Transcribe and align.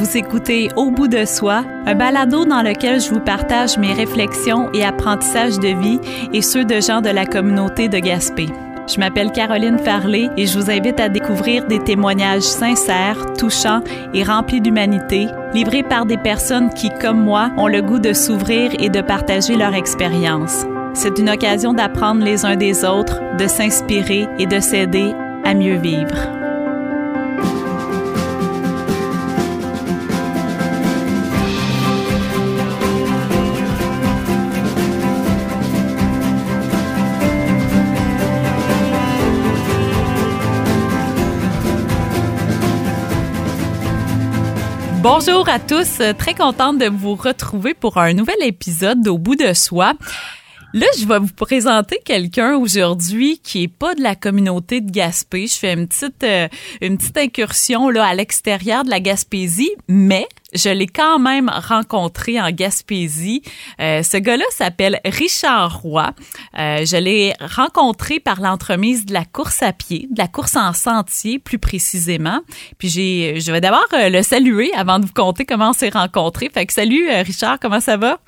Vous 0.00 0.16
écoutez 0.16 0.70
Au 0.76 0.90
bout 0.90 1.08
de 1.08 1.26
soi, 1.26 1.62
un 1.84 1.94
balado 1.94 2.46
dans 2.46 2.62
lequel 2.62 3.02
je 3.02 3.10
vous 3.10 3.20
partage 3.20 3.76
mes 3.76 3.92
réflexions 3.92 4.70
et 4.72 4.82
apprentissages 4.82 5.58
de 5.58 5.78
vie 5.78 6.00
et 6.32 6.40
ceux 6.40 6.64
de 6.64 6.80
gens 6.80 7.02
de 7.02 7.10
la 7.10 7.26
communauté 7.26 7.90
de 7.90 7.98
Gaspé. 7.98 8.46
Je 8.88 8.98
m'appelle 8.98 9.30
Caroline 9.30 9.78
Farley 9.78 10.30
et 10.38 10.46
je 10.46 10.58
vous 10.58 10.70
invite 10.70 10.98
à 11.00 11.10
découvrir 11.10 11.66
des 11.66 11.80
témoignages 11.80 12.44
sincères, 12.44 13.34
touchants 13.36 13.82
et 14.14 14.22
remplis 14.22 14.62
d'humanité, 14.62 15.26
livrés 15.52 15.82
par 15.82 16.06
des 16.06 16.16
personnes 16.16 16.70
qui, 16.70 16.88
comme 16.98 17.22
moi, 17.22 17.50
ont 17.58 17.68
le 17.68 17.82
goût 17.82 17.98
de 17.98 18.14
s'ouvrir 18.14 18.72
et 18.78 18.88
de 18.88 19.02
partager 19.02 19.54
leur 19.54 19.74
expérience. 19.74 20.64
C'est 20.94 21.18
une 21.18 21.28
occasion 21.28 21.74
d'apprendre 21.74 22.24
les 22.24 22.46
uns 22.46 22.56
des 22.56 22.86
autres, 22.86 23.20
de 23.36 23.46
s'inspirer 23.46 24.26
et 24.38 24.46
de 24.46 24.60
s'aider 24.60 25.12
à 25.44 25.52
mieux 25.52 25.76
vivre. 25.76 26.39
Bonjour 45.02 45.48
à 45.48 45.58
tous, 45.58 46.02
très 46.18 46.34
contente 46.34 46.76
de 46.76 46.84
vous 46.84 47.14
retrouver 47.14 47.72
pour 47.72 47.96
un 47.96 48.12
nouvel 48.12 48.36
épisode 48.42 49.02
d'Au 49.02 49.16
bout 49.16 49.34
de 49.34 49.54
soi. 49.54 49.94
Là, 50.74 50.86
je 50.98 51.06
vais 51.06 51.18
vous 51.18 51.32
présenter 51.34 51.98
quelqu'un 52.04 52.56
aujourd'hui 52.56 53.38
qui 53.38 53.62
est 53.62 53.68
pas 53.68 53.94
de 53.94 54.02
la 54.02 54.14
communauté 54.14 54.82
de 54.82 54.90
Gaspé. 54.90 55.46
Je 55.46 55.54
fais 55.54 55.72
une 55.72 55.88
petite 55.88 56.22
euh, 56.22 56.48
une 56.82 56.98
petite 56.98 57.16
incursion 57.16 57.88
là 57.88 58.04
à 58.04 58.14
l'extérieur 58.14 58.84
de 58.84 58.90
la 58.90 59.00
Gaspésie, 59.00 59.72
mais 59.88 60.28
je 60.54 60.70
l'ai 60.70 60.86
quand 60.86 61.18
même 61.18 61.50
rencontré 61.50 62.40
en 62.40 62.50
Gaspésie. 62.50 63.42
Euh, 63.80 64.02
ce 64.02 64.16
gars-là 64.16 64.44
s'appelle 64.50 65.00
Richard 65.04 65.80
Roy. 65.80 66.12
Euh, 66.58 66.84
je 66.84 66.96
l'ai 66.96 67.34
rencontré 67.40 68.20
par 68.20 68.40
l'entremise 68.40 69.06
de 69.06 69.12
la 69.12 69.24
course 69.24 69.62
à 69.62 69.72
pied, 69.72 70.08
de 70.10 70.18
la 70.18 70.28
course 70.28 70.56
en 70.56 70.72
sentier 70.72 71.38
plus 71.38 71.58
précisément. 71.58 72.40
Puis 72.78 72.88
j'ai, 72.88 73.40
je 73.40 73.52
vais 73.52 73.60
d'abord 73.60 73.86
le 73.92 74.22
saluer 74.22 74.72
avant 74.74 74.98
de 74.98 75.06
vous 75.06 75.12
conter 75.12 75.44
comment 75.44 75.70
on 75.70 75.74
s'est 75.74 75.90
rencontrés. 75.90 76.50
Fait 76.52 76.66
que 76.66 76.72
salut 76.72 77.08
Richard, 77.24 77.58
comment 77.60 77.80
ça 77.80 77.96
va? 77.96 78.18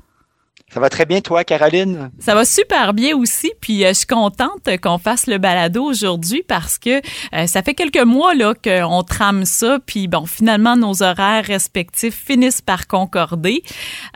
Ça 0.73 0.81
va 0.81 0.89
très 0.89 1.05
bien, 1.05 1.21
toi, 1.21 1.45
Caroline? 1.45 2.11
Ça 2.19 2.35
va 2.35 2.47
super 2.47 2.95
bien 2.95 3.15
aussi. 3.15 3.53
Puis 3.61 3.85
euh, 3.85 3.89
je 3.89 3.93
suis 3.93 4.07
contente 4.07 4.71
qu'on 4.83 4.97
fasse 4.97 5.27
le 5.27 5.37
balado 5.37 5.85
aujourd'hui 5.85 6.43
parce 6.49 6.79
que 6.79 7.03
euh, 7.35 7.47
ça 7.47 7.63
fait 7.63 7.75
quelques 7.75 8.03
mois 8.03 8.35
là 8.35 8.55
qu'on 8.55 9.03
trame 9.03 9.45
ça. 9.45 9.81
Puis 9.85 10.09
bon, 10.09 10.25
finalement, 10.25 10.75
nos 10.75 11.03
horaires 11.03 11.45
respectifs 11.45 12.15
finissent 12.15 12.63
par 12.63 12.87
concorder. 12.87 13.63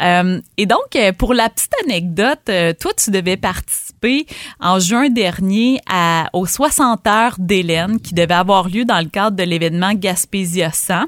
Euh, 0.01 0.41
et 0.57 0.65
donc, 0.65 0.97
pour 1.19 1.35
la 1.35 1.51
petite 1.51 1.75
anecdote, 1.85 2.51
toi, 2.81 2.93
tu 2.97 3.11
devais 3.11 3.37
participer 3.37 4.25
en 4.59 4.79
juin 4.79 5.11
dernier 5.11 5.79
à, 5.91 6.31
aux 6.33 6.47
60 6.47 7.07
heures 7.07 7.37
d'Hélène 7.39 8.01
qui 8.01 8.15
devait 8.15 8.33
avoir 8.33 8.71
lieu 8.71 8.87
dans 8.87 9.01
le 9.01 9.11
cadre 9.11 9.37
de 9.37 9.43
l'événement 9.43 9.93
Gaspésia 9.93 10.71
100, 10.73 11.05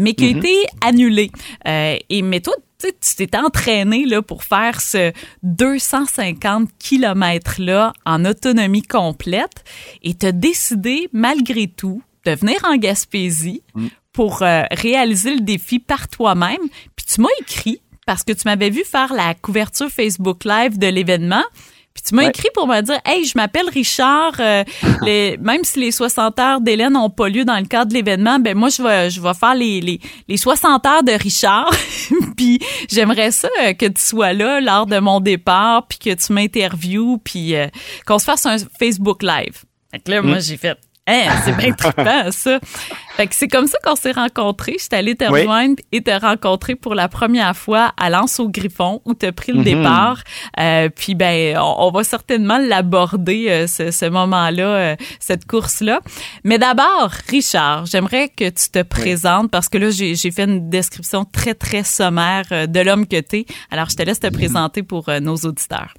mais 0.00 0.14
qui 0.14 0.24
a 0.24 0.28
mm-hmm. 0.30 0.38
été 0.38 0.56
annulé. 0.80 1.30
et 1.64 2.22
mais 2.22 2.40
toi, 2.40 2.54
tu 2.78 3.16
t'es 3.16 3.36
entraîné 3.36 4.06
là, 4.06 4.22
pour 4.22 4.44
faire 4.44 4.80
ce 4.80 5.12
250 5.42 6.68
km-là 6.78 7.92
en 8.06 8.24
autonomie 8.24 8.82
complète 8.82 9.64
et 10.02 10.14
tu 10.14 10.26
as 10.26 10.32
décidé, 10.32 11.08
malgré 11.12 11.66
tout, 11.66 12.02
de 12.24 12.32
venir 12.32 12.56
en 12.64 12.76
Gaspésie 12.76 13.62
mm. 13.74 13.86
pour 14.12 14.42
euh, 14.42 14.62
réaliser 14.70 15.34
le 15.34 15.40
défi 15.40 15.80
par 15.80 16.08
toi-même. 16.08 16.60
Puis 16.94 17.06
tu 17.06 17.20
m'as 17.20 17.28
écrit, 17.40 17.80
parce 18.06 18.22
que 18.22 18.32
tu 18.32 18.42
m'avais 18.44 18.70
vu 18.70 18.84
faire 18.84 19.12
la 19.12 19.34
couverture 19.34 19.88
Facebook 19.88 20.44
Live 20.44 20.78
de 20.78 20.86
l'événement, 20.86 21.44
tu 22.02 22.14
m'as 22.14 22.24
écrit 22.24 22.48
pour 22.54 22.66
me 22.66 22.80
dire, 22.80 22.98
hey, 23.04 23.24
je 23.24 23.32
m'appelle 23.36 23.68
Richard. 23.68 24.34
Euh, 24.40 24.64
les, 25.02 25.36
même 25.38 25.64
si 25.64 25.80
les 25.80 25.92
60 25.92 26.38
heures 26.38 26.60
d'Hélène 26.60 26.92
n'ont 26.92 27.10
pas 27.10 27.28
lieu 27.28 27.44
dans 27.44 27.58
le 27.58 27.66
cadre 27.66 27.90
de 27.90 27.94
l'événement, 27.94 28.38
ben 28.38 28.56
moi 28.56 28.68
je 28.68 28.82
vais 28.82 29.10
je 29.10 29.20
vais 29.20 29.34
faire 29.34 29.54
les, 29.54 29.80
les, 29.80 30.00
les 30.28 30.36
60 30.36 30.86
heures 30.86 31.02
de 31.02 31.12
Richard. 31.12 31.70
puis 32.36 32.58
j'aimerais 32.90 33.30
ça 33.30 33.48
euh, 33.62 33.72
que 33.72 33.86
tu 33.86 34.02
sois 34.02 34.32
là 34.32 34.60
lors 34.60 34.86
de 34.86 34.98
mon 34.98 35.20
départ, 35.20 35.86
puis 35.86 35.98
que 35.98 36.14
tu 36.14 36.32
m'interviewes, 36.32 37.18
puis 37.22 37.54
euh, 37.54 37.66
qu'on 38.06 38.18
se 38.18 38.24
fasse 38.24 38.46
un 38.46 38.56
Facebook 38.78 39.22
Live. 39.22 39.64
Fait 39.90 40.00
que 40.00 40.10
là, 40.10 40.22
moi, 40.22 40.36
mm. 40.36 40.42
j'ai 40.42 40.56
fait, 40.56 40.78
Hein, 41.08 41.40
c'est 41.44 41.56
bien 41.56 41.72
trippant, 41.72 42.30
ça. 42.30 42.60
Fait 43.16 43.26
que 43.26 43.34
c'est 43.34 43.48
comme 43.48 43.66
ça 43.66 43.78
qu'on 43.82 43.96
s'est 43.96 44.12
rencontrés. 44.12 44.74
Je 44.78 44.84
suis 44.84 44.88
allée 44.92 45.16
te 45.16 45.24
rejoindre 45.24 45.76
et 45.90 46.02
te 46.02 46.10
rencontrer 46.10 46.76
pour 46.76 46.94
la 46.94 47.08
première 47.08 47.56
fois 47.56 47.92
à 47.96 48.10
Lance 48.10 48.38
au 48.38 48.50
Griffon 48.50 49.00
où 49.06 49.14
tu 49.14 49.24
as 49.24 49.32
pris 49.32 49.52
le 49.52 49.58
mhm. 49.58 49.64
départ. 49.64 50.22
Euh, 50.60 50.90
puis 50.94 51.14
ben, 51.14 51.58
on, 51.58 51.90
va 51.90 52.04
certainement 52.04 52.58
l'aborder 52.58 53.46
euh, 53.48 53.66
ce, 53.66 53.90
ce 53.90 54.04
moment-là, 54.04 54.66
euh, 54.66 54.96
cette 55.18 55.46
course-là. 55.46 56.00
Mais 56.44 56.58
d'abord, 56.58 57.10
Richard, 57.28 57.86
j'aimerais 57.86 58.28
que 58.28 58.50
tu 58.50 58.68
te 58.70 58.82
présentes 58.82 59.50
parce 59.50 59.70
que 59.70 59.78
là, 59.78 59.88
j'ai 59.90 60.30
fait 60.30 60.44
une 60.44 60.68
description 60.68 61.24
très, 61.24 61.54
très 61.54 61.84
sommaire 61.84 62.44
de 62.68 62.80
l'homme 62.80 63.06
que 63.06 63.20
tu 63.20 63.38
es. 63.38 63.46
Alors, 63.70 63.88
je 63.88 63.96
te 63.96 64.02
laisse 64.02 64.20
te 64.20 64.28
présenter 64.28 64.82
pour 64.82 65.08
nos 65.22 65.36
auditeurs. 65.36 65.94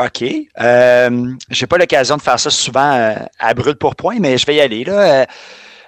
OK. 0.00 0.24
Euh, 0.60 1.34
j'ai 1.50 1.66
pas 1.66 1.78
l'occasion 1.78 2.16
de 2.16 2.22
faire 2.22 2.40
ça 2.40 2.50
souvent 2.50 2.92
euh, 2.92 3.14
à 3.38 3.54
brûle 3.54 3.76
pour 3.76 3.96
point, 3.96 4.18
mais 4.18 4.38
je 4.38 4.46
vais 4.46 4.56
y 4.56 4.60
aller. 4.60 4.84
Là. 4.84 5.26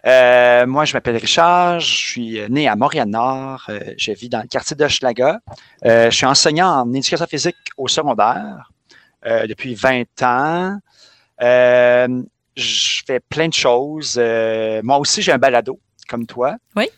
Euh, 0.06 0.66
moi, 0.66 0.84
je 0.84 0.92
m'appelle 0.92 1.16
Richard, 1.16 1.80
je 1.80 1.94
suis 1.94 2.40
né 2.50 2.68
à 2.68 2.76
Montréal-Nord, 2.76 3.70
je 3.96 4.12
vis 4.12 4.28
dans 4.28 4.42
le 4.42 4.48
quartier 4.48 4.76
de 4.76 4.86
Schlaga. 4.86 5.38
je 5.82 6.10
suis 6.10 6.26
enseignant 6.26 6.82
en 6.82 6.92
éducation 6.92 7.26
physique 7.26 7.56
au 7.78 7.88
secondaire 7.88 8.70
depuis 9.24 9.74
20 9.74 10.04
ans. 10.22 10.78
je 11.40 13.02
fais 13.06 13.20
plein 13.20 13.48
de 13.48 13.54
choses. 13.54 14.20
moi 14.82 14.98
aussi, 14.98 15.22
j'ai 15.22 15.32
un 15.32 15.38
balado, 15.38 15.80
comme 16.06 16.26
toi. 16.26 16.56
Oui 16.76 16.90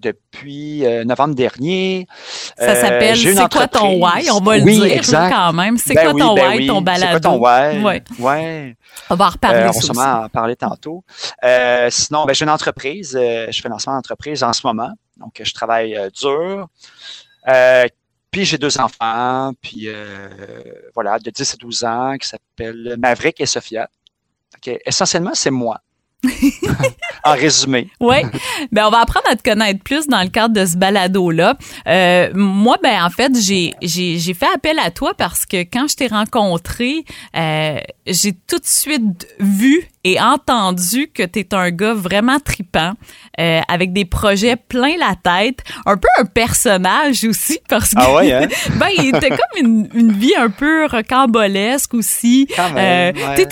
depuis 0.00 0.86
euh, 0.86 1.04
novembre 1.04 1.34
dernier. 1.34 2.06
Ça 2.56 2.74
s'appelle 2.74 3.16
C'est 3.16 3.34
quoi 3.50 3.66
ton 3.66 4.02
why? 4.02 4.30
On 4.30 4.40
va 4.40 4.58
le 4.58 4.64
dire 4.64 5.02
quand 5.02 5.52
même. 5.52 5.76
C'est 5.76 5.94
ben 5.94 6.10
quoi 6.10 6.20
ton 6.20 6.34
ben 6.34 6.56
why, 6.56 6.66
ton 6.66 6.80
balado? 6.80 7.06
C'est 7.06 7.20
quoi 7.20 7.20
ton 7.20 7.38
why? 7.38 7.82
Ouais. 7.82 8.02
ouais. 8.18 8.76
On 9.10 9.16
va 9.16 9.26
en 9.26 9.30
reparler. 9.30 9.58
Euh, 9.60 9.70
on 9.90 9.92
va 9.92 10.24
en 10.24 10.28
parler 10.28 10.56
tantôt. 10.56 11.04
Euh, 11.42 11.88
sinon, 11.90 12.24
ben, 12.24 12.34
j'ai 12.34 12.44
une 12.44 12.50
entreprise. 12.50 13.16
Euh, 13.20 13.46
je 13.50 13.60
fais 13.60 13.68
lancement 13.68 13.94
d'entreprise 13.94 14.42
en 14.42 14.52
ce 14.52 14.66
moment. 14.66 14.92
Donc, 15.16 15.40
je 15.42 15.52
travaille 15.52 15.98
dur. 16.14 16.68
puis 18.30 18.44
j'ai 18.44 18.58
deux 18.58 18.78
enfants, 18.78 19.52
puis 19.60 19.88
voilà, 20.94 21.18
de 21.18 21.30
10 21.30 21.54
et 21.54 21.56
12 21.56 21.84
ans, 21.84 22.16
qui 22.20 22.28
s'appellent 22.28 22.96
Maverick 22.98 23.40
et 23.40 23.46
Sophia. 23.46 23.88
Essentiellement, 24.84 25.32
c'est 25.34 25.50
moi. 25.50 25.80
en 27.24 27.32
résumé. 27.32 27.88
Oui. 28.00 28.16
Ben, 28.72 28.86
on 28.86 28.90
va 28.90 29.00
apprendre 29.00 29.26
à 29.30 29.36
te 29.36 29.42
connaître 29.42 29.82
plus 29.82 30.08
dans 30.08 30.20
le 30.22 30.28
cadre 30.28 30.54
de 30.54 30.66
ce 30.66 30.76
balado-là. 30.76 31.56
Euh, 31.86 32.30
moi, 32.34 32.76
ben, 32.82 33.04
en 33.04 33.10
fait, 33.10 33.32
j'ai, 33.40 33.74
j'ai, 33.82 34.18
j'ai 34.18 34.34
fait 34.34 34.48
appel 34.52 34.78
à 34.80 34.90
toi 34.90 35.14
parce 35.14 35.46
que 35.46 35.58
quand 35.58 35.86
je 35.88 35.96
t'ai 35.96 36.08
rencontré, 36.08 37.04
euh, 37.36 37.78
j'ai 38.06 38.32
tout 38.32 38.58
de 38.58 38.66
suite 38.66 39.28
vu 39.38 39.88
et 40.04 40.20
entendu 40.20 41.10
que 41.12 41.22
tu 41.22 41.40
es 41.40 41.54
un 41.54 41.70
gars 41.70 41.94
vraiment 41.94 42.38
tripant, 42.38 42.92
euh, 43.40 43.60
avec 43.68 43.92
des 43.92 44.04
projets 44.04 44.56
plein 44.56 44.94
la 44.98 45.14
tête, 45.14 45.60
un 45.86 45.96
peu 45.96 46.08
un 46.18 46.24
personnage 46.24 47.24
aussi, 47.24 47.58
parce 47.68 47.90
que 47.90 48.00
ah 48.00 48.14
ouais, 48.14 48.32
hein? 48.32 48.48
ben, 48.76 48.88
il 48.96 49.14
était 49.14 49.30
comme 49.30 49.38
une, 49.60 49.88
une, 49.94 50.12
vie 50.12 50.34
un 50.36 50.50
peu 50.50 50.86
rocambolesque 50.86 51.94
aussi. 51.94 52.48
Euh, 52.58 53.12
ouais. 53.12 53.46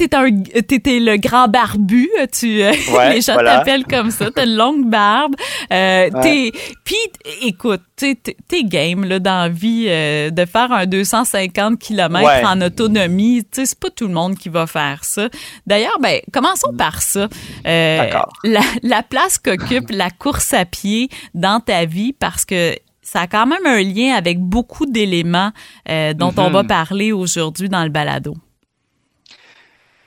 T'étais 0.62 1.00
le 1.00 1.16
grand 1.16 1.48
barbu, 1.48 2.08
tu, 2.32 2.62
euh, 2.62 2.72
les 3.10 3.20
gens 3.20 3.36
t'appellent 3.36 3.86
comme 3.86 4.10
ça, 4.10 4.30
t'as 4.30 4.44
une 4.44 4.56
longue 4.56 4.86
barbe. 4.88 5.34
Euh, 5.72 6.10
ouais. 6.10 6.52
Puis, 6.84 6.96
écoute, 7.42 7.82
t'es 7.96 8.64
game 8.64 9.04
là, 9.04 9.18
dans 9.18 9.42
la 9.42 9.48
vie 9.48 9.86
euh, 9.88 10.30
de 10.30 10.44
faire 10.44 10.70
un 10.72 10.86
250 10.86 11.78
km 11.78 12.44
en 12.44 12.60
autonomie. 12.60 13.42
C'est 13.50 13.78
pas 13.78 13.90
tout 13.90 14.06
le 14.06 14.14
monde 14.14 14.36
qui 14.36 14.48
va 14.48 14.66
faire 14.66 15.04
ça. 15.04 15.28
D'ailleurs, 15.66 15.98
ben, 16.00 16.20
commençons 16.36 16.72
par 16.76 17.00
ça. 17.00 17.28
Euh, 17.66 18.10
la, 18.44 18.60
la 18.82 19.02
place 19.02 19.38
qu'occupe 19.38 19.90
la 19.90 20.10
course 20.10 20.52
à 20.52 20.64
pied 20.64 21.08
dans 21.34 21.60
ta 21.60 21.86
vie, 21.86 22.12
parce 22.12 22.44
que 22.44 22.74
ça 23.00 23.22
a 23.22 23.26
quand 23.26 23.46
même 23.46 23.64
un 23.64 23.82
lien 23.82 24.14
avec 24.14 24.38
beaucoup 24.38 24.84
d'éléments 24.84 25.52
euh, 25.88 26.12
dont 26.12 26.34
on 26.36 26.50
va 26.50 26.62
mm-hmm. 26.62 26.66
parler 26.66 27.12
aujourd'hui 27.12 27.68
dans 27.68 27.84
le 27.84 27.90
balado. 27.90 28.36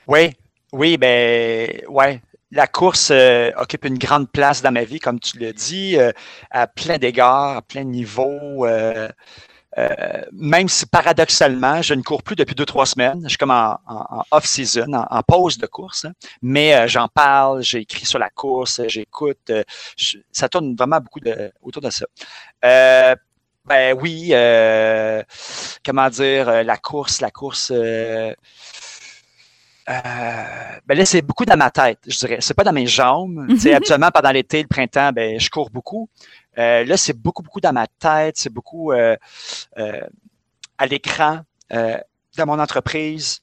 Oui, 0.08 0.32
oui, 0.72 0.98
ben, 0.98 1.82
ouais 1.88 2.22
la 2.52 2.66
course 2.66 3.10
euh, 3.12 3.52
occupe 3.58 3.86
une 3.86 4.00
grande 4.00 4.30
place 4.32 4.64
dans 4.64 4.72
ma 4.72 4.84
vie, 4.84 5.00
comme 5.00 5.20
tu 5.20 5.38
l'as 5.38 5.54
dit, 5.54 5.98
euh, 5.98 6.12
à 6.50 6.66
plein 6.66 6.98
d'égards, 6.98 7.58
à 7.58 7.62
plein 7.62 7.84
de 7.84 7.90
niveaux. 7.90 8.66
Euh, 9.78 10.24
même 10.32 10.68
si 10.68 10.86
paradoxalement, 10.86 11.82
je 11.82 11.94
ne 11.94 12.02
cours 12.02 12.24
plus 12.24 12.36
depuis 12.36 12.56
deux, 12.56 12.66
trois 12.66 12.86
semaines, 12.86 13.22
je 13.24 13.30
suis 13.30 13.38
comme 13.38 13.52
en, 13.52 13.78
off-season, 14.32 14.94
en, 14.94 15.24
pause 15.24 15.58
de 15.60 15.68
course, 15.68 16.06
hein. 16.06 16.14
mais 16.42 16.88
j'en 16.88 17.08
parle, 17.08 17.62
j'ai 17.62 17.80
écrit 17.80 18.06
sur 18.06 18.18
la 18.18 18.32
course, 18.32 18.82
j'écoute, 18.88 19.52
ça 20.32 20.50
tourne 20.50 20.76
vraiment 20.76 21.00
beaucoup 21.00 21.20
de, 21.20 21.52
autour 21.62 21.84
de 21.84 21.92
ça. 21.92 22.08
ben 22.62 23.94
oui, 24.02 24.34
comment 25.86 26.10
dire, 26.10 26.64
la 26.64 26.78
course, 26.78 27.22
la 27.22 27.30
course 27.30 27.72
euh, 29.90 30.80
ben 30.86 30.96
là, 30.96 31.06
c'est 31.06 31.24
beaucoup 31.24 31.46
dans 31.46 31.58
ma 31.58 31.72
tête, 31.72 31.98
je 32.06 32.18
dirais. 32.18 32.38
C'est 32.42 32.54
pas 32.54 32.64
dans 32.64 32.74
mes 32.74 32.88
jambes. 32.88 33.48
Mhm. 33.50 33.74
Habituellement, 33.74 34.12
pendant 34.12 34.32
l'été, 34.32 34.62
le 34.62 34.68
printemps, 34.68 35.12
ben, 35.12 35.40
je 35.40 35.50
cours 35.50 35.70
beaucoup. 35.70 36.08
Euh, 36.60 36.84
là, 36.84 36.98
c'est 36.98 37.14
beaucoup, 37.14 37.42
beaucoup 37.42 37.62
dans 37.62 37.74
ma 37.74 37.88
tête. 37.88 38.38
C'est 38.38 38.52
beaucoup 38.52 38.92
euh, 38.92 39.16
à 40.78 40.86
l'écran, 40.86 41.42
dans 41.72 42.46
mon 42.46 42.60
entreprise, 42.60 43.40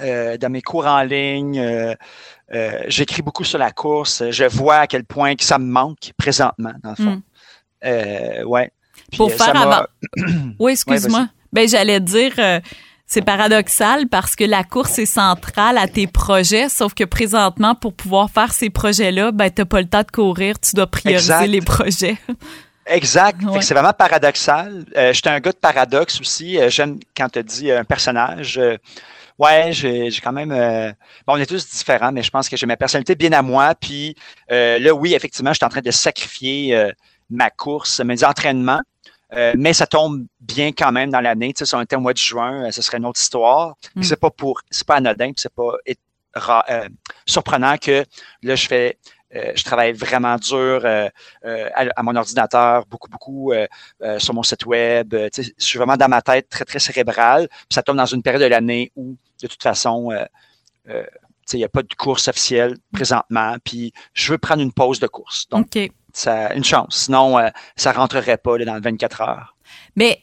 dans 0.00 0.50
mes 0.50 0.62
cours 0.62 0.86
en 0.86 1.02
ligne. 1.02 1.96
J'écris 2.86 3.22
beaucoup 3.22 3.44
sur 3.44 3.58
la 3.58 3.70
course. 3.70 4.30
Je 4.30 4.44
vois 4.44 4.76
à 4.76 4.86
quel 4.86 5.04
point 5.04 5.34
que 5.34 5.44
ça 5.44 5.58
me 5.58 5.66
manque 5.66 6.12
présentement, 6.16 6.72
dans 6.82 6.90
le 6.90 6.96
fond. 6.96 7.22
Mm. 7.82 8.46
ouais. 8.46 8.70
Pour 9.16 9.32
faire 9.32 9.56
avant. 9.56 9.86
oui, 10.58 10.72
excuse-moi. 10.72 11.28
ben, 11.52 11.68
j'allais 11.68 12.00
dire 12.00 12.32
c'est 13.12 13.20
paradoxal 13.20 14.08
parce 14.08 14.34
que 14.36 14.44
la 14.44 14.64
course 14.64 14.98
est 14.98 15.04
centrale 15.04 15.76
à 15.76 15.86
tes 15.86 16.06
projets, 16.06 16.70
sauf 16.70 16.94
que 16.94 17.04
présentement, 17.04 17.74
pour 17.74 17.92
pouvoir 17.92 18.30
faire 18.30 18.54
ces 18.54 18.70
projets-là, 18.70 19.32
ben, 19.32 19.50
t'as 19.50 19.66
pas 19.66 19.82
le 19.82 19.86
temps 19.86 20.00
de 20.00 20.10
courir, 20.10 20.58
tu 20.58 20.74
dois 20.74 20.86
prioriser 20.86 21.46
les 21.46 21.60
projets. 21.60 22.16
Exact. 22.86 23.38
C'est 23.60 23.74
vraiment 23.74 23.92
paradoxal. 23.92 24.86
Euh, 24.96 25.12
J'étais 25.12 25.28
un 25.28 25.40
gars 25.40 25.52
de 25.52 25.58
paradoxe 25.58 26.20
aussi. 26.22 26.58
Euh, 26.58 26.70
j'aime 26.70 27.00
quand 27.14 27.28
tu 27.28 27.44
dis 27.44 27.70
un 27.70 27.84
personnage. 27.84 28.56
Euh, 28.56 28.78
ouais, 29.38 29.72
j'ai 29.72 30.10
quand 30.24 30.32
même. 30.32 30.48
bon, 31.26 31.34
on 31.34 31.36
est 31.36 31.44
tous 31.44 31.68
différents, 31.68 32.12
mais 32.12 32.22
je 32.22 32.30
pense 32.30 32.48
que 32.48 32.56
j'ai 32.56 32.66
ma 32.66 32.78
personnalité 32.78 33.14
bien 33.14 33.32
à 33.32 33.42
moi. 33.42 33.74
Puis 33.74 34.16
là, 34.48 34.94
oui, 34.94 35.12
effectivement, 35.12 35.52
je 35.52 35.58
suis 35.58 35.66
en 35.66 35.68
train 35.68 35.82
de 35.82 35.90
sacrifier 35.90 36.90
ma 37.28 37.50
course, 37.50 38.00
mes 38.00 38.24
entraînements 38.24 38.80
euh, 39.34 39.54
mais 39.56 39.72
ça 39.72 39.86
tombe 39.86 40.26
bien 40.40 40.72
quand 40.72 40.92
même 40.92 41.10
dans 41.10 41.20
l'année. 41.20 41.52
Tu 41.52 41.60
sais, 41.60 41.66
si 41.66 41.74
on 41.74 41.80
était 41.80 41.96
au 41.96 42.00
mois 42.00 42.12
de 42.12 42.18
juin, 42.18 42.66
euh, 42.66 42.70
ce 42.70 42.82
serait 42.82 42.98
une 42.98 43.06
autre 43.06 43.20
histoire. 43.20 43.76
Mm. 43.94 44.02
C'est 44.02 44.20
pas 44.20 44.30
pour, 44.30 44.60
c'est 44.70 44.86
pas 44.86 44.96
anodin, 44.96 45.32
c'est 45.36 45.52
pas 45.52 45.72
euh, 46.70 46.88
surprenant 47.26 47.76
que 47.76 48.04
là 48.42 48.54
je 48.54 48.66
fais, 48.66 48.98
je 49.30 49.64
travaille 49.64 49.92
vraiment 49.92 50.36
dur 50.36 50.84
à, 50.84 52.02
mon 52.02 52.16
ordinateur, 52.16 52.84
beaucoup 52.86 53.08
beaucoup 53.08 53.52
sur 54.18 54.34
mon 54.34 54.42
site 54.42 54.66
web. 54.66 55.14
Tu 55.32 55.42
sais, 55.42 55.54
je 55.58 55.64
suis 55.64 55.78
vraiment 55.78 55.96
dans 55.96 56.08
ma 56.08 56.20
tête 56.20 56.50
très 56.50 56.66
très 56.66 56.78
cérébrale. 56.78 57.48
ça 57.70 57.82
tombe 57.82 57.96
dans 57.96 58.06
une 58.06 58.22
période 58.22 58.42
de 58.42 58.46
l'année 58.46 58.92
où 58.94 59.16
de 59.40 59.46
toute 59.46 59.62
façon 59.62 60.10
il 60.86 61.58
n'y 61.58 61.64
a 61.64 61.68
pas 61.68 61.82
de 61.82 61.94
course 61.94 62.28
officielle 62.28 62.76
présentement, 62.92 63.56
puis 63.64 63.92
je 64.14 64.32
veux 64.32 64.38
prendre 64.38 64.62
une 64.62 64.72
pause 64.72 65.00
de 65.00 65.06
course. 65.06 65.48
Donc, 65.48 65.68
ça, 66.12 66.54
une 66.54 66.64
chance. 66.64 67.04
Sinon, 67.04 67.36
ça 67.36 67.44
euh, 67.44 67.50
ça 67.76 67.92
rentrerait 67.92 68.36
pas 68.36 68.58
dans 68.58 68.80
24 68.80 69.20
heures. 69.22 69.56
Mais, 69.96 70.20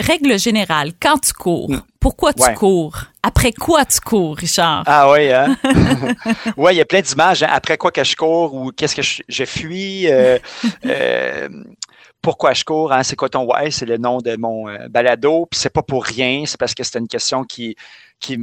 règle 0.00 0.38
générale, 0.38 0.92
quand 1.00 1.18
tu 1.18 1.32
cours, 1.32 1.70
hmm. 1.70 1.82
pourquoi 2.00 2.32
tu 2.32 2.52
cours? 2.54 2.96
Après 3.22 3.52
quoi 3.52 3.84
tu 3.84 4.00
cours, 4.00 4.36
Richard? 4.36 4.84
Ah 4.86 5.10
oui, 5.10 5.30
hein? 5.32 5.56
oui, 6.56 6.74
il 6.74 6.76
y 6.76 6.80
a 6.80 6.84
plein 6.84 7.00
d'images. 7.00 7.42
Hein. 7.42 7.50
Après 7.50 7.76
quoi 7.76 7.90
que 7.90 8.04
je 8.04 8.16
cours 8.16 8.54
ou 8.54 8.70
qu'est-ce 8.72 8.96
que 8.96 9.02
je, 9.02 9.44
fuis? 9.44 10.10
Euh, 10.10 10.38
euh, 10.86 11.48
pourquoi 12.22 12.52
je 12.52 12.64
cours, 12.64 12.92
hein? 12.92 13.02
c'est 13.02 13.16
quoi 13.16 13.28
ton 13.28 13.44
why, 13.44 13.72
c'est 13.72 13.86
le 13.86 13.96
nom 13.96 14.18
de 14.18 14.36
mon 14.36 14.66
balado, 14.90 15.46
puis 15.50 15.58
c'est 15.58 15.72
pas 15.72 15.82
pour 15.82 16.04
rien, 16.04 16.44
c'est 16.46 16.58
parce 16.58 16.74
que 16.74 16.84
c'est 16.84 16.98
une 16.98 17.08
question 17.08 17.44
qui, 17.44 17.76
qui, 18.18 18.38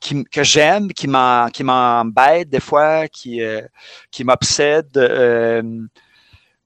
que 0.00 0.42
j'aime, 0.42 0.92
qui 0.92 1.06
m'embête 1.08 2.48
des 2.48 2.60
fois, 2.60 3.08
qui, 3.08 3.42
euh, 3.42 3.62
qui 4.10 4.24
m'obsède. 4.24 4.96
Euh, 4.96 5.62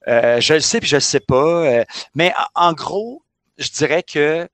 euh, 0.06 0.40
je 0.40 0.54
le 0.54 0.60
sais 0.60 0.80
puis 0.80 0.88
je 0.88 0.96
le 0.96 1.00
sais 1.00 1.20
pas. 1.20 1.84
mais 2.14 2.32
en, 2.54 2.72
gros, 2.72 3.22
je 3.58 3.70
dirais 3.70 4.02
que 4.02 4.48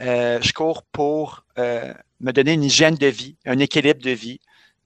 je 0.00 0.52
cours 0.52 0.82
pour 0.92 1.44
me 1.56 2.32
donner 2.32 2.52
une 2.52 2.64
hygiène 2.64 2.96
de 2.96 3.06
vie, 3.06 3.36
un 3.46 3.58
équilibre 3.58 4.02
de 4.02 4.10
vie. 4.10 4.40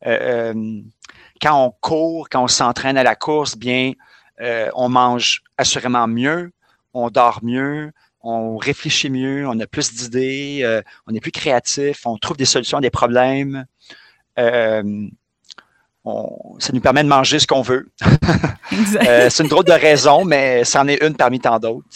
quand 0.05 1.67
on 1.67 1.71
court, 1.81 2.29
quand 2.29 2.45
on 2.45 2.49
s'entraîne 2.49 2.97
à 2.97 3.03
la 3.03 3.17
course, 3.17 3.57
bien, 3.57 3.93
on 4.75 4.89
mange 4.89 5.43
assurément 5.59 6.07
mieux, 6.07 6.53
on 6.95 7.11
dort 7.11 7.41
mieux, 7.43 7.93
on 8.23 8.57
réfléchit 8.57 9.11
mieux, 9.11 9.47
on 9.49 9.59
a 9.61 9.67
plus 9.67 9.95
d'idées, 9.95 10.61
euh, 10.63 10.83
on 11.07 11.15
est 11.15 11.21
plus 11.21 11.33
créatif, 11.33 12.07
on 12.07 12.17
trouve 12.17 12.37
des 12.37 12.45
solutions 12.45 12.79
à 12.79 12.81
des 12.81 12.91
problèmes. 12.91 13.65
Euh, 14.39 15.09
ça 16.59 16.73
nous 16.73 16.81
permet 16.81 17.03
de 17.03 17.09
manger 17.09 17.39
ce 17.39 17.47
qu'on 17.47 17.63
veut. 17.63 17.91
Euh, 19.05 19.29
c'est 19.29 19.43
une 19.43 19.49
drôle 19.49 19.65
de 19.65 19.73
raison, 19.73 20.25
mais 20.25 20.65
c'en 20.65 20.87
est 20.87 21.05
une 21.05 21.17
parmi 21.17 21.41
tant 21.41 21.59
d'autres. 21.59 21.89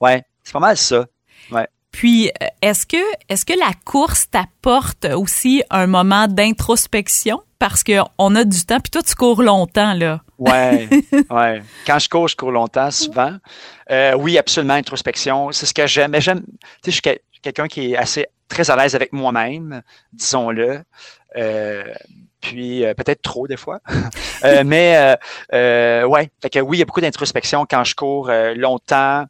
Ouais, 0.00 0.24
c'est 0.42 0.52
pas 0.52 0.58
mal 0.58 0.76
ça. 0.76 1.06
Ouais. 1.52 1.68
Puis, 1.92 2.32
est-ce 2.60 2.84
que, 2.84 2.96
est-ce 3.28 3.46
que 3.46 3.52
la 3.52 3.70
course 3.84 4.28
t'apporte 4.28 5.04
aussi 5.04 5.62
un 5.70 5.86
moment 5.86 6.26
d'introspection? 6.26 7.40
Parce 7.60 7.84
qu'on 7.84 8.34
a 8.34 8.44
du 8.44 8.64
temps, 8.66 8.80
puis 8.80 8.90
toi, 8.90 9.02
tu 9.02 9.14
cours 9.14 9.40
longtemps, 9.40 9.94
là. 9.94 10.20
Ouais, 10.44 10.88
ouais. 11.30 11.62
Quand 11.86 11.98
je 11.98 12.08
cours, 12.08 12.28
je 12.28 12.36
cours 12.36 12.52
longtemps, 12.52 12.90
souvent. 12.90 13.36
Euh, 13.90 14.14
oui, 14.14 14.38
absolument, 14.38 14.74
introspection. 14.74 15.52
C'est 15.52 15.66
ce 15.66 15.74
que 15.74 15.86
j'aime. 15.86 16.10
Mais 16.10 16.20
j'aime, 16.20 16.42
tu 16.82 16.90
sais, 16.90 16.90
je 16.90 17.00
suis 17.08 17.20
quelqu'un 17.42 17.66
qui 17.66 17.92
est 17.92 17.96
assez 17.96 18.26
très 18.48 18.70
à 18.70 18.76
l'aise 18.76 18.94
avec 18.94 19.12
moi-même, 19.12 19.82
disons-le. 20.12 20.82
Euh, 21.36 21.84
puis 22.40 22.84
euh, 22.84 22.94
peut-être 22.94 23.22
trop 23.22 23.48
des 23.48 23.56
fois. 23.56 23.80
mais 24.64 25.16
ouais, 25.52 26.30
fait 26.42 26.50
que 26.50 26.60
oui, 26.60 26.76
il 26.76 26.80
y 26.80 26.82
a 26.82 26.86
beaucoup 26.86 27.00
d'introspection 27.00 27.66
quand 27.68 27.84
je 27.84 27.94
cours 27.94 28.30
longtemps, 28.54 29.24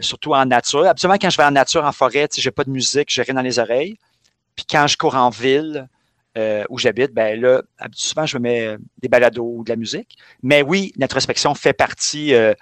surtout 0.00 0.34
en 0.34 0.44
nature. 0.44 0.86
Absolument, 0.86 1.18
quand 1.18 1.30
je 1.30 1.36
vais 1.38 1.44
en 1.44 1.50
nature, 1.52 1.84
en 1.84 1.92
forêt, 1.92 2.28
j'ai 2.36 2.50
pas 2.50 2.64
de 2.64 2.70
musique, 2.70 3.08
j'ai 3.10 3.22
rien 3.22 3.34
dans 3.34 3.42
les 3.42 3.58
oreilles. 3.58 3.96
Puis 4.54 4.66
quand 4.70 4.86
je 4.86 4.98
cours 4.98 5.14
en 5.14 5.30
ville, 5.30 5.88
euh, 6.38 6.64
où 6.68 6.78
j'habite, 6.78 7.12
ben 7.12 7.40
là, 7.40 7.62
souvent, 7.92 8.24
je 8.24 8.38
me 8.38 8.42
mets 8.42 8.66
euh, 8.66 8.78
des 9.02 9.08
balados 9.08 9.54
ou 9.56 9.64
de 9.64 9.70
la 9.70 9.76
musique. 9.76 10.16
Mais 10.42 10.62
oui, 10.62 10.92
l'introspection 10.96 11.54
fait 11.54 11.72
partie, 11.72 12.32
euh, 12.34 12.54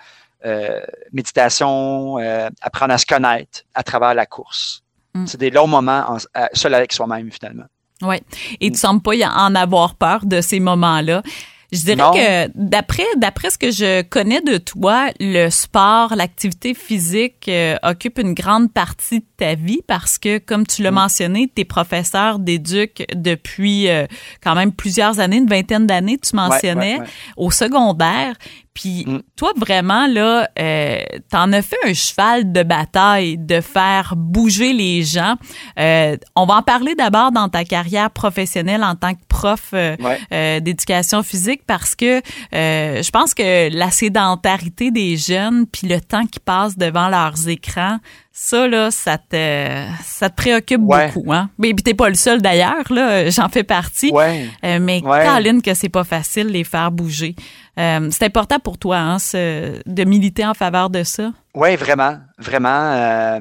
méditation, 1.13 2.17
apprendre 2.63 2.95
à 2.95 2.99
se 2.99 3.05
connaître 3.05 3.65
à 3.75 3.83
travers 3.83 4.15
la 4.15 4.25
course. 4.25 4.83
Mm. 5.15 5.27
C'est 5.27 5.39
des 5.39 5.51
longs 5.51 5.67
moments 5.67 6.17
seul 6.55 6.75
avec 6.75 6.93
soi-même, 6.93 7.31
finalement. 7.31 7.67
Oui. 8.01 8.17
Et 8.61 8.69
tu 8.69 8.73
ne 8.73 8.77
sembles 8.77 9.03
pas 9.03 9.13
en 9.35 9.55
avoir 9.55 9.97
peur 9.97 10.25
de 10.25 10.41
ces 10.41 10.61
moments-là. 10.61 11.23
Je 11.71 11.81
dirais 11.81 11.97
que 12.15 12.51
d'après 12.55 13.05
d'après 13.17 13.51
ce 13.51 13.59
que 13.59 13.71
je 13.71 14.01
connais 14.01 14.41
de 14.41 14.57
toi, 14.57 15.11
le 15.21 15.51
sport, 15.51 16.15
l'activité 16.17 16.73
physique 16.73 17.47
euh, 17.49 17.77
occupe 17.83 18.19
une 18.19 18.33
grande 18.33 18.73
partie 18.73 19.21
de 19.21 19.27
ta 19.37 19.55
vie 19.55 19.83
parce 19.87 20.17
que, 20.17 20.39
comme 20.39 20.67
tu 20.67 20.83
l'as 20.83 20.91
mm. 20.91 20.95
mentionné, 20.95 21.53
tu 21.55 21.61
es 21.61 21.65
professeur 21.67 22.39
d'éduc 22.39 23.05
depuis 23.15 23.91
euh, 23.91 24.07
quand 24.43 24.55
même 24.55 24.73
plusieurs 24.73 25.21
années, 25.21 25.37
une 25.37 25.49
vingtaine 25.49 25.87
d'années, 25.87 26.17
tu 26.17 26.35
mentionnais, 26.35 27.01
au 27.37 27.51
secondaire. 27.51 28.35
Puis 28.79 29.05
mm. 29.05 29.23
toi, 29.35 29.53
vraiment, 29.57 30.07
là, 30.07 30.49
euh, 30.57 30.99
t'en 31.31 31.53
as 31.53 31.63
fait 31.63 31.77
un 31.85 31.95
cheval 31.95 32.53
de 32.53 32.63
bataille 32.63 33.37
de 33.37 33.61
faire 33.61 34.15
bouger 34.17 34.73
les 34.73 35.03
gens. 35.03 35.35
Euh, 35.81 36.17
on 36.37 36.47
va 36.47 36.55
en 36.55 36.63
parler 36.63 36.95
d'abord 36.95 37.33
dans 37.33 37.49
ta 37.49 37.65
carrière 37.65 38.09
professionnelle 38.13 38.85
en 38.85 38.95
tant 38.95 39.15
que 39.15 39.21
prof 39.29 39.71
euh, 39.75 39.97
euh 40.33 40.61
d'éducation 40.61 41.25
physique 41.25 41.63
parce 41.67 41.97
que 41.97 42.21
euh, 42.55 43.03
je 43.03 43.11
pense 43.11 43.35
que 43.35 43.69
la 43.77 43.91
sédentarité 43.91 44.93
des 44.93 45.17
jeunes 45.17 45.67
puis 45.67 45.89
le 45.89 46.01
temps 46.01 46.27
qui 46.27 46.39
passe 46.39 46.77
devant 46.77 47.09
leurs 47.09 47.49
écrans, 47.49 47.99
ça, 48.41 48.69
là, 48.69 48.93
ça 48.93 49.19
te, 49.19 49.85
ça 50.05 50.31
te 50.31 50.37
préoccupe 50.37 50.81
beaucoup, 50.81 51.33
hein? 51.33 51.51
Mais 51.59 51.75
t'es 51.75 51.93
pas 51.93 52.09
le 52.09 52.15
seul 52.15 52.41
d'ailleurs, 52.41 52.85
là, 52.89 53.29
j'en 53.31 53.49
fais 53.49 53.65
partie. 53.65 54.13
Ouais. 54.13 54.47
Euh, 54.65 54.79
mais 54.81 55.03
Caroline, 55.03 55.61
que 55.61 55.75
c'est 55.75 55.89
pas 55.89 56.05
facile 56.05 56.47
les 56.47 56.63
faire 56.63 56.93
bouger. 56.93 57.35
Euh, 57.81 58.09
c'est 58.13 58.25
important 58.27 58.61
pour 58.61 58.79
toi, 58.79 58.97
hein, 58.99 59.17
de 59.17 60.05
militer 60.05 60.47
en 60.47 60.55
faveur 60.55 60.89
de 60.89 61.03
ça? 61.03 61.33
Oui, 61.53 61.75
vraiment, 61.75 62.19
vraiment. 62.39 62.93
Euh, 62.93 63.41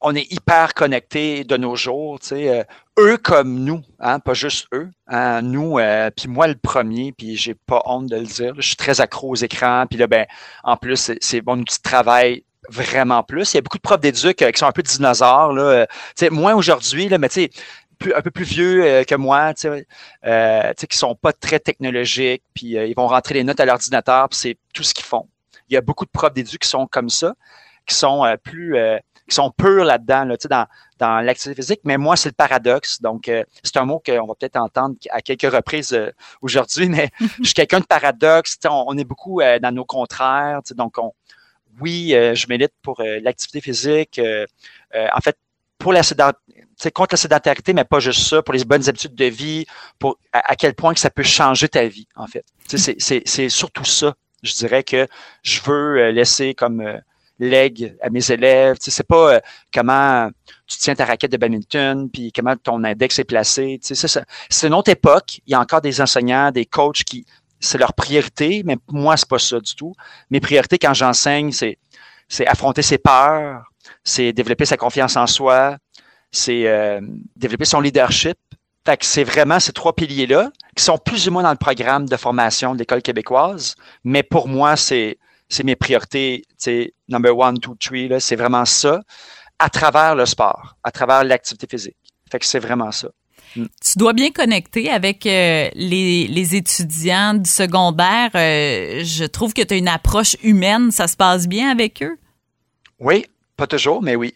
on 0.00 0.14
est 0.14 0.32
hyper 0.32 0.72
connectés 0.72 1.44
de 1.44 1.58
nos 1.58 1.76
jours, 1.76 2.18
tu 2.18 2.28
sais. 2.28 2.66
eux 2.98 3.18
comme 3.18 3.62
nous, 3.62 3.82
hein, 4.00 4.20
pas 4.20 4.34
juste 4.34 4.68
eux. 4.72 4.88
Hein, 5.06 5.42
nous, 5.42 5.78
puis 6.16 6.28
moi 6.28 6.48
le 6.48 6.56
premier, 6.56 7.12
puis 7.12 7.36
j'ai 7.36 7.54
pas 7.54 7.82
honte 7.84 8.06
de 8.06 8.16
le 8.16 8.24
dire. 8.24 8.54
je 8.56 8.68
suis 8.68 8.76
très 8.76 9.02
accro 9.02 9.28
aux 9.28 9.36
écrans, 9.36 9.84
puis 9.88 9.98
là, 9.98 10.06
ben, 10.06 10.24
en 10.62 10.78
plus, 10.78 11.12
c'est 11.20 11.40
bon 11.42 11.60
outil 11.60 11.76
de 11.76 11.82
travail 11.82 12.42
vraiment 12.68 13.22
plus. 13.22 13.52
Il 13.52 13.56
y 13.56 13.58
a 13.58 13.62
beaucoup 13.62 13.78
de 13.78 13.82
profs 13.82 14.00
d'éduc 14.00 14.42
euh, 14.42 14.50
qui 14.50 14.58
sont 14.58 14.66
un 14.66 14.72
peu 14.72 14.82
dinosaures. 14.82 15.52
Là. 15.52 15.62
Euh, 16.22 16.30
moins 16.30 16.54
aujourd'hui, 16.54 17.08
là, 17.08 17.18
mais 17.18 17.28
tu 17.28 17.42
sais, 17.42 17.50
un 18.14 18.20
peu 18.22 18.30
plus 18.30 18.44
vieux 18.44 18.84
euh, 18.84 19.04
que 19.04 19.14
moi, 19.14 19.54
tu 19.54 19.62
sais, 19.62 19.86
euh, 20.26 20.72
qui 20.88 20.96
sont 20.96 21.14
pas 21.14 21.32
très 21.32 21.60
technologiques, 21.60 22.42
puis 22.54 22.72
ils 22.72 22.94
vont 22.94 23.06
rentrer 23.06 23.34
les 23.34 23.44
notes 23.44 23.60
à 23.60 23.64
l'ordinateur, 23.64 24.28
puis 24.28 24.38
c'est 24.38 24.58
tout 24.72 24.82
ce 24.82 24.94
qu'ils 24.94 25.04
font. 25.04 25.28
Il 25.68 25.74
y 25.74 25.76
a 25.76 25.80
beaucoup 25.80 26.04
de 26.04 26.10
profs 26.10 26.34
d'éduc 26.34 26.62
qui 26.62 26.68
sont 26.68 26.86
comme 26.86 27.08
ça. 27.08 27.34
qui 27.86 27.94
sont 27.94 28.24
plus 28.42 28.76
qui 29.26 29.34
sont 29.34 29.50
purs 29.50 29.86
là-dedans, 29.86 30.24
là, 30.26 30.36
dans, 30.50 30.66
dans 30.98 31.20
l'activité 31.20 31.62
physique. 31.62 31.80
Mais 31.84 31.96
moi, 31.96 32.14
c'est 32.14 32.28
le 32.28 32.34
paradoxe. 32.34 33.00
Donc, 33.00 33.30
c'est 33.62 33.76
un 33.78 33.86
mot 33.86 34.02
qu'on 34.04 34.26
va 34.26 34.34
peut-être 34.34 34.56
entendre 34.56 34.96
à 35.08 35.22
quelques 35.22 35.50
reprises 35.50 35.98
aujourd'hui, 36.42 36.90
mais 36.90 37.08
je 37.38 37.44
suis 37.44 37.54
quelqu'un 37.54 37.80
de 37.80 37.86
paradoxe. 37.86 38.58
On, 38.66 38.84
on, 38.88 38.98
est 38.98 39.04
beaucoup 39.04 39.40
dans 39.40 39.74
nos 39.74 39.86
contraires. 39.86 40.60
Donc, 40.76 40.98
on, 40.98 41.12
oui, 41.80 42.10
je 42.10 42.46
milite 42.48 42.72
pour 42.82 43.02
l'activité 43.02 43.60
physique. 43.60 44.20
en 44.94 45.20
fait, 45.20 45.36
pour 45.78 45.92
la 45.92 46.02
contre 46.94 47.14
la 47.14 47.18
sédentarité, 47.18 47.72
mais 47.72 47.84
pas 47.84 48.00
juste 48.00 48.26
ça, 48.26 48.42
pour 48.42 48.54
les 48.54 48.64
bonnes 48.64 48.88
habitudes 48.88 49.14
de 49.14 49.26
vie, 49.26 49.66
pour 49.98 50.18
à, 50.32 50.56
quel 50.56 50.74
point 50.74 50.94
que 50.94 51.00
ça 51.00 51.10
peut 51.10 51.22
changer 51.22 51.68
ta 51.68 51.86
vie, 51.86 52.06
en 52.16 52.26
fait. 52.26 52.44
C'est 52.68 53.48
surtout 53.48 53.84
ça, 53.84 54.14
je 54.42 54.54
dirais, 54.54 54.82
que 54.82 55.06
je 55.42 55.60
veux 55.62 55.98
euh, 55.98 56.12
laisser 56.12 56.54
comme 56.54 56.80
euh, 56.80 56.98
leg 57.38 57.96
à 58.00 58.10
mes 58.10 58.30
élèves. 58.30 58.76
C'est 58.80 59.06
pas 59.06 59.34
euh, 59.34 59.40
comment 59.72 60.30
tu 60.66 60.78
tiens 60.78 60.94
ta 60.94 61.04
raquette 61.04 61.32
de 61.32 61.36
badminton, 61.36 62.08
puis 62.10 62.32
comment 62.32 62.56
ton 62.56 62.82
index 62.84 63.18
est 63.18 63.24
placé. 63.24 63.78
C'est 63.82 64.66
une 64.66 64.74
autre 64.74 64.90
époque. 64.90 65.40
Il 65.46 65.52
y 65.52 65.54
a 65.54 65.60
encore 65.60 65.80
des 65.80 66.00
enseignants, 66.00 66.50
des 66.50 66.66
coachs 66.66 67.04
qui 67.04 67.26
c'est 67.60 67.78
leur 67.78 67.94
priorité, 67.94 68.62
mais 68.64 68.76
moi, 68.88 69.16
c'est 69.16 69.28
pas 69.28 69.38
ça 69.38 69.60
du 69.60 69.74
tout. 69.74 69.94
Mes 70.30 70.40
priorités 70.40 70.78
quand 70.78 70.94
j'enseigne, 70.94 71.52
c'est 71.52 71.78
c'est 72.28 72.46
affronter 72.46 72.82
ses 72.82 72.98
peurs, 72.98 73.64
c'est 74.02 74.32
développer 74.32 74.64
sa 74.64 74.76
confiance 74.76 75.16
en 75.16 75.26
soi, 75.26 75.76
c'est 76.30 76.66
euh, 76.66 77.00
développer 77.36 77.64
son 77.64 77.80
leadership. 77.80 78.36
Fait 78.86 79.02
c'est 79.02 79.24
vraiment 79.24 79.60
ces 79.60 79.72
trois 79.72 79.94
piliers-là 79.94 80.50
qui 80.76 80.84
sont 80.84 80.98
plus 80.98 81.28
ou 81.28 81.32
moins 81.32 81.42
dans 81.42 81.50
le 81.50 81.56
programme 81.56 82.06
de 82.06 82.16
formation 82.16 82.74
de 82.74 82.80
l'école 82.80 83.00
québécoise. 83.00 83.76
Mais 84.04 84.22
pour 84.22 84.46
moi, 84.46 84.76
c'est, 84.76 85.18
c'est 85.48 85.64
mes 85.64 85.76
priorités, 85.76 86.42
c'est 86.58 86.92
number 87.08 87.36
one, 87.36 87.58
two, 87.58 87.74
three, 87.76 88.08
là, 88.08 88.20
c'est 88.20 88.36
vraiment 88.36 88.66
ça 88.66 89.00
à 89.58 89.70
travers 89.70 90.14
le 90.14 90.26
sport, 90.26 90.76
à 90.82 90.90
travers 90.90 91.24
l'activité 91.24 91.66
physique. 91.66 91.96
Fait 92.30 92.38
que 92.38 92.44
c'est 92.44 92.58
vraiment 92.58 92.90
ça. 92.92 93.08
Mm. 93.56 93.64
Tu 93.84 93.98
dois 93.98 94.12
bien 94.12 94.30
connecter 94.30 94.90
avec 94.90 95.26
euh, 95.26 95.68
les, 95.74 96.26
les, 96.26 96.56
étudiants 96.56 97.34
du 97.34 97.48
secondaire. 97.48 98.30
Euh, 98.34 99.02
je 99.04 99.24
trouve 99.24 99.52
que 99.52 99.62
tu 99.62 99.74
as 99.74 99.76
une 99.76 99.88
approche 99.88 100.36
humaine. 100.42 100.90
Ça 100.90 101.08
se 101.08 101.16
passe 101.16 101.46
bien 101.46 101.70
avec 101.70 102.02
eux? 102.02 102.16
Oui, 103.00 103.26
pas 103.56 103.66
toujours, 103.66 104.02
mais 104.02 104.16
oui. 104.16 104.34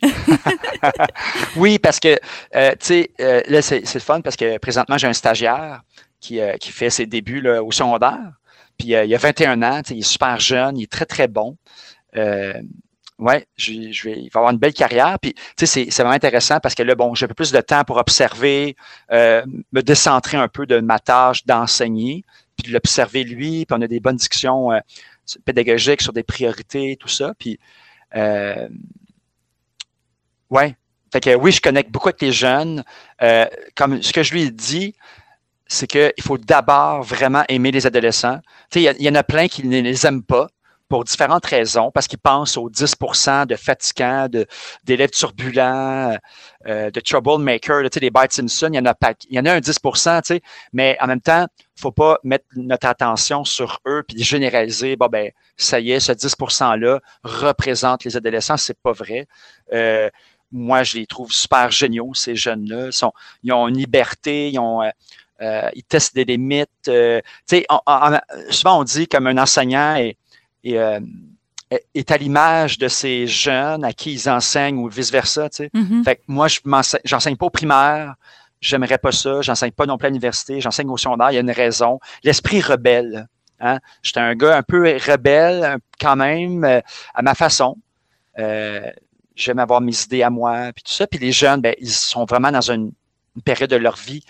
oui, 1.57 1.79
parce 1.79 1.99
que, 1.99 2.19
euh, 2.55 2.71
tu 2.73 2.87
sais, 2.87 3.11
euh, 3.21 3.43
là, 3.49 3.63
c'est 3.63 3.83
le 3.93 4.01
fun 4.01 4.21
parce 4.21 4.37
que 4.37 4.59
présentement, 4.59 4.97
j'ai 4.97 5.09
un 5.09 5.13
stagiaire 5.13 5.83
qui, 6.21 6.41
euh, 6.41 6.57
qui 6.57 6.71
fait 6.71 6.91
ses 6.91 7.07
débuts 7.07 7.41
là, 7.41 7.63
au 7.63 7.73
secondaire. 7.73 8.33
Puis 8.79 8.89
il 8.89 9.15
a 9.15 9.19
21 9.19 9.61
ans, 9.63 9.83
il 9.91 9.99
est 9.99 10.03
super 10.03 10.39
jeune, 10.39 10.79
il 10.79 10.85
est 10.85 10.91
très, 10.93 11.05
très 11.05 11.27
bon. 11.27 11.57
Ouais, 13.19 13.47
je, 13.57 13.91
je, 13.93 14.09
vais, 14.09 14.19
il 14.19 14.31
va 14.31 14.41
avoir 14.41 14.53
une 14.53 14.59
belle 14.59 14.75
carrière. 14.75 15.19
Puis, 15.21 15.35
tu 15.57 15.67
sais, 15.67 15.87
c'est 15.91 16.03
vraiment 16.03 16.15
intéressant 16.15 16.61
parce 16.61 16.75
que 16.75 16.83
là, 16.83 16.95
bon, 16.95 17.15
j'ai 17.15 17.25
un 17.25 17.29
peu 17.29 17.35
plus 17.35 17.53
de 17.53 17.61
temps 17.61 17.85
pour 17.85 17.97
observer, 17.97 18.77
me 19.11 19.81
décentrer 19.81 20.37
un 20.37 20.49
peu 20.49 20.67
de 20.67 20.81
ma 20.81 20.99
tâche 20.99 21.45
d'enseigner, 21.47 22.25
puis 22.57 22.69
de 22.69 22.73
l'observer 22.73 23.25
lui. 23.25 23.67
Puis 23.67 23.77
on 23.77 23.83
a 23.83 23.87
des 23.87 24.01
bonnes 24.01 24.17
discussions 24.17 24.71
pédagogiques 25.45 26.03
sur 26.03 26.13
des 26.13 26.23
priorités, 26.23 26.97
tout 26.99 27.09
ça. 27.09 27.35
Puis, 27.39 27.59
euh, 28.17 28.69
Ouais. 30.51 30.77
Fait 31.13 31.21
que 31.21 31.35
oui, 31.35 31.53
je 31.53 31.61
connecte 31.61 31.91
beaucoup 31.91 32.09
avec 32.09 32.21
les 32.21 32.33
jeunes. 32.33 32.85
Euh, 33.23 33.47
comme 33.75 34.03
ce 34.03 34.13
que 34.13 34.23
je 34.23 34.33
lui 34.35 34.51
dit, 34.53 34.95
c'est 35.67 35.87
qu'il 35.87 36.23
faut 36.23 36.39
d'abord 36.39 37.03
vraiment 37.03 37.45
aimer 37.49 37.71
les 37.71 37.87
adolescents. 37.87 38.41
Tu 38.71 38.83
sais, 38.83 38.95
il 38.99 39.05
y, 39.05 39.09
en 39.09 39.15
a 39.15 39.23
plein 39.23 39.49
qui 39.49 39.67
ne 39.67 39.81
les 39.81 40.07
aiment 40.07 40.23
pas 40.23 40.49
pour 40.88 41.04
différentes 41.04 41.45
raisons, 41.47 41.90
parce 41.90 42.07
qu'ils 42.07 42.18
pensent 42.18 42.57
aux 42.57 42.71
10% 42.71 43.47
de 43.47 43.57
fatigants, 43.57 44.28
d'élèves 44.85 45.11
turbulents, 45.11 46.16
euh, 46.66 46.90
de 46.90 47.00
troublemakers, 47.00 47.83
tu 47.85 47.88
sais, 47.95 48.00
des 48.00 48.11
Bart 48.11 48.28
Simpson, 48.30 48.71
il 48.73 48.76
y 48.76 48.78
en 48.78 48.85
a 48.87 48.95
pas, 48.95 49.12
il 49.28 49.37
y 49.37 49.40
en 49.40 49.45
a 49.45 49.52
un 49.52 49.61
10% 49.61 50.23
tu 50.23 50.26
sais, 50.35 50.42
mais 50.73 50.97
en 51.00 51.07
même 51.07 51.21
temps, 51.21 51.47
faut 51.76 51.92
pas 51.92 52.18
mettre 52.25 52.45
notre 52.57 52.87
attention 52.87 53.45
sur 53.45 53.80
eux 53.87 54.02
puis 54.07 54.23
généraliser, 54.23 54.97
bon 54.97 55.07
ben, 55.07 55.30
ça 55.57 55.78
y 55.80 55.92
est, 55.92 56.00
ce 56.00 56.12
10 56.12 56.35
%-là 56.38 57.00
représente 57.23 58.04
les 58.04 58.16
adolescents, 58.16 58.57
c'est 58.57 58.78
pas 58.78 58.92
vrai. 58.92 59.26
Euh, 59.73 60.09
moi, 60.50 60.83
je 60.83 60.97
les 60.97 61.07
trouve 61.07 61.30
super 61.30 61.71
géniaux, 61.71 62.14
ces 62.14 62.35
jeunes-là. 62.35 62.88
Ils, 62.88 63.09
ils 63.45 63.52
ont 63.52 63.68
une 63.68 63.76
liberté, 63.76 64.50
ils 64.50 64.59
ont, 64.59 64.83
euh, 64.83 64.90
euh 65.42 65.68
ils 65.75 65.85
testent 65.85 66.14
des 66.14 66.25
limites. 66.25 66.71
Euh, 66.88 67.21
sais, 67.47 67.66
souvent 68.50 68.80
on 68.80 68.85
dit 68.85 69.07
comme 69.07 69.26
un 69.26 69.38
enseignant 69.38 69.97
est, 69.97 70.16
est, 70.65 70.77
euh, 70.77 71.00
est 71.95 72.11
à 72.11 72.17
l'image 72.17 72.79
de 72.79 72.88
ces 72.88 73.27
jeunes 73.27 73.85
à 73.85 73.93
qui 73.93 74.12
ils 74.12 74.29
enseignent 74.29 74.79
ou 74.79 74.88
vice-versa. 74.88 75.49
Tu 75.50 75.57
sais. 75.57 75.71
Mm-hmm. 75.75 76.05
Fait 76.05 76.17
que 76.17 76.23
moi, 76.29 76.49
je 76.49 76.61
j'enseigne 77.05 77.37
pas 77.37 77.47
au 77.47 77.50
primaire, 77.50 78.15
j'aimerais 78.61 78.99
pas 78.99 79.12
ça, 79.12 79.43
j'enseigne 79.43 79.73
pas 79.73 79.87
non 79.87 79.99
plus 79.99 80.07
à 80.07 80.09
l'université, 80.11 80.61
j'enseigne 80.61 80.88
au 80.91 80.97
secondaire, 80.97 81.31
il 81.31 81.35
y 81.35 81.38
a 81.38 81.41
une 81.41 81.50
raison. 81.50 82.00
L'esprit 82.25 82.61
rebelle. 82.61 83.27
Hein? 83.61 83.79
J'étais 84.03 84.21
un 84.21 84.35
gars 84.35 84.57
un 84.57 84.62
peu 84.62 84.83
rebelle 84.85 85.79
quand 86.00 86.17
même, 86.17 86.65
à 86.65 87.23
ma 87.23 87.35
façon. 87.35 87.77
Euh, 88.38 88.91
j'aime 89.35 89.59
avoir 89.59 89.81
mes 89.81 89.99
idées 90.03 90.23
à 90.23 90.31
moi, 90.31 90.73
puis 90.75 90.83
tout 90.83 90.93
ça. 90.93 91.07
Puis 91.07 91.19
les 91.19 91.33
jeunes, 91.33 91.61
ben, 91.61 91.75
ils 91.79 91.91
sont 91.91 92.25
vraiment 92.25 92.50
dans 92.50 92.71
une, 92.71 92.93
période 93.45 93.71
de 93.71 93.77
leur 93.77 93.95
vie 93.95 94.25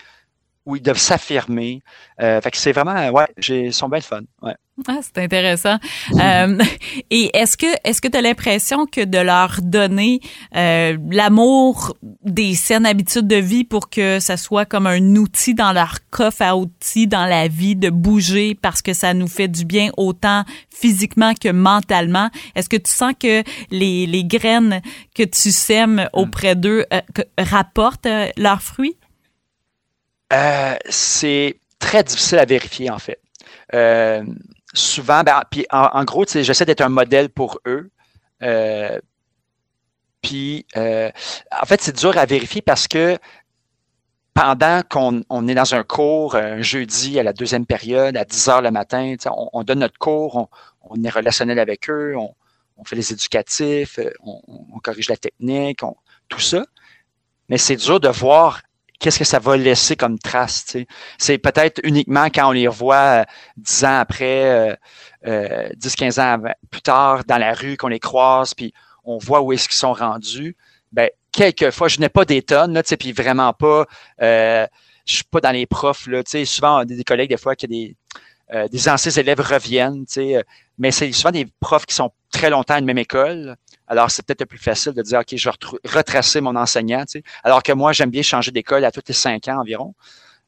où 0.69 0.75
ils 0.75 0.81
doivent 0.81 0.97
s'affirmer. 0.97 1.81
Euh, 2.21 2.39
fait 2.41 2.51
que 2.51 2.57
c'est 2.57 2.71
vraiment, 2.71 3.09
ouais, 3.09 3.27
ils 3.47 3.73
sont 3.73 3.89
bien 3.89 4.01
fun. 4.01 4.21
Ouais. 4.41 4.55
Ah, 4.87 4.99
c'est 5.01 5.21
intéressant. 5.23 5.77
Euh, 6.13 6.57
et 7.09 7.35
est-ce 7.35 7.57
que 7.57 7.65
est-ce 7.83 8.01
que 8.01 8.07
tu 8.07 8.17
as 8.17 8.21
l'impression 8.21 8.85
que 8.85 9.03
de 9.03 9.17
leur 9.17 9.59
donner 9.61 10.21
euh, 10.55 10.97
l'amour 11.11 11.97
des 12.23 12.55
saines 12.55 12.85
habitudes 12.85 13.27
de 13.27 13.35
vie 13.35 13.63
pour 13.63 13.89
que 13.89 14.19
ça 14.19 14.37
soit 14.37 14.65
comme 14.65 14.87
un 14.87 15.15
outil 15.15 15.53
dans 15.53 15.73
leur 15.73 15.97
coffre 16.11 16.41
à 16.41 16.55
outils 16.55 17.07
dans 17.07 17.25
la 17.25 17.47
vie 17.47 17.75
de 17.75 17.89
bouger 17.89 18.55
parce 18.55 18.81
que 18.81 18.93
ça 18.93 19.13
nous 19.13 19.27
fait 19.27 19.47
du 19.47 19.65
bien 19.65 19.89
autant 19.97 20.45
physiquement 20.69 21.33
que 21.33 21.49
mentalement, 21.49 22.29
est-ce 22.55 22.69
que 22.69 22.77
tu 22.77 22.91
sens 22.91 23.13
que 23.19 23.43
les, 23.71 24.05
les 24.05 24.23
graines 24.23 24.81
que 25.13 25.23
tu 25.23 25.51
sèmes 25.51 26.07
auprès 26.13 26.55
d'eux 26.55 26.85
euh, 26.93 27.01
rapportent 27.37 28.07
leurs 28.37 28.61
fruits? 28.61 28.95
C'est 30.89 31.59
très 31.79 32.03
difficile 32.03 32.39
à 32.39 32.45
vérifier 32.45 32.89
en 32.89 32.99
fait. 32.99 33.19
Euh, 33.73 34.23
souvent, 34.73 35.23
ben, 35.23 35.41
puis 35.49 35.65
en, 35.71 36.03
gros, 36.03 36.25
j'essaie 36.27 36.65
d'être 36.65 36.81
un 36.81 36.89
modèle 36.89 37.29
pour 37.29 37.59
eux. 37.65 37.89
Euh, 38.43 38.99
puis, 40.21 40.65
euh, 40.75 41.09
en 41.61 41.65
fait, 41.65 41.81
c'est 41.81 41.95
dur 41.95 42.17
à 42.17 42.25
vérifier 42.25 42.61
parce 42.61 42.87
que 42.87 43.17
pendant 44.33 44.81
qu'on 44.89 45.21
on 45.29 45.47
est 45.47 45.55
dans 45.55 45.75
un 45.75 45.83
cours 45.83 46.35
un 46.35 46.61
jeudi 46.61 47.19
à 47.19 47.23
la 47.23 47.33
deuxième 47.33 47.65
période, 47.65 48.15
à 48.15 48.25
10 48.25 48.49
heures 48.49 48.61
le 48.61 48.71
matin, 48.71 49.15
on, 49.25 49.49
on, 49.53 49.63
donne 49.63 49.79
notre 49.79 49.97
cours, 49.97 50.49
on, 50.81 51.03
est 51.03 51.09
relationnel 51.09 51.59
avec 51.59 51.89
eux, 51.89 52.15
on, 52.15 52.33
on 52.77 52.83
fait 52.85 52.95
les 52.95 53.11
éducatifs, 53.11 53.99
euh, 53.99 54.11
on, 54.23 54.79
corrige 54.81 55.09
la 55.09 55.17
technique, 55.17 55.81
tout 56.29 56.39
ça. 56.39 56.65
Mais 57.49 57.57
c'est 57.57 57.75
dur 57.75 57.99
de 57.99 58.07
voir 58.07 58.61
qu'est-ce 58.99 59.19
que 59.19 59.25
ça 59.25 59.39
va 59.39 59.57
laisser 59.57 59.95
comme 59.95 60.19
trace. 60.19 60.77
C'est 61.17 61.37
peut-être 61.37 61.79
uniquement 61.83 62.25
quand 62.25 62.49
on 62.49 62.51
les 62.51 62.67
revoit 62.67 63.21
euh, 63.21 63.23
dix 63.57 63.83
ans 63.85 63.99
après, 63.99 64.75
euh, 65.25 65.69
10, 65.75 65.93
euh, 65.93 65.95
15 65.97 66.19
ans 66.19 66.37
plus 66.69 66.81
tard 66.81 67.23
dans 67.25 67.37
la 67.37 67.53
rue, 67.53 67.77
qu'on 67.77 67.87
les 67.87 67.99
croise, 67.99 68.53
puis 68.53 68.73
on 69.03 69.17
voit 69.17 69.41
où 69.41 69.53
est-ce 69.53 69.67
qu'ils 69.67 69.77
sont 69.77 69.93
rendus. 69.93 70.55
Ben, 70.91 71.09
quelquefois, 71.31 71.87
je 71.87 71.99
n'ai 71.99 72.09
pas 72.09 72.25
des 72.25 72.41
tonnes, 72.41 72.73
là, 72.73 72.83
puis 72.83 73.11
vraiment 73.11 73.53
pas, 73.53 73.85
euh, 74.21 74.67
je 75.05 75.15
suis 75.15 75.23
pas 75.23 75.41
dans 75.41 75.51
les 75.51 75.65
profs, 75.65 76.07
là, 76.07 76.21
souvent, 76.45 76.77
on 76.77 76.81
a 76.81 76.85
des 76.85 77.03
collègues, 77.03 77.29
des 77.29 77.37
fois, 77.37 77.55
qui 77.55 77.67
des, 77.67 77.95
euh, 78.53 78.67
des 78.67 78.89
anciens 78.89 79.11
élèves 79.11 79.39
reviennent, 79.39 80.05
mais 80.79 80.91
c'est 80.91 81.11
souvent 81.11 81.31
des 81.31 81.47
profs 81.59 81.85
qui 81.85 81.93
sont 81.93 82.11
très 82.31 82.49
longtemps 82.49 82.75
à 82.75 82.79
une 82.79 82.85
même 82.85 82.97
école. 82.97 83.55
Alors, 83.87 84.09
c'est 84.09 84.25
peut-être 84.25 84.45
plus 84.45 84.59
facile 84.59 84.93
de 84.93 85.01
dire, 85.01 85.19
OK, 85.19 85.35
je 85.35 85.49
vais 85.49 85.55
retracer 85.85 86.41
mon 86.41 86.55
enseignant. 86.55 87.01
Tu 87.01 87.19
sais. 87.19 87.23
Alors 87.43 87.61
que 87.61 87.71
moi, 87.73 87.91
j'aime 87.91 88.09
bien 88.09 88.21
changer 88.21 88.51
d'école 88.51 88.85
à 88.85 88.91
tous 88.91 89.03
les 89.07 89.13
cinq 89.13 89.47
ans 89.47 89.59
environ. 89.59 89.93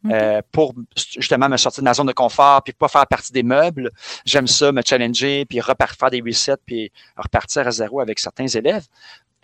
Euh, 0.10 0.42
pour 0.52 0.74
justement 0.96 1.48
me 1.48 1.58
sortir 1.58 1.84
de 1.84 1.86
ma 1.86 1.94
zone 1.94 2.08
de 2.08 2.12
confort 2.12 2.64
puis 2.64 2.74
pas 2.74 2.88
faire 2.88 3.06
partie 3.06 3.32
des 3.32 3.44
meubles. 3.44 3.92
J'aime 4.26 4.48
ça, 4.48 4.72
me 4.72 4.82
challenger, 4.84 5.46
puis 5.46 5.62
repartir 5.62 5.96
faire 5.96 6.10
des 6.10 6.22
resets, 6.22 6.58
puis 6.66 6.92
repartir 7.16 7.68
à 7.68 7.72
zéro 7.72 8.00
avec 8.00 8.18
certains 8.18 8.48
élèves. 8.48 8.88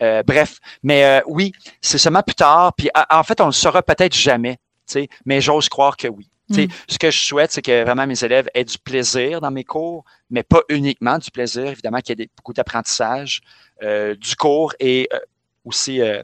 Euh, 0.02 0.24
bref, 0.24 0.58
mais 0.82 1.04
euh, 1.04 1.20
oui, 1.26 1.52
c'est 1.80 1.98
seulement 1.98 2.22
plus 2.22 2.34
tard. 2.34 2.72
Puis 2.76 2.90
en 3.08 3.22
fait, 3.22 3.40
on 3.40 3.46
le 3.46 3.52
saura 3.52 3.82
peut-être 3.82 4.16
jamais, 4.16 4.58
mais 5.24 5.40
j'ose 5.40 5.68
croire 5.68 5.96
que 5.96 6.08
oui. 6.08 6.28
Mm. 6.50 6.66
Ce 6.88 6.98
que 6.98 7.10
je 7.10 7.18
souhaite, 7.18 7.52
c'est 7.52 7.62
que 7.62 7.84
vraiment 7.84 8.06
mes 8.06 8.22
élèves 8.24 8.48
aient 8.54 8.64
du 8.64 8.78
plaisir 8.78 9.40
dans 9.40 9.50
mes 9.50 9.64
cours, 9.64 10.04
mais 10.30 10.42
pas 10.42 10.62
uniquement 10.68 11.18
du 11.18 11.30
plaisir, 11.30 11.66
évidemment 11.66 12.00
qu'il 12.00 12.18
y 12.18 12.22
ait 12.22 12.30
beaucoup 12.36 12.52
d'apprentissage 12.52 13.42
euh, 13.82 14.14
du 14.14 14.34
cours 14.36 14.74
et 14.80 15.08
euh, 15.12 15.18
aussi 15.64 16.00
euh, 16.00 16.22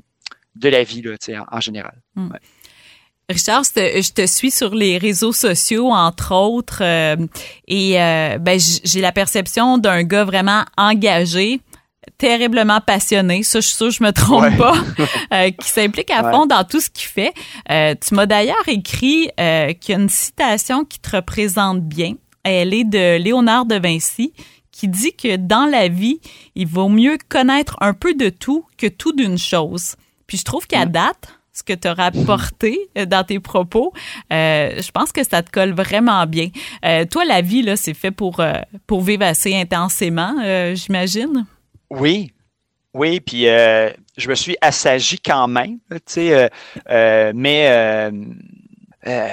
de 0.56 0.68
la 0.68 0.82
vie 0.82 1.02
là, 1.02 1.14
en, 1.50 1.56
en 1.56 1.60
général. 1.60 2.00
Mm. 2.14 2.30
Richard, 3.28 3.64
je 3.74 4.12
te 4.12 4.26
suis 4.26 4.50
sur 4.50 4.74
les 4.74 4.98
réseaux 4.98 5.32
sociaux, 5.32 5.90
entre 5.90 6.34
autres, 6.34 6.82
et 7.66 7.94
ben, 7.94 8.60
j'ai 8.84 9.00
la 9.00 9.12
perception 9.12 9.78
d'un 9.78 10.02
gars 10.02 10.24
vraiment 10.24 10.62
engagé, 10.76 11.60
terriblement 12.18 12.80
passionné, 12.80 13.42
ça 13.42 13.60
je 13.60 13.66
suis 13.66 13.76
sûre 13.76 13.90
je 13.90 14.02
me 14.02 14.12
trompe 14.12 14.56
pas, 14.56 14.74
euh, 15.32 15.50
qui 15.50 15.68
s'implique 15.68 16.10
à 16.10 16.30
fond 16.30 16.46
dans 16.46 16.64
tout 16.64 16.80
ce 16.80 16.90
qu'il 16.90 17.08
fait. 17.08 17.32
Euh, 17.70 17.94
tu 18.00 18.14
m'as 18.14 18.26
d'ailleurs 18.26 18.66
écrit 18.66 19.30
euh, 19.38 19.72
qu'il 19.72 19.94
y 19.94 19.98
a 19.98 20.00
une 20.00 20.08
citation 20.08 20.84
qui 20.84 21.00
te 21.00 21.16
représente 21.16 21.82
bien. 21.82 22.14
Elle 22.42 22.74
est 22.74 22.84
de 22.84 23.16
Léonard 23.18 23.66
de 23.66 23.76
Vinci 23.76 24.32
qui 24.70 24.88
dit 24.88 25.14
que 25.14 25.36
dans 25.36 25.66
la 25.66 25.88
vie, 25.88 26.20
il 26.56 26.66
vaut 26.66 26.88
mieux 26.88 27.16
connaître 27.28 27.76
un 27.80 27.94
peu 27.94 28.14
de 28.14 28.28
tout 28.28 28.66
que 28.76 28.88
tout 28.88 29.12
d'une 29.12 29.38
chose. 29.38 29.94
Puis 30.26 30.38
je 30.38 30.44
trouve 30.44 30.66
qu'à 30.66 30.84
date, 30.84 31.38
ce 31.52 31.62
que 31.62 31.72
tu 31.72 31.86
as 31.86 31.94
rapporté 31.94 32.80
dans 33.06 33.22
tes 33.22 33.38
propos, 33.38 33.92
je 34.30 34.90
pense 34.90 35.12
que 35.12 35.22
ça 35.22 35.44
te 35.44 35.50
colle 35.52 35.72
vraiment 35.72 36.26
bien. 36.26 36.48
toi, 37.08 37.24
la 37.24 37.40
vie, 37.40 37.62
là, 37.62 37.76
c'est 37.76 37.94
fait 37.94 38.10
pour, 38.10 38.42
pour 38.88 39.02
vivre 39.02 39.22
assez 39.22 39.54
intensément, 39.54 40.34
j'imagine? 40.74 41.46
Oui, 41.90 42.34
oui, 42.94 43.20
puis 43.20 43.48
euh, 43.48 43.90
je 44.16 44.28
me 44.28 44.36
suis 44.36 44.56
assagi 44.60 45.18
quand 45.18 45.48
même, 45.48 45.78
tu 45.90 45.98
sais, 46.06 46.32
euh, 46.32 46.48
euh, 46.90 47.32
mais 47.34 48.10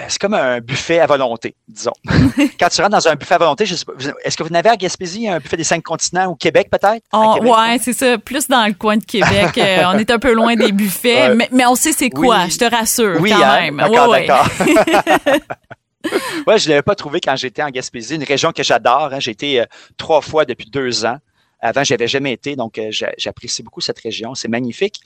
c'est 0.10 0.20
comme 0.20 0.34
un 0.34 0.60
buffet 0.60 1.00
à 1.00 1.05
volonté, 1.05 1.55
disons. 1.67 1.93
quand 2.60 2.70
tu 2.70 2.81
rentres 2.81 2.98
dans 2.98 3.08
un 3.08 3.15
buffet 3.15 3.36
à 3.36 3.38
volonté, 3.38 3.67
je 3.67 3.75
sais 3.75 3.86
pas, 3.86 3.93
est-ce 4.25 4.36
que 4.36 4.43
vous 4.43 4.50
n'avez 4.50 4.70
à 4.70 4.75
Gaspésie 4.75 5.29
un 5.29 5.38
buffet 5.38 5.58
des 5.58 5.63
cinq 5.63 5.84
continents 5.84 6.31
au 6.31 6.36
Québec 6.36 6.70
peut-être? 6.72 7.05
Oh, 7.13 7.38
ouais, 7.39 7.77
c'est 7.79 7.93
ça, 7.93 8.17
plus 8.17 8.48
dans 8.48 8.65
le 8.65 8.74
coin 8.74 8.98
de 8.98 9.05
Québec. 9.05 9.51
on 9.86 9.98
est 9.98 10.10
un 10.10 10.20
peu 10.20 10.34
loin 10.34 10.55
des 10.55 10.72
buffets, 10.72 11.36
mais, 11.36 11.48
mais, 11.51 11.65
on 11.67 11.75
sait 11.75 11.93
c'est 11.93 12.10
quoi, 12.10 12.48
je 12.48 12.58
te 12.58 12.65
rassure 12.65 13.22
oui, 13.22 13.29
quand 13.29 13.43
hein? 13.43 13.62
même. 13.62 13.77
D'accord, 13.77 14.12
d'accord. 14.12 14.48
ouais, 16.48 16.58
je 16.58 16.65
ne 16.65 16.70
l'avais 16.70 16.81
pas 16.81 16.96
trouvé 16.96 17.22
quand 17.22 17.36
j'étais 17.36 17.62
en 17.62 17.70
Gaspésie, 17.70 18.15
une 18.15 18.24
région 18.24 18.51
que 18.51 18.63
j'adore. 18.63 19.12
Hein. 19.13 19.20
J'ai 19.20 19.31
été 19.31 19.63
trois 19.98 20.22
fois 20.22 20.46
depuis 20.46 20.67
deux 20.70 21.05
ans. 21.05 21.20
Avant, 21.62 21.84
j'avais 21.84 22.08
jamais 22.08 22.34
été, 22.34 22.56
donc 22.56 22.80
euh, 22.80 22.89
j'apprécie 23.18 23.62
beaucoup 23.62 23.82
cette 23.82 24.00
région. 24.00 24.34
C'est 24.34 24.48
magnifique. 24.48 25.00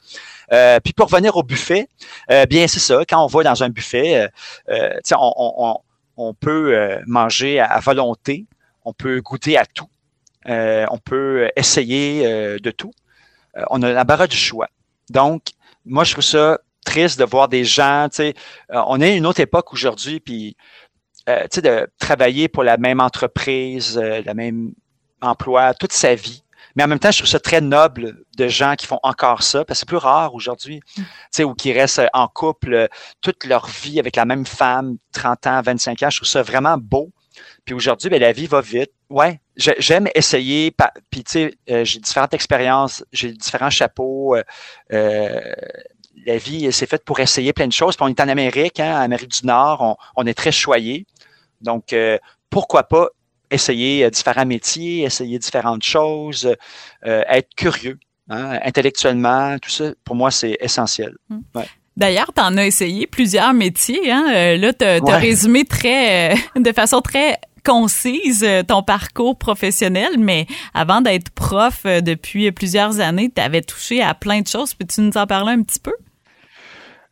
Euh, 0.53 0.79
puis 0.79 0.93
pour 0.93 1.09
revenir 1.09 1.35
au 1.35 1.43
buffet, 1.43 1.89
euh, 2.31 2.45
bien 2.45 2.67
c'est 2.67 2.79
ça. 2.79 3.03
Quand 3.07 3.24
on 3.24 3.27
va 3.27 3.43
dans 3.43 3.62
un 3.62 3.69
buffet, 3.69 4.29
on, 4.69 5.33
on, 5.38 5.77
on, 6.15 6.33
peut 6.33 6.97
manger 7.05 7.59
à, 7.59 7.79
volonté, 7.79 8.45
on 8.85 8.93
peut 8.93 9.19
goûter 9.19 9.57
à 9.57 9.65
tout, 9.65 9.89
on 10.45 10.97
peut 11.03 11.50
essayer 11.57 12.24
de 12.59 12.71
tout. 12.71 12.93
on 13.69 13.81
a 13.81 13.91
la 13.91 14.03
barre 14.05 14.27
du 14.27 14.38
choix. 14.38 14.69
Donc, 15.09 15.47
moi, 15.85 16.05
je 16.05 16.13
trouve 16.13 16.24
ça 16.24 16.59
triste 16.85 17.19
de 17.19 17.25
voir 17.25 17.50
des 17.50 17.65
gens, 17.65 18.07
on 18.69 19.01
est 19.01 19.12
à 19.12 19.15
une 19.15 19.25
autre 19.25 19.41
époque 19.41 19.74
aujourd'hui, 19.74 20.21
puis, 20.21 20.55
sais, 21.51 21.62
de 21.62 21.89
travailler 22.00 22.47
pour 22.47 22.63
la 22.63 22.77
même 22.77 23.01
entreprise, 23.01 23.97
la 23.97 24.33
même 24.33 24.74
emploi 25.21 25.74
toute 25.74 25.91
sa 25.91 26.15
vie, 26.15 26.43
mais 26.75 26.84
en 26.84 26.88
même 26.88 27.00
temps, 27.00 27.12
je 27.12 27.20
trouve 27.20 27.29
ça 27.29 27.39
très 27.39 27.62
noble 27.62 28.17
de 28.38 28.48
gens 28.48 28.75
qui 28.75 28.86
font 28.86 29.00
encore 29.01 29.44
ça, 29.44 29.63
parce 29.63 29.79
que 29.79 29.79
c'est 29.82 29.88
plus 29.88 29.98
rare 29.98 30.36
aujourd'hui, 30.36 30.82
mm. 30.98 31.01
tu 31.01 31.05
sais, 31.32 31.44
ou 31.44 31.53
qui 31.53 31.72
restent 31.72 32.01
en 32.13 32.27
couple 32.27 32.74
euh, 32.74 32.88
toute 33.22 33.46
leur 33.46 33.67
vie 33.67 34.00
avec 34.00 34.17
la 34.17 34.25
même 34.25 34.46
femme, 34.46 34.98
30 35.13 35.48
ans, 35.48 35.62
25 35.62 36.03
ans. 36.03 36.10
Je 36.10 36.17
trouve 36.17 36.27
ça 36.27 36.41
vraiment 36.41 36.77
beau. 36.77 37.12
Puis 37.63 37.74
aujourd'hui, 37.74 38.10
ben, 38.10 38.20
la 38.20 38.34
vie 38.34 38.48
va 38.48 38.62
vite. 38.62 38.91
Ouais, 39.10 39.39
j'aime 39.55 40.08
essayer. 40.15 40.75
Puis 41.10 41.24
tu 41.24 41.32
sais, 41.32 41.53
euh, 41.70 41.86
j'ai 41.86 42.00
différentes 42.00 42.34
expériences, 42.34 43.03
j'ai 43.12 43.32
différents 43.32 43.70
chapeaux. 43.70 44.36
Euh, 44.91 45.41
la 46.25 46.38
vie, 46.38 46.72
c'est 46.72 46.88
faite 46.88 47.03
pour 47.05 47.20
essayer 47.20 47.53
plein 47.53 47.67
de 47.67 47.74
choses. 47.74 47.96
Puis 47.96 48.05
on 48.05 48.10
est 48.10 48.20
en 48.20 48.27
Amérique, 48.27 48.79
hein, 48.79 49.00
en 49.00 49.01
Amérique 49.01 49.32
du 49.32 49.46
Nord, 49.46 49.82
on, 49.82 49.96
on 50.15 50.25
est 50.25 50.34
très 50.34 50.51
choyé. 50.51 51.05
Donc, 51.62 51.96
pourquoi 52.50 52.84
pas 52.84 53.10
essayer 53.55 54.05
euh, 54.05 54.09
différents 54.09 54.45
métiers, 54.45 55.03
essayer 55.03 55.39
différentes 55.39 55.83
choses, 55.83 56.47
euh, 57.05 57.24
être 57.27 57.53
curieux, 57.55 57.97
hein, 58.29 58.59
intellectuellement, 58.63 59.57
tout 59.59 59.69
ça, 59.69 59.91
pour 60.03 60.15
moi, 60.15 60.31
c'est 60.31 60.57
essentiel. 60.59 61.15
Hmm. 61.29 61.41
D'ailleurs, 61.97 62.31
tu 62.35 62.41
en 62.41 62.57
as 62.57 62.65
essayé 62.65 63.07
plusieurs 63.07 63.53
métiers. 63.53 64.12
Hein? 64.12 64.25
Euh, 64.33 64.57
là, 64.57 64.74
tu 64.74 64.85
as, 64.85 65.17
résumé 65.17 65.65
très, 65.65 66.35
de 66.55 66.71
façon 66.71 67.01
très 67.01 67.38
concise 67.63 68.45
ton 68.67 68.83
parcours 68.83 69.39
professionnel, 69.39 70.19
mais 70.19 70.45
avant 70.75 71.01
d'être 71.01 71.32
prof 71.32 71.84
depuis 71.84 72.51
plusieurs 72.51 72.99
années, 72.99 73.32
tu 73.36 73.41
avais 73.41 73.63
touché 73.63 74.03
à 74.03 74.13
plein 74.13 74.41
de 74.41 74.47
choses. 74.47 74.75
Peux-tu 74.75 75.01
nous 75.01 75.17
en 75.17 75.25
parler 75.25 75.53
un 75.53 75.63
petit 75.63 75.80
peu? 75.80 75.93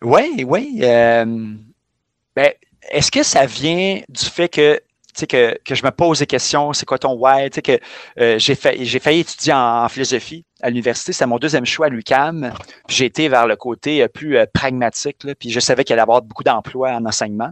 Oui, 0.04 0.46
oui. 0.48 0.78
ben, 0.82 2.52
est-ce 2.92 3.10
que 3.10 3.24
ça 3.24 3.48
vient 3.48 4.02
du 4.10 4.26
fait 4.26 4.48
que 4.48 4.80
sais, 5.20 5.28
que, 5.28 5.58
que 5.64 5.76
je 5.76 5.84
me 5.84 5.92
pose 5.92 6.20
des 6.20 6.26
questions, 6.26 6.74
c'est 6.74 6.86
quoi 6.86 6.98
ton 6.98 7.14
why, 7.14 7.50
tu 7.50 7.56
sais, 7.56 7.62
que 7.62 7.80
euh, 8.20 8.40
j'ai 8.40 8.56
failli 8.56 9.20
étudier 9.20 9.54
en, 9.54 9.88
philosophie 9.90 10.46
à 10.62 10.70
l'université, 10.70 11.14
c'est 11.14 11.26
mon 11.26 11.38
deuxième 11.38 11.66
choix 11.66 11.88
à 11.88 11.90
l'UCAM. 11.90 12.54
J'ai 12.88 13.06
été 13.06 13.28
vers 13.28 13.48
le 13.48 13.56
côté 13.56 14.02
euh, 14.02 14.08
plus 14.08 14.38
euh, 14.38 14.46
pragmatique, 14.52 15.24
là, 15.24 15.36
puis 15.36 15.50
je 15.50 15.60
savais 15.60 15.84
qu'il 15.84 15.94
allait 15.94 16.02
y 16.02 16.04
avoir 16.04 16.22
beaucoup 16.22 16.44
d'emplois 16.44 16.92
en 16.92 17.06
enseignement. 17.06 17.52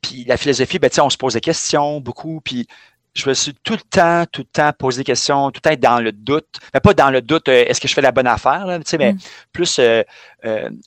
puis 0.00 0.24
la 0.24 0.36
philosophie, 0.36 0.78
ben, 0.78 0.90
on 1.00 1.10
se 1.10 1.16
pose 1.16 1.34
des 1.34 1.40
questions 1.40 2.00
beaucoup, 2.00 2.40
puis 2.42 2.66
je 3.14 3.28
me 3.28 3.34
suis 3.34 3.54
tout 3.54 3.74
le 3.74 3.80
temps, 3.90 4.24
tout 4.30 4.42
le 4.42 4.46
temps 4.46 4.72
posé 4.78 5.00
des 5.00 5.04
questions, 5.04 5.50
tout 5.50 5.60
le 5.64 5.76
temps 5.76 5.80
dans 5.80 6.00
le 6.00 6.12
doute. 6.12 6.60
Mais 6.72 6.80
pas 6.80 6.94
dans 6.94 7.10
le 7.10 7.20
doute, 7.20 7.48
est-ce 7.48 7.80
que 7.80 7.88
je 7.88 7.94
fais 7.94 8.00
la 8.00 8.12
bonne 8.12 8.26
affaire, 8.26 8.64
là, 8.66 8.78
mais 8.98 9.12
mm. 9.12 9.18
plus, 9.52 9.80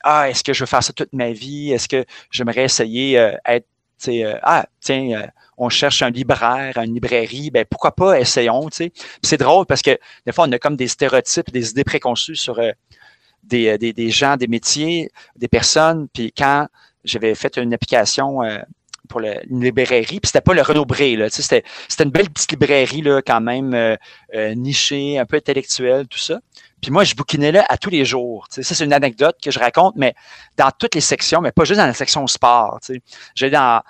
ah, 0.04 0.30
est-ce 0.30 0.43
que 0.43 0.54
je 0.54 0.62
veux 0.62 0.65
faire 0.65 0.84
ça 0.84 0.93
toute 0.93 1.13
ma 1.13 1.32
vie? 1.32 1.71
Est-ce 1.71 1.88
que 1.88 2.06
j'aimerais 2.32 2.63
essayer 2.63 3.15
être 3.45 3.67
euh, 4.10 4.38
ah, 4.44 4.66
tiens, 4.80 5.22
euh, 5.22 5.28
on 5.58 5.70
cherche 5.70 6.02
un 6.02 6.10
libraire, 6.10 6.78
une 6.78 6.94
librairie, 6.94 7.52
ben 7.52 7.66
pourquoi 7.70 7.92
pas, 7.92 8.20
essayons, 8.20 8.70
C'est 9.22 9.38
drôle 9.38 9.66
parce 9.66 9.82
que 9.82 9.98
des 10.26 10.32
fois, 10.32 10.46
on 10.48 10.52
a 10.52 10.60
comme 10.60 10.76
des 10.76 10.88
stéréotypes, 10.88 11.52
des 11.52 11.72
idées 11.72 11.84
préconçues 11.84 12.36
sur 12.36 12.60
euh, 12.60 12.72
des, 13.44 13.78
des, 13.78 13.94
des, 13.94 14.10
gens, 14.10 14.38
des 14.38 14.48
métiers, 14.48 15.10
des 15.36 15.48
personnes. 15.48 16.08
Puis 16.14 16.32
quand 16.32 16.68
j'avais 17.04 17.36
fait 17.36 17.58
une 17.58 17.74
application 17.74 18.42
pour 19.12 19.21
une 19.21 19.63
librairie, 19.63 20.19
puis 20.19 20.28
c'était 20.28 20.41
pas 20.41 20.54
le 20.54 20.62
Renaud 20.62 20.86
Bré, 20.86 21.15
là, 21.15 21.30
c'était, 21.30 21.63
c'était 21.88 22.06
une 22.06 22.12
belle 22.12 22.30
petite 22.30 22.52
librairie, 22.52 23.02
là, 23.02 23.21
quand 23.21 23.41
même 23.41 23.97
nichée, 24.56 25.19
un 25.19 25.26
peu 25.26 25.38
intellectuelle, 25.38 26.08
tout 26.08 26.17
ça. 26.17 26.39
Puis 26.82 26.89
moi, 26.89 27.04
je 27.04 27.13
bouquinais 27.13 27.52
là 27.52 27.65
à 27.69 27.78
tous 27.78 27.91
les 27.91 28.06
jours. 28.06 28.47
Ça, 28.50 28.63
c'est 28.63 28.84
une 28.84 28.93
anecdote 28.93 29.38
que 29.41 29.52
je 29.52 29.60
raconte, 29.60 29.95
mais 29.95 30.15
dans 30.58 30.71
toutes 30.71 30.95
les 30.95 31.02
sections, 31.02 31.39
mais 31.39 31.52
pas 31.52 31.63
juste 31.63 31.80
dans 31.80 31.86
la 31.86 31.93
section 31.93 32.26
sport. 32.26 32.80
J'allais 33.36 33.52
dans 33.52 33.84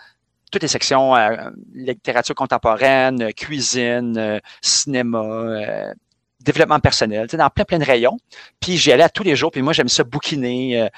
toutes 0.52 0.64
les 0.64 0.68
sections 0.68 1.16
euh, 1.16 1.50
littérature 1.74 2.36
contemporaine, 2.36 3.34
cuisine, 3.34 4.18
euh, 4.18 4.40
cinéma, 4.62 5.20
euh, 5.20 5.94
développement 6.42 6.82
personnel, 6.82 7.28
dans 7.28 7.50
plein 7.50 7.64
plein 7.64 7.80
de 7.80 7.86
rayons. 7.86 8.18
Puis 8.60 8.78
j'y 8.78 8.92
allais 8.92 9.04
à 9.04 9.10
tous 9.10 9.24
les 9.24 9.38
jours. 9.38 9.52
Puis 9.52 9.62
moi, 9.62 9.72
j'aime 9.72 9.88
ça 9.88 10.04
bouquiner. 10.04 10.90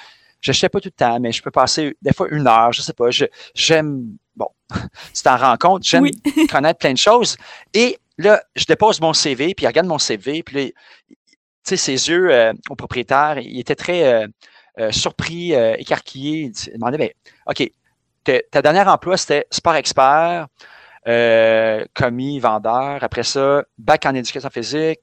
Je 0.44 0.50
ne 0.50 0.54
sais 0.54 0.68
pas 0.68 0.78
tout 0.78 0.88
le 0.88 1.04
temps, 1.04 1.18
mais 1.20 1.32
je 1.32 1.42
peux 1.42 1.50
passer 1.50 1.96
des 2.02 2.12
fois 2.12 2.28
une 2.30 2.46
heure, 2.46 2.70
je 2.70 2.82
sais 2.82 2.92
pas. 2.92 3.08
j'aime, 3.54 4.04
bon, 4.36 4.48
tu 5.14 5.22
t'en 5.22 5.38
rends 5.38 5.56
compte, 5.56 5.84
j'aime 5.84 6.04
connaître 6.50 6.78
plein 6.78 6.92
de 6.92 6.98
choses. 6.98 7.38
Et 7.72 7.98
là, 8.18 8.42
je 8.54 8.66
dépose 8.66 9.00
mon 9.00 9.14
CV, 9.14 9.54
puis 9.54 9.64
il 9.64 9.66
regarde 9.66 9.86
mon 9.86 9.98
CV, 9.98 10.42
puis 10.42 10.56
là, 10.56 10.70
sais, 11.64 11.78
ses 11.78 12.10
yeux 12.10 12.30
euh, 12.30 12.52
au 12.68 12.76
propriétaire, 12.76 13.38
il 13.38 13.58
était 13.58 13.74
très 13.74 14.04
euh, 14.04 14.26
euh, 14.78 14.92
surpris, 14.92 15.52
écarquillé. 15.52 16.52
Il 16.66 16.72
demandait, 16.74 16.98
ben, 16.98 17.08
OK, 17.46 17.70
ta 18.50 18.60
dernière 18.60 18.88
emploi, 18.88 19.16
c'était 19.16 19.46
sport 19.50 19.76
expert, 19.76 20.46
commis, 21.94 22.38
vendeur. 22.38 23.02
Après 23.02 23.22
ça, 23.22 23.64
bac 23.78 24.04
en 24.04 24.14
éducation 24.14 24.50
physique, 24.50 25.00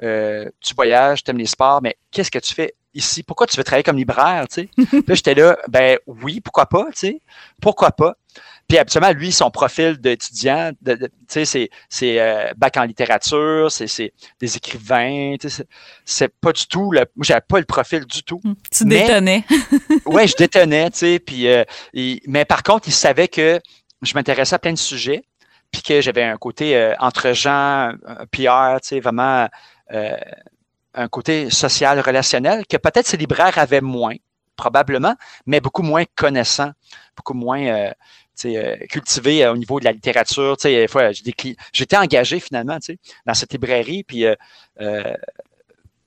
tu 0.00 0.74
voyages, 0.76 1.24
tu 1.24 1.32
aimes 1.32 1.38
les 1.38 1.46
sports, 1.46 1.82
mais 1.82 1.96
qu'est-ce 2.12 2.30
que 2.30 2.38
tu 2.38 2.54
fais 2.54 2.74
ici? 2.94 3.22
Pourquoi 3.22 3.46
tu 3.46 3.56
veux 3.56 3.64
travailler 3.64 3.84
comme 3.84 3.96
libraire? 3.96 4.46
Tu 4.48 4.68
sais? 4.76 4.92
là, 5.06 5.14
j'étais 5.14 5.34
là, 5.34 5.58
ben 5.68 5.98
oui, 6.06 6.40
pourquoi 6.40 6.66
pas? 6.66 6.86
Tu 6.92 6.98
sais? 6.98 7.22
Pourquoi 7.60 7.92
pas? 7.92 8.16
Puis 8.68 8.76
habituellement, 8.76 9.12
lui, 9.12 9.32
son 9.32 9.50
profil 9.50 9.96
d'étudiant, 9.98 10.72
tu 11.26 11.46
sais, 11.46 11.70
c'est 11.88 12.20
euh, 12.20 12.52
bac 12.54 12.76
en 12.76 12.82
littérature, 12.82 13.72
c'est 13.72 14.12
des 14.38 14.56
écrivains, 14.58 15.36
tu 15.40 15.48
sais, 15.48 15.64
c'est 16.04 16.28
pas 16.28 16.52
du 16.52 16.66
tout, 16.66 16.92
le, 16.92 17.00
moi, 17.16 17.24
j'avais 17.24 17.40
pas 17.40 17.60
le 17.60 17.64
profil 17.64 18.04
du 18.04 18.22
tout. 18.22 18.42
Hum, 18.44 18.54
tu 18.70 18.84
détonnais. 18.84 19.42
ouais, 20.04 20.26
je 20.26 20.36
détonnais, 20.36 20.90
tu 20.90 20.98
sais, 20.98 21.18
puis, 21.18 21.48
euh, 21.48 21.64
mais 22.26 22.44
par 22.44 22.62
contre, 22.62 22.88
il 22.88 22.92
savait 22.92 23.28
que 23.28 23.58
je 24.02 24.12
m'intéressais 24.14 24.56
à 24.56 24.58
plein 24.58 24.74
de 24.74 24.78
sujets, 24.78 25.22
puis 25.72 25.80
que 25.80 26.02
j'avais 26.02 26.24
un 26.24 26.36
côté 26.36 26.76
euh, 26.76 26.92
entre 26.98 27.32
gens, 27.32 27.94
un 28.06 28.26
PR, 28.30 28.82
tu 28.82 28.88
sais, 28.88 29.00
vraiment 29.00 29.48
un 30.94 31.08
côté 31.08 31.50
social, 31.50 32.00
relationnel, 32.00 32.66
que 32.66 32.76
peut-être 32.76 33.06
ces 33.06 33.16
libraires 33.16 33.58
avaient 33.58 33.80
moins, 33.80 34.14
probablement, 34.56 35.14
mais 35.46 35.60
beaucoup 35.60 35.82
moins 35.82 36.04
connaissant, 36.16 36.72
beaucoup 37.16 37.34
moins 37.34 37.92
euh, 38.44 38.76
cultivé 38.88 39.44
euh, 39.44 39.52
au 39.52 39.56
niveau 39.56 39.80
de 39.80 39.84
la 39.84 39.92
littérature. 39.92 40.56
J'étais 41.72 41.96
engagé 41.96 42.40
finalement 42.40 42.78
dans 43.26 43.34
cette 43.34 43.52
librairie. 43.52 44.04
Puis, 44.04 44.24
euh, 44.24 45.14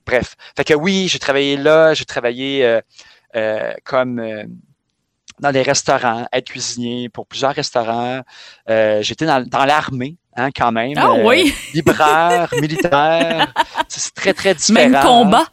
bref. 0.05 0.35
Fait 0.55 0.63
que 0.63 0.73
oui, 0.73 1.07
j'ai 1.09 1.19
travaillé 1.19 1.57
là, 1.57 1.93
j'ai 1.93 2.05
travaillé 2.05 2.79
comme 3.83 4.21
dans 5.41 5.49
les 5.49 5.63
restaurants, 5.63 6.27
être 6.31 6.49
cuisinier 6.49 7.09
pour 7.09 7.25
plusieurs 7.25 7.53
restaurants. 7.53 8.21
Euh, 8.69 9.01
J'étais 9.01 9.25
dans, 9.25 9.45
dans 9.45 9.65
l'armée, 9.65 10.15
hein, 10.35 10.49
quand 10.55 10.71
même. 10.71 10.93
Ah 10.97 11.11
euh, 11.11 11.25
oui. 11.25 11.53
libraire, 11.73 12.49
militaire. 12.61 13.51
C'est 13.87 14.13
très, 14.13 14.33
très 14.33 14.53
différent. 14.53 14.89
Même 14.89 15.01
combat. 15.03 15.47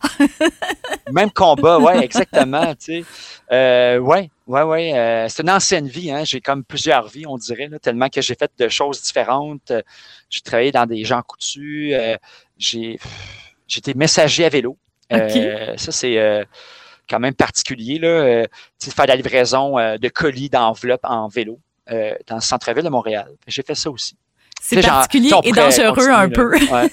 Même 1.12 1.30
combat, 1.30 1.78
ouais, 1.78 2.04
exactement. 2.04 2.74
Tu 2.74 3.02
sais. 3.02 3.04
Euh, 3.50 3.98
ouais, 3.98 4.30
ouais, 4.46 4.62
ouais. 4.62 4.92
Euh, 4.94 5.26
c'est 5.28 5.42
une 5.42 5.50
ancienne 5.50 5.88
vie. 5.88 6.10
Hein. 6.10 6.22
J'ai 6.24 6.42
comme 6.42 6.64
plusieurs 6.64 7.08
vies, 7.08 7.24
on 7.26 7.38
dirait, 7.38 7.68
là, 7.68 7.78
tellement 7.78 8.10
que 8.10 8.20
j'ai 8.20 8.34
fait 8.34 8.50
de 8.58 8.68
choses 8.68 9.00
différentes. 9.02 9.70
Euh, 9.70 9.82
J'ai 10.28 10.42
travaillé 10.42 10.70
dans 10.70 10.84
des 10.84 11.02
gens 11.04 11.22
coutus. 11.22 11.94
Euh, 11.94 12.16
j'ai 12.58 12.98
j'étais 13.66 13.94
messager 13.94 14.44
à 14.44 14.48
vélo. 14.50 14.76
Euh, 15.12 15.74
ça, 15.76 15.92
c'est 15.92 16.18
euh, 16.18 16.44
quand 17.08 17.20
même 17.20 17.34
particulier. 17.34 17.98
Là. 17.98 18.08
Euh, 18.08 18.44
tu 18.78 18.86
sais, 18.86 18.90
faire 18.90 19.06
de 19.06 19.10
la 19.10 19.16
livraison 19.16 19.78
euh, 19.78 19.98
de 19.98 20.08
colis 20.08 20.50
d'enveloppes 20.50 21.04
en 21.04 21.28
vélo 21.28 21.58
euh, 21.90 22.14
dans 22.26 22.36
le 22.36 22.40
centre-ville 22.40 22.84
de 22.84 22.88
Montréal. 22.88 23.30
J'ai 23.46 23.62
fait 23.62 23.74
ça 23.74 23.90
aussi. 23.90 24.16
C'est 24.60 24.82
genre, 24.82 24.96
particulier 24.96 25.30
et 25.44 25.52
dangereux 25.52 26.08
un 26.08 26.26
là. 26.26 26.28
peu. 26.28 26.52
Ouais. 26.52 26.90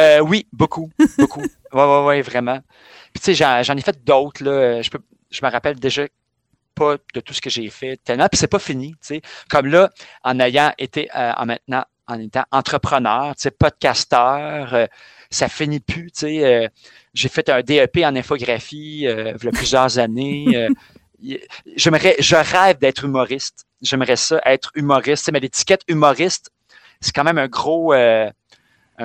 Euh, 0.00 0.20
oui, 0.20 0.46
beaucoup, 0.52 0.90
beaucoup. 1.18 1.42
Ouais, 1.72 1.84
ouais, 1.84 2.04
ouais, 2.04 2.20
vraiment. 2.20 2.58
Puis 3.14 3.20
tu 3.20 3.22
sais, 3.22 3.34
j'en, 3.34 3.62
j'en 3.62 3.74
ai 3.74 3.80
fait 3.80 4.04
d'autres 4.04 4.44
là. 4.44 4.82
Je 4.82 4.90
peux, 4.90 4.98
je 5.30 5.40
me 5.42 5.50
rappelle 5.50 5.80
déjà 5.80 6.06
pas 6.74 6.96
de 7.14 7.20
tout 7.20 7.32
ce 7.32 7.40
que 7.40 7.50
j'ai 7.50 7.68
fait 7.70 7.98
tellement. 8.04 8.28
Puis 8.28 8.38
c'est 8.38 8.46
pas 8.46 8.58
fini, 8.58 8.92
tu 8.92 8.98
sais. 9.00 9.22
Comme 9.48 9.66
là, 9.66 9.90
en 10.22 10.38
ayant 10.40 10.72
été, 10.78 11.08
euh, 11.16 11.32
en 11.36 11.46
maintenant, 11.46 11.84
en 12.06 12.18
étant 12.18 12.44
entrepreneur, 12.50 13.34
tu 13.36 13.42
sais, 13.42 13.50
podcasteur, 13.50 14.74
euh, 14.74 14.86
ça 15.32 15.48
finit 15.48 15.80
plus, 15.80 16.10
tu 16.12 16.20
sais. 16.20 16.44
euh, 16.44 16.68
j'ai 17.14 17.28
fait 17.28 17.48
un 17.48 17.60
DEP 17.62 17.98
en 18.04 18.14
infographie 18.14 19.06
euh, 19.06 19.32
il 19.40 19.44
y 19.44 19.48
a 19.48 19.50
plusieurs 19.52 19.98
années. 19.98 20.46
euh, 20.54 20.68
j'aimerais, 21.76 22.16
je 22.18 22.36
rêve 22.36 22.78
d'être 22.78 23.04
humoriste. 23.04 23.64
J'aimerais 23.80 24.16
ça, 24.16 24.40
être 24.44 24.70
humoriste. 24.74 25.22
Tu 25.22 25.24
sais, 25.26 25.32
mais 25.32 25.40
l'étiquette 25.40 25.82
humoriste, 25.88 26.50
c'est 27.00 27.12
quand 27.12 27.24
même 27.24 27.38
un 27.38 27.48
gros, 27.48 27.92
un 27.92 28.30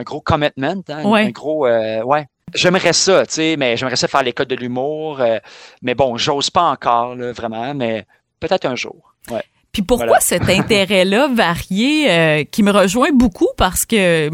gros 0.04 0.22
commitment, 0.22 0.84
hein, 0.90 1.04
Ouais. 1.06 1.22
un 1.22 1.30
gros, 1.32 1.68
ouais. 1.68 2.26
J'aimerais 2.54 2.94
ça, 2.94 3.26
tu 3.26 3.34
sais, 3.34 3.56
mais 3.58 3.76
j'aimerais 3.76 3.96
ça 3.98 4.08
faire 4.08 4.24
l'école 4.24 4.46
de 4.46 4.56
l'humour. 4.56 5.22
mais 5.82 5.96
bon, 5.96 6.16
j'ose 6.18 6.50
pas 6.50 6.64
encore, 6.64 7.16
là, 7.16 7.32
vraiment, 7.34 7.74
mais 7.74 8.06
peut-être 8.40 8.66
un 8.66 8.76
jour. 8.76 9.14
Ouais. 9.30 9.44
Puis 9.78 9.84
pourquoi 9.86 10.08
Voilà. 10.08 10.22
cet 10.22 10.50
intérêt-là 10.50 11.28
varié 11.28 12.10
euh, 12.12 12.44
qui 12.50 12.64
me 12.64 12.72
rejoint 12.72 13.12
beaucoup? 13.14 13.46
Parce 13.58 13.86
que 13.86 14.28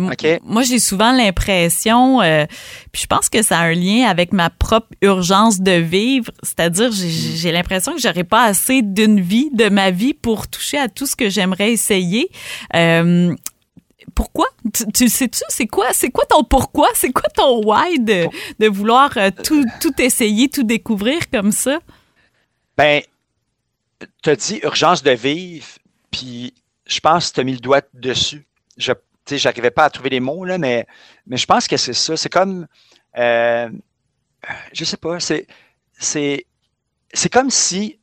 moi 0.45 0.63
j'ai 0.63 0.79
souvent 0.79 1.11
l'impression, 1.11 2.21
euh, 2.21 2.45
puis 2.93 3.01
je 3.01 3.07
pense 3.07 3.27
que 3.27 3.41
ça 3.41 3.57
a 3.59 3.63
un 3.63 3.73
lien 3.73 4.05
avec 4.07 4.31
ma 4.31 4.49
propre 4.49 4.87
urgence 5.01 5.59
de 5.59 5.73
vivre, 5.73 6.31
c'est-à-dire 6.43 6.93
j'ai- 6.93 7.07
Mm. 7.07 7.35
j'ai 7.35 7.51
l'impression 7.51 7.91
que 7.93 7.99
j'aurais 7.99 8.23
pas 8.23 8.45
assez 8.45 8.81
d'une 8.81 9.19
vie, 9.19 9.49
de 9.51 9.67
ma 9.67 9.91
vie 9.91 10.13
pour 10.13 10.47
toucher 10.47 10.77
à 10.77 10.87
tout 10.87 11.05
ce 11.05 11.17
que 11.17 11.29
j'aimerais 11.29 11.73
essayer. 11.73 12.29
Euh, 12.73 13.35
pourquoi? 14.15 14.45
Tu, 14.73 14.85
tu 14.93 15.09
sais-tu, 15.09 15.41
c'est 15.49 15.67
quoi? 15.67 15.87
C'est 15.91 16.09
quoi 16.09 16.23
ton 16.25 16.45
pourquoi? 16.45 16.87
C'est 16.95 17.11
quoi 17.11 17.27
ton 17.35 17.61
why 17.65 17.99
de, 17.99 18.27
de 18.59 18.67
vouloir 18.69 19.11
euh, 19.17 19.29
tout, 19.43 19.65
tout 19.81 20.01
essayer, 20.01 20.47
tout 20.47 20.63
découvrir 20.63 21.29
comme 21.29 21.51
ça? 21.51 21.79
Ben, 22.77 23.01
t'as 24.21 24.35
dit 24.35 24.59
urgence 24.63 25.03
de 25.03 25.11
vivre, 25.11 25.67
puis 26.11 26.53
je 26.85 26.99
pense 26.99 27.29
que 27.29 27.35
t'as 27.35 27.43
mis 27.43 27.53
le 27.53 27.59
doigt 27.59 27.81
dessus. 27.93 28.47
Je, 28.77 28.91
tu 28.93 28.99
sais, 29.25 29.37
j'arrivais 29.37 29.71
pas 29.71 29.85
à 29.85 29.89
trouver 29.89 30.09
les 30.09 30.19
mots, 30.19 30.45
là, 30.45 30.57
mais, 30.57 30.85
mais 31.27 31.37
je 31.37 31.45
pense 31.45 31.67
que 31.67 31.77
c'est 31.77 31.93
ça. 31.93 32.17
C'est 32.17 32.29
comme, 32.29 32.67
euh, 33.17 33.69
je 34.73 34.83
sais 34.83 34.97
pas, 34.97 35.19
c'est, 35.19 35.47
c'est, 35.97 36.45
c'est 37.13 37.31
comme 37.31 37.49
si 37.49 37.99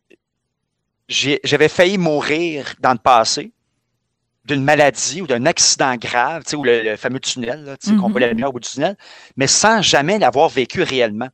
j'avais 1.08 1.68
failli 1.68 1.98
mourir 1.98 2.74
dans 2.80 2.92
le 2.92 2.98
passé 2.98 3.52
d'une 4.44 4.62
maladie 4.64 5.20
ou 5.22 5.26
d'un 5.26 5.44
accident 5.46 5.96
grave, 5.96 6.44
tu 6.46 6.56
ou 6.56 6.64
le, 6.64 6.82
le 6.82 6.96
fameux 6.96 7.20
tunnel, 7.20 7.64
là, 7.64 7.76
tu 7.76 7.94
qu'on 7.96 8.06
Mhm. 8.06 8.12
voit 8.12 8.20
la 8.20 8.28
lumière 8.28 8.48
au 8.48 8.52
bout 8.52 8.60
du 8.60 8.68
tunnel, 8.68 8.96
mais 9.36 9.46
sans 9.46 9.82
jamais 9.82 10.18
l'avoir 10.18 10.48
vécu 10.48 10.82
réellement. 10.82 11.28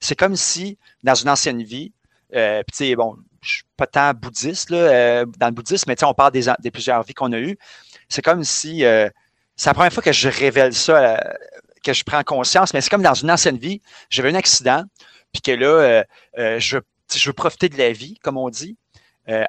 C'est 0.00 0.16
comme 0.16 0.36
si, 0.36 0.78
dans 1.02 1.14
une 1.14 1.28
ancienne 1.28 1.62
vie, 1.62 1.92
euh, 2.34 2.62
puis 2.66 2.76
tu 2.76 2.84
sais, 2.84 2.96
bon, 2.96 3.16
je 3.42 3.50
suis 3.56 3.62
pas 3.76 3.86
tant 3.86 4.12
bouddhiste 4.14 4.70
là, 4.70 4.76
euh, 4.78 5.26
dans 5.38 5.46
le 5.46 5.52
bouddhisme, 5.52 5.84
mais 5.88 6.02
on 6.04 6.14
parle 6.14 6.32
des, 6.32 6.70
plusieurs 6.70 7.02
vies 7.02 7.14
qu'on 7.14 7.32
a 7.32 7.38
eues. 7.38 7.58
C'est 8.08 8.22
comme 8.22 8.44
si, 8.44 8.84
euh, 8.84 9.08
c'est 9.56 9.68
la 9.70 9.74
première 9.74 9.92
fois 9.92 10.02
que 10.02 10.12
je 10.12 10.28
révèle 10.28 10.72
ça, 10.74 10.96
euh, 11.14 11.16
que 11.84 11.92
je 11.92 12.04
prends 12.04 12.22
conscience, 12.22 12.72
mais 12.72 12.80
c'est 12.80 12.90
comme 12.90 13.02
dans 13.02 13.14
une 13.14 13.30
ancienne 13.30 13.58
vie, 13.58 13.82
j'avais 14.10 14.30
un 14.30 14.34
accident, 14.36 14.84
puis 15.32 15.42
que 15.42 15.50
là, 15.52 16.04
je, 16.58 16.78
je 17.14 17.28
veux 17.28 17.32
profiter 17.32 17.68
de 17.68 17.76
la 17.78 17.90
vie, 17.92 18.14
comme 18.22 18.36
on 18.38 18.48
dit, 18.50 18.76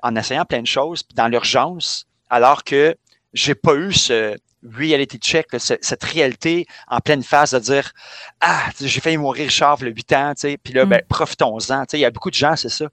en 0.01 0.15
essayant 0.15 0.45
plein 0.45 0.61
de 0.61 0.67
choses, 0.67 1.03
puis 1.03 1.13
dans 1.15 1.27
l'urgence, 1.27 2.05
alors 2.29 2.63
que 2.63 2.95
j'ai 3.33 3.53
pas 3.55 3.75
eu 3.75 3.93
ce 3.93 4.35
reality 4.63 5.17
check, 5.17 5.51
là, 5.53 5.59
ce- 5.59 5.73
cette 5.81 6.03
réalité 6.05 6.65
en 6.87 6.99
pleine 7.01 7.21
phase 7.21 7.51
de 7.51 7.59
dire 7.59 7.91
Ah, 8.39 8.63
j'ai 8.79 9.01
failli 9.01 9.17
mourir 9.17 9.45
Richard, 9.45 9.77
le 9.83 9.91
8 9.91 10.13
ans, 10.13 10.33
puis 10.63 10.73
là, 10.73 10.85
Mm. 10.85 10.89
ben, 10.89 11.01
profitons-en. 11.09 11.81
Tu 11.85 11.91
sais, 11.91 11.97
Il 11.97 12.01
y 12.01 12.05
a 12.05 12.11
beaucoup 12.11 12.29
de 12.29 12.35
gens, 12.35 12.55
c'est 12.55 12.69
ça. 12.69 12.85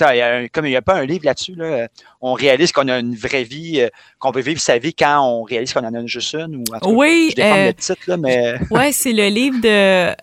Il 0.00 0.16
y 0.18 0.20
a 0.20 0.36
un- 0.36 0.48
comme 0.48 0.66
il 0.66 0.70
n'y 0.70 0.76
a 0.76 0.82
pas 0.82 0.94
un 0.96 1.06
livre 1.06 1.24
là-dessus, 1.24 1.54
là, 1.54 1.88
on 2.20 2.34
réalise 2.34 2.72
qu'on 2.72 2.88
a 2.88 2.98
une 2.98 3.14
vraie 3.14 3.44
vie, 3.44 3.80
euh, 3.80 3.88
qu'on 4.18 4.30
veut 4.30 4.42
vivre 4.42 4.60
sa 4.60 4.78
vie 4.78 4.92
quand 4.94 5.20
on 5.20 5.42
réalise 5.42 5.72
qu'on 5.72 5.84
en 5.84 5.94
a 5.94 6.06
juste 6.06 6.34
une. 6.34 6.56
Ou, 6.56 6.64
en 6.74 6.80
tout 6.80 6.88
cas, 6.90 6.94
Oui, 6.94 7.32
je 7.36 7.42
euh, 7.42 7.66
le 7.68 7.74
titre, 7.74 8.00
là, 8.06 8.16
mais 8.16 8.54
Ouais, 8.70 8.92
c'est 8.92 9.12
le 9.12 9.28
livre 9.28 9.60
de, 9.60 9.68
euh, 10.08 10.14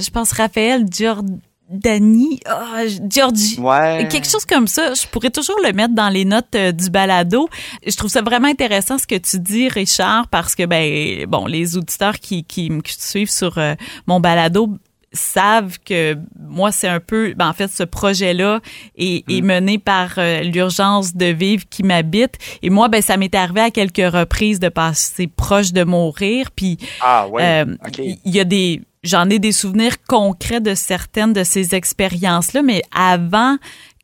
je 0.00 0.10
pense, 0.10 0.32
Raphaël 0.32 0.84
Giordani, 0.90 2.40
ah, 2.46 2.82
Giorgi. 3.08 3.58
ouais. 3.60 4.06
Quelque 4.10 4.26
chose 4.28 4.44
comme 4.46 4.66
ça, 4.68 4.94
je 4.94 5.06
pourrais 5.06 5.30
toujours 5.30 5.58
le 5.64 5.72
mettre 5.72 5.94
dans 5.94 6.08
les 6.08 6.24
notes 6.24 6.54
euh, 6.54 6.72
du 6.72 6.88
balado. 6.90 7.48
Je 7.86 7.94
trouve 7.96 8.10
ça 8.10 8.22
vraiment 8.22 8.48
intéressant 8.48 8.98
ce 8.98 9.06
que 9.06 9.16
tu 9.16 9.38
dis, 9.38 9.68
Richard, 9.68 10.28
parce 10.28 10.54
que 10.54 10.64
ben 10.64 11.26
bon, 11.26 11.46
les 11.46 11.76
auditeurs 11.76 12.18
qui 12.20 12.44
qui 12.44 12.70
me 12.70 12.80
suivent 12.86 13.30
sur 13.30 13.58
euh, 13.58 13.74
mon 14.06 14.20
balado 14.20 14.70
savent 15.18 15.78
que 15.84 16.16
moi 16.48 16.72
c'est 16.72 16.88
un 16.88 17.00
peu 17.00 17.34
ben, 17.36 17.48
en 17.48 17.52
fait 17.52 17.68
ce 17.68 17.82
projet 17.82 18.32
là 18.34 18.60
est, 18.96 19.24
est 19.30 19.40
mené 19.42 19.78
par 19.78 20.14
euh, 20.18 20.40
l'urgence 20.40 21.14
de 21.14 21.26
vivre 21.26 21.64
qui 21.68 21.82
m'habite 21.82 22.34
et 22.62 22.70
moi 22.70 22.88
ben 22.88 23.02
ça 23.02 23.16
m'est 23.16 23.34
arrivé 23.34 23.60
à 23.60 23.70
quelques 23.70 24.12
reprises 24.12 24.60
de 24.60 24.68
passer 24.68 25.26
proche 25.26 25.72
de 25.72 25.84
mourir 25.84 26.50
puis 26.54 26.78
Ah, 27.00 27.28
ouais. 27.28 27.64
euh. 27.66 27.76
Il 28.24 28.34
y 28.34 28.40
a 28.40 28.44
des, 28.44 28.80
j'en 29.02 29.28
ai 29.30 29.38
des 29.38 29.52
souvenirs 29.52 29.96
concrets 30.08 30.60
de 30.60 30.74
certaines 30.74 31.32
de 31.32 31.44
ces 31.44 31.74
expériences-là, 31.74 32.62
mais 32.62 32.82
avant 32.94 33.56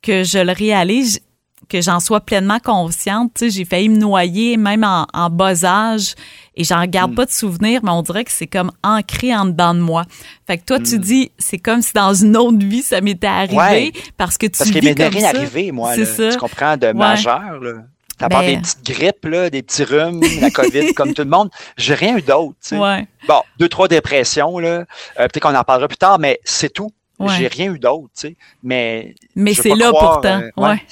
que 0.02 0.22
je 0.24 0.38
le 0.38 0.52
réalise, 0.52 1.20
que 1.68 1.80
j'en 1.80 2.00
sois 2.00 2.20
pleinement 2.20 2.58
consciente, 2.58 3.32
tu 3.34 3.46
sais, 3.46 3.50
j'ai 3.50 3.64
failli 3.64 3.88
me 3.88 3.96
noyer 3.96 4.56
même 4.56 4.84
en, 4.84 5.06
en 5.12 5.30
bas 5.30 5.64
âge 5.64 6.14
et 6.56 6.64
j'en 6.64 6.84
garde 6.86 7.12
Mm. 7.12 7.14
pas 7.14 7.24
de 7.26 7.30
souvenirs, 7.30 7.80
mais 7.82 7.90
on 7.90 8.02
dirait 8.02 8.24
que 8.24 8.32
c'est 8.32 8.46
comme 8.46 8.70
ancré 8.82 9.34
en 9.34 9.44
dedans 9.46 9.74
de 9.74 9.80
moi. 9.80 10.04
Fait 10.46 10.58
que 10.58 10.64
toi, 10.64 10.78
tu 10.78 10.96
Mm. 10.96 11.00
dis, 11.00 11.32
c'est 11.38 11.58
comme 11.58 11.82
si 11.82 11.92
dans 11.94 12.14
une 12.14 12.36
autre 12.36 12.58
vie, 12.64 12.82
ça 12.82 13.00
m'était 13.00 13.26
arrivé 13.26 13.56
Ouais. 13.56 13.92
parce 14.16 14.38
que 14.38 14.46
tu 14.46 14.58
Parce 14.58 14.70
qu'il 14.70 14.80
vis 14.86 14.94
comme 14.94 15.08
rien 15.08 15.32
ça. 15.32 15.36
arrivé, 15.38 15.72
moi. 15.72 15.94
C'est 15.94 16.00
Là, 16.00 16.06
ça. 16.06 16.28
Tu 16.32 16.38
comprends, 16.38 16.76
de 16.76 16.92
majeur. 16.92 17.58
Là. 17.60 17.72
À 18.20 18.28
part 18.28 18.42
Ben- 18.42 18.54
des 18.54 18.60
petites 18.62 18.86
grippes, 18.86 19.24
là, 19.24 19.50
des 19.50 19.62
petits 19.62 19.82
rhumes, 19.82 20.20
la 20.40 20.48
COVID, 20.50 20.94
comme 20.94 21.14
tout 21.14 21.22
le 21.24 21.28
monde, 21.30 21.50
j'ai 21.76 21.94
rien 21.94 22.16
eu 22.16 22.22
d'autre. 22.22 22.54
tu 22.62 22.68
sais. 22.68 22.78
Ouais. 22.78 23.08
Bon, 23.26 23.42
deux, 23.58 23.68
trois 23.68 23.88
dépressions, 23.88 24.58
là. 24.60 24.68
Euh, 24.68 24.84
peut-être 25.16 25.40
qu'on 25.40 25.54
en 25.54 25.64
parlera 25.64 25.88
plus 25.88 25.96
tard, 25.96 26.20
mais 26.20 26.38
c'est 26.44 26.72
tout. 26.72 26.90
Ouais. 27.18 27.34
J'ai 27.38 27.46
rien 27.48 27.72
eu 27.72 27.78
d'autre, 27.78 28.08
tu 28.14 28.28
sais. 28.28 28.36
Mais, 28.62 29.14
Mais 29.36 29.54
c'est 29.54 29.74
là 29.74 29.88
croire, 29.90 30.20
pourtant. 30.20 30.40
euh, 30.40 30.50
ouais. 30.56 30.82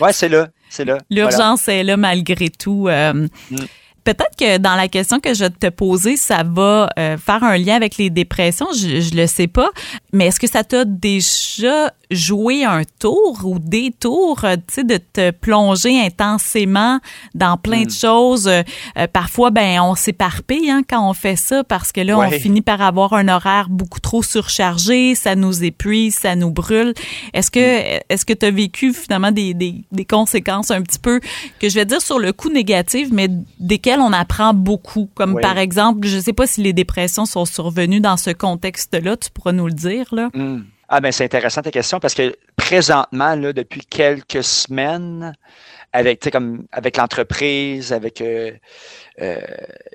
ouais, 0.00 0.12
c'est 0.12 0.28
là. 0.28 0.48
C'est 0.68 0.84
là. 0.84 0.98
Voilà. 1.10 1.22
L'urgence 1.30 1.68
est 1.68 1.82
là 1.82 1.96
malgré 1.96 2.48
tout. 2.50 2.86
Euh, 2.88 3.26
Mm. 3.50 3.56
Peut-être 4.06 4.36
que 4.38 4.58
dans 4.58 4.76
la 4.76 4.88
question 4.88 5.18
que 5.20 5.34
je 5.34 5.44
vais 5.44 5.50
te 5.50 5.68
poser, 5.68 6.16
ça 6.16 6.42
va 6.44 6.88
euh, 6.98 7.16
faire 7.18 7.42
un 7.42 7.58
lien 7.58 7.74
avec 7.74 7.98
les 7.98 8.08
dépressions. 8.08 8.68
Je, 8.72 9.00
je 9.00 9.14
le 9.14 9.26
sais 9.26 9.48
pas, 9.48 9.68
mais 10.12 10.26
est-ce 10.28 10.38
que 10.40 10.46
ça 10.48 10.62
t'a 10.64 10.84
déjà 10.84 11.92
joué 12.12 12.64
un 12.64 12.82
tour 13.00 13.40
ou 13.44 13.58
des 13.58 13.90
tours, 13.90 14.44
euh, 14.44 14.54
tu 14.56 14.74
sais, 14.74 14.84
de 14.84 14.96
te 14.98 15.32
plonger 15.32 16.00
intensément 16.00 17.00
dans 17.34 17.56
plein 17.56 17.82
de 17.82 17.86
Mm. 17.90 18.00
choses? 18.00 18.46
Euh, 18.46 18.62
euh, 18.96 19.08
parfois, 19.12 19.50
ben, 19.50 19.80
on 19.80 19.96
s'éparpille 19.96 20.70
hein, 20.70 20.82
quand 20.88 21.08
on 21.10 21.12
fait 21.14 21.34
ça 21.36 21.64
parce 21.64 21.90
que 21.90 22.00
là, 22.00 22.16
on 22.16 22.30
finit 22.30 22.62
par 22.62 22.80
avoir 22.80 23.12
un 23.14 23.26
horaire 23.28 23.66
beaucoup 23.68 23.98
trop 24.00 24.22
surchargé, 24.22 25.16
ça 25.16 25.34
nous 25.34 25.64
épuise, 25.64 26.14
ça 26.14 26.36
nous 26.36 26.52
brûle. 26.52 26.94
Est-ce 27.34 27.50
que 27.50 27.56
Mm. 27.96 28.00
est-ce 28.08 28.24
que 28.24 28.32
tu 28.34 28.46
as 28.46 28.50
vécu 28.52 28.92
finalement 28.92 29.32
des, 29.32 29.52
des, 29.52 29.74
des 29.90 30.04
conséquences 30.04 30.70
un 30.70 30.82
petit 30.82 31.00
peu 31.00 31.18
que 31.60 31.68
je 31.68 31.74
vais 31.74 31.84
dire 31.84 32.00
sur 32.00 32.20
le 32.20 32.32
coup 32.32 32.50
négatif, 32.50 33.08
mais 33.10 33.28
desquelles 33.58 33.95
on 34.00 34.12
apprend 34.12 34.54
beaucoup, 34.54 35.08
comme 35.14 35.34
Oui. 35.34 35.42
par 35.42 35.58
exemple, 35.58 36.06
je 36.06 36.18
sais 36.18 36.32
pas 36.32 36.46
si 36.46 36.62
les 36.62 36.72
dépressions 36.72 37.26
sont 37.26 37.44
survenues 37.44 38.00
dans 38.00 38.16
ce 38.16 38.30
contexte-là, 38.30 39.16
tu 39.16 39.30
pourras 39.30 39.52
nous 39.52 39.66
le 39.66 39.72
dire 39.72 40.06
là. 40.12 40.30
Hmm. 40.34 40.62
Ah 40.88 41.00
ben 41.00 41.10
c'est 41.10 41.24
intéressant 41.24 41.62
ta 41.62 41.72
question 41.72 41.98
parce 41.98 42.14
que 42.14 42.36
présentement 42.54 43.34
là 43.34 43.52
depuis 43.52 43.80
quelques 43.80 44.44
semaines 44.44 45.34
avec 45.92 46.30
comme 46.30 46.66
l'entreprise 46.96 47.92
avec 47.92 48.20
euh, 48.20 48.52
euh, 49.20 49.40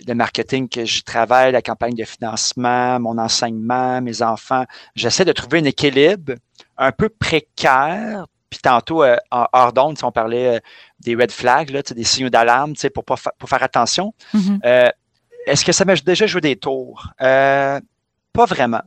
le 0.06 0.14
marketing 0.14 0.68
que 0.68 0.84
j'y 0.84 1.02
travaille 1.04 1.54
la 1.54 1.62
campagne 1.62 1.96
de 1.96 2.04
financement 2.04 3.00
mon 3.00 3.18
enseignement 3.20 4.02
mes 4.02 4.22
enfants 4.22 4.66
j'essaie 4.96 5.24
de 5.24 5.32
trouver 5.32 5.60
un 5.60 5.64
équilibre 5.64 6.34
un 6.78 6.92
peu 6.92 7.08
précaire 7.08 8.26
puis 8.52 8.60
tantôt, 8.60 9.02
euh, 9.02 9.16
hors 9.32 9.72
d'onde, 9.72 9.98
on 10.04 10.12
parlait 10.12 10.58
euh, 10.58 10.60
des 11.00 11.16
red 11.16 11.32
flags, 11.32 11.70
là, 11.70 11.82
des 11.82 12.04
signaux 12.04 12.30
d'alarme 12.30 12.74
pour, 12.94 13.06
pour 13.06 13.50
faire 13.50 13.64
attention. 13.64 14.14
Mm-hmm. 14.36 14.60
Euh, 14.66 14.90
est-ce 15.48 15.64
que 15.66 15.72
ça 15.72 15.86
m'a 15.86 15.96
déjà 15.96 16.28
joué 16.28 16.42
des 16.42 16.58
tours? 16.58 17.08
pas 17.18 18.46
vraiment. 18.46 18.82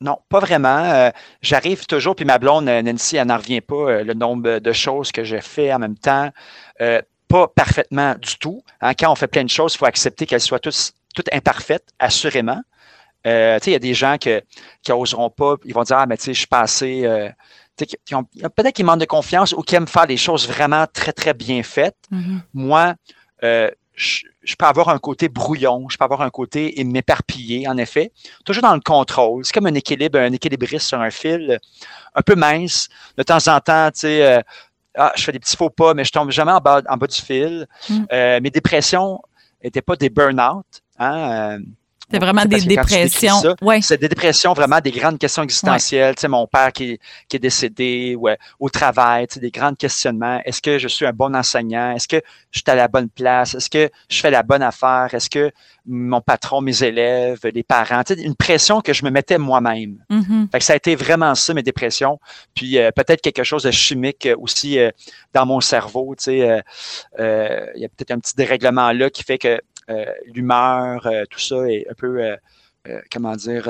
Non, 0.00 0.18
pas 0.28 0.40
vraiment. 0.40 1.10
J'arrive 1.42 1.86
toujours, 1.86 2.14
puis 2.14 2.24
ma 2.24 2.38
blonde, 2.38 2.64
Nancy, 2.64 3.16
elle 3.16 3.26
n'en 3.26 3.36
revient 3.36 3.60
pas, 3.60 4.02
le 4.02 4.14
nombre 4.14 4.58
de 4.58 4.72
choses 4.72 5.12
que 5.12 5.24
j'ai 5.24 5.40
fait 5.40 5.72
en 5.74 5.78
même 5.78 5.98
temps. 5.98 6.30
pas 7.28 7.48
parfaitement 7.48 8.14
du 8.14 8.36
tout. 8.38 8.62
Hein. 8.80 8.94
Quand 8.94 9.10
on 9.10 9.14
fait 9.14 9.26
plein 9.26 9.44
de 9.44 9.50
choses, 9.50 9.74
il 9.74 9.78
faut 9.78 9.86
accepter 9.86 10.24
qu'elles 10.24 10.40
soient 10.40 10.58
toutes, 10.58 10.92
toutes 11.14 11.32
imparfaites, 11.34 11.88
assurément. 11.98 12.62
il 13.24 13.60
y 13.66 13.74
a 13.74 13.78
des 13.78 13.94
gens 13.94 14.16
qui 14.16 14.30
n'oseront 14.88 15.30
pas, 15.30 15.56
ils 15.64 15.74
vont 15.74 15.82
dire 15.82 15.98
Ah, 15.98 16.06
mais 16.06 16.16
tu 16.16 16.24
sais, 16.24 16.34
je 16.34 16.38
suis 16.38 16.46
passé 16.46 17.32
peut-être 17.86 18.74
qu'ils 18.74 18.84
manquent 18.84 19.00
de 19.00 19.04
confiance 19.04 19.52
ou 19.52 19.62
qui 19.62 19.74
aiment 19.74 19.88
faire 19.88 20.06
des 20.06 20.16
choses 20.16 20.48
vraiment 20.48 20.86
très, 20.92 21.12
très 21.12 21.34
bien 21.34 21.62
faites. 21.62 21.96
Mm-hmm. 22.12 22.40
Moi, 22.54 22.94
euh, 23.44 23.70
je, 23.94 24.54
peux 24.58 24.64
avoir 24.64 24.88
un 24.88 24.98
côté 24.98 25.28
brouillon, 25.28 25.88
je 25.88 25.96
peux 25.96 26.04
avoir 26.04 26.22
un 26.22 26.30
côté 26.30 26.82
m'éparpiller, 26.84 27.68
en 27.68 27.76
effet. 27.76 28.12
Toujours 28.44 28.62
dans 28.62 28.74
le 28.74 28.80
contrôle. 28.80 29.44
C'est 29.44 29.52
comme 29.52 29.66
un 29.66 29.74
équilibre, 29.74 30.18
un 30.18 30.32
équilibriste 30.32 30.86
sur 30.86 31.00
un 31.00 31.10
fil, 31.10 31.58
un 32.14 32.22
peu 32.22 32.34
mince. 32.34 32.88
De 33.16 33.22
temps 33.22 33.46
en 33.48 33.60
temps, 33.60 33.90
tu 33.92 34.00
sais, 34.00 34.26
euh, 34.26 34.40
ah, 34.96 35.12
je 35.16 35.22
fais 35.22 35.32
des 35.32 35.38
petits 35.38 35.56
faux 35.56 35.70
pas, 35.70 35.94
mais 35.94 36.04
je 36.04 36.12
tombe 36.12 36.30
jamais 36.30 36.52
en 36.52 36.60
bas, 36.60 36.82
en 36.88 36.96
bas 36.96 37.06
du 37.06 37.20
fil. 37.20 37.66
Mm. 37.88 38.04
Euh, 38.12 38.40
mes 38.40 38.50
dépressions 38.50 39.20
n'étaient 39.62 39.82
pas 39.82 39.96
des 39.96 40.08
burn-out. 40.08 40.66
Hein, 40.98 41.58
c'est 42.10 42.18
vraiment 42.18 42.44
des 42.44 42.60
dépressions. 42.60 43.42
ouais. 43.62 43.80
C'est 43.82 44.00
des 44.00 44.08
dépressions, 44.08 44.52
vraiment 44.52 44.80
des 44.80 44.90
grandes 44.90 45.18
questions 45.18 45.42
existentielles. 45.42 46.14
Tu 46.14 46.22
sais, 46.22 46.28
mon 46.28 46.46
père 46.46 46.72
qui, 46.72 46.98
qui 47.28 47.36
est 47.36 47.40
décédé, 47.40 48.16
ouais, 48.16 48.38
au 48.58 48.68
travail, 48.68 49.26
tu 49.26 49.34
sais, 49.34 49.40
des 49.40 49.50
grands 49.50 49.74
questionnements. 49.74 50.40
Est-ce 50.44 50.60
que 50.60 50.78
je 50.78 50.88
suis 50.88 51.06
un 51.06 51.12
bon 51.12 51.34
enseignant? 51.34 51.92
Est-ce 51.94 52.08
que 52.08 52.20
je 52.50 52.58
suis 52.58 52.70
à 52.70 52.74
la 52.74 52.88
bonne 52.88 53.08
place? 53.08 53.54
Est-ce 53.54 53.70
que 53.70 53.90
je 54.08 54.20
fais 54.20 54.30
la 54.30 54.42
bonne 54.42 54.62
affaire? 54.62 55.08
Est-ce 55.12 55.30
que 55.30 55.50
mon 55.86 56.20
patron, 56.20 56.60
mes 56.60 56.82
élèves, 56.82 57.40
les 57.52 57.62
parents, 57.62 58.04
tu 58.04 58.14
sais, 58.14 58.20
une 58.20 58.36
pression 58.36 58.80
que 58.80 58.92
je 58.92 59.04
me 59.04 59.10
mettais 59.10 59.38
moi-même. 59.38 59.96
Mm-hmm. 60.10 60.50
Fait 60.52 60.58
que 60.58 60.64
ça 60.64 60.74
a 60.74 60.76
été 60.76 60.94
vraiment 60.94 61.34
ça, 61.34 61.54
mes 61.54 61.62
dépressions. 61.62 62.20
Puis 62.54 62.78
euh, 62.78 62.90
peut-être 62.92 63.22
quelque 63.22 63.44
chose 63.44 63.62
de 63.62 63.70
chimique 63.70 64.28
aussi 64.38 64.78
euh, 64.78 64.90
dans 65.32 65.46
mon 65.46 65.60
cerveau. 65.60 66.14
Tu 66.16 66.24
sais, 66.24 66.62
euh, 67.18 67.66
il 67.74 67.82
y 67.82 67.84
a 67.84 67.88
peut-être 67.88 68.10
un 68.10 68.18
petit 68.18 68.36
dérèglement 68.36 68.92
là 68.92 69.10
qui 69.10 69.24
fait 69.24 69.38
que 69.38 69.48
euh, 69.50 69.58
l'humeur, 70.26 71.06
euh, 71.06 71.24
tout 71.28 71.38
ça 71.38 71.68
est 71.70 71.86
un 71.90 71.94
peu, 71.94 72.22
euh, 72.22 73.00
comment 73.12 73.36
dire, 73.36 73.64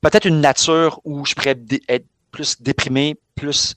peut-être 0.00 0.26
une 0.26 0.40
nature 0.40 1.00
où 1.04 1.24
je 1.24 1.34
pourrais 1.34 1.56
être 1.88 2.06
plus 2.30 2.60
déprimé, 2.60 3.16
plus 3.34 3.74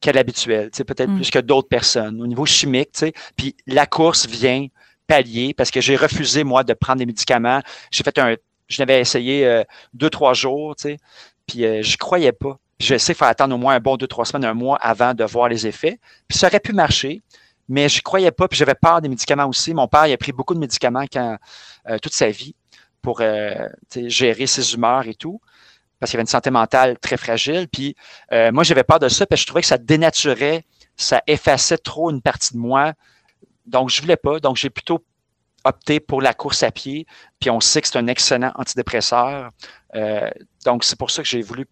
qu'à 0.00 0.12
l'habituel, 0.12 0.70
peut-être 0.70 1.10
mm. 1.10 1.16
plus 1.16 1.30
que 1.30 1.38
d'autres 1.38 1.68
personnes. 1.68 2.20
Au 2.20 2.26
niveau 2.26 2.46
chimique, 2.46 3.04
puis 3.36 3.56
la 3.66 3.86
course 3.86 4.26
vient 4.26 4.66
pallier 5.06 5.54
parce 5.54 5.70
que 5.70 5.80
j'ai 5.80 5.96
refusé, 5.96 6.44
moi, 6.44 6.64
de 6.64 6.74
prendre 6.74 6.98
des 6.98 7.06
médicaments. 7.06 7.62
J'ai 7.90 8.02
fait 8.02 8.18
un, 8.18 8.34
je 8.68 8.82
l'avais 8.82 9.00
essayé 9.00 9.62
deux, 9.94 10.10
trois 10.10 10.34
jours, 10.34 10.76
tu 10.76 10.82
sais, 10.82 10.96
puis 11.46 11.62
je 11.62 11.82
je 11.82 11.96
croyais 11.96 12.32
pas. 12.32 12.58
je 12.80 12.98
sais 12.98 13.14
qu'il 13.14 13.18
faut 13.18 13.24
attendre 13.24 13.54
au 13.54 13.58
moins 13.58 13.74
un 13.74 13.80
bon 13.80 13.96
deux, 13.96 14.06
trois 14.06 14.24
semaines, 14.24 14.44
un 14.44 14.54
mois 14.54 14.76
avant 14.78 15.14
de 15.14 15.24
voir 15.24 15.48
les 15.48 15.66
effets. 15.66 15.98
Puis 16.28 16.38
ça 16.38 16.48
aurait 16.48 16.60
pu 16.60 16.72
marcher, 16.72 17.22
mais 17.68 17.88
je 17.88 18.02
croyais 18.02 18.30
pas, 18.30 18.48
puis 18.48 18.58
j'avais 18.58 18.74
peur 18.74 19.00
des 19.00 19.08
médicaments 19.08 19.46
aussi. 19.46 19.74
Mon 19.74 19.88
père, 19.88 20.06
il 20.06 20.12
a 20.12 20.16
pris 20.16 20.32
beaucoup 20.32 20.54
de 20.54 20.58
médicaments 20.58 21.04
quand, 21.10 21.36
euh, 21.88 21.98
toute 21.98 22.14
sa 22.14 22.28
vie 22.28 22.54
pour 23.02 23.20
euh, 23.20 23.68
gérer 23.94 24.46
ses 24.46 24.74
humeurs 24.74 25.06
et 25.06 25.14
tout, 25.14 25.40
parce 25.98 26.10
qu'il 26.10 26.18
avait 26.18 26.22
une 26.22 26.28
santé 26.28 26.50
mentale 26.50 26.98
très 26.98 27.16
fragile. 27.16 27.68
Puis 27.68 27.96
euh, 28.32 28.52
moi, 28.52 28.64
j'avais 28.64 28.84
peur 28.84 28.98
de 28.98 29.08
ça, 29.08 29.26
parce 29.26 29.40
que 29.40 29.42
je 29.42 29.46
trouvais 29.46 29.62
que 29.62 29.66
ça 29.66 29.78
dénaturait, 29.78 30.64
ça 30.96 31.22
effaçait 31.26 31.78
trop 31.78 32.10
une 32.10 32.22
partie 32.22 32.54
de 32.54 32.58
moi. 32.58 32.92
Donc, 33.66 33.90
je 33.90 34.00
voulais 34.00 34.16
pas. 34.16 34.38
Donc, 34.38 34.56
j'ai 34.56 34.70
plutôt 34.70 35.04
opté 35.64 35.98
pour 35.98 36.22
la 36.22 36.34
course 36.34 36.62
à 36.62 36.70
pied. 36.70 37.06
Puis 37.40 37.50
on 37.50 37.60
sait 37.60 37.82
que 37.82 37.88
c'est 37.88 37.98
un 37.98 38.06
excellent 38.06 38.52
antidépresseur. 38.54 39.50
donc, 40.64 40.84
c'est 40.84 40.98
pour 40.98 41.10
ça 41.10 41.22
que 41.22 41.28
j'ai 41.28 41.42
voulu, 41.42 41.66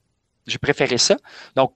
j'ai 0.47 0.59
préféré 0.59 0.99
ça. 0.99 1.17
Donc, 1.55 1.73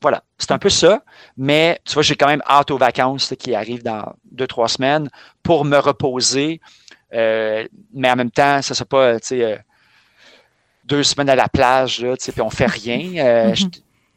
voilà, 0.00 0.22
c'est 0.38 0.52
un 0.52 0.58
peu 0.58 0.68
ça. 0.68 1.02
Mais 1.36 1.80
tu 1.84 1.94
vois, 1.94 2.02
j'ai 2.02 2.16
quand 2.16 2.26
même 2.26 2.42
hâte 2.48 2.70
aux 2.70 2.78
vacances 2.78 3.34
qui 3.38 3.54
arrivent 3.54 3.82
dans 3.82 4.14
deux, 4.30 4.46
trois 4.46 4.68
semaines 4.68 5.08
pour 5.42 5.64
me 5.64 5.78
reposer. 5.78 6.60
Euh, 7.12 7.66
mais 7.92 8.10
en 8.10 8.16
même 8.16 8.30
temps, 8.30 8.62
ça 8.62 8.72
ne 8.72 8.76
sera 8.76 8.84
pas 8.84 9.20
tu 9.20 9.28
sais, 9.28 9.44
euh, 9.44 9.56
deux 10.84 11.02
semaines 11.02 11.28
à 11.28 11.36
la 11.36 11.48
plage, 11.48 12.00
là, 12.00 12.14
puis 12.16 12.40
on 12.40 12.50
fait 12.50 12.66
rien. 12.66 13.24
Euh, 13.24 13.54
je, 13.54 13.66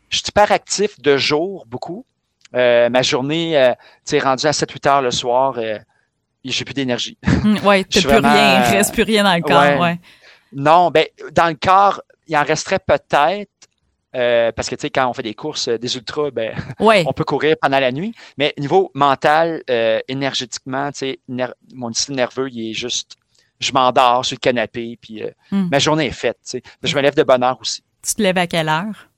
je, 0.10 0.18
suis 0.18 0.26
hyper 0.30 0.52
actif 0.52 1.00
de 1.02 1.18
jour, 1.18 1.66
beaucoup. 1.68 2.06
ma 2.54 3.02
journée, 3.02 3.74
tu 4.06 4.18
rendue 4.20 4.46
à 4.46 4.52
7-8 4.52 4.88
heures 4.88 5.02
le 5.02 5.12
soir, 5.12 5.60
j'ai 6.44 6.66
plus 6.66 6.74
d'énergie. 6.74 7.18
Mm, 7.24 7.58
oui, 7.64 7.86
tu 7.90 8.02
plus 8.02 8.18
rien, 8.18 8.64
il 8.64 8.72
ne 8.72 8.78
reste 8.78 8.94
plus 8.94 9.04
rien 9.04 9.24
dans 9.24 9.36
le 9.36 9.42
corps. 9.42 9.80
Ouais. 9.80 10.00
Non, 10.56 10.92
ben 10.92 11.06
dans 11.32 11.48
le 11.48 11.56
corps, 11.56 12.02
il 12.28 12.38
en 12.38 12.44
resterait 12.44 12.80
peut-être, 12.80 13.50
euh, 14.16 14.52
parce 14.52 14.70
que 14.70 14.76
tu 14.76 14.82
sais, 14.82 14.90
quand 14.90 15.08
on 15.08 15.14
fait 15.14 15.24
des 15.24 15.34
courses, 15.34 15.68
euh, 15.68 15.78
des 15.78 15.96
ultras, 15.96 16.32
ben, 16.32 16.56
on 16.80 17.14
peut 17.14 17.24
courir 17.24 17.56
pendant 17.62 17.80
la 17.80 17.92
nuit. 17.92 18.14
Mais 18.38 18.54
niveau 18.58 18.92
mental, 18.94 19.64
euh, 19.70 20.00
énergétiquement, 20.08 20.92
tu 20.92 21.00
sais, 21.00 21.20
mon 21.74 21.92
système 21.94 22.16
nerveux, 22.16 22.50
il 22.52 22.72
est 22.72 22.74
juste, 22.74 23.16
je 23.60 23.72
m'endors 23.72 24.26
sur 24.26 24.36
le 24.36 24.40
canapé, 24.40 24.98
puis 25.02 25.24
hmm. 25.52 25.70
ma 25.72 25.80
journée 25.80 26.08
est 26.08 26.12
faite. 26.12 26.38
Tu 26.44 26.60
sais. 26.60 26.64
Je 26.84 26.96
me 26.96 27.02
lève 27.02 27.16
de 27.16 27.24
bonne 27.24 27.44
heure 27.44 27.58
aussi. 27.60 27.84
Tu 28.06 28.16
te 28.16 28.22
lèves 28.22 28.38
à 28.38 28.48
quelle 28.48 28.70
heure? 28.70 29.10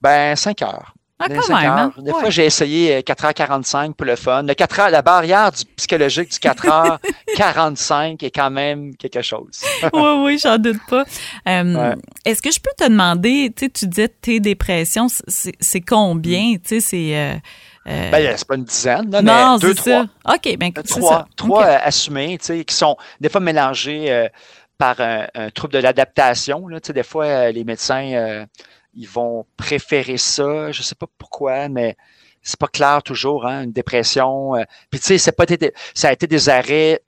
Ben, 0.00 0.34
5 0.36 0.62
heures. 0.62 0.94
Ah, 1.22 1.28
quand 1.28 1.60
même, 1.60 1.70
hein? 1.70 1.92
Des 1.98 2.10
fois, 2.10 2.30
j'ai 2.30 2.46
essayé 2.46 3.00
4h45 3.00 3.94
pour 3.94 4.06
le 4.06 4.16
fun. 4.16 4.42
Le 4.42 4.54
4 4.54 4.80
heures, 4.80 4.90
la 4.90 5.02
barrière 5.02 5.52
du 5.52 5.64
psychologique 5.76 6.30
du 6.30 6.38
4h45 6.38 8.24
est 8.24 8.30
quand 8.30 8.50
même 8.50 8.94
quelque 8.96 9.22
chose. 9.22 9.62
oui, 9.92 10.10
oui, 10.24 10.38
j'en 10.38 10.58
doute 10.58 10.80
pas. 10.88 11.04
Euh, 11.48 11.94
est-ce 12.24 12.42
que 12.42 12.50
je 12.50 12.60
peux 12.60 12.70
te 12.76 12.88
demander, 12.88 13.52
tu 13.54 13.86
disais 13.86 14.08
tes 14.08 14.40
dépressions, 14.40 15.06
c'est 15.28 15.80
combien? 15.80 16.54
Tu 16.54 16.60
sais, 16.64 16.80
c'est... 16.80 17.16
Euh, 17.16 17.34
euh, 17.88 18.10
ben, 18.10 18.34
c'est 18.36 18.46
pas 18.46 18.54
une 18.54 18.64
dizaine, 18.64 19.10
là, 19.10 19.22
non, 19.22 19.54
mais 19.54 19.58
deux, 19.58 19.74
trois. 19.74 20.06
Ça. 20.24 20.34
OK, 20.34 20.56
ben, 20.56 20.72
trois, 20.72 21.26
trois 21.34 21.64
assumés, 21.64 22.38
tu 22.38 22.46
sais, 22.46 22.64
qui 22.64 22.74
sont 22.76 22.96
des 23.20 23.28
fois 23.28 23.40
mélangés 23.40 24.28
par 24.78 25.00
un, 25.00 25.26
trouble 25.52 25.74
de 25.74 25.78
l'adaptation. 25.80 26.64
Des 26.94 27.02
fois, 27.02 27.50
les 27.50 27.64
médecins 27.64 28.46
ils 28.94 29.08
vont 29.08 29.46
préférer 29.56 30.18
ça. 30.18 30.72
Je 30.72 30.82
sais 30.82 30.94
pas 30.94 31.06
pourquoi, 31.18 31.68
mais 31.68 31.96
c'est 32.42 32.58
pas 32.58 32.68
clair 32.68 33.02
toujours, 33.02 33.46
hein, 33.46 33.64
une 33.64 33.72
dépression. 33.72 34.56
Euh. 34.56 34.64
Puis 34.90 35.00
tu 35.00 35.06
sais, 35.06 35.18
c'est 35.18 35.32
pas 35.32 35.44
ça 35.94 36.08
a 36.08 36.12
été 36.12 36.26
des 36.26 36.48
arrêts 36.48 37.02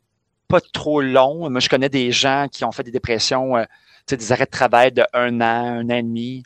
pas 0.49 0.61
trop 0.61 1.01
longs. 1.01 1.51
Moi, 1.51 1.61
je 1.61 1.69
connais 1.69 1.89
des 1.89 2.13
gens 2.13 2.47
qui 2.51 2.65
ont 2.65 2.73
fait 2.73 2.83
des 2.83 2.91
dépressions, 2.91 3.57
euh, 3.57 3.65
tu 4.07 4.11
sais, 4.11 4.17
des 4.17 4.33
arrêts 4.33 4.45
de 4.45 4.51
travail 4.51 4.93
de 4.93 5.05
un 5.13 5.41
an, 5.41 5.81
un 5.81 5.91
an 5.91 5.95
et 5.95 6.03
demi. 6.03 6.43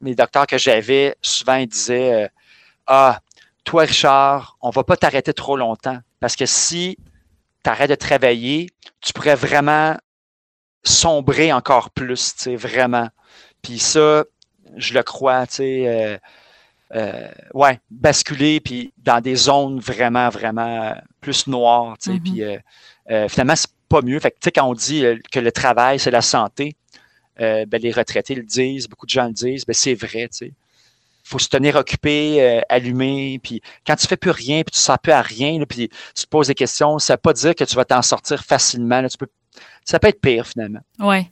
Les 0.00 0.14
docteurs 0.14 0.46
que 0.46 0.56
j'avais, 0.58 1.16
souvent, 1.20 1.56
ils 1.56 1.66
disaient 1.66 2.24
euh, 2.24 2.28
Ah, 2.86 3.20
toi, 3.64 3.82
Richard, 3.82 4.56
on 4.62 4.70
va 4.70 4.84
pas 4.84 4.96
t'arrêter 4.96 5.34
trop 5.34 5.56
longtemps. 5.56 5.98
Parce 6.20 6.36
que 6.36 6.46
si 6.46 6.96
tu 7.62 7.70
arrêtes 7.70 7.90
de 7.90 7.94
travailler, 7.94 8.70
tu 9.00 9.12
pourrais 9.12 9.34
vraiment 9.34 9.96
sombrer 10.82 11.52
encore 11.52 11.90
plus, 11.90 12.34
tu 12.36 12.42
sais, 12.42 12.56
vraiment. 12.56 13.08
Puis 13.62 13.78
ça, 13.78 14.24
je 14.76 14.94
le 14.94 15.02
crois, 15.02 15.46
tu 15.46 15.56
sais, 15.56 15.86
euh, 15.86 16.18
euh, 16.94 17.28
ouais, 17.54 17.78
basculer 17.90 18.60
puis 18.60 18.92
dans 18.98 19.20
des 19.20 19.36
zones 19.36 19.80
vraiment, 19.80 20.28
vraiment 20.28 20.94
plus 21.20 21.46
noires, 21.46 21.96
tu 21.98 22.10
sais, 22.10 22.16
mm-hmm. 22.16 22.22
puis 22.22 22.42
euh, 23.10 23.28
finalement, 23.28 23.56
c'est 23.56 23.70
pas 23.88 24.02
mieux. 24.02 24.18
Fait 24.20 24.30
que, 24.30 24.36
tu 24.36 24.44
sais, 24.44 24.52
quand 24.52 24.68
on 24.68 24.74
dit 24.74 25.04
que 25.30 25.40
le 25.40 25.52
travail, 25.52 25.98
c'est 25.98 26.10
la 26.10 26.22
santé, 26.22 26.76
ben, 27.38 27.80
les 27.80 27.90
retraités 27.90 28.34
le 28.34 28.42
disent, 28.42 28.88
beaucoup 28.88 29.06
de 29.06 29.10
gens 29.10 29.26
le 29.26 29.32
disent, 29.32 29.64
ben, 29.64 29.72
c'est 29.72 29.94
vrai, 29.94 30.28
tu 30.28 30.46
sais. 30.46 30.52
faut 31.24 31.38
se 31.38 31.48
tenir 31.48 31.76
occupé, 31.76 32.62
allumé, 32.68 33.40
puis 33.42 33.62
quand 33.86 33.96
tu 33.96 34.06
fais 34.06 34.16
plus 34.16 34.30
rien, 34.30 34.62
puis 34.62 34.72
tu 34.72 34.78
sens 34.78 34.98
plus 35.02 35.12
à 35.12 35.22
rien, 35.22 35.58
puis 35.64 35.88
tu 35.88 36.24
te 36.24 36.28
poses 36.28 36.48
des 36.48 36.54
questions, 36.54 36.98
ça 36.98 37.14
ne 37.14 37.16
veut 37.16 37.20
pas 37.22 37.32
dire 37.32 37.54
que 37.54 37.64
tu 37.64 37.74
vas 37.74 37.84
t'en 37.84 38.02
sortir 38.02 38.44
facilement. 38.44 39.06
tu 39.08 39.16
peux, 39.16 39.28
ça 39.84 39.98
peut 39.98 40.08
être 40.08 40.20
pire, 40.20 40.46
finalement. 40.46 40.80
Ouais. 40.98 41.30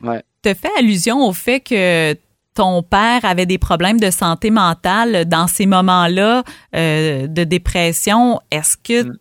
Ouais. 0.00 0.22
Tu 0.42 0.54
fait 0.54 0.70
allusion 0.78 1.26
au 1.26 1.32
fait 1.32 1.60
que 1.60 2.16
ton 2.60 2.82
père 2.82 3.24
avait 3.24 3.46
des 3.46 3.56
problèmes 3.56 3.98
de 3.98 4.10
santé 4.10 4.50
mentale 4.50 5.24
dans 5.24 5.46
ces 5.46 5.64
moments-là 5.64 6.42
euh, 6.76 7.26
de 7.26 7.42
dépression, 7.44 8.38
est-ce 8.50 8.76
que 8.76 9.08
mm. 9.08 9.16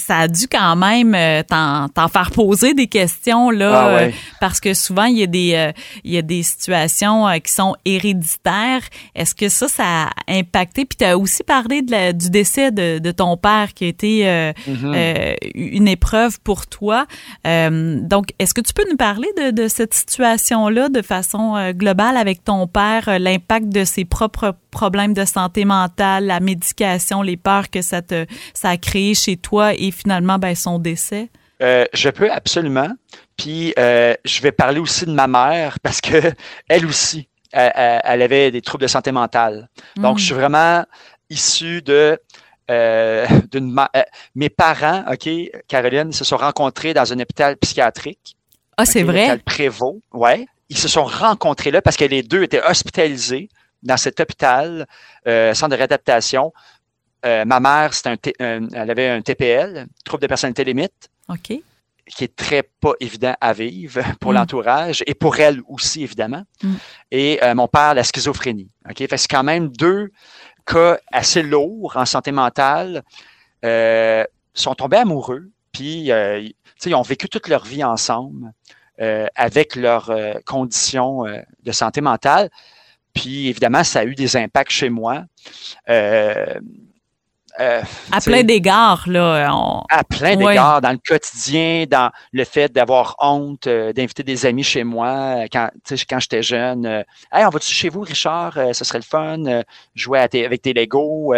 Ça 0.00 0.18
a 0.18 0.28
dû 0.28 0.46
quand 0.50 0.74
même 0.76 1.14
euh, 1.14 1.42
t'en 1.48 2.08
faire 2.08 2.30
poser 2.32 2.74
des 2.74 2.86
questions 2.86 3.50
là 3.50 3.70
Ah 3.90 3.94
ouais. 3.94 4.08
euh, 4.08 4.10
parce 4.40 4.58
que 4.60 4.74
souvent 4.74 5.04
il 5.04 5.18
y 5.18 5.22
a 5.22 5.26
des 5.26 5.52
euh, 5.54 5.72
il 6.04 6.12
y 6.12 6.18
a 6.18 6.22
des 6.22 6.42
situations 6.42 7.26
qui 7.44 7.52
sont 7.52 7.76
héréditaires. 7.84 8.82
Est-ce 9.14 9.34
que 9.34 9.48
ça 9.48 9.68
ça 9.68 9.84
a 10.04 10.10
impacté? 10.28 10.84
Puis 10.84 10.96
tu 10.98 11.04
as 11.04 11.16
aussi 11.16 11.42
parlé 11.44 11.82
de 11.82 11.90
la- 11.90 12.12
du 12.12 12.30
décès 12.30 12.70
de, 12.72 12.98
de 12.98 13.10
ton 13.12 13.36
père 13.36 13.72
qui 13.74 13.84
a 13.84 13.88
été 13.88 14.28
euh, 14.28 14.52
une 15.54 15.88
épreuve 15.88 16.40
pour 16.40 16.66
toi. 16.66 17.06
Donc 17.44 18.30
est-ce 18.38 18.54
que 18.54 18.60
tu 18.60 18.72
peux 18.72 18.84
nous 18.90 18.96
parler 18.96 19.28
de, 19.36 19.50
de 19.50 19.68
cette 19.68 19.94
situation 19.94 20.68
là 20.68 20.88
de 20.88 21.02
façon 21.02 21.70
globale 21.72 22.16
avec 22.16 22.44
ton 22.44 22.66
père, 22.66 23.18
l'impact 23.18 23.68
de 23.68 23.84
ses 23.84 24.04
propres 24.04 24.54
problèmes 24.70 25.14
de 25.14 25.24
santé 25.24 25.64
mentale, 25.64 26.26
la 26.26 26.38
médication, 26.40 27.22
les 27.22 27.36
peurs 27.36 27.70
que 27.70 27.82
ça 27.82 28.02
te 28.02 28.26
ça 28.54 28.70
a 28.70 28.76
créé 28.76 29.14
chez 29.14 29.36
toi 29.36 29.74
et 29.74 29.89
finalement 29.90 30.38
ben 30.38 30.54
son 30.54 30.78
décès? 30.78 31.28
Euh, 31.62 31.84
je 31.92 32.08
peux 32.08 32.30
absolument. 32.30 32.90
Puis 33.36 33.74
euh, 33.78 34.14
je 34.24 34.40
vais 34.40 34.52
parler 34.52 34.80
aussi 34.80 35.06
de 35.06 35.12
ma 35.12 35.26
mère 35.26 35.78
parce 35.80 36.00
que 36.00 36.32
elle 36.68 36.86
aussi, 36.86 37.28
elle, 37.52 38.22
avait 38.22 38.50
des 38.50 38.62
troubles 38.62 38.82
de 38.82 38.88
santé 38.88 39.12
mentale. 39.12 39.68
Donc, 39.96 40.18
je 40.18 40.24
suis 40.24 40.34
vraiment 40.34 40.84
issu 41.28 41.82
de 41.82 42.18
euh, 42.70 43.26
d'une 43.50 43.76
mes 44.36 44.48
parents, 44.48 45.04
OK, 45.10 45.28
Caroline, 45.66 46.12
se 46.12 46.24
sont 46.24 46.36
rencontrés 46.36 46.94
dans 46.94 47.12
un 47.12 47.18
hôpital 47.18 47.56
psychiatrique. 47.56 48.36
Ah, 48.76 48.86
c'est 48.86 49.02
vrai? 49.02 49.28
L'hôpital 49.28 49.40
Prévost, 49.40 49.98
ouais. 50.12 50.46
Ils 50.68 50.78
se 50.78 50.86
sont 50.86 51.04
rencontrés 51.04 51.72
là 51.72 51.82
parce 51.82 51.96
que 51.96 52.04
les 52.04 52.22
deux 52.22 52.44
étaient 52.44 52.62
hospitalisés 52.62 53.48
dans 53.82 53.96
cet 53.96 54.20
hôpital, 54.20 54.86
euh, 55.26 55.52
centre 55.52 55.70
de 55.70 55.76
réadaptation. 55.76 56.52
Euh, 57.26 57.44
ma 57.44 57.60
mère, 57.60 57.90
un 58.06 58.16
T- 58.16 58.34
un- 58.40 58.68
elle 58.72 58.90
avait 58.90 59.08
un 59.08 59.20
TPL, 59.20 59.86
trouble 60.04 60.22
de 60.22 60.26
personnalité 60.26 60.64
limite 60.64 61.10
OK. 61.28 61.52
qui 62.06 62.24
est 62.24 62.34
très 62.34 62.62
pas 62.62 62.92
évident 63.00 63.34
à 63.40 63.52
vivre 63.52 64.00
pour 64.20 64.32
Mm. 64.32 64.36
l'entourage 64.36 65.02
et 65.06 65.14
pour 65.14 65.38
elle 65.38 65.60
aussi, 65.68 66.02
évidemment. 66.02 66.42
Mm. 66.62 66.74
Et 67.10 67.38
euh, 67.42 67.54
mon 67.54 67.68
père, 67.68 67.94
la 67.94 68.04
schizophrénie. 68.04 68.70
OK? 68.88 68.96
Fait 68.98 69.06
que 69.08 69.16
c'est 69.18 69.28
quand 69.28 69.42
même 69.44 69.68
deux 69.68 70.10
cas 70.66 70.98
assez 71.12 71.42
lourds 71.42 71.92
en 71.96 72.06
santé 72.06 72.32
mentale. 72.32 73.02
Euh, 73.64 74.24
sont 74.54 74.74
tombés 74.74 74.96
amoureux, 74.96 75.50
puis 75.72 76.10
euh, 76.10 76.38
ils- 76.40 76.54
tu 76.54 76.54
sais, 76.78 76.90
ils 76.90 76.94
ont 76.94 77.02
vécu 77.02 77.28
toute 77.28 77.48
leur 77.48 77.64
vie 77.64 77.84
ensemble 77.84 78.50
euh, 79.02 79.26
avec 79.34 79.76
leurs 79.76 80.10
conditions 80.46 81.24
de 81.62 81.72
santé 81.72 82.00
mentale. 82.00 82.48
Puis 83.14 83.48
évidemment, 83.48 83.82
ça 83.84 84.00
a 84.00 84.04
eu 84.04 84.14
des 84.14 84.36
impacts 84.36 84.70
chez 84.72 84.88
moi. 84.90 85.24
Euh, 85.88 86.58
euh, 87.60 87.82
À 88.10 88.20
plein 88.20 88.42
d'égards, 88.42 89.04
là. 89.06 89.50
on- 89.54 89.82
à 89.88 90.02
plein 90.04 90.36
Ouais. 90.36 90.48
d'égards 90.52 90.80
dans 90.80 90.90
le 90.92 90.98
quotidien, 91.06 91.84
dans 91.88 92.10
le 92.32 92.44
fait 92.44 92.72
d'avoir 92.72 93.16
honte, 93.20 93.66
euh, 93.66 93.92
d'inviter 93.92 94.22
des 94.22 94.46
amis 94.46 94.62
chez 94.64 94.82
moi 94.84 95.08
euh, 95.08 95.46
quand, 95.52 95.68
quand 96.08 96.18
j'étais 96.20 96.42
jeune. 96.42 96.86
euh, 96.86 97.02
hey, 97.32 97.44
on 97.44 97.50
va-tu 97.50 97.72
chez 97.72 97.88
vous, 97.88 98.00
Richard? 98.00 98.54
Ce 98.72 98.84
serait 98.84 98.98
le 98.98 99.04
fun. 99.04 99.62
jouer 99.94 100.18
à 100.20 100.28
tes- 100.28 100.44
avec 100.46 100.62
tes 100.62 100.72
Legos 100.72 101.34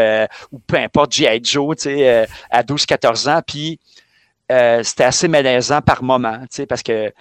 ou 0.52 0.58
peu 0.66 0.76
importe, 0.76 1.12
G.I. 1.12 1.40
Joe, 1.42 1.76
tu 1.76 1.82
sais, 1.82 2.26
à 2.50 2.62
12-14 2.62 3.28
ans. 3.28 3.40
Puis 3.46 3.78
c'était 4.82 5.04
assez 5.04 5.28
malaisant 5.28 5.80
par 5.80 6.02
moment, 6.02 6.38
tu 6.42 6.46
sais, 6.50 6.66
parce 6.66 6.82
que 6.82 7.12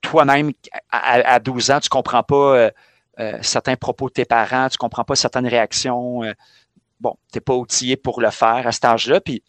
toi-même, 0.00 0.52
à, 0.90 0.98
à- 1.14 1.34
à 1.34 1.38
12 1.38 1.70
ans, 1.70 1.78
tu 1.80 1.88
comprends 1.88 2.22
pas 2.22 2.70
certains 3.42 3.76
propos 3.76 4.08
de 4.08 4.14
tes 4.14 4.24
parents, 4.24 4.68
tu 4.68 4.76
comprends 4.78 5.04
pas 5.04 5.14
certaines 5.14 5.46
réactions. 5.46 6.22
Bon, 7.02 7.16
t'es 7.32 7.40
pas 7.40 7.54
outillé 7.54 7.96
pour 7.96 8.20
le 8.20 8.30
faire 8.30 8.66
à 8.66 8.72
cet 8.72 8.84
âge-là. 8.84 9.20
Puis, 9.20 9.42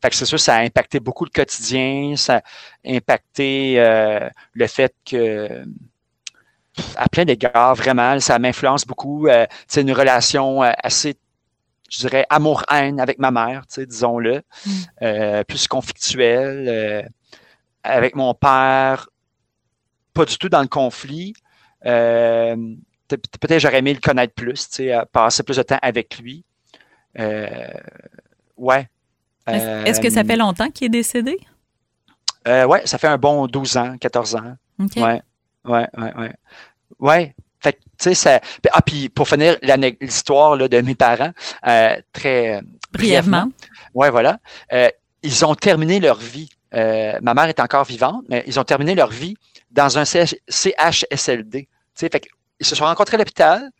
fait 0.00 0.10
que 0.10 0.16
c'est 0.16 0.24
sûr, 0.24 0.38
ça 0.40 0.54
a 0.56 0.60
impacté 0.62 1.00
beaucoup 1.00 1.24
le 1.24 1.30
quotidien, 1.30 2.14
ça 2.16 2.36
a 2.36 2.42
impacté 2.86 3.74
euh, 3.80 4.28
le 4.54 4.66
fait 4.66 4.94
que, 5.04 5.64
à 6.96 7.08
plein 7.08 7.24
d'égards, 7.24 7.74
vraiment, 7.74 8.18
ça 8.20 8.38
m'influence 8.38 8.86
beaucoup. 8.86 9.26
Euh, 9.26 9.46
c'est 9.66 9.82
une 9.82 9.92
relation 9.92 10.62
euh, 10.62 10.70
assez, 10.82 11.16
je 11.90 11.98
dirais, 11.98 12.24
amour-haine 12.30 13.00
avec 13.00 13.18
ma 13.18 13.30
mère, 13.30 13.64
disons-le, 13.76 14.42
Mm. 14.66 14.70
euh, 15.02 15.44
plus 15.44 15.66
conflictuelle. 15.68 17.10
avec 17.82 18.14
mon 18.14 18.34
père, 18.34 19.08
pas 20.12 20.26
du 20.26 20.36
tout 20.36 20.50
dans 20.50 20.60
le 20.62 20.68
conflit. 20.68 21.32
Peut- 21.82 23.16
Peut-être 23.40 23.58
j'aurais 23.58 23.78
aimé 23.78 23.92
le 23.94 24.00
connaître 24.00 24.34
plus, 24.34 24.68
passer 25.12 25.42
plus 25.42 25.56
de 25.56 25.62
temps 25.62 25.78
avec 25.82 26.18
lui. 26.18 26.44
Euh, 27.18 27.48
ouais. 28.56 28.88
Est-ce 29.46 30.00
que 30.00 30.10
ça 30.10 30.20
Euh, 30.20 30.24
fait 30.24 30.36
longtemps 30.36 30.70
qu'il 30.70 30.86
est 30.86 30.90
décédé? 30.90 31.36
euh, 32.48 32.64
ouais, 32.66 32.86
ça 32.86 32.98
fait 32.98 33.08
un 33.08 33.18
bon 33.18 33.46
12 33.46 33.76
ans, 33.76 33.96
14 33.98 34.36
ans. 34.36 34.56
OK. 34.78 34.92
Ouais, 34.96 35.20
ouais, 35.64 35.88
ouais, 35.96 36.14
ouais. 36.16 36.32
Ouais. 36.98 37.34
Fait 37.62 37.72
tu 37.74 37.80
sais, 37.98 38.14
ça. 38.14 38.40
Ah, 38.72 38.80
puis 38.80 39.08
pour 39.10 39.28
finir 39.28 39.56
l'histoire 40.00 40.56
de 40.56 40.80
mes 40.80 40.94
parents, 40.94 41.32
euh, 41.66 41.96
très 42.12 42.56
euh, 42.56 42.60
Brièvement. 42.92 43.48
Ouais, 43.94 44.10
voilà. 44.10 44.38
Euh, 44.72 44.88
ils 45.22 45.44
ont 45.44 45.54
terminé 45.54 46.00
leur 46.00 46.16
vie. 46.18 46.48
Euh, 46.74 47.18
ma 47.20 47.34
mère 47.34 47.44
est 47.46 47.60
encore 47.60 47.84
vivante, 47.84 48.24
mais 48.28 48.42
ils 48.46 48.58
ont 48.58 48.64
terminé 48.64 48.94
leur 48.94 49.10
vie 49.10 49.36
dans 49.70 49.98
un 49.98 50.04
CH 50.04 50.34
CHSLD. 50.48 51.62
Tu 51.64 51.68
sais, 51.94 52.08
fait 52.08 52.20
qu'ils 52.20 52.66
se 52.66 52.74
sont 52.74 52.84
rencontrés 52.84 53.16
à 53.16 53.18
l'hôpital, 53.18 53.70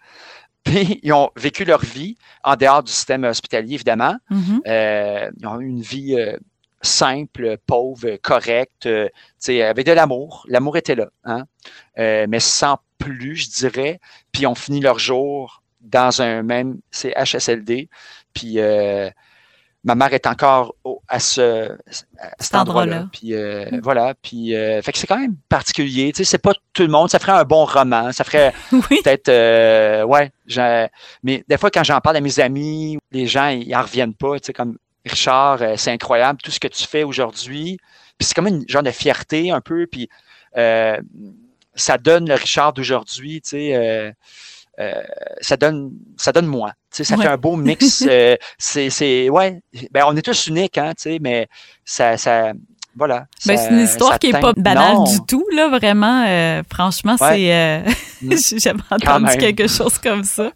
puis 0.64 1.01
ils 1.03 1.12
ont 1.12 1.31
vécu 1.37 1.64
leur 1.64 1.85
vie 1.85 2.16
en 2.44 2.57
dehors 2.57 2.83
du 2.83 2.92
système 2.92 3.25
hospitalier, 3.25 3.75
évidemment. 3.75 4.16
Mhm. 4.31 4.62
Euh, 4.66 5.31
ils 5.38 5.46
ont 5.46 5.61
eu 5.61 5.66
une 5.66 5.83
vie 5.83 6.14
euh, 6.14 6.37
simple, 6.83 7.57
pauvre, 7.66 8.16
correcte, 8.16 8.87
euh, 8.87 9.09
avec 9.49 9.87
de 9.87 9.92
l'amour. 9.92 10.44
L'amour 10.49 10.77
était 10.77 10.94
là, 10.94 11.09
hein? 11.25 11.44
Euh, 11.99 12.27
mais 12.29 12.40
sans 12.40 12.79
plus, 12.99 13.37
je 13.37 13.51
dirais. 13.51 14.01
Puis 14.33 14.42
ils 14.42 14.46
ont 14.46 14.55
fini 14.55 14.81
leur 14.81 14.99
jour 14.99 15.62
dans 15.81 16.23
un 16.23 16.42
même 16.42 16.81
CHSLD. 16.90 17.88
Puis 18.35 18.59
euh, 18.59 19.11
ma 19.85 19.95
mère 19.95 20.12
est 20.12 20.27
encore 20.27 20.75
au- 20.85 21.01
à 21.09 21.19
ce 21.19 21.73
à 22.19 22.29
cet 22.38 22.55
endroit-là. 22.55 23.07
Puis 23.12 23.35
euh, 23.35 23.64
voilà. 23.83 24.14
Puis 24.21 24.55
euh, 24.55 24.83
fait 24.83 24.93
que 24.93 24.99
c'est 24.99 25.07
quand 25.07 25.19
même 25.19 25.37
particulier. 25.49 26.12
Tu 26.12 26.19
sais, 26.19 26.31
c'est 26.33 26.38
pas 26.38 26.53
tout 26.73 26.83
le 26.83 26.88
monde. 26.88 27.09
Ça 27.11 27.19
ferait 27.19 27.33
un 27.33 27.45
bon 27.45 27.64
roman. 27.64 28.12
Ça 28.12 28.25
ferait 28.25 28.53
Oui. 28.73 29.01
peut-être 29.03 29.29
euh, 29.31 30.03
ouais 30.05 30.31
mais 31.23 31.45
des 31.49 31.57
fois 31.59 31.71
quand 31.71 31.85
j'en 31.85 32.01
parle 32.01 32.16
à 32.16 32.21
mes 32.21 32.40
amis 32.40 32.99
les 33.12 33.27
gens 33.27 33.49
ils 33.49 33.75
en 33.77 33.83
reviennent 33.83 34.14
pas 34.14 34.38
tu 34.40 34.47
sais 34.47 34.53
comme 34.53 34.77
Richard 35.07 35.62
euh, 35.62 35.75
c'est 35.77 35.93
incroyable 35.93 36.40
tout 36.43 36.51
ce 36.51 36.59
que 36.59 36.66
tu 36.69 36.85
fais 36.87 37.05
aujourd'hui 37.05 37.79
puis 38.19 38.27
c'est 38.27 38.35
comme 38.35 38.49
une 38.49 38.69
genre 38.69 38.83
de 38.83 38.90
fierté 38.90 39.51
un 39.53 39.61
peu 39.61 39.87
puis 39.87 40.09
euh, 40.57 40.97
ça 41.75 41.97
donne 41.99 42.29
le 42.29 42.35
Richard 42.35 42.73
d'aujourd'hui 42.73 43.40
tu 43.40 43.51
sais 43.51 44.14
euh, 44.81 44.95
euh, 44.95 45.03
ça 45.40 45.57
donne 45.57 45.90
ça 46.16 46.33
donne 46.33 46.47
moi 46.47 46.73
tu 46.90 46.99
sais 46.99 47.05
ça 47.05 47.16
Ouais. 47.16 47.25
fait 47.25 47.29
un 47.31 47.37
beau 47.37 47.57
mix 47.69 48.03
euh, 48.09 48.37
c'est 48.59 48.88
c'est 48.90 49.29
ouais 49.29 49.61
ben 49.90 50.05
on 50.07 50.16
est 50.16 50.23
tous 50.23 50.47
uniques 50.47 50.79
hein 50.79 50.93
tu 50.97 51.03
sais 51.03 51.19
mais 51.21 51.49
ça 51.85 52.16
ça 52.16 52.53
voilà 52.97 53.27
Ben, 53.47 53.57
c'est 53.57 53.71
une 53.71 53.81
histoire 53.81 54.19
qui 54.19 54.29
est 54.29 54.40
pas 54.40 54.53
banale 54.57 54.95
Non. 54.95 55.05
du 55.05 55.21
tout, 55.27 55.45
là, 55.55 55.69
vraiment. 55.69 56.25
euh, 56.27 56.62
franchement, 56.69 57.16
Ouais. 57.21 57.85
c'est. 57.87 57.95
euh. 58.24 58.37
J'ai 58.48 58.59
jamais 58.59 58.80
entendu 58.90 59.37
quelque 59.38 59.66
chose 59.68 59.98
comme 59.98 60.24
ça. 60.24 60.50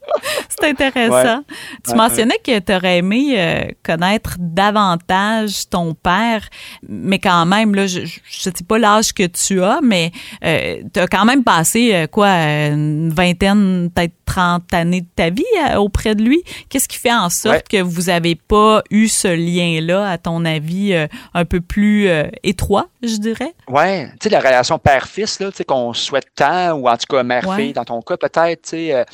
C'est 0.48 0.68
intéressant. 0.68 1.42
Tu 1.84 1.90
Ouais, 1.90 1.96
mentionnais 1.96 2.38
que 2.44 2.58
tu 2.58 2.74
aurais 2.74 2.98
aimé 2.98 3.34
euh, 3.36 3.64
connaître 3.82 4.36
davantage 4.38 5.68
ton 5.70 5.94
père, 5.94 6.48
mais 6.88 7.18
quand 7.18 7.46
même, 7.46 7.74
là, 7.74 7.86
je 7.86 8.00
ne 8.00 8.06
sais 8.06 8.52
pas 8.66 8.78
l'âge 8.78 9.12
que 9.12 9.24
tu 9.26 9.62
as, 9.62 9.80
mais 9.82 10.12
tu 10.42 11.00
as 11.00 11.06
quand 11.06 11.24
même 11.24 11.44
passé, 11.44 11.94
euh, 11.94 12.06
quoi, 12.06 12.28
une 12.28 13.10
vingtaine, 13.10 13.90
peut-être 13.94 14.14
30 14.26 14.72
années 14.74 15.02
de 15.02 15.06
ta 15.14 15.30
vie 15.30 15.44
euh, 15.70 15.76
auprès 15.76 16.14
de 16.14 16.22
lui. 16.22 16.42
Qu'est-ce 16.68 16.88
qui 16.88 16.98
fait 16.98 17.12
en 17.12 17.28
sorte 17.30 17.54
Ouais. 17.54 17.62
que 17.70 17.82
vous 17.82 18.02
n'avez 18.04 18.34
pas 18.34 18.82
eu 18.90 19.06
ce 19.08 19.28
lien-là, 19.28 20.08
à 20.10 20.18
ton 20.18 20.44
avis, 20.44 20.92
euh, 20.94 21.06
un 21.34 21.44
peu 21.44 21.60
plus 21.60 22.08
euh, 22.08 22.24
étroit, 22.42 22.88
je 23.08 23.16
dirais? 23.16 23.54
Ouais, 23.68 24.08
tu 24.12 24.24
sais, 24.24 24.28
la 24.30 24.40
relation 24.40 24.78
père-fils, 24.78 25.40
là, 25.40 25.50
tu 25.50 25.58
sais, 25.58 25.64
qu'on 25.64 25.92
souhaite 25.92 26.26
tant, 26.34 26.72
ou 26.72 26.88
en 26.88 26.96
tout 26.96 27.06
cas 27.08 27.22
mère-fille, 27.22 27.68
Ouais. 27.68 27.72
dans 27.72 27.84
ton 27.84 28.00
cas, 28.02 28.16
peut-être, 28.16 28.62
tu 28.62 28.68
sais, 28.70 28.94
euh, 28.94 29.04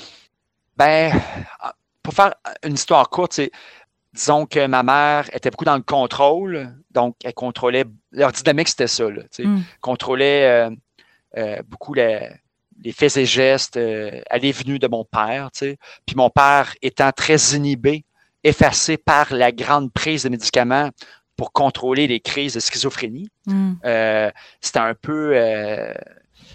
ben, 0.77 1.13
pour 2.03 2.15
faire 2.15 2.35
une 2.65 2.75
histoire 2.75 3.09
courte, 3.11 3.35
c'est, 3.35 3.51
disons 4.13 4.47
que 4.47 4.67
ma 4.67 4.83
mère 4.83 5.29
était 5.33 5.51
beaucoup 5.51 5.65
dans 5.65 5.77
le 5.77 5.83
contrôle, 5.83 6.75
donc 6.91 7.17
elle 7.25 7.35
contrôlait, 7.35 7.85
leur 8.13 8.33
dynamique, 8.33 8.69
c'était 8.69 8.87
ça, 8.89 9.05
là, 9.11 9.23
tu 9.23 9.29
sais, 9.43 9.45
Mm. 9.45 9.63
contrôlait 9.81 10.47
euh, 10.47 10.71
euh, 11.37 11.63
beaucoup 11.69 11.95
les, 11.95 12.29
les 12.83 12.93
faits 12.93 13.17
et 13.19 13.27
gestes, 13.27 13.77
aller 13.77 14.49
et 14.49 14.53
venue 14.53 14.79
de 14.79 14.89
mon 14.89 15.05
père, 15.05 15.51
tu 15.53 15.59
sais, 15.59 15.79
puis 16.07 16.17
mon 16.17 16.31
père 16.31 16.75
étant 16.83 17.13
très 17.13 17.37
inhibé, 17.55 18.05
effacé 18.43 18.97
par 18.97 19.35
la 19.35 19.53
grande 19.53 19.93
prise 19.93 20.23
de 20.23 20.31
médicaments 20.31 20.89
pour 21.41 21.53
contrôler 21.53 22.07
les 22.07 22.21
crises 22.21 22.53
de 22.53 22.61
schizophrénie, 22.61 23.31
Mm. 23.47 23.73
euh, 23.87 24.31
c'était 24.61 24.79
un 24.79 24.93
peu 24.93 25.33
euh, 25.35 25.95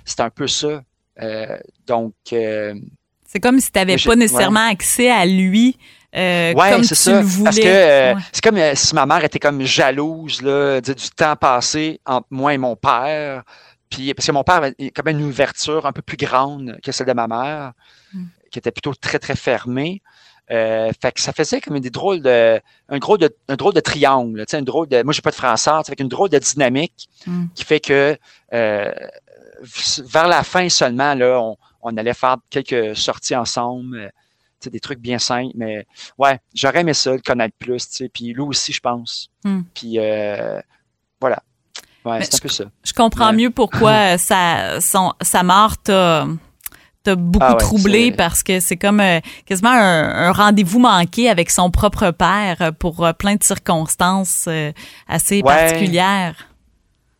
c'était 0.05 0.21
un 0.21 0.29
peu 0.29 0.45
ça. 0.47 0.83
Euh, 1.23 1.57
donc 1.87 2.13
C'est 2.29 3.39
comme 3.41 3.59
si 3.59 3.71
tu 3.71 3.79
n'avais 3.79 3.97
pas 3.97 4.15
nécessairement 4.15 4.69
accès 4.69 5.09
à 5.09 5.25
lui 5.25 5.75
euh, 6.15 6.53
comme 6.53 6.83
tu 6.83 6.93
ça. 6.93 7.19
le 7.19 7.25
voulais. 7.25 7.43
Parce 7.45 7.57
que 7.57 7.65
euh, 7.65 8.13
c'est 8.31 8.43
comme 8.43 8.57
euh, 8.57 8.75
si 8.75 8.93
ma 8.93 9.07
mère 9.07 9.23
était 9.23 9.39
comme 9.39 9.63
jalouse 9.63 10.43
là, 10.43 10.79
du 10.81 10.93
temps 11.15 11.35
passé 11.35 11.99
entre 12.05 12.27
moi 12.29 12.53
et 12.53 12.59
mon 12.59 12.75
père. 12.75 13.41
Puis, 13.89 14.13
parce 14.13 14.27
que 14.27 14.31
mon 14.33 14.43
père 14.43 14.55
avait 14.57 14.75
quand 14.91 15.03
même 15.03 15.17
une 15.19 15.25
ouverture 15.25 15.87
un 15.87 15.93
peu 15.93 16.03
plus 16.03 16.17
grande 16.17 16.77
que 16.83 16.91
celle 16.91 17.07
de 17.07 17.13
ma 17.13 17.27
mère, 17.27 17.73
mm. 18.13 18.23
qui 18.51 18.59
était 18.59 18.71
plutôt 18.71 18.93
très, 18.93 19.17
très 19.17 19.35
fermée. 19.35 20.03
Euh, 20.51 20.91
fait 21.01 21.11
que 21.11 21.21
ça 21.21 21.33
faisait 21.33 21.59
comme 21.59 21.79
des 21.79 21.89
drôles 21.89 22.21
de 22.21 22.61
un 22.89 22.99
drôle 22.99 23.17
de 23.17 23.35
un 23.47 23.55
drôle 23.55 23.73
de 23.73 23.79
triangle, 23.79 24.45
tu 24.45 24.51
sais, 24.51 24.59
une 24.59 24.65
drôle 24.65 24.87
de 24.87 25.01
moi 25.01 25.11
j'ai 25.11 25.23
pas 25.23 25.31
de 25.31 25.35
français, 25.35 25.71
avec 25.71 25.99
une 25.99 26.07
drôle 26.07 26.29
de 26.29 26.37
dynamique 26.37 27.09
mm. 27.25 27.45
qui 27.55 27.63
fait 27.63 27.79
que 27.79 28.15
euh, 28.53 28.91
vers 30.03 30.27
la 30.27 30.43
fin 30.43 30.69
seulement 30.69 31.15
là, 31.15 31.41
on, 31.41 31.57
on, 31.81 31.97
allait 31.97 32.13
faire 32.13 32.37
quelques 32.51 32.95
sorties 32.95 33.35
ensemble, 33.35 33.97
euh, 33.97 34.07
tu 34.59 34.65
sais, 34.65 34.69
des 34.69 34.79
trucs 34.79 34.99
bien 34.99 35.17
simples, 35.17 35.53
mais 35.55 35.87
ouais, 36.19 36.39
j'aurais 36.53 36.81
aimé 36.81 36.93
ça 36.93 37.13
le 37.13 37.21
connaître 37.21 37.55
plus, 37.57 37.89
tu 37.89 37.95
sais, 37.95 38.09
puis 38.09 38.31
lui 38.31 38.41
aussi 38.41 38.71
je 38.71 38.81
pense, 38.81 39.31
mm. 39.45 39.61
puis 39.73 39.97
euh, 39.97 40.61
voilà. 41.19 41.41
Ouais, 42.05 42.21
c'est 42.21 42.35
un 42.35 42.37
peu 42.37 42.49
ça. 42.49 42.65
Je 42.83 42.93
comprends 42.93 43.33
mieux 43.33 43.49
pourquoi 43.49 44.19
sa, 44.19 44.79
son, 44.79 45.13
sa 45.21 45.41
mort 45.41 45.75
t'a 45.79 46.27
t'a 47.05 47.15
beaucoup 47.15 47.45
ah 47.47 47.55
troublé 47.55 48.11
parce 48.11 48.43
que 48.43 48.59
c'est 48.59 48.77
comme 48.77 48.99
euh, 48.99 49.19
quasiment 49.45 49.71
un, 49.71 50.31
rendez-vous 50.31 50.79
manqué 50.79 51.29
avec 51.29 51.51
son 51.51 51.69
propre 51.69 52.11
père 52.11 52.57
euh, 52.61 52.71
pour 52.71 53.05
euh, 53.05 53.13
plein 53.13 53.35
de 53.35 53.43
circonstances 53.43 54.49
assez 55.07 55.41
particulières. 55.41 56.49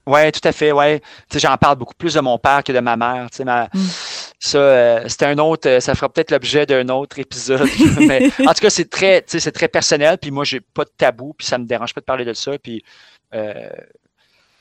Oui, 0.08 0.32
tout 0.32 0.48
à 0.48 0.52
fait, 0.52 0.72
ouais. 0.72 1.02
j'en 1.34 1.58
parle 1.58 1.78
beaucoup 1.78 1.96
plus 1.96 2.14
de 2.14 2.20
mon 2.20 2.38
père 2.38 2.64
que 2.64 2.72
de 2.72 2.80
ma 2.80 2.96
mère. 2.96 3.28
Ma, 3.44 3.64
mm. 3.74 3.88
Ça, 4.40 5.10
c'était 5.10 5.26
un 5.26 5.40
autre, 5.40 5.80
ça 5.80 5.96
fera 5.96 6.10
peut-être 6.10 6.30
l'objet 6.30 6.68
d'un 6.68 6.90
autre 6.90 7.18
épisode. 7.18 7.68
mais 8.00 8.30
en 8.46 8.54
tout 8.54 8.62
cas, 8.62 8.70
c'est 8.70 8.90
très, 8.90 9.24
c'est 9.26 9.52
très 9.52 9.68
personnel. 9.68 10.20
Puis 10.20 10.30
moi, 10.30 10.44
j'ai 10.44 10.60
pas 10.60 10.84
de 10.84 10.92
tabou, 10.96 11.34
puis 11.36 11.48
ça 11.48 11.58
me 11.58 11.66
dérange 11.66 11.94
pas 11.96 12.02
de 12.02 12.06
parler 12.06 12.26
de 12.26 12.34
ça. 12.34 12.52
Puis 12.60 12.84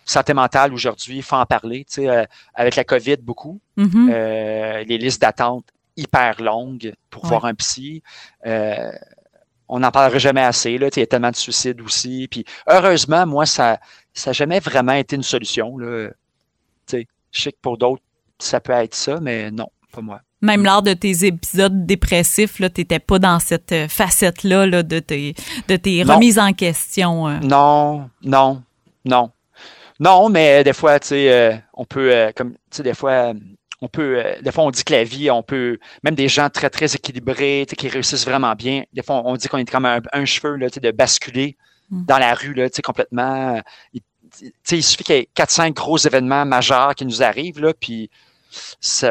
santé 0.05 0.35
mentale 0.35 0.73
aujourd'hui, 0.73 1.17
il 1.17 1.23
faut 1.23 1.37
en 1.37 1.47
parler. 1.47 1.85
Tu 1.85 2.03
sais, 2.03 2.09
euh, 2.09 2.25
avec 2.55 2.77
la 2.77 2.85
COVID, 2.85 3.17
beaucoup. 3.19 3.61
Mm-hmm. 3.79 4.11
Euh, 4.13 4.85
les 4.85 4.99
listes 4.99 5.21
d'attente 5.21 5.67
hyper 5.97 6.41
longues 6.41 6.93
pour 7.11 7.27
voir 7.27 7.45
un 7.45 7.55
psy. 7.55 8.03
Euh, 8.47 8.91
on 9.69 9.81
n'en 9.81 9.91
parlera 9.91 10.19
jamais 10.19 10.43
assez. 10.43 10.77
Là, 10.77 10.89
il 10.95 11.01
y 11.01 11.03
a 11.03 11.07
tellement 11.07 11.31
de 11.31 11.37
suicides 11.37 11.81
aussi. 11.81 12.29
Puis 12.31 12.45
heureusement, 12.67 13.27
moi, 13.27 13.47
ça 13.47 13.79
n'a 14.27 14.33
jamais 14.33 14.61
vraiment 14.61 14.93
été 14.93 15.17
une 15.17 15.23
solution. 15.23 15.79
Là. 15.79 16.09
Tu 16.87 16.99
sais, 16.99 17.07
je 17.33 17.43
sais 17.43 17.53
que 17.53 17.59
pour 17.63 17.79
d'autres, 17.79 18.03
ça 18.39 18.61
peut 18.61 18.73
être 18.73 18.95
ça, 18.95 19.21
mais 19.21 19.51
non, 19.51 19.69
pas 19.93 20.01
moi. 20.01 20.21
Même 20.43 20.65
lors 20.65 20.83
de 20.83 20.93
tes 20.93 21.25
épisodes 21.25 21.87
dépressifs, 21.87 22.57
tu 22.57 22.63
n'étais 22.63 22.99
pas 22.99 23.19
dans 23.19 23.39
cette 23.39 23.75
facette-là 23.89 24.67
là, 24.67 24.83
de 24.83 24.99
tes, 24.99 25.35
de 25.69 25.77
tes 25.77 26.03
remises 26.03 26.39
en 26.39 26.53
question. 26.53 27.41
Non, 27.41 28.11
non, 28.23 28.63
non. 29.07 29.31
Non, 30.01 30.29
mais 30.29 30.65
des 30.65 30.73
fois, 30.73 30.99
tu 30.99 31.09
sais, 31.09 31.33
euh, 31.33 31.57
on 31.73 31.85
peut, 31.85 32.13
euh, 32.13 32.33
comme, 32.35 32.53
tu 32.53 32.59
sais, 32.71 32.83
des 32.83 32.95
fois, 32.95 33.33
on 33.81 33.89
peut, 33.89 34.19
euh, 34.19 34.41
des 34.43 34.51
fois, 34.51 34.65
on 34.65 34.71
dit 34.71 34.83
que 34.83 34.93
la 34.93 35.05
vie, 35.05 35.31
on 35.31 35.43
peut, 35.43 35.79
même 36.03 36.15
des 36.15 36.29
gens 36.29 36.51
très, 36.51 36.69
très 36.69 36.95
équilibrés, 36.95 37.67
qui 37.79 37.89
réussissent 37.89 38.27
vraiment 38.27 38.55
bien, 38.55 38.85
des 38.93 39.03
fois, 39.03 39.23
on 39.25 39.37
dit 39.37 39.49
qu'on 39.49 39.59
est 39.59 39.71
comme 39.71 39.87
un, 39.87 40.25
cheveu, 40.25 40.57
là, 40.57 40.69
tu 40.69 40.75
sais, 40.75 40.81
de 40.81 40.91
basculer 40.91 41.57
mm. 41.91 42.05
dans 42.07 42.19
la 42.19 42.35
rue, 42.35 42.55
là, 42.55 42.69
tu 42.69 42.77
sais, 42.77 42.83
complètement. 42.83 43.61
Il, 43.93 44.03
il 44.71 44.83
suffit 44.83 45.05
qu'il 45.05 45.15
y 45.15 45.19
ait 45.19 45.29
4-5 45.37 45.73
gros 45.75 45.97
événements 45.97 46.45
majeurs 46.45 46.97
qui 46.97 47.07
nous 47.07 47.23
arrivent, 47.23 47.61
là, 47.61 47.73
puis 47.73 48.11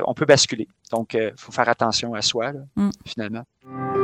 on 0.06 0.14
peut 0.14 0.26
basculer. 0.26 0.68
Donc, 0.92 1.14
il 1.14 1.34
faut 1.38 1.54
faire 1.54 1.70
attention 1.70 2.14
à 2.14 2.22
soi, 2.22 2.52
là, 2.52 2.60
mm. 2.76 2.90
finalement. 3.06 4.03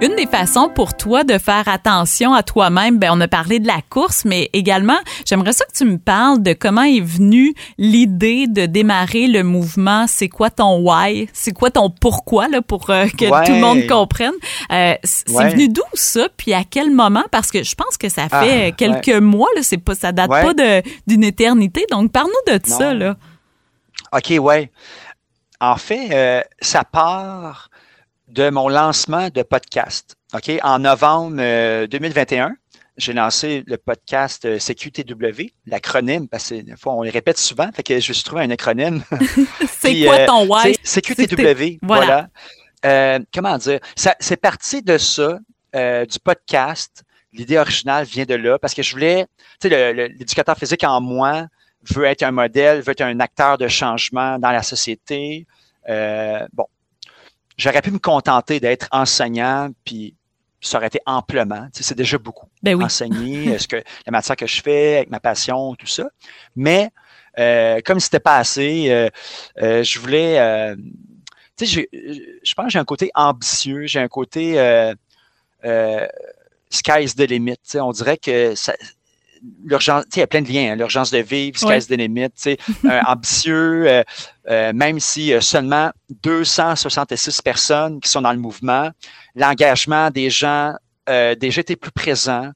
Une 0.00 0.14
des 0.14 0.28
façons 0.28 0.68
pour 0.68 0.96
toi 0.96 1.24
de 1.24 1.38
faire 1.38 1.66
attention 1.66 2.32
à 2.32 2.44
toi-même, 2.44 3.00
ben 3.00 3.10
on 3.12 3.20
a 3.20 3.26
parlé 3.26 3.58
de 3.58 3.66
la 3.66 3.80
course, 3.90 4.24
mais 4.24 4.48
également, 4.52 4.98
j'aimerais 5.26 5.52
ça 5.52 5.64
que 5.64 5.72
tu 5.72 5.84
me 5.84 5.98
parles 5.98 6.40
de 6.40 6.52
comment 6.52 6.82
est 6.82 7.00
venue 7.00 7.52
l'idée 7.78 8.46
de 8.46 8.66
démarrer 8.66 9.26
le 9.26 9.42
mouvement. 9.42 10.06
C'est 10.06 10.28
quoi 10.28 10.50
ton 10.50 10.78
why? 10.78 11.28
C'est 11.32 11.50
quoi 11.50 11.72
ton 11.72 11.90
pourquoi 11.90 12.46
là 12.46 12.62
pour 12.62 12.90
euh, 12.90 13.06
que 13.06 13.44
tout 13.44 13.52
le 13.52 13.60
monde 13.60 13.88
comprenne? 13.88 14.34
Euh, 14.70 14.94
C'est 15.02 15.50
venu 15.50 15.68
d'où 15.68 15.82
ça? 15.94 16.28
Puis 16.36 16.54
à 16.54 16.62
quel 16.62 16.92
moment? 16.92 17.24
Parce 17.32 17.50
que 17.50 17.64
je 17.64 17.74
pense 17.74 17.96
que 17.96 18.08
ça 18.08 18.28
ah, 18.30 18.44
fait 18.44 18.74
quelques 18.76 19.20
mois 19.20 19.48
là. 19.56 19.62
C'est 19.64 19.78
pas, 19.78 19.96
ça 19.96 20.12
date 20.12 20.30
pas 20.30 20.54
d'une 21.08 21.24
éternité. 21.24 21.86
Donc 21.90 22.12
parle-nous 22.12 22.54
de 22.54 22.60
ça 22.64 22.94
là. 22.94 23.16
Ok, 24.12 24.32
ouais. 24.38 24.70
En 25.60 25.74
fait, 25.74 26.10
euh, 26.12 26.40
ça 26.60 26.84
part 26.84 27.67
de 28.28 28.50
mon 28.50 28.68
lancement 28.68 29.30
de 29.30 29.42
podcast. 29.42 30.16
OK? 30.34 30.50
En 30.62 30.78
novembre 30.78 31.36
2021, 31.86 32.46
euh, 32.46 32.50
j'ai 32.98 33.12
lancé 33.12 33.64
le 33.66 33.76
podcast 33.78 34.44
euh, 34.44 34.58
CQTW, 34.58 35.52
l'acronyme, 35.66 36.28
parce 36.28 36.50
que 36.50 36.60
des 36.60 36.76
fois, 36.76 36.94
on 36.94 37.02
le 37.02 37.10
répète 37.10 37.38
souvent, 37.38 37.70
fait 37.72 37.82
que 37.82 37.98
je 37.98 38.08
me 38.10 38.14
suis 38.14 38.24
trouvé 38.24 38.42
un 38.42 38.50
acronyme. 38.50 39.02
c'est 39.68 40.04
quoi 40.04 40.26
ton 40.26 40.44
euh, 40.44 40.48
why? 40.48 40.76
CQTW, 40.82 41.78
voilà. 41.82 42.28
comment 43.32 43.56
dire? 43.56 43.80
c'est 43.96 44.40
parti 44.40 44.82
de 44.82 44.98
ça, 44.98 45.38
du 45.72 46.18
podcast. 46.22 47.04
L'idée 47.32 47.58
originale 47.58 48.04
vient 48.04 48.24
de 48.24 48.34
là, 48.34 48.58
parce 48.58 48.74
que 48.74 48.82
je 48.82 48.92
voulais, 48.92 49.26
tu 49.60 49.68
sais, 49.68 49.92
l'éducateur 49.94 50.56
physique 50.56 50.84
en 50.84 51.00
moi 51.00 51.46
veut 51.90 52.04
être 52.04 52.22
un 52.22 52.32
modèle, 52.32 52.80
veut 52.80 52.92
être 52.92 53.02
un 53.02 53.20
acteur 53.20 53.58
de 53.58 53.68
changement 53.68 54.38
dans 54.38 54.50
la 54.50 54.62
société. 54.62 55.46
bon, 55.86 56.66
J'aurais 57.58 57.82
pu 57.82 57.90
me 57.90 57.98
contenter 57.98 58.60
d'être 58.60 58.88
enseignant, 58.92 59.70
puis 59.84 60.14
ça 60.60 60.78
aurait 60.78 60.86
été 60.86 61.00
amplement. 61.06 61.66
Tu 61.72 61.78
sais, 61.78 61.88
c'est 61.88 61.94
déjà 61.94 62.18
beaucoup. 62.18 62.46
Ben 62.62 62.74
oui. 62.74 62.84
Enseigner, 62.84 63.58
ce 63.58 63.68
que 63.68 63.76
la 63.76 64.10
matière 64.10 64.36
que 64.36 64.46
je 64.46 64.62
fais, 64.62 64.96
avec 64.98 65.10
ma 65.10 65.20
passion, 65.20 65.74
tout 65.74 65.86
ça. 65.86 66.08
Mais 66.56 66.90
euh, 67.38 67.80
comme 67.84 68.00
c'était 68.00 68.20
pas 68.20 68.38
assez, 68.38 68.90
euh, 68.90 69.08
euh, 69.60 69.82
je 69.82 69.98
voulais. 69.98 70.38
Euh, 70.38 70.76
tu 71.56 71.66
sais, 71.66 71.88
je 71.92 72.54
pense 72.54 72.66
que 72.66 72.70
j'ai 72.72 72.78
un 72.78 72.84
côté 72.84 73.10
ambitieux, 73.14 73.86
j'ai 73.86 73.98
un 73.98 74.08
côté 74.08 74.54
sky's 76.70 77.16
the 77.16 77.22
limit. 77.22 77.56
Tu 77.56 77.70
sais, 77.70 77.80
on 77.80 77.90
dirait 77.90 78.18
que 78.18 78.54
ça, 78.54 78.74
l'urgence, 79.64 80.04
il 80.14 80.20
y 80.20 80.22
a 80.22 80.26
plein 80.26 80.42
de 80.42 80.48
liens, 80.48 80.72
hein, 80.72 80.76
l'urgence 80.76 81.10
de 81.10 81.18
vivre, 81.18 81.58
sky's 81.58 81.86
the 81.86 81.92
limit, 81.92 82.30
sais, 82.34 82.58
ambitieux, 83.06 83.88
euh, 83.88 84.02
euh, 84.48 84.72
même 84.72 85.00
si 85.00 85.32
euh, 85.32 85.40
seulement 85.40 85.90
266 86.22 87.42
personnes 87.42 88.00
qui 88.00 88.08
sont 88.08 88.22
dans 88.22 88.32
le 88.32 88.38
mouvement, 88.38 88.90
l'engagement 89.34 90.10
des 90.10 90.30
gens 90.30 90.74
déjà 91.40 91.62
était 91.62 91.76
plus 91.76 91.90
présent. 91.90 92.50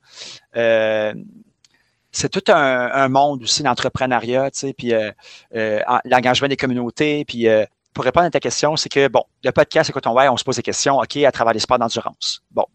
c'est 0.55 2.29
tout 2.29 2.53
un, 2.53 3.09
monde 3.09 3.43
aussi 3.43 3.63
sais, 4.53 4.75
puis 4.75 4.93
l'engagement 6.05 6.49
des 6.49 6.57
communautés, 6.59 7.25
puis 7.25 7.47
pour 7.95 8.05
répondre 8.05 8.27
à 8.27 8.31
ta 8.31 8.41
question, 8.41 8.77
c'est 8.77 8.89
que, 8.89 9.09
bon, 9.09 9.25
le 9.43 9.53
podcast, 9.53 9.87
c'est 9.87 9.93
quand 9.93 10.07
on 10.07 10.15
va, 10.15 10.31
on 10.33 10.37
se 10.37 10.45
pose 10.45 10.57
des 10.57 10.63
questions, 10.63 10.99
OK, 10.99 11.17
à 11.17 11.33
travers 11.33 11.55
les 11.55 11.61
sports 11.61 11.79
d'endurance. 11.79 12.43
Bon. 12.51 12.67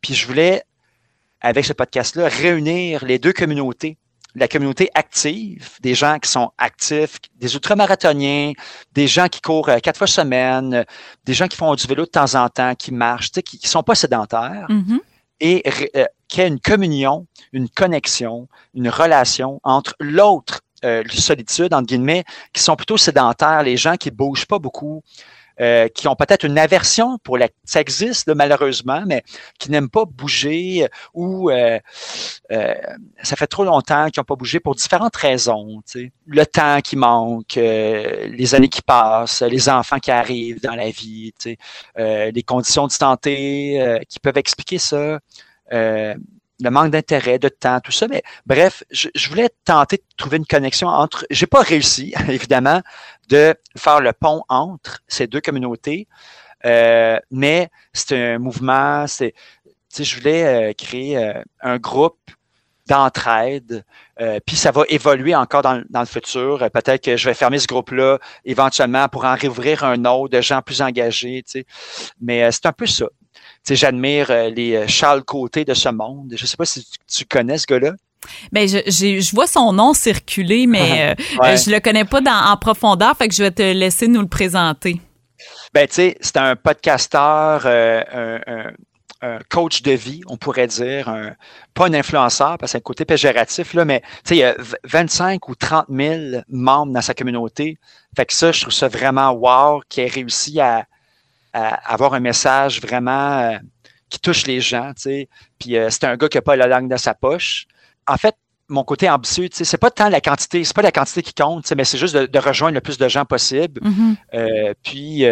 Puis 0.00 0.14
je 0.14 0.26
voulais 0.26 0.62
avec 1.40 1.64
ce 1.64 1.72
podcast-là, 1.72 2.28
réunir 2.28 3.04
les 3.04 3.18
deux 3.18 3.32
communautés. 3.32 3.98
La 4.34 4.48
communauté 4.48 4.90
active, 4.94 5.78
des 5.80 5.94
gens 5.94 6.18
qui 6.18 6.30
sont 6.30 6.50
actifs, 6.58 7.16
des 7.36 7.54
ultramarathoniens, 7.54 8.52
des 8.92 9.06
gens 9.06 9.28
qui 9.28 9.40
courent 9.40 9.70
euh, 9.70 9.78
quatre 9.78 9.96
fois 9.96 10.06
semaine, 10.06 10.84
des 11.24 11.32
gens 11.32 11.48
qui 11.48 11.56
font 11.56 11.74
du 11.74 11.86
vélo 11.86 12.04
de 12.04 12.10
temps 12.10 12.34
en 12.34 12.48
temps, 12.50 12.74
qui 12.74 12.92
marchent, 12.92 13.30
qui 13.30 13.58
ne 13.62 13.68
sont 13.68 13.82
pas 13.82 13.94
sédentaires, 13.94 14.66
mm-hmm. 14.68 14.98
et 15.40 15.62
euh, 15.96 16.04
qui 16.28 16.42
a 16.42 16.46
une 16.46 16.60
communion, 16.60 17.26
une 17.52 17.70
connexion, 17.70 18.46
une 18.74 18.90
relation 18.90 19.58
entre 19.64 19.94
l'autre 20.00 20.60
euh, 20.84 21.02
solitude, 21.08 21.72
entre 21.72 21.86
guillemets, 21.86 22.24
qui 22.52 22.62
sont 22.62 22.76
plutôt 22.76 22.98
sédentaires, 22.98 23.62
les 23.62 23.78
gens 23.78 23.96
qui 23.96 24.10
bougent 24.10 24.46
pas 24.46 24.58
beaucoup, 24.58 25.02
euh, 25.60 25.88
qui 25.88 26.06
ont 26.06 26.16
peut-être 26.16 26.44
une 26.44 26.58
aversion 26.58 27.16
pour 27.18 27.38
la... 27.38 27.48
Ça 27.64 27.80
existe 27.80 28.28
malheureusement, 28.28 29.02
mais 29.06 29.22
qui 29.58 29.70
n'aiment 29.70 29.88
pas 29.88 30.04
bouger 30.04 30.84
euh, 30.84 30.88
ou 31.14 31.50
euh, 31.50 31.78
ça 33.22 33.36
fait 33.36 33.46
trop 33.46 33.64
longtemps 33.64 34.10
qu'ils 34.10 34.20
n'ont 34.20 34.24
pas 34.24 34.36
bougé 34.36 34.60
pour 34.60 34.74
différentes 34.74 35.16
raisons. 35.16 35.80
Tu 35.90 36.00
sais. 36.00 36.12
Le 36.26 36.44
temps 36.44 36.80
qui 36.82 36.96
manque, 36.96 37.54
les 37.54 38.54
années 38.54 38.68
qui 38.68 38.82
passent, 38.82 39.40
les 39.40 39.70
enfants 39.70 39.98
qui 39.98 40.10
arrivent 40.10 40.60
dans 40.60 40.74
la 40.74 40.90
vie, 40.90 41.32
sais, 41.38 41.56
les 41.96 42.42
conditions 42.42 42.86
de 42.86 42.92
santé 42.92 44.00
qui 44.08 44.20
peuvent 44.20 44.36
expliquer 44.36 44.78
ça 44.78 45.20
le 46.60 46.70
manque 46.70 46.90
d'intérêt, 46.90 47.38
de 47.38 47.48
temps, 47.48 47.80
tout 47.80 47.92
ça. 47.92 48.08
Mais 48.08 48.22
bref, 48.46 48.84
je, 48.90 49.08
voulais 49.28 49.50
tenter 49.64 49.98
de 49.98 50.02
trouver 50.16 50.38
une 50.38 50.46
connexion 50.46 50.88
entre. 50.88 51.26
J'ai 51.30 51.46
pas 51.46 51.60
réussi, 51.60 52.14
évidemment, 52.28 52.80
de 53.28 53.54
faire 53.76 54.00
le 54.00 54.12
pont 54.12 54.42
entre 54.48 55.00
ces 55.08 55.26
deux 55.26 55.40
communautés, 55.40 56.06
euh, 56.64 57.18
mais 57.30 57.68
c'est 57.92 58.34
un 58.34 58.38
mouvement. 58.38 59.06
C'est, 59.06 59.34
je 59.98 60.16
voulais 60.16 60.44
euh, 60.44 60.72
créer 60.72 61.16
euh, 61.16 61.42
un 61.60 61.78
groupe 61.78 62.18
d'entraide. 62.86 63.84
Euh, 64.20 64.38
puis 64.46 64.56
ça 64.56 64.70
va 64.70 64.84
évoluer 64.88 65.34
encore 65.34 65.62
dans, 65.62 65.82
le 65.92 66.06
futur. 66.06 66.58
Peut-être 66.72 67.02
que 67.02 67.16
je 67.16 67.28
vais 67.28 67.34
fermer 67.34 67.58
ce 67.58 67.66
groupe-là 67.66 68.18
éventuellement 68.44 69.08
pour 69.08 69.24
en 69.24 69.34
réouvrir 69.34 69.82
un 69.84 70.04
autre 70.04 70.36
de 70.36 70.40
gens 70.40 70.62
plus 70.62 70.80
engagés. 70.80 71.42
Tu 71.44 71.60
sais. 71.60 71.66
Mais 72.20 72.50
c'est 72.52 72.66
un 72.66 72.72
peu 72.72 72.86
ça. 72.86 73.06
Tu 73.66 73.74
j'admire 73.74 74.28
les 74.50 74.86
Charles 74.86 75.24
Côté 75.24 75.64
de 75.64 75.74
ce 75.74 75.88
monde. 75.88 76.34
Je 76.36 76.46
sais 76.46 76.56
pas 76.56 76.64
si 76.64 76.86
tu, 77.08 77.24
connais 77.24 77.58
ce 77.58 77.66
gars-là. 77.66 77.92
Ben 78.52 78.68
je, 78.68 78.78
je 78.86 79.34
vois 79.34 79.46
son 79.46 79.72
nom 79.72 79.94
circuler, 79.94 80.66
mais 80.66 81.14
je 81.18 81.70
le 81.70 81.80
connais 81.80 82.04
pas 82.04 82.20
dans, 82.20 82.50
en 82.52 82.56
profondeur, 82.56 83.16
fait 83.16 83.28
que 83.28 83.34
je 83.34 83.42
vais 83.42 83.50
te 83.50 83.62
laisser 83.62 84.08
nous 84.08 84.20
le 84.20 84.28
présenter. 84.28 85.00
Ben 85.74 85.86
tu 85.86 85.94
sais, 85.94 86.16
c'est 86.20 86.36
un 86.38 86.56
podcasteur, 86.56 87.66
un, 87.66 88.40
un, 88.46 88.72
un 89.22 89.38
coach 89.48 89.82
de 89.82 89.92
vie, 89.92 90.20
on 90.26 90.36
pourrait 90.36 90.66
dire, 90.66 91.08
un, 91.08 91.34
pas 91.74 91.86
un 91.86 91.94
influenceur, 91.94 92.58
parce 92.58 92.60
que 92.60 92.66
c'est 92.72 92.78
un 92.78 92.80
côté 92.80 93.04
péjoratif, 93.04 93.74
là, 93.74 93.84
mais 93.84 94.02
il 94.30 94.36
y 94.36 94.44
a 94.44 94.54
25 94.84 95.48
ou 95.48 95.54
30 95.54 95.86
000 95.88 96.42
membres 96.48 96.92
dans 96.92 97.00
sa 97.00 97.14
communauté. 97.14 97.78
Fait 98.14 98.26
que 98.26 98.34
ça, 98.34 98.52
je 98.52 98.60
trouve 98.62 98.72
ça 98.72 98.88
vraiment 98.88 99.30
wow, 99.30 99.82
qui 99.88 100.00
ait 100.00 100.08
réussi 100.08 100.60
à, 100.60 100.86
avoir 101.52 102.12
un 102.12 102.20
message 102.20 102.82
vraiment 102.82 103.38
euh, 103.38 103.56
qui 104.10 104.20
touche 104.20 104.46
les 104.46 104.60
gens. 104.60 104.92
sais. 104.94 105.26
Puis 105.58 105.78
euh, 105.78 105.88
c'est 105.88 106.04
un 106.04 106.14
gars 106.16 106.28
qui 106.28 106.36
n'a 106.36 106.42
pas 106.42 106.54
la 106.54 106.66
langue 106.66 106.86
dans 106.86 106.98
sa 106.98 107.14
poche. 107.14 107.66
En 108.06 108.16
fait, 108.16 108.36
mon 108.68 108.84
côté 108.84 109.08
ambitieux, 109.08 109.48
c'est 109.52 109.78
pas 109.78 109.90
tant 109.90 110.08
la 110.08 110.20
quantité, 110.20 110.64
c'est 110.64 110.74
pas 110.74 110.82
la 110.82 110.92
quantité 110.92 111.22
qui 111.22 111.34
compte, 111.34 111.70
mais 111.72 111.84
c'est 111.84 111.98
juste 111.98 112.16
de, 112.16 112.38
rejoindre 112.38 112.74
le 112.74 112.80
plus 112.80 112.98
de 112.98 113.08
gens 113.08 113.24
possible. 113.24 113.80
Mm-hmm. 113.80 114.16
Euh, 114.34 114.74
puis 114.82 115.24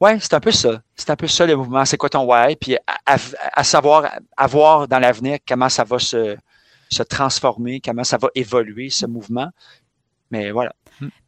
Ouais, 0.00 0.18
c'est 0.20 0.34
un 0.34 0.40
peu 0.40 0.52
ça. 0.52 0.80
C'est 0.94 1.10
un 1.10 1.16
peu 1.16 1.26
ça 1.26 1.44
le 1.44 1.56
mouvement. 1.56 1.84
C'est 1.84 1.96
quoi 1.96 2.08
ton 2.08 2.24
why? 2.24 2.54
Puis 2.54 2.76
à, 3.04 3.64
savoir, 3.64 4.08
à 4.36 4.46
voir 4.46 4.86
dans 4.86 5.00
l'avenir 5.00 5.38
comment 5.46 5.68
ça 5.68 5.82
va 5.82 5.98
se, 5.98 6.36
se 6.88 7.02
transformer, 7.02 7.80
comment 7.80 8.04
ça 8.04 8.16
va 8.16 8.28
évoluer, 8.34 8.90
ce 8.90 9.06
mouvement. 9.06 9.48
Mais 10.30 10.52
voilà. 10.52 10.72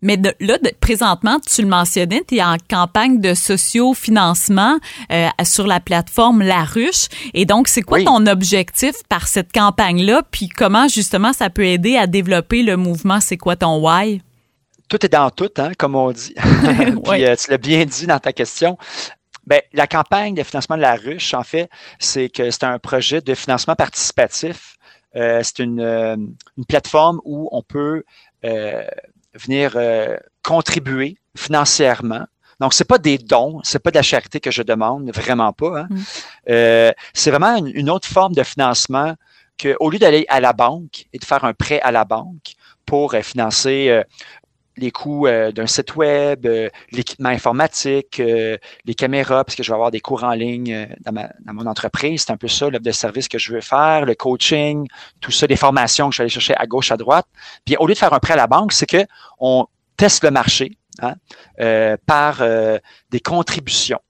Mais 0.02 0.18
là, 0.40 0.58
présentement, 0.80 1.38
tu 1.40 1.62
le 1.62 1.68
mentionnais, 1.68 2.22
tu 2.26 2.36
es 2.36 2.42
en 2.42 2.56
campagne 2.68 3.20
de 3.20 3.34
socio-financement 3.34 4.78
euh, 5.12 5.28
sur 5.44 5.66
la 5.66 5.80
plateforme 5.80 6.42
La 6.42 6.64
Ruche. 6.64 7.08
Et 7.34 7.44
donc, 7.44 7.68
c'est 7.68 7.82
quoi 7.82 8.02
ton 8.02 8.26
objectif 8.26 8.94
par 9.08 9.28
cette 9.28 9.52
campagne-là? 9.52 10.22
Puis 10.30 10.48
comment, 10.48 10.88
justement, 10.88 11.32
ça 11.32 11.50
peut 11.50 11.66
aider 11.66 11.96
à 11.96 12.06
développer 12.06 12.62
le 12.62 12.76
mouvement? 12.76 13.20
C'est 13.20 13.36
quoi 13.36 13.56
ton 13.56 13.78
why? 13.78 14.22
tout 14.90 15.06
est 15.06 15.08
dans 15.08 15.30
tout, 15.30 15.50
hein, 15.56 15.70
comme 15.78 15.94
on 15.94 16.10
dit. 16.10 16.34
Puis, 17.04 17.24
euh, 17.24 17.36
tu 17.36 17.50
l'as 17.50 17.58
bien 17.58 17.84
dit 17.86 18.06
dans 18.06 18.18
ta 18.18 18.32
question. 18.32 18.76
Ben, 19.46 19.62
la 19.72 19.86
campagne 19.86 20.34
de 20.34 20.42
financement 20.42 20.76
de 20.76 20.82
la 20.82 20.96
ruche, 20.96 21.32
en 21.32 21.44
fait, 21.44 21.70
c'est 21.98 22.28
que 22.28 22.50
c'est 22.50 22.64
un 22.64 22.78
projet 22.78 23.20
de 23.20 23.34
financement 23.34 23.76
participatif. 23.76 24.76
Euh, 25.16 25.40
c'est 25.42 25.60
une, 25.60 25.80
une, 25.80 26.64
plateforme 26.68 27.20
où 27.24 27.48
on 27.52 27.62
peut 27.62 28.02
venir 29.34 29.76
contribuer 30.42 31.16
financièrement. 31.36 32.26
Donc, 32.60 32.74
c'est 32.74 32.84
pas 32.84 32.98
des 32.98 33.16
dons, 33.16 33.60
c'est 33.62 33.78
pas 33.78 33.90
de 33.90 33.96
la 33.96 34.02
charité 34.02 34.38
que 34.40 34.50
je 34.50 34.62
demande, 34.62 35.10
vraiment 35.12 35.52
pas. 35.52 35.80
Hein. 35.80 35.88
Mm. 35.90 36.92
c'est 37.14 37.30
vraiment 37.30 37.56
une, 37.56 37.68
une, 37.68 37.90
autre 37.90 38.06
forme 38.06 38.34
de 38.34 38.42
financement 38.42 39.14
que, 39.56 39.76
au 39.80 39.90
lieu 39.90 39.98
d'aller 39.98 40.26
à 40.28 40.40
la 40.40 40.52
banque 40.52 41.06
et 41.12 41.18
de 41.18 41.24
faire 41.24 41.44
un 41.44 41.54
prêt 41.54 41.80
à 41.80 41.90
la 41.90 42.04
banque 42.04 42.54
pour 42.84 43.14
financer 43.22 44.02
les 44.80 44.90
coûts 44.90 45.26
euh, 45.26 45.52
d'un 45.52 45.66
site 45.66 45.94
web, 45.96 46.46
euh, 46.46 46.68
l'équipement 46.90 47.28
informatique, 47.28 48.18
euh, 48.18 48.56
les 48.84 48.94
caméras, 48.94 49.44
parce 49.44 49.54
que 49.54 49.62
je 49.62 49.70
vais 49.70 49.74
avoir 49.74 49.90
des 49.90 50.00
cours 50.00 50.24
en 50.24 50.32
ligne 50.32 50.88
dans, 51.04 51.12
mon 51.52 51.66
entreprise. 51.66 52.24
C'est 52.26 52.32
un 52.32 52.36
peu 52.36 52.48
ça, 52.48 52.68
l'offre 52.68 52.82
de 52.82 52.90
service 52.90 53.28
que 53.28 53.38
je 53.38 53.52
veux 53.52 53.60
faire, 53.60 54.04
le 54.04 54.14
coaching, 54.14 54.86
tout 55.20 55.30
ça, 55.30 55.46
des 55.46 55.56
formations 55.56 56.08
que 56.08 56.14
je 56.14 56.18
vais 56.18 56.24
aller 56.24 56.30
chercher 56.30 56.54
à 56.56 56.66
gauche, 56.66 56.90
à 56.90 56.96
droite. 56.96 57.26
Puis 57.64 57.76
au 57.76 57.86
lieu 57.86 57.94
de 57.94 57.98
faire 57.98 58.12
un 58.12 58.18
prêt 58.18 58.32
à 58.32 58.36
la 58.36 58.46
banque, 58.46 58.72
c'est 58.72 58.86
que 58.86 59.04
on 59.38 59.66
teste 59.96 60.24
le 60.24 60.30
marché 60.30 60.78
hein, 61.00 61.14
par 62.06 62.42
des 63.10 63.20
contributions 63.20 64.00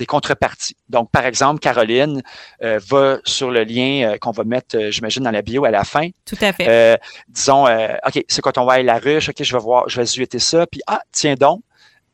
des 0.00 0.06
contreparties. 0.06 0.76
Donc, 0.88 1.10
par 1.10 1.26
exemple, 1.26 1.60
Caroline 1.60 2.22
euh, 2.62 2.80
va 2.88 3.18
sur 3.24 3.50
le 3.50 3.64
lien 3.64 4.02
euh, 4.02 4.18
qu'on 4.18 4.30
va 4.30 4.44
mettre, 4.44 4.76
euh, 4.76 4.90
j'imagine, 4.90 5.22
dans 5.22 5.30
la 5.30 5.42
bio 5.42 5.64
à 5.66 5.70
la 5.70 5.84
fin. 5.84 6.08
Tout 6.24 6.38
à 6.40 6.52
fait. 6.52 6.98
disons, 7.28 7.64
OK, 7.64 8.24
c'est 8.26 8.40
quand 8.40 8.58
on 8.58 8.64
va 8.64 8.74
aller 8.74 8.88
à 8.88 8.94
la 8.94 8.98
ruche, 8.98 9.28
OK, 9.28 9.42
je 9.42 9.52
vais 9.52 9.62
voir, 9.62 9.88
je 9.88 10.00
vais 10.00 10.06
zuiter 10.06 10.38
ça. 10.38 10.66
Puis, 10.66 10.80
ah, 10.86 11.02
tiens 11.12 11.34
donc, 11.34 11.60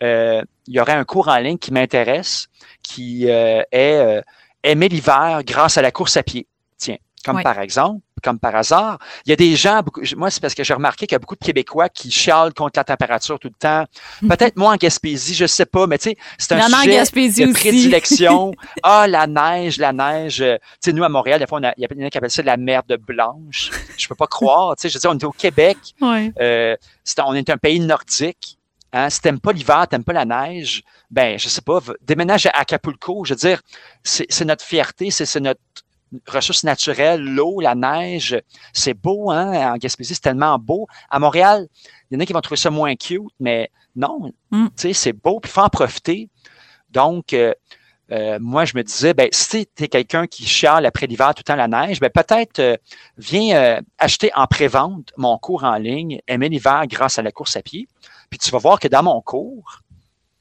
il 0.03 0.45
y 0.68 0.80
aurait 0.80 0.93
un 0.93 1.05
cours 1.05 1.28
en 1.28 1.39
ligne 1.39 1.59
qui 1.59 1.72
m'intéresse, 1.72 2.49
qui 2.82 3.26
est 3.28 4.22
Aimer 4.62 4.89
l'hiver 4.89 5.43
grâce 5.45 5.78
à 5.78 5.82
la 5.82 5.93
course 5.93 6.16
à 6.16 6.24
pied. 6.24 6.49
Tiens, 6.76 6.97
comme 7.24 7.41
par 7.43 7.61
exemple, 7.61 8.01
comme 8.23 8.39
par 8.39 8.55
hasard. 8.55 8.99
Il 9.25 9.31
y 9.31 9.33
a 9.33 9.37
des 9.37 9.57
gens, 9.57 9.83
moi, 10.17 10.31
c'est 10.31 10.41
parce 10.41 10.55
que 10.55 10.64
j'ai 10.64 10.75
remarqué 10.75 11.07
qu'il 11.07 11.14
y 11.14 11.17
a 11.17 11.19
beaucoup 11.19 11.37
de 11.37 11.45
Québécois 11.45 11.89
qui 11.89 12.11
chialent 12.11 12.55
contre 12.55 12.79
la 12.79 12.85
température 12.85 13.39
tout 13.39 13.49
le 13.49 13.59
temps. 13.59 13.85
Peut-être 14.21 14.57
moi 14.57 14.73
en 14.73 14.77
Gaspésie, 14.77 15.35
je 15.35 15.47
sais 15.47 15.67
pas, 15.67 15.87
mais 15.87 15.99
tu 15.99 16.11
sais, 16.11 16.17
c'est 16.39 16.53
un 16.53 16.69
sujet 16.69 17.03
de 17.03 17.53
prédilection. 17.53 18.53
ah, 18.83 19.07
la 19.07 19.27
neige, 19.27 19.79
la 19.79 19.93
neige. 19.93 20.37
Tu 20.37 20.59
sais, 20.81 20.93
nous, 20.93 21.05
à 21.05 21.09
Montréal, 21.09 21.39
des 21.39 21.47
fois, 21.47 21.61
il 21.77 21.83
y 21.83 21.85
a 21.85 21.89
des 21.89 22.11
qui 22.11 22.19
appellent 22.19 22.31
ça 22.31 22.43
la 22.43 22.57
merde 22.57 22.97
blanche. 23.07 23.71
Je 23.97 24.09
peux 24.09 24.14
pas 24.14 24.27
croire. 24.27 24.77
Tu 24.77 24.83
sais, 24.83 24.89
je 24.89 24.95
veux 24.95 25.01
dire, 25.01 25.11
on 25.11 25.19
est 25.19 25.25
au 25.25 25.33
Québec. 25.33 25.77
Euh, 26.39 26.77
on 27.25 27.35
est 27.35 27.51
un 27.51 27.57
pays 27.57 27.81
nordique. 27.81 28.59
Hein, 28.93 29.11
si 29.11 29.21
t'aimes 29.21 29.41
pas 29.41 29.53
l'hiver, 29.53 29.87
t'aimes 29.89 30.05
pas 30.05 30.12
la 30.12 30.25
neige, 30.25 30.83
ben, 31.11 31.39
je 31.39 31.49
sais 31.49 31.61
pas, 31.61 31.81
déménage 32.03 32.47
à 32.47 32.51
Acapulco. 32.51 33.25
Je 33.25 33.35
veux 33.35 33.39
dire, 33.39 33.61
c'est 34.03 34.45
notre 34.45 34.64
fierté, 34.64 35.11
c'est 35.11 35.41
notre 35.41 35.61
ressources 36.26 36.64
naturelles, 36.64 37.22
l'eau, 37.22 37.61
la 37.61 37.74
neige, 37.74 38.40
c'est 38.72 38.94
beau, 38.94 39.30
hein? 39.30 39.74
En 39.74 39.76
Gaspésie, 39.76 40.14
c'est 40.14 40.20
tellement 40.20 40.59
beau. 40.59 40.86
À 41.11 41.18
Montréal, 41.18 41.68
il 42.11 42.14
y 42.14 42.16
en 42.16 42.20
a 42.20 42.26
qui 42.26 42.32
vont 42.32 42.40
trouver 42.40 42.61
ça 42.61 42.70
moins 42.70 42.94
cute, 42.96 43.22
mais 43.40 43.70
non, 43.94 44.32
mm. 44.50 44.66
tu 44.66 44.70
sais, 44.76 44.92
c'est 44.92 45.12
beau, 45.12 45.40
puis 45.40 45.50
il 45.50 45.54
faut 45.54 45.62
en 45.62 45.68
profiter. 45.68 46.28
Donc, 46.90 47.32
euh, 47.32 47.52
euh, 48.12 48.38
moi, 48.40 48.64
je 48.64 48.76
me 48.76 48.82
disais, 48.82 49.14
ben, 49.14 49.28
si 49.32 49.66
tu 49.74 49.84
es 49.84 49.88
quelqu'un 49.88 50.26
qui 50.26 50.46
chiale 50.46 50.86
après 50.86 51.07
l'hiver 51.07 51.34
tout 51.34 51.40
le 51.40 51.44
temps 51.44 51.57
la 51.57 51.66
neige, 51.66 51.98
ben, 51.98 52.11
peut-être 52.11 52.61
euh, 52.61 52.76
viens 53.18 53.80
acheter 53.98 54.30
en 54.34 54.46
pré-vente 54.46 55.12
mon 55.16 55.36
cours 55.38 55.64
en 55.64 55.76
ligne, 55.76 56.20
aimer 56.28 56.48
l'hiver 56.48 56.84
grâce 56.86 57.18
à 57.18 57.22
la 57.22 57.32
course 57.32 57.57
à 57.57 57.62
pied. 57.62 57.88
Puis 58.30 58.38
tu 58.38 58.50
vas 58.50 58.59
voir 58.59 58.78
que 58.78 58.88
dans 58.88 59.02
mon 59.02 59.20
cours, 59.20 59.80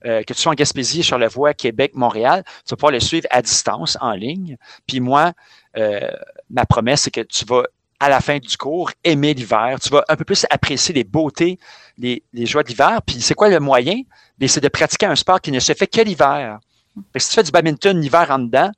que 0.06 0.34
tu 0.34 0.39
sois 0.39 0.51
en 0.51 0.56
Gaspésie, 0.56 1.03
Charlevoix, 1.03 1.53
Québec, 1.53 1.91
Montréal, 1.95 2.43
tu 2.45 2.72
vas 2.72 2.78
pouvoir 2.78 2.91
le 2.91 2.99
suivre 2.99 3.28
à 3.32 3.41
distance, 3.41 3.97
en 4.01 4.12
ligne. 4.12 4.58
Puis 4.88 4.99
moi, 4.99 5.34
euh, 5.78 6.12
ma 6.49 6.66
promesse, 6.66 7.01
c'est 7.01 7.12
que 7.12 7.22
tu 7.22 7.45
vas, 7.45 7.64
à 7.99 8.10
la 8.10 8.20
fin 8.20 8.38
du 8.38 8.58
cours, 8.58 8.91
aimer 9.03 9.34
l'hiver. 9.34 9.78
Tu 9.82 9.89
vas 9.89 10.03
un 10.08 10.16
peu 10.16 10.26
plus 10.26 10.45
apprécier 10.49 10.93
les 10.93 11.03
beautés, 11.03 11.60
les, 11.97 12.22
joies 12.34 12.64
de 12.64 12.70
l'hiver. 12.70 12.99
Puis 13.06 13.22
c'est 13.22 13.34
quoi 13.34 13.49
le 13.49 13.60
moyen? 13.60 14.01
C'est 14.47 14.62
de 14.62 14.70
pratiquer 14.70 15.06
un 15.06 15.16
sport 15.16 15.41
qui 15.41 15.51
ne 15.51 15.60
se 15.60 15.74
fait 15.74 15.88
que 15.88 16.01
l'hiver. 16.01 16.60
Si 17.18 17.30
tu 17.30 17.36
fais 17.36 17.43
du 17.43 17.51
badminton 17.51 17.99
l'hiver 17.99 18.28
en 18.30 18.39
dedans, 18.39 18.72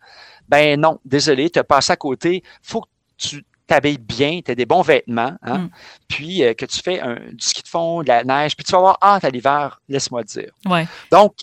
ben 0.47 0.79
non, 0.79 0.99
désolé, 1.05 1.49
tu 1.49 1.59
as 1.59 1.63
passé 1.63 1.91
à 1.91 1.95
côté. 1.95 2.43
faut 2.61 2.81
que 2.81 2.87
tu 3.17 3.43
t'habilles 3.67 3.97
bien, 3.97 4.39
tu 4.43 4.51
as 4.51 4.55
des 4.55 4.65
bons 4.65 4.81
vêtements, 4.81 5.35
hein? 5.43 5.57
Mm. 5.57 5.69
puis 6.07 6.43
euh, 6.43 6.53
que 6.53 6.65
tu 6.65 6.81
fais 6.81 6.99
un, 7.01 7.15
du 7.15 7.45
ski 7.45 7.61
de 7.61 7.67
fond, 7.67 8.01
de 8.01 8.07
la 8.07 8.23
neige, 8.23 8.55
puis 8.55 8.63
tu 8.63 8.71
vas 8.71 8.77
avoir 8.77 8.97
hâte 9.01 9.25
à 9.25 9.29
l'hiver, 9.29 9.81
laisse-moi 9.89 10.23
dire. 10.23 10.51
Ouais. 10.65 10.87
Donc, 11.11 11.33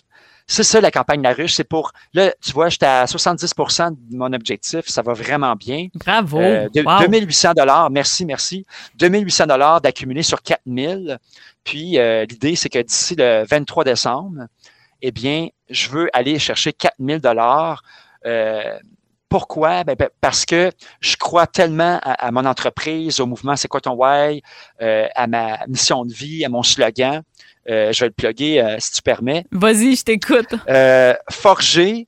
c'est 0.47 0.63
ça 0.63 0.79
la 0.79 0.91
campagne 0.91 1.21
La 1.23 1.33
Ruche. 1.33 1.53
C'est 1.53 1.63
pour, 1.63 1.91
là, 2.13 2.31
tu 2.41 2.51
vois, 2.51 2.69
j'étais 2.69 2.85
à 2.85 3.05
70% 3.05 3.91
de 3.91 4.15
mon 4.15 4.31
objectif. 4.31 4.81
Ça 4.87 5.01
va 5.01 5.13
vraiment 5.13 5.55
bien. 5.55 5.87
Bravo. 5.95 6.39
Euh, 6.39 6.69
2800 6.71 7.53
dollars. 7.53 7.89
Merci, 7.89 8.25
merci. 8.25 8.65
2800 8.95 9.47
dollars 9.47 9.81
d'accumuler 9.81 10.21
sur 10.21 10.43
4000. 10.43 11.17
Puis, 11.63 11.97
euh, 11.97 12.25
l'idée, 12.29 12.55
c'est 12.55 12.69
que 12.69 12.79
d'ici 12.79 13.15
le 13.17 13.43
23 13.49 13.83
décembre, 13.85 14.45
eh 15.01 15.11
bien, 15.11 15.47
je 15.69 15.89
veux 15.89 16.09
aller 16.13 16.37
chercher 16.37 16.73
4000 16.73 17.19
dollars. 17.19 17.81
Euh, 18.25 18.77
pourquoi? 19.29 19.83
Ben, 19.83 19.95
ben, 19.97 20.09
parce 20.21 20.45
que 20.45 20.71
je 20.99 21.15
crois 21.17 21.47
tellement 21.47 21.99
à, 22.01 22.31
mon 22.31 22.45
entreprise, 22.45 23.19
au 23.19 23.25
mouvement 23.25 23.55
C'est 23.55 23.67
quoi 23.67 23.81
ton 23.81 23.93
why, 23.93 24.41
euh, 24.81 25.07
à 25.15 25.27
ma 25.27 25.59
mission 25.67 26.05
de 26.05 26.13
vie, 26.13 26.45
à 26.45 26.49
mon 26.49 26.63
slogan. 26.63 27.21
Euh, 27.69 27.91
je 27.91 28.01
vais 28.01 28.07
le 28.07 28.13
plugger 28.13 28.61
euh, 28.61 28.75
si 28.79 28.91
tu 28.91 29.01
permets. 29.01 29.45
Vas-y, 29.51 29.95
je 29.95 30.03
t'écoute. 30.03 30.55
forger 31.31 32.07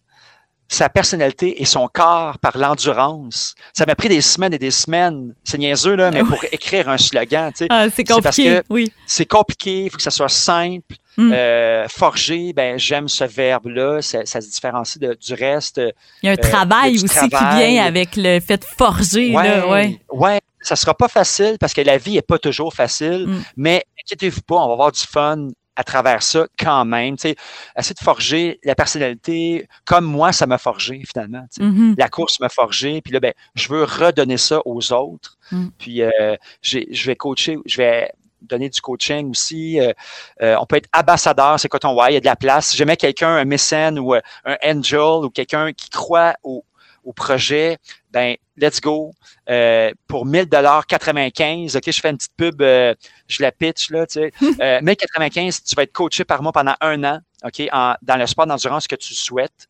sa 0.68 0.90
personnalité 0.90 1.62
et 1.62 1.66
son 1.66 1.88
corps 1.88 2.38
par 2.40 2.58
l'endurance. 2.58 3.56
Ça 3.74 3.86
m'a 3.86 3.96
pris 3.96 4.10
des 4.10 4.22
semaines 4.22 4.54
et 4.54 4.60
des 4.60 4.72
semaines. 4.72 5.34
C'est 5.44 5.58
niaiseux, 5.58 5.96
là, 5.96 6.12
mais 6.12 6.24
pour 6.24 6.44
écrire 6.52 6.90
un 6.90 6.98
slogan, 6.98 7.52
tu 7.52 7.60
sais. 7.60 7.68
Ah, 7.70 7.86
c'est 7.90 8.04
compliqué, 8.04 8.22
parce 8.22 8.38
que 8.38 8.64
oui. 8.70 8.92
C'est 9.06 9.26
compliqué, 9.26 9.86
il 9.86 9.90
faut 9.90 9.98
que 9.98 10.04
ça 10.04 10.12
soit 10.12 10.30
simple. 10.30 10.96
Hmm. 11.20 11.32
Euh, 11.34 11.88
forger, 11.88 12.54
ben 12.54 12.78
j'aime 12.78 13.08
ce 13.08 13.24
verbe-là, 13.24 14.04
ça, 14.04 14.24
ça, 14.26 14.40
se 14.40 14.52
différencie 14.52 15.00
de, 15.00 15.18
du 15.20 15.34
reste. 15.34 15.82
Il 16.22 16.28
y 16.28 16.30
a 16.30 16.34
un 16.34 16.36
euh, 16.36 16.38
travail 16.38 16.94
aussi 16.94 17.08
qui 17.08 17.30
vient 17.30 17.84
avec 17.84 18.16
le 18.16 18.40
fait 18.40 18.58
de 18.58 18.66
forger. 18.78 19.34
Ouais, 19.34 19.44
là, 19.44 19.68
ouais. 19.68 20.00
ouais, 20.12 20.40
ça 20.62 20.76
sera 20.76 20.94
pas 20.94 21.08
facile 21.08 21.58
parce 21.60 21.74
que 21.74 21.82
la 21.82 21.98
vie 21.98 22.18
est 22.18 22.22
pas 22.22 22.38
toujours 22.38 22.72
facile, 22.72 23.26
hmm. 23.28 23.42
mais 23.56 23.84
inquiétez-vous 24.04 24.42
pas, 24.42 24.58
on 24.58 24.68
va 24.68 24.74
avoir 24.74 24.92
du 24.92 25.02
fun 25.02 25.48
à 25.78 25.84
travers 25.84 26.24
ça 26.24 26.48
quand 26.60 26.84
même. 26.84 27.16
Tu 27.16 27.30
sais, 27.30 27.36
essayer 27.78 27.94
de 27.94 28.04
forger 28.04 28.60
la 28.64 28.76
personnalité 28.76 29.68
comme 29.86 30.06
moi, 30.06 30.34
ça 30.34 30.48
m'a 30.48 30.58
forgé 30.58 31.04
finalement. 31.08 31.46
Mm-hmm. 31.60 31.96
La 31.98 32.10
course 32.10 32.40
m'a 32.40 32.50
forgé. 32.50 33.02
Puis 33.02 33.14
là, 33.14 33.20
ben, 33.20 33.34
je 33.56 33.70
veux 33.70 33.84
redonner 33.84 34.38
ça 34.38 34.60
aux 34.66 34.92
autres. 34.92 35.38
Mm. 35.52 35.68
Puis 35.78 36.02
euh, 36.02 36.36
je 36.62 37.06
vais 37.06 37.16
coacher, 37.16 37.58
je 37.66 37.78
vais 37.78 38.12
donner 38.42 38.70
du 38.70 38.82
coaching 38.82 39.30
aussi. 39.30 39.80
Euh, 39.80 39.94
euh, 40.42 40.56
on 40.60 40.66
peut 40.66 40.78
être 40.78 40.90
ambassadeur, 40.98 41.60
c'est 41.60 41.70
quoi 41.70 41.80
ton 41.80 41.96
why, 41.96 42.12
il 42.12 42.14
y 42.16 42.18
a 42.18 42.22
de 42.22 42.26
la 42.26 42.36
place. 42.36 42.70
Si 42.70 42.78
jamais 42.78 42.98
quelqu'un, 42.98 43.30
un 43.30 43.46
mécène 43.46 44.00
ou 44.00 44.14
un 44.14 44.22
angel 44.66 45.26
ou 45.26 45.30
quelqu'un 45.30 45.74
qui 45.74 45.90
croit 45.90 46.36
au, 46.44 46.64
au 47.08 47.14
projet, 47.14 47.78
ben 48.12 48.36
let's 48.58 48.82
go. 48.82 49.14
Euh, 49.50 49.92
pour 50.08 50.26
1000 50.26 50.46
dollars 50.48 50.86
95, 50.86 51.76
ok, 51.78 51.84
je 51.88 52.02
fais 52.02 52.10
une 52.10 52.18
petite 52.18 52.36
pub, 52.36 52.62
euh, 52.62 52.94
je 53.28 53.42
la 53.42 53.52
pitch 53.52 53.90
là, 53.92 54.06
tu 54.06 54.20
sais. 54.20 54.32
euh, 54.62 54.82
1095, 54.82 55.64
tu 55.64 55.76
vas 55.76 55.84
être 55.84 55.94
coaché 55.94 56.26
par 56.26 56.44
moi 56.44 56.52
pendant 56.52 56.76
un 56.82 57.04
an, 57.06 57.20
ok, 57.46 57.64
en, 57.72 57.96
dans 58.02 58.18
le 58.18 58.28
sport 58.28 58.46
d'endurance 58.46 58.88
que 58.88 58.96
tu 58.96 59.14
souhaites. 59.14 59.68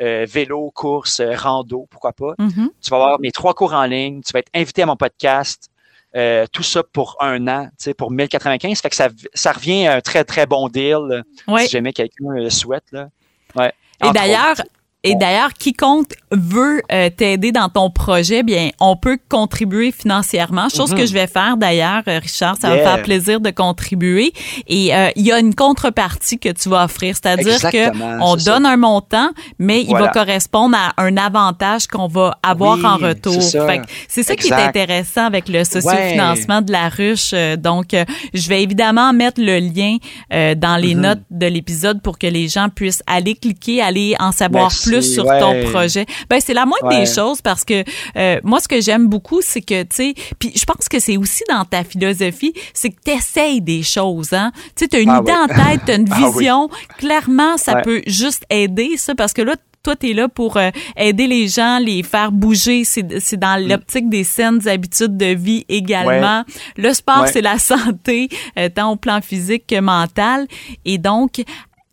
Euh, 0.00 0.26
vélo, 0.28 0.70
course, 0.70 1.20
euh, 1.20 1.36
rando, 1.36 1.86
pourquoi 1.90 2.12
pas. 2.12 2.32
Mm-hmm. 2.38 2.68
Tu 2.80 2.90
vas 2.90 2.96
avoir 2.96 3.20
mes 3.20 3.32
trois 3.32 3.52
cours 3.54 3.74
en 3.74 3.84
ligne, 3.84 4.22
tu 4.22 4.32
vas 4.32 4.38
être 4.38 4.50
invité 4.54 4.82
à 4.82 4.86
mon 4.86 4.96
podcast. 4.96 5.70
Euh, 6.16 6.46
tout 6.50 6.64
ça 6.64 6.82
pour 6.82 7.16
un 7.20 7.46
an, 7.46 7.66
tu 7.66 7.84
sais, 7.84 7.94
pour 7.94 8.10
1095. 8.10 8.80
Fait 8.80 8.90
que 8.90 8.96
ça, 8.96 9.10
ça 9.34 9.52
revient 9.52 9.86
à 9.86 9.96
un 9.96 10.00
très, 10.00 10.24
très 10.24 10.46
bon 10.46 10.68
deal, 10.68 11.22
oui. 11.46 11.64
si 11.66 11.68
jamais 11.68 11.92
quelqu'un 11.92 12.30
le 12.30 12.50
souhaite. 12.50 12.90
Là. 12.90 13.10
Ouais. 13.54 13.72
Et 14.04 14.10
d'ailleurs, 14.12 14.56
et 15.02 15.14
d'ailleurs, 15.14 15.52
quiconque 15.54 16.12
veut 16.30 16.82
euh, 16.92 17.08
t'aider 17.10 17.52
dans 17.52 17.68
ton 17.68 17.90
projet, 17.90 18.42
bien, 18.42 18.70
on 18.80 18.96
peut 18.96 19.18
contribuer 19.28 19.92
financièrement. 19.92 20.68
Chose 20.68 20.92
Mhm. 20.92 20.98
que 20.98 21.06
je 21.06 21.12
vais 21.12 21.26
faire 21.26 21.56
d'ailleurs, 21.56 22.02
euh, 22.06 22.18
Richard. 22.18 22.56
Ça 22.60 22.68
va 22.68 22.76
me 22.76 22.82
faire 22.82 23.02
plaisir 23.02 23.40
de 23.40 23.50
contribuer. 23.50 24.32
Et 24.68 24.94
euh, 24.94 25.08
il 25.16 25.22
y 25.26 25.32
a 25.32 25.38
une 25.40 25.54
contrepartie 25.54 26.38
que 26.38 26.50
tu 26.50 26.68
vas 26.68 26.84
offrir, 26.84 27.14
c'est-à-dire 27.16 27.58
que 27.70 28.20
on 28.22 28.38
ça. 28.38 28.52
donne 28.52 28.66
un 28.66 28.76
montant, 28.76 29.30
mais 29.58 29.82
il 29.82 29.92
va 29.92 30.08
correspondre 30.08 30.76
à 30.76 30.92
un 31.02 31.16
avantage 31.16 31.86
qu'on 31.86 32.06
va 32.06 32.38
avoir 32.42 32.76
Oui, 32.78 32.84
en 32.86 32.96
retour. 32.96 33.32
c'est 33.34 33.58
ça. 33.58 33.66
Fait 33.66 33.78
que 33.78 33.84
c'est 34.08 34.22
ça 34.22 34.36
qui 34.36 34.48
est 34.48 34.52
intéressant 34.52 35.24
avec 35.26 35.48
le 35.48 35.64
sociofinancement 35.64 36.60
de 36.62 36.72
la 36.72 36.88
ruche. 36.88 37.30
Euh, 37.32 37.56
Donc, 37.56 37.94
euh, 37.94 38.04
je 38.34 38.48
vais 38.48 38.62
évidemment 38.62 39.12
mettre 39.12 39.40
le 39.40 39.58
lien 39.58 39.96
euh, 40.32 40.54
dans 40.54 40.76
les 40.76 40.94
Mhm. 40.94 41.00
notes 41.00 41.20
de 41.30 41.46
l'épisode 41.46 42.00
pour 42.02 42.18
que 42.18 42.26
les 42.26 42.48
gens 42.48 42.68
puissent 42.68 43.02
aller 43.06 43.34
cliquer, 43.34 43.80
aller 43.82 44.14
en 44.20 44.32
savoir 44.32 44.64
Merci, 44.64 44.88
plus 44.89 44.89
sur 45.00 45.24
ouais. 45.26 45.38
ton 45.40 45.70
projet. 45.70 46.06
Ben 46.28 46.40
c'est 46.44 46.54
la 46.54 46.66
moindre 46.66 46.88
Ouais. 46.88 47.00
des 47.00 47.06
choses 47.06 47.40
parce 47.42 47.64
que 47.64 47.84
euh, 48.16 48.40
moi 48.42 48.58
ce 48.60 48.66
que 48.68 48.80
j'aime 48.80 49.06
beaucoup 49.08 49.40
c'est 49.42 49.60
que 49.60 49.82
tu 49.82 49.88
sais 49.96 50.14
puis 50.38 50.52
je 50.56 50.64
pense 50.64 50.88
que 50.88 50.98
c'est 50.98 51.16
aussi 51.16 51.42
dans 51.48 51.64
ta 51.64 51.84
philosophie, 51.84 52.52
c'est 52.74 52.90
que 52.90 52.96
tu 53.04 53.12
essayes 53.12 53.60
des 53.60 53.82
choses 53.82 54.32
hein. 54.32 54.50
Tu 54.76 54.84
sais 54.84 54.88
tu 54.88 54.96
as 54.96 55.00
une 55.00 55.10
Ah 55.10 55.20
idée 55.22 55.32
oui. 55.32 55.38
en 55.38 55.46
tête, 55.46 55.80
tu 55.86 55.92
as 55.92 55.96
une 55.96 56.08
Ah 56.10 56.16
oui. 56.20 56.32
vision, 56.40 56.68
clairement 56.98 57.56
ça 57.56 57.76
Ouais. 57.76 57.82
peut 57.82 58.02
juste 58.06 58.44
aider 58.50 58.96
ça 58.96 59.14
parce 59.14 59.32
que 59.32 59.42
là 59.42 59.54
toi, 59.82 59.96
tu 59.96 60.10
es 60.10 60.12
là 60.12 60.28
pour 60.28 60.58
euh, 60.58 60.68
aider 60.94 61.26
les 61.26 61.48
gens, 61.48 61.78
les 61.78 62.02
faire 62.02 62.32
bouger. 62.32 62.84
C'est 62.84 63.18
c'est 63.18 63.38
dans 63.38 63.58
Mm. 63.58 63.66
l'optique 63.68 64.10
des 64.10 64.24
saines 64.24 64.68
habitudes 64.68 65.16
de 65.16 65.34
vie 65.34 65.64
également. 65.70 66.44
Le 66.76 66.92
sport, 66.92 67.22
Ouais. 67.22 67.32
c'est 67.32 67.40
la 67.40 67.58
santé, 67.70 68.28
euh, 68.58 68.68
tant 68.68 68.90
au 68.92 68.96
plan 68.96 69.22
physique 69.22 69.66
que 69.66 69.80
mental. 69.80 70.46
Et 70.84 70.98
donc, 70.98 71.40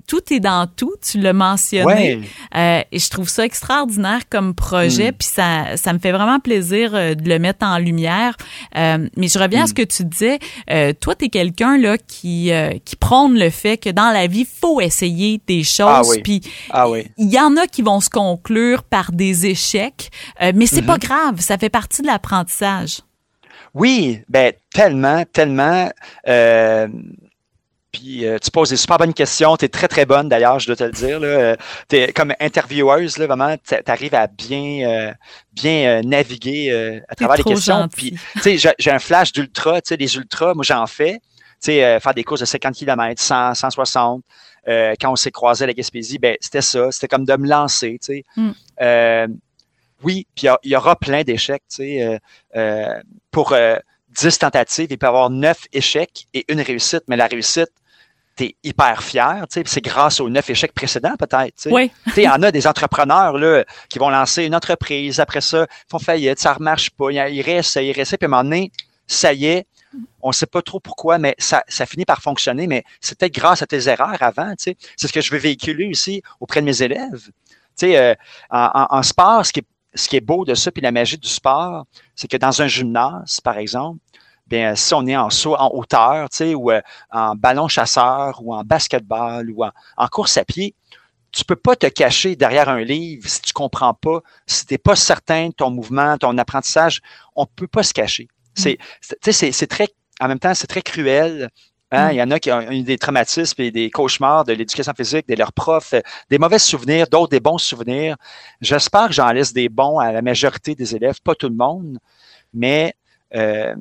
tout 0.07 0.33
est 0.33 0.39
dans 0.39 0.67
tout, 0.67 0.93
tu 1.05 1.19
l'as 1.19 1.33
mentionné. 1.33 1.83
Ouais. 2.15 2.21
Euh, 2.55 2.81
et 2.93 2.97
je 2.97 3.09
trouve 3.09 3.27
ça 3.27 3.43
extraordinaire 3.43 4.21
comme 4.29 4.55
projet, 4.55 5.11
Mm. 5.11 5.15
puis 5.19 5.27
ça, 5.27 5.75
ça 5.75 5.91
me 5.91 5.99
fait 5.99 6.13
vraiment 6.13 6.39
plaisir 6.39 6.95
euh, 6.95 7.13
de 7.13 7.27
le 7.27 7.39
mettre 7.39 7.65
en 7.65 7.77
lumière. 7.77 8.37
Euh, 8.77 9.07
mais 9.17 9.27
je 9.27 9.37
reviens 9.37 9.63
à 9.63 9.67
ce 9.67 9.73
Mm. 9.73 9.75
que 9.75 9.81
tu 9.83 10.05
disais. 10.05 10.39
Euh, 10.71 10.93
toi, 10.93 11.13
tu 11.13 11.25
es 11.25 11.29
quelqu'un 11.29 11.77
là 11.77 11.97
qui, 11.97 12.51
euh, 12.53 12.71
qui 12.85 12.95
prône 12.95 13.37
le 13.37 13.49
fait 13.49 13.77
que 13.77 13.89
dans 13.89 14.11
la 14.11 14.27
vie, 14.27 14.45
faut 14.61 14.79
essayer 14.79 15.41
des 15.45 15.63
choses. 15.65 15.87
Ah 15.89 16.01
oui. 16.07 16.21
Puis 16.23 16.41
Ah 16.69 16.89
oui. 16.89 17.05
il 17.17 17.29
y 17.29 17.39
en 17.39 17.57
a 17.57 17.67
qui 17.67 17.81
vont 17.81 17.99
se 17.99 18.09
conclure 18.09 18.83
par 18.83 19.11
des 19.11 19.45
échecs, 19.45 20.09
euh, 20.41 20.53
mais 20.55 20.67
c'est 20.67 20.81
Mm-hmm. 20.81 20.85
pas 20.85 20.97
grave, 20.99 21.39
ça 21.41 21.57
fait 21.57 21.69
partie 21.69 22.01
de 22.01 22.07
l'apprentissage. 22.07 23.01
Oui, 23.73 24.21
ben 24.29 24.53
tellement, 24.73 25.23
tellement. 25.33 25.91
Euh, 26.27 26.87
puis 27.97 28.25
euh, 28.27 28.37
tu 28.37 28.51
poses 28.51 28.69
des 28.69 28.77
super 28.77 28.97
bonnes 28.97 29.13
questions. 29.13 29.57
Tu 29.57 29.65
es 29.65 29.69
très, 29.69 29.87
très 29.87 30.05
bonne 30.05 30.29
d'ailleurs, 30.29 30.59
je 30.59 30.67
dois 30.67 30.75
te 30.75 30.83
le 30.83 30.91
dire. 30.91 31.19
Là. 31.19 31.27
Euh, 31.27 31.55
t'es 31.87 32.13
comme 32.13 32.33
intervieweuse, 32.39 33.17
là, 33.17 33.25
vraiment, 33.25 33.55
tu 33.57 33.75
arrives 33.87 34.13
à 34.13 34.27
bien, 34.27 34.87
euh, 34.87 35.13
bien 35.53 35.97
euh, 35.97 36.01
naviguer 36.03 37.01
à 37.07 37.15
travers 37.15 37.37
les 37.37 37.43
questions. 37.43 37.87
Puis, 37.87 38.11
tu 38.41 38.57
sais, 38.57 38.73
j'ai- 38.77 38.91
un 38.91 38.99
flash 38.99 39.31
d'ultra. 39.31 39.81
Tu 39.81 39.89
sais, 39.89 39.97
les 39.97 40.15
ultras, 40.15 40.53
moi, 40.53 40.63
j'en 40.63 40.85
fais. 40.85 41.13
Tu 41.59 41.71
sais, 41.71 41.99
faire 41.99 42.13
des 42.13 42.23
courses 42.23 42.41
de 42.41 42.45
50 42.45 42.75
km, 42.75 43.19
100, 43.21 43.55
160. 43.55 44.23
Euh, 44.67 44.93
quand 45.01 45.11
on 45.11 45.15
s'est 45.15 45.31
croisé 45.31 45.63
à 45.63 45.67
la 45.67 45.73
Gaspésie, 45.73 46.19
ben 46.19 46.35
c'était 46.39 46.61
ça. 46.61 46.91
C'était 46.91 47.07
comme 47.07 47.25
de 47.25 47.35
me 47.35 47.47
lancer, 47.47 47.97
tu 48.01 48.13
sais. 48.17 48.23
Mm. 48.35 48.51
Euh, 48.81 49.27
oui, 50.03 50.27
puis 50.35 50.47
il 50.63 50.71
y 50.71 50.75
aura 50.75 50.95
plein 50.95 51.23
d'échecs, 51.23 51.63
tu 51.69 51.77
sais. 51.77 52.19
pour 53.31 53.53
euh, 53.53 53.77
10 54.19 54.39
tentatives, 54.39 54.87
il 54.89 54.97
peut 54.97 55.05
y 55.05 55.09
avoir 55.09 55.29
9 55.29 55.57
échecs 55.73 56.27
et 56.33 56.45
une 56.49 56.61
réussite, 56.61 57.03
mais 57.07 57.15
la 57.15 57.27
réussite, 57.27 57.69
tu 58.37 58.43
es 58.45 58.55
hyper 58.63 59.03
fier, 59.03 59.45
c'est 59.49 59.81
grâce 59.81 60.19
aux 60.19 60.29
9 60.29 60.49
échecs 60.49 60.73
précédents, 60.73 61.15
peut-être. 61.17 61.67
Oui. 61.71 61.91
Il 62.15 62.23
y 62.23 62.29
en 62.29 62.41
a 62.43 62.51
des 62.51 62.67
entrepreneurs 62.67 63.37
là, 63.37 63.63
qui 63.89 63.97
vont 63.99 64.09
lancer 64.09 64.43
une 64.45 64.55
entreprise, 64.55 65.19
après 65.19 65.41
ça, 65.41 65.65
ils 65.69 65.89
font 65.91 65.99
faillite, 65.99 66.39
ça 66.39 66.51
ne 66.51 66.55
remarche 66.55 66.89
pas, 66.91 67.11
ils 67.11 67.41
réessayent, 67.41 67.87
ils 67.89 67.93
réessayent, 67.93 68.17
puis 68.17 68.25
à 68.25 68.29
un 68.29 68.31
moment 68.31 68.43
donné, 68.43 68.71
ça 69.07 69.33
y 69.33 69.45
est, 69.47 69.65
on 70.21 70.29
ne 70.29 70.33
sait 70.33 70.45
pas 70.45 70.61
trop 70.61 70.79
pourquoi, 70.79 71.17
mais 71.17 71.33
ça, 71.39 71.63
ça 71.67 71.85
finit 71.85 72.05
par 72.05 72.21
fonctionner, 72.21 72.67
mais 72.67 72.83
c'est 73.01 73.17
peut-être 73.17 73.33
grâce 73.33 73.61
à 73.61 73.65
tes 73.65 73.87
erreurs 73.87 74.21
avant. 74.21 74.53
C'est 74.57 74.75
ce 74.97 75.07
que 75.11 75.21
je 75.21 75.31
veux 75.31 75.39
véhiculer 75.39 75.87
aussi 75.87 76.21
auprès 76.39 76.59
de 76.61 76.65
mes 76.65 76.81
élèves. 76.83 77.23
Tu 77.25 77.31
sais, 77.87 77.97
euh, 77.97 78.13
en, 78.49 78.69
en- 78.73 78.97
en 78.97 79.03
sport, 79.03 79.45
ce 79.45 79.53
qui, 79.53 79.61
est, 79.61 79.65
ce 79.95 80.07
qui 80.09 80.17
est 80.17 80.21
beau 80.21 80.43
de 80.45 80.53
ça, 80.55 80.71
puis 80.71 80.81
la 80.81 80.91
magie 80.91 81.17
du 81.17 81.27
sport, 81.29 81.85
c'est 82.15 82.27
que 82.27 82.37
dans 82.37 82.61
un 82.61 82.67
gymnase, 82.67 83.39
par 83.41 83.57
exemple, 83.57 83.99
bien, 84.49 84.75
si 84.75 84.93
on 84.93 85.05
est 85.07 85.17
en 85.17 85.29
saut 85.29 85.55
en 85.55 85.69
hauteur, 85.73 86.29
tu 86.29 86.37
sais, 86.37 86.55
ou 86.55 86.71
euh, 86.71 86.81
en 87.11 87.35
ballon 87.35 87.67
chasseur, 87.67 88.39
ou 88.43 88.53
en 88.53 88.63
basketball, 88.63 89.49
ou 89.51 89.63
en, 89.65 89.71
en 89.97 90.07
course 90.07 90.37
à 90.37 90.45
pied, 90.45 90.73
tu 91.31 91.43
peux 91.45 91.55
pas 91.55 91.75
te 91.75 91.87
cacher 91.87 92.35
derrière 92.35 92.69
un 92.69 92.81
livre 92.81 93.27
si 93.29 93.41
tu 93.41 93.53
comprends 93.53 93.93
pas, 93.93 94.21
si 94.47 94.65
tu 94.65 94.73
n'es 94.73 94.77
pas 94.77 94.95
certain 94.95 95.47
de 95.49 95.53
ton 95.53 95.69
mouvement, 95.69 96.17
ton 96.17 96.37
apprentissage, 96.37 97.01
on 97.35 97.45
peut 97.45 97.67
pas 97.67 97.83
se 97.83 97.93
cacher. 97.93 98.27
C'est, 98.55 98.77
c'est- 99.01 99.15
tu 99.21 99.31
sais, 99.31 99.33
c'est, 99.33 99.51
c'est 99.51 99.67
très, 99.67 99.87
en 100.19 100.27
même 100.27 100.39
temps, 100.39 100.53
c'est 100.55 100.67
très 100.67 100.81
cruel. 100.81 101.49
Hein? 101.91 102.07
Mm. 102.07 102.11
Il 102.11 102.15
y 102.17 102.21
en 102.23 102.31
a 102.31 102.39
qui 102.39 102.51
ont 102.51 102.61
eu 102.71 102.81
des 102.83 102.97
traumatismes 102.97 103.61
et 103.61 103.71
des 103.71 103.89
cauchemars 103.91 104.45
de 104.45 104.53
l'éducation 104.53 104.93
physique, 104.95 105.27
de 105.27 105.35
leurs 105.35 105.53
profs, 105.53 105.93
euh, 105.93 106.01
des 106.29 106.37
mauvais 106.39 106.59
souvenirs, 106.59 107.07
d'autres 107.07 107.29
des 107.31 107.39
bons 107.39 107.57
souvenirs. 107.59 108.15
J'espère 108.61 109.07
que 109.07 109.13
j'en 109.13 109.31
laisse 109.31 109.53
des 109.53 109.69
bons 109.69 109.99
à 109.99 110.11
la 110.11 110.21
majorité 110.21 110.75
des 110.75 110.95
élèves, 110.95 111.21
pas 111.21 111.35
tout 111.35 111.49
le 111.49 111.55
monde, 111.55 111.97
mais 112.53 112.93
euh, 113.35 113.75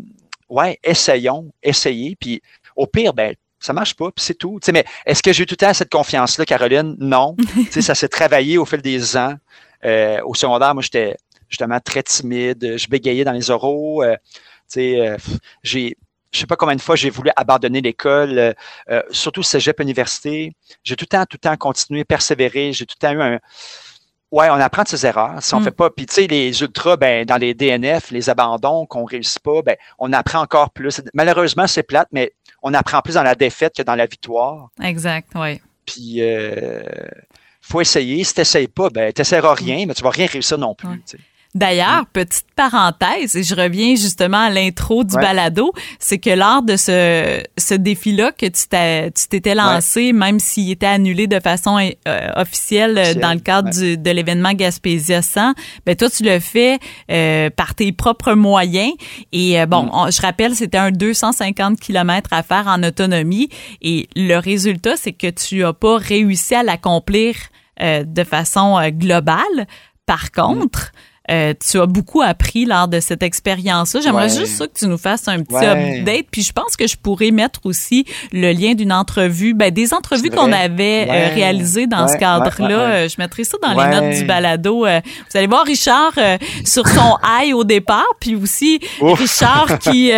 ouais, 0.48 0.78
essayons, 0.82 1.52
essayez, 1.62 2.16
puis 2.16 2.42
au 2.76 2.86
pire, 2.86 3.14
ben 3.14 3.34
ça 3.58 3.72
marche 3.72 3.94
pas, 3.94 4.10
puis 4.12 4.24
c'est 4.24 4.34
tout. 4.34 4.58
Tu 4.60 4.66
sais, 4.66 4.72
mais 4.72 4.84
est-ce 5.06 5.22
que 5.22 5.32
j'ai 5.32 5.42
eu 5.42 5.46
tout 5.46 5.56
le 5.58 5.66
temps 5.66 5.72
cette 5.74 5.90
confiance-là, 5.90 6.44
Caroline? 6.44 6.94
Non. 6.98 7.34
Tu 7.54 7.72
sais, 7.72 7.82
ça 7.82 7.94
s'est 7.94 8.08
travaillé 8.08 8.58
au 8.58 8.64
fil 8.64 8.82
des 8.82 9.16
ans. 9.16 9.34
Euh, 9.84 10.20
au 10.24 10.34
secondaire, 10.34 10.74
moi, 10.74 10.82
j'étais 10.82 11.16
justement 11.48 11.80
très 11.80 12.02
timide, 12.02 12.76
je 12.76 12.88
bégayais 12.88 13.24
dans 13.24 13.32
les 13.32 13.50
oraux. 13.50 14.02
euh, 14.02 14.16
tu 14.68 14.80
sais, 14.80 15.00
euh, 15.00 15.16
j'ai, 15.62 15.96
je 16.32 16.40
sais 16.40 16.46
pas 16.46 16.56
combien 16.56 16.76
de 16.76 16.80
fois 16.80 16.96
j'ai 16.96 17.10
voulu 17.10 17.30
abandonner 17.36 17.80
l'école, 17.80 18.38
euh, 18.38 18.52
euh, 18.90 19.02
surtout 19.10 19.42
cégep 19.42 19.80
université. 19.80 20.54
J'ai 20.84 20.96
tout 20.96 21.04
le 21.04 21.08
temps, 21.16 21.24
tout 21.24 21.36
le 21.36 21.48
temps 21.48 21.56
continué, 21.56 22.04
persévéré. 22.04 22.72
J'ai 22.72 22.84
tout 22.84 22.96
le 23.00 23.06
temps 23.06 23.14
eu 23.14 23.22
un, 23.22 23.38
Ouais, 24.32 24.50
on 24.50 24.54
apprend 24.54 24.82
de 24.82 24.88
ses 24.88 25.06
erreurs. 25.06 25.40
Si 25.40 25.54
on 25.54 25.60
Mm. 25.60 25.64
fait 25.64 25.70
pas, 25.70 25.90
puis 25.90 26.04
tu 26.06 26.14
sais, 26.14 26.26
les 26.26 26.60
ultras, 26.60 26.96
ben, 26.96 27.24
dans 27.24 27.36
les 27.36 27.54
DNF, 27.54 28.10
les 28.10 28.28
abandons 28.28 28.84
qu'on 28.86 29.04
réussit 29.04 29.38
pas, 29.40 29.62
ben, 29.62 29.76
on 29.98 30.12
apprend 30.12 30.40
encore 30.40 30.70
plus. 30.70 31.00
Malheureusement, 31.14 31.66
c'est 31.68 31.84
plate, 31.84 32.08
mais 32.12 32.32
on 32.62 32.74
apprend 32.74 33.00
plus 33.02 33.14
dans 33.14 33.22
la 33.22 33.34
défaite 33.36 33.74
que 33.76 33.82
dans 33.82 33.94
la 33.94 34.06
victoire. 34.06 34.68
Exact, 34.82 35.28
oui. 35.36 35.60
Puis, 35.86 36.16
euh, 36.20 36.82
faut 37.60 37.80
essayer. 37.80 38.24
Si 38.24 38.34
t'essayes 38.34 38.66
pas, 38.68 38.90
ben, 38.90 39.12
t'essaieras 39.12 39.54
rien, 39.54 39.86
mais 39.86 39.94
tu 39.94 40.02
vas 40.02 40.10
rien 40.10 40.26
réussir 40.26 40.58
non 40.58 40.74
plus. 40.74 40.88
Ouais. 40.88 40.98
D'ailleurs, 41.56 42.04
petite 42.12 42.44
parenthèse, 42.54 43.34
et 43.34 43.42
je 43.42 43.54
reviens 43.54 43.96
justement 43.96 44.42
à 44.42 44.50
l'intro 44.50 45.04
du 45.04 45.14
Ouais. 45.14 45.22
balado, 45.22 45.72
c'est 45.98 46.18
que 46.18 46.28
lors 46.30 46.62
de 46.62 46.76
ce, 46.76 47.42
ce 47.56 47.72
défi-là 47.74 48.30
que 48.32 48.44
tu 48.44 49.28
t'étais 49.28 49.54
lancé, 49.54 50.12
même 50.12 50.38
s'il 50.38 50.70
était 50.70 50.84
annulé 50.86 51.26
de 51.26 51.40
façon 51.40 51.78
euh, 51.78 51.90
officielle 52.36 52.98
euh, 52.98 53.00
Officielle, 53.00 53.20
dans 53.20 53.32
le 53.32 53.40
cadre 53.40 53.68
ouais. 53.80 53.96
du- 53.96 53.98
de 53.98 54.10
l'événement 54.10 54.52
Gaspésia 54.52 55.22
100, 55.22 55.54
ben 55.86 55.96
toi, 55.96 56.10
tu 56.10 56.24
le 56.24 56.38
fais 56.40 56.78
euh, 57.10 57.48
par 57.48 57.74
tes 57.74 57.90
propres 57.92 58.34
moyens. 58.34 58.92
Et 59.32 59.58
euh, 59.58 59.64
bon, 59.66 59.84
Mm. 59.84 59.90
on- 59.94 60.10
je 60.10 60.20
rappelle, 60.20 60.54
c'était 60.54 60.78
un 60.78 60.90
250 60.90 61.80
km 61.80 62.30
à 62.32 62.42
faire 62.42 62.66
en 62.66 62.82
autonomie. 62.82 63.48
Et 63.80 64.08
le 64.14 64.36
résultat, 64.36 64.96
c'est 64.96 65.12
que 65.12 65.30
tu 65.30 65.64
as 65.64 65.72
pas 65.72 65.96
réussi 65.96 66.54
à 66.54 66.62
l'accomplir 66.62 67.34
euh, 67.82 68.04
de 68.06 68.24
façon 68.24 68.78
globale. 68.90 69.66
Par 70.06 70.30
contre, 70.32 70.92
euh, 71.30 71.54
tu 71.58 71.80
as 71.80 71.86
beaucoup 71.86 72.22
appris 72.22 72.64
lors 72.64 72.88
de 72.88 73.00
cette 73.00 73.22
expérience-là. 73.22 74.00
J'aimerais 74.00 74.28
juste 74.28 74.56
ça 74.56 74.66
que 74.66 74.78
tu 74.78 74.86
nous 74.86 74.98
fasses 74.98 75.28
un 75.28 75.42
petit 75.42 75.64
update. 75.64 76.26
Puis 76.30 76.42
je 76.42 76.52
pense 76.52 76.76
que 76.76 76.86
je 76.86 76.96
pourrais 76.96 77.30
mettre 77.30 77.60
aussi 77.64 78.04
le 78.32 78.52
lien 78.52 78.74
d'une 78.74 78.92
entrevue, 78.92 79.54
ben, 79.54 79.70
des 79.70 79.92
entrevues 79.94 80.30
qu'on 80.30 80.52
avait 80.52 81.06
euh, 81.08 81.34
réalisées 81.34 81.86
dans 81.86 82.08
ce 82.08 82.16
cadre-là. 82.16 83.08
je 83.08 83.16
mettrai 83.18 83.44
ça 83.44 83.56
dans 83.62 83.72
les 83.72 83.90
notes 83.90 84.18
du 84.18 84.24
balado. 84.24 84.80
vous 84.80 85.36
allez 85.36 85.46
voir 85.46 85.64
Richard 85.64 86.12
sur 86.64 86.86
son 86.88 87.16
high 87.40 87.54
au 87.54 87.64
départ, 87.64 88.06
puis 88.20 88.36
aussi 88.36 88.80
Richard 89.00 89.78
qui 89.78 90.12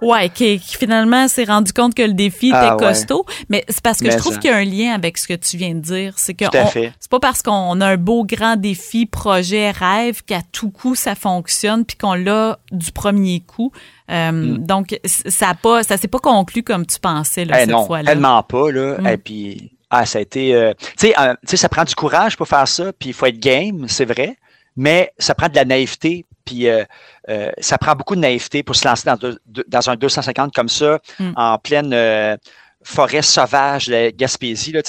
Ouais, 0.00 0.28
qui, 0.28 0.58
finalement 0.58 1.28
s'est 1.28 1.44
rendu 1.44 1.72
compte 1.72 1.94
que 1.94 2.02
le 2.02 2.12
défi 2.12 2.48
était 2.48 2.56
ah, 2.56 2.76
costaud. 2.78 3.24
Mais 3.48 3.64
c'est 3.68 3.82
parce 3.82 3.98
que 3.98 4.10
je 4.10 4.16
trouve 4.16 4.38
qu'il 4.38 4.50
y 4.50 4.54
a 4.54 4.56
un 4.56 4.64
lien 4.64 4.94
avec 4.94 5.18
ce 5.18 5.26
que 5.26 5.34
tu 5.34 5.56
viens 5.56 5.74
de 5.74 5.80
dire. 5.80 6.14
C'est 6.16 6.34
que 6.34 6.44
c'est 6.72 7.10
pas 7.10 7.20
parce 7.20 7.42
qu'on 7.42 7.80
a 7.80 7.86
un 7.86 7.96
beau 7.96 8.24
grand 8.24 8.56
défi, 8.56 9.06
projet, 9.06 9.70
rêve 9.70 10.22
qu'à 10.24 10.40
tout 10.52 10.70
coup 10.70 10.94
ça 10.94 11.14
fonctionne 11.14 11.84
puis 11.84 11.96
qu'on 11.96 12.14
l'a 12.14 12.58
du 12.70 12.92
premier 12.92 13.40
coup. 13.40 13.72
Euh, 14.10 14.30
mm. 14.32 14.58
Donc 14.58 14.98
ça 15.04 15.50
a 15.50 15.54
pas, 15.54 15.82
ça 15.82 15.96
s'est 15.96 16.08
pas 16.08 16.18
conclu 16.18 16.62
comme 16.62 16.86
tu 16.86 16.98
pensais 16.98 17.44
là, 17.44 17.62
eh 17.62 17.66
cette 17.66 17.86
fois-là. 17.86 18.12
Tellement 18.12 18.42
pas 18.42 18.70
là. 18.70 18.98
Mm. 18.98 19.06
Et 19.06 19.16
puis 19.18 19.70
ah 19.90 20.04
ça 20.04 20.18
a 20.18 20.22
été, 20.22 20.54
euh, 20.54 20.74
tu 20.98 21.12
euh, 21.18 21.34
sais, 21.44 21.56
ça 21.56 21.68
prend 21.68 21.84
du 21.84 21.94
courage 21.94 22.36
pour 22.36 22.46
faire 22.46 22.68
ça. 22.68 22.92
Puis 22.92 23.10
il 23.10 23.12
faut 23.12 23.26
être 23.26 23.38
game, 23.38 23.86
c'est 23.88 24.04
vrai. 24.04 24.36
Mais 24.78 25.12
ça 25.18 25.34
prend 25.34 25.48
de 25.48 25.56
la 25.56 25.66
naïveté 25.66 26.24
puis 26.48 26.66
euh, 26.68 26.84
euh, 27.28 27.50
ça 27.58 27.76
prend 27.76 27.94
beaucoup 27.94 28.16
de 28.16 28.20
naïveté 28.20 28.62
pour 28.62 28.74
se 28.74 28.88
lancer 28.88 29.04
dans, 29.04 29.18
dans 29.66 29.90
un 29.90 29.96
250 29.96 30.54
comme 30.54 30.70
ça, 30.70 30.98
mm. 31.18 31.32
en 31.36 31.58
pleine 31.58 31.92
euh, 31.92 32.38
forêt 32.82 33.20
sauvage 33.20 33.88
de 33.88 34.10
Gaspésie. 34.10 34.72
Là, 34.72 34.80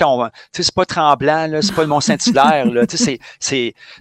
c'est 0.53 0.73
pas 0.73 0.85
tremblant, 0.85 1.47
là, 1.47 1.61
c'est 1.61 1.75
pas 1.75 1.81
le 1.81 1.89
Mont-Saint-Hilaire. 1.89 2.65
c'est, 2.89 3.19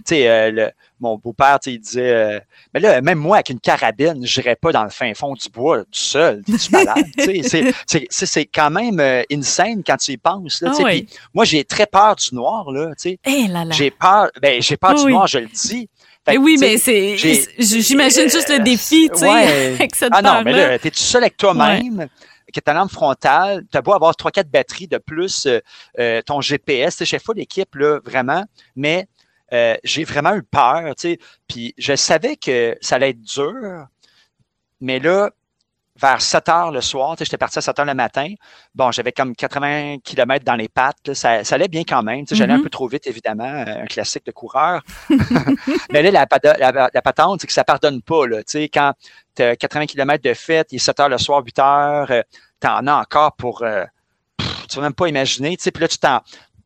c'est, 0.05 0.51
le, 0.51 0.71
mon 0.99 1.17
beau-père, 1.17 1.59
il 1.65 1.79
disait 1.79 2.41
Mais 2.73 2.79
là, 2.79 3.01
même 3.01 3.19
moi, 3.19 3.37
avec 3.37 3.49
une 3.49 3.59
carabine, 3.59 4.25
je 4.25 4.39
n'irais 4.39 4.55
pas 4.55 4.71
dans 4.71 4.83
le 4.83 4.89
fin 4.89 5.13
fond 5.13 5.33
du 5.33 5.49
bois, 5.49 5.79
tout 5.79 5.87
seul, 5.91 6.43
tu 6.45 6.71
malade. 6.71 7.05
c'est, 7.17 7.73
c'est, 7.87 8.07
c'est 8.09 8.45
quand 8.45 8.69
même 8.69 8.99
insane 9.31 9.83
quand 9.85 9.97
tu 9.97 10.11
y 10.11 10.17
penses. 10.17 10.61
Là, 10.61 10.71
ah 10.77 10.91
moi, 11.33 11.45
j'ai 11.45 11.63
très 11.63 11.85
peur 11.85 12.15
du 12.15 12.35
noir. 12.35 12.71
Là, 12.71 12.91
hey 13.05 13.19
eh 13.25 13.73
J'ai 13.73 13.91
peur, 13.91 14.29
ben, 14.41 14.61
j'ai 14.61 14.77
peur 14.77 14.95
du 14.95 15.11
noir, 15.11 15.27
je 15.27 15.39
le 15.39 15.47
dis. 15.47 15.89
Eh 16.31 16.37
oui, 16.37 16.57
mais 16.59 16.77
c'est, 16.77 17.17
j'imagine 17.17 18.29
juste 18.29 18.49
le 18.49 18.59
défi, 18.63 19.09
tu 19.11 19.19
sais, 19.19 19.29
avec 19.75 19.95
cette 19.95 20.11
Ah 20.13 20.21
non, 20.21 20.41
mais 20.43 20.53
là, 20.53 20.79
t'es 20.79 20.91
tout 20.91 20.99
seul 20.99 21.23
avec 21.23 21.37
toi-même. 21.37 22.07
que 22.53 22.59
ta 22.59 22.73
lampe 22.73 22.91
frontale, 22.91 23.63
tu 23.71 23.77
as 23.77 23.81
beau 23.81 23.93
avoir 23.93 24.13
3-4 24.13 24.45
batteries 24.45 24.87
de 24.87 24.97
plus, 24.97 25.45
euh, 25.45 25.59
euh, 25.99 26.21
ton 26.25 26.41
GPS, 26.41 27.03
j'ai 27.03 27.19
fait 27.19 27.33
l'équipe, 27.35 27.75
là, 27.75 27.99
vraiment, 28.03 28.43
mais 28.75 29.07
euh, 29.53 29.75
j'ai 29.83 30.03
vraiment 30.03 30.35
eu 30.35 30.43
peur, 30.43 30.95
tu 30.95 31.09
sais, 31.09 31.19
puis 31.47 31.73
je 31.77 31.95
savais 31.95 32.35
que 32.35 32.77
ça 32.81 32.95
allait 32.95 33.11
être 33.11 33.21
dur, 33.21 33.87
mais 34.81 34.99
là, 34.99 35.31
vers 35.99 36.21
7 36.21 36.49
heures 36.49 36.71
le 36.71 36.81
soir, 36.81 37.15
j'étais 37.19 37.37
parti 37.37 37.59
à 37.59 37.61
7 37.61 37.79
heures 37.79 37.85
le 37.85 37.93
matin. 37.93 38.33
Bon, 38.73 38.91
j'avais 38.91 39.11
comme 39.11 39.35
80 39.35 39.97
km 40.03 40.45
dans 40.45 40.55
les 40.55 40.69
pattes. 40.69 41.13
ça, 41.13 41.41
allait 41.51 41.67
bien 41.67 41.83
quand 41.87 42.03
même. 42.03 42.25
J'allais 42.29 42.53
un 42.53 42.57
mm-hmm. 42.57 42.63
peu 42.63 42.69
trop 42.69 42.87
vite, 42.87 43.05
évidemment, 43.07 43.43
euh, 43.43 43.83
un 43.83 43.85
classique 43.85 44.25
de 44.25 44.31
coureur. 44.31 44.81
Mais 45.91 46.01
là, 46.01 46.11
la, 46.11 47.01
patente, 47.01 47.41
c'est 47.41 47.47
que 47.47 47.53
ça 47.53 47.63
pardonne 47.63 48.01
pas. 48.01 48.27
Là, 48.27 48.39
quand 48.73 48.93
tu 49.35 49.43
as 49.43 49.55
80 49.55 49.87
km 49.87 50.23
de 50.23 50.33
fête, 50.33 50.71
il 50.71 50.77
est 50.77 50.79
7 50.79 50.99
heures 51.01 51.09
le 51.09 51.17
soir, 51.17 51.43
8 51.43 51.59
heures, 51.59 52.11
euh, 52.11 52.21
tu 52.61 52.67
en 52.67 52.87
as 52.87 52.95
encore 52.95 53.35
pour... 53.35 53.63
Euh, 53.63 53.83
tu 54.69 54.75
vas 54.75 54.83
même 54.83 54.93
pas 54.93 55.07
imaginer. 55.07 55.57
Puis 55.57 55.81
là, 55.81 55.87
tu 55.87 55.97
t'en 55.97 56.21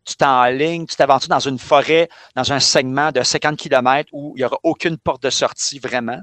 tu 0.05 0.15
t'enlignes, 0.15 0.85
tu 0.85 0.95
t'aventures 0.95 1.29
dans 1.29 1.39
une 1.39 1.59
forêt, 1.59 2.09
dans 2.35 2.51
un 2.51 2.59
segment 2.59 3.11
de 3.11 3.23
50 3.23 3.57
km 3.57 4.09
où 4.11 4.33
il 4.35 4.39
n'y 4.39 4.45
aura 4.45 4.57
aucune 4.63 4.97
porte 4.97 5.23
de 5.23 5.29
sortie 5.29 5.79
vraiment. 5.79 6.19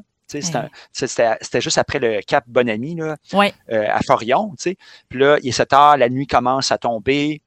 C'était 0.92 1.60
juste 1.60 1.78
après 1.78 1.98
le 1.98 2.20
Cap 2.20 2.44
Bonami, 2.46 2.94
là, 2.94 3.16
euh, 3.34 3.86
à 3.88 4.00
Forion. 4.06 4.54
Puis 4.58 5.18
là, 5.18 5.38
il 5.42 5.48
est 5.48 5.52
7 5.52 5.72
heures, 5.72 5.96
la 5.96 6.08
nuit 6.08 6.26
commence 6.26 6.70
à 6.70 6.78
tomber. 6.78 7.42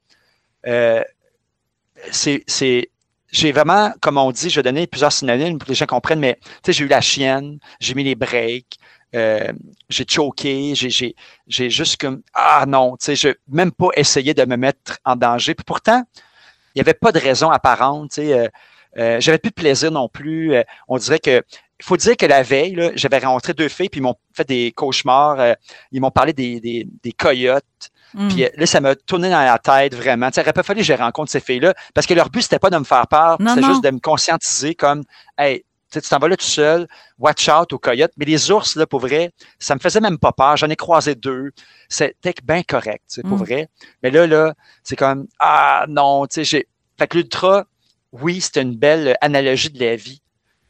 Euh, 0.66 1.02
c'est 2.10 2.42
j'ai 3.34 3.50
vraiment, 3.50 3.92
comme 4.00 4.16
on 4.16 4.30
dit, 4.30 4.48
je 4.48 4.56
vais 4.56 4.62
donner 4.62 4.86
plusieurs 4.86 5.10
synonymes 5.10 5.58
pour 5.58 5.66
que 5.66 5.72
les 5.72 5.76
gens 5.76 5.86
comprennent, 5.86 6.20
mais 6.20 6.38
j'ai 6.66 6.84
eu 6.84 6.86
la 6.86 7.00
chienne, 7.00 7.58
j'ai 7.80 7.94
mis 7.94 8.04
les 8.04 8.14
breaks, 8.14 8.78
euh, 9.14 9.52
j'ai 9.88 10.04
choqué, 10.08 10.74
j'ai 10.74 11.70
juste 11.70 12.00
comme 12.00 12.22
Ah 12.34 12.64
non, 12.66 12.96
tu 12.96 13.06
sais, 13.06 13.16
je 13.16 13.28
même 13.48 13.72
pas 13.72 13.88
essayé 13.96 14.34
de 14.34 14.44
me 14.44 14.56
mettre 14.56 14.98
en 15.04 15.16
danger. 15.16 15.54
Puis 15.54 15.64
pourtant, 15.64 16.02
il 16.74 16.78
n'y 16.78 16.80
avait 16.80 16.94
pas 16.94 17.12
de 17.12 17.18
raison 17.18 17.50
apparente. 17.50 18.10
Tu 18.12 18.22
sais, 18.22 18.50
euh, 18.96 19.20
j'avais 19.20 19.38
plus 19.38 19.50
de 19.50 19.54
plaisir 19.54 19.90
non 19.90 20.08
plus. 20.08 20.54
on 20.88 20.98
dirait 20.98 21.18
que 21.18 21.42
il 21.80 21.84
faut 21.84 21.96
dire 21.96 22.16
que 22.16 22.26
la 22.26 22.42
veille, 22.42 22.92
j'avais 22.94 23.18
rencontré 23.18 23.52
deux 23.52 23.68
filles, 23.68 23.88
puis 23.88 24.00
ils 24.00 24.02
m'ont 24.02 24.14
fait 24.32 24.46
des 24.46 24.72
cauchemars. 24.72 25.40
Euh, 25.40 25.54
ils 25.90 26.00
m'ont 26.00 26.10
parlé 26.10 26.32
des, 26.32 26.60
des, 26.60 26.86
des 27.02 27.12
coyotes. 27.12 27.64
Mm. 28.14 28.28
Puis 28.28 28.44
euh, 28.44 28.48
là, 28.56 28.66
ça 28.66 28.80
m'a 28.80 28.94
tourné 28.94 29.28
dans 29.28 29.44
la 29.44 29.58
tête 29.58 29.94
vraiment. 29.94 30.30
Il 30.34 30.40
aurait 30.40 30.52
pas 30.52 30.62
fallu 30.62 30.80
que 30.80 30.86
je 30.86 30.92
rencontre 30.92 31.30
ces 31.30 31.40
filles-là, 31.40 31.74
parce 31.92 32.06
que 32.06 32.14
leur 32.14 32.30
but, 32.30 32.42
c'était 32.42 32.60
pas 32.60 32.70
de 32.70 32.78
me 32.78 32.84
faire 32.84 33.06
peur, 33.08 33.38
c'était 33.38 33.66
juste 33.66 33.82
de 33.82 33.90
me 33.90 33.98
conscientiser 33.98 34.74
comme, 34.74 35.02
hey, 35.36 35.64
tu 36.00 36.08
t'en 36.08 36.18
vas 36.18 36.28
là 36.28 36.36
tout 36.36 36.44
seul, 36.44 36.86
watch 37.18 37.48
out 37.48 37.72
aux 37.72 37.78
coyotes. 37.78 38.12
Mais 38.16 38.24
les 38.24 38.50
ours, 38.50 38.76
là, 38.76 38.86
pour 38.86 39.00
vrai, 39.00 39.32
ça 39.58 39.74
me 39.74 39.80
faisait 39.80 40.00
même 40.00 40.18
pas 40.18 40.32
peur. 40.32 40.56
J'en 40.56 40.68
ai 40.68 40.76
croisé 40.76 41.14
deux. 41.14 41.52
C'était 41.88 42.34
bien 42.42 42.62
correct, 42.62 43.20
pour 43.22 43.38
mm. 43.38 43.44
vrai. 43.44 43.68
Mais 44.02 44.10
là, 44.10 44.26
là, 44.26 44.54
c'est 44.82 44.96
comme, 44.96 45.26
ah 45.38 45.86
non, 45.88 46.26
tu 46.26 46.34
sais, 46.34 46.44
j'ai. 46.44 46.68
Fait 46.98 47.08
que 47.08 47.16
l'ultra, 47.16 47.64
oui, 48.12 48.40
c'était 48.40 48.62
une 48.62 48.76
belle 48.76 49.16
analogie 49.20 49.70
de 49.70 49.80
la 49.80 49.96
vie. 49.96 50.22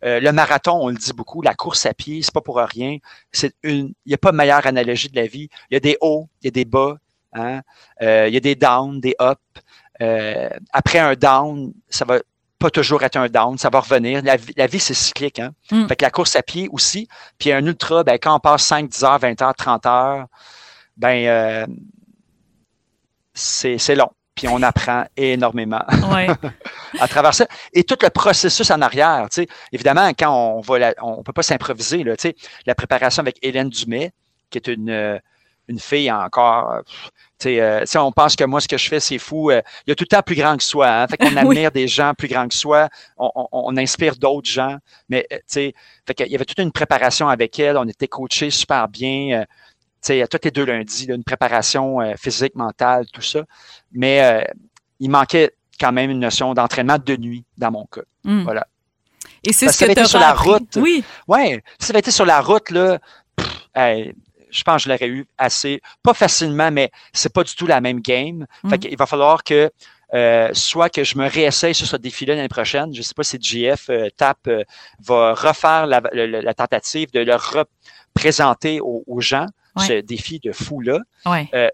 Euh, 0.05 0.21
le 0.21 0.33
marathon, 0.33 0.79
on 0.83 0.89
le 0.89 0.97
dit 0.97 1.13
beaucoup, 1.13 1.41
la 1.43 1.55
course 1.55 1.87
à 1.87 1.95
pied, 1.95 2.23
c'est 2.23 2.33
pas 2.33 2.41
pour 2.41 2.57
rien. 2.57 2.99
C'est 3.33 3.55
une, 3.63 3.93
il 4.05 4.09
n'y 4.09 4.15
a 4.15 4.19
pas 4.19 4.33
meilleure 4.33 4.67
analogie 4.67 5.09
de 5.09 5.17
la 5.17 5.27
vie. 5.27 5.49
Il 5.71 5.75
y 5.75 5.77
a 5.77 5.81
des 5.81 5.97
hauts, 6.01 6.29
il 6.43 6.47
y 6.47 6.49
a 6.49 6.51
des 6.51 6.65
bas, 6.65 6.97
hein? 7.33 7.63
Euh, 8.03 8.29
il 8.29 8.35
y 8.35 8.37
a 8.37 8.41
des 8.41 8.55
downs, 8.55 9.01
des 9.01 9.15
ups. 9.21 9.63
Euh, 10.03 10.51
après 10.73 10.99
un 10.99 11.15
down, 11.15 11.73
ça 11.89 12.05
va 12.05 12.21
pas 12.65 12.71
toujours 12.71 13.03
être 13.03 13.17
un 13.17 13.29
down, 13.29 13.59
ça 13.59 13.69
va 13.69 13.81
revenir. 13.81 14.23
La, 14.25 14.67
vie, 14.67 14.81
c'est 14.81 14.95
cyclique. 14.95 15.39
Hein? 15.39 15.53
Mm. 15.71 15.87
Fait 15.87 15.97
que 15.97 16.03
la 16.03 16.11
course 16.11 16.35
à 16.35 16.43
pied 16.43 16.67
aussi. 16.73 17.09
Puis 17.37 17.53
un 17.53 17.67
ultra, 17.67 18.05
ben, 18.05 18.15
quand 18.15 18.35
on 18.35 18.41
passe 18.41 18.65
5, 18.65 18.89
10 18.89 19.05
heures, 19.05 19.19
20 19.19 19.43
heures, 19.43 19.55
30 19.55 19.87
heures, 19.87 20.27
ben 20.97 21.67
c'est 23.35 23.95
long 23.95 24.11
puis 24.35 24.49
on 24.49 24.63
apprend 24.63 25.05
énormément 25.17 25.83
à 27.01 27.09
travers 27.09 27.35
ça. 27.35 27.47
Et 27.73 27.85
tout 27.85 27.99
le 28.03 28.11
processus 28.11 28.69
en 28.71 28.81
arrière, 28.81 29.29
tu 29.31 29.43
sais, 29.43 29.49
évidemment, 29.71 30.09
quand 30.09 30.33
on 30.33 30.61
va, 30.61 30.93
on 31.03 31.23
peut 31.23 31.33
pas 31.33 31.45
s'improviser, 31.45 32.03
là, 32.03 32.17
tu 32.17 32.29
sais, 32.29 32.37
la 32.67 32.75
préparation 32.75 33.21
avec 33.21 33.39
Hélène 33.43 33.69
Dumais, 33.69 34.11
qui 34.51 34.59
est 34.59 34.67
une, 34.67 34.91
euh, 34.91 35.19
une 35.69 35.79
fille 35.79 36.11
encore, 36.11 36.81
euh, 37.47 37.83
si 37.85 37.99
on 37.99 38.13
pense 38.13 38.37
que 38.37 38.45
moi, 38.45 38.61
ce 38.61 38.69
que 38.69 38.79
je 38.79 38.89
fais, 38.89 39.01
c'est 39.01 39.19
fou, 39.19 39.51
euh, 39.51 39.61
il 39.87 39.91
y 39.91 39.93
a 39.93 39.95
tout 39.95 40.05
le 40.05 40.09
temps 40.09 40.23
plus 40.23 40.37
grand 40.37 40.57
que 40.57 40.63
soi, 40.63 40.89
hein, 40.89 41.07
fait 41.09 41.17
qu'on 41.17 41.37
admire 41.37 41.71
des 41.71 41.89
gens 41.89 42.15
plus 42.17 42.29
grands 42.29 42.49
que 42.49 42.55
soi, 42.55 42.89
on, 43.19 43.31
on, 43.53 43.77
inspire 43.77 44.17
d'autres 44.17 44.49
gens, 44.49 44.79
mais, 45.09 45.27
fait 45.49 45.75
qu'il 46.17 46.29
y 46.29 46.35
avait 46.35 46.45
toute 46.45 46.59
une 46.59 46.73
préparation 46.73 47.29
avec 47.29 47.59
elle, 47.59 47.77
on 47.77 47.87
était 47.87 48.09
coachés 48.09 48.51
super 48.51 48.89
bien, 48.89 49.45
à 50.11 50.27
tous 50.27 50.39
les 50.45 50.51
deux 50.51 50.65
lundis, 50.65 51.07
une 51.09 51.25
préparation 51.25 52.01
euh, 52.01 52.15
physique, 52.17 52.55
mentale, 52.55 53.07
tout 53.13 53.23
ça. 53.23 53.45
Mais 53.93 54.23
euh, 54.23 54.45
il 55.01 55.11
manquait 55.11 55.53
quand 55.81 55.93
même 55.93 56.11
une 56.11 56.21
notion 56.21 56.55
d'entraînement 56.55 56.99
de 56.99 57.17
nuit 57.17 57.45
dans 57.57 57.71
mon 57.71 57.87
cas. 57.87 58.03
Hmm. 58.25 58.45
Voilà. 58.45 58.67
Et 59.43 59.53
c'est 59.53 59.71
ce 59.71 59.85
que 59.85 59.93
tu 59.93 60.07
sur 60.07 60.21
la 60.21 60.33
route. 60.33 60.77
Oui. 60.77 61.05
Ouais, 61.29 61.63
si 61.79 61.87
ça 61.87 61.91
avait 61.93 62.01
été 62.01 62.11
sur 62.11 62.25
la 62.25 62.41
route 62.41 62.71
là, 62.71 62.99
je 64.55 64.63
pense 64.63 64.77
que 64.77 64.83
je 64.85 64.89
l'aurais 64.89 65.09
eu 65.09 65.27
assez, 65.39 65.81
pas 66.03 66.15
facilement, 66.15 66.71
mais 66.71 66.91
c'est 67.13 67.33
pas 67.33 67.45
du 67.45 67.55
tout 67.55 67.67
la 67.67 67.81
même 67.81 68.01
game. 68.01 68.47
Il 68.63 68.71
Fait 68.71 68.79
qu'il 68.79 68.97
va 68.97 69.07
falloir 69.07 69.43
que 69.43 69.71
euh, 70.15 70.51
soit 70.53 70.91
que 70.91 71.03
je 71.03 71.19
me 71.19 71.29
réessaye 71.29 71.75
sur 71.75 71.87
ce 71.87 71.97
défi-là 71.97 72.37
l'année 72.37 72.49
prochaine. 72.49 72.93
Je 72.95 72.99
ne 72.99 73.03
sais 73.03 73.15
pas 73.15 73.25
si 73.25 73.39
GF 73.41 73.91
TAP 74.17 74.49
va 75.01 75.35
refaire 75.35 75.87
la, 75.87 76.55
tentative 76.55 77.11
de 77.13 77.21
le 77.21 77.35
représenter 77.35 78.81
aux 78.81 79.21
gens 79.21 79.47
ce 79.83 80.01
défi 80.01 80.41
de 80.41 80.53
fou-là, 80.53 81.01
euh, 81.27 81.69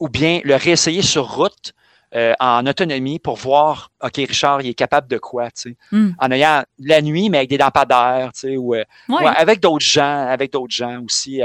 ou 0.00 0.08
bien 0.08 0.40
le 0.44 0.56
réessayer 0.56 1.02
sur 1.02 1.34
route 1.34 1.72
euh, 2.14 2.32
en 2.38 2.64
autonomie 2.66 3.18
pour 3.18 3.36
voir, 3.36 3.90
OK, 4.02 4.16
Richard, 4.16 4.62
il 4.62 4.68
est 4.68 4.74
capable 4.74 5.08
de 5.08 5.18
quoi, 5.18 5.50
tu 5.50 5.70
sais, 5.70 5.76
hmm. 5.90 6.12
en 6.18 6.30
ayant 6.30 6.62
la 6.78 7.02
nuit, 7.02 7.28
mais 7.28 7.38
avec 7.38 7.50
des 7.50 7.58
lampadaires, 7.58 8.30
tu 8.32 8.40
sais, 8.40 8.56
ou, 8.56 8.74
euh, 8.74 8.84
avec 9.08 9.60
d'autres 9.60 9.84
gens, 9.84 10.26
avec 10.28 10.52
d'autres 10.52 10.74
gens 10.74 11.02
aussi. 11.04 11.42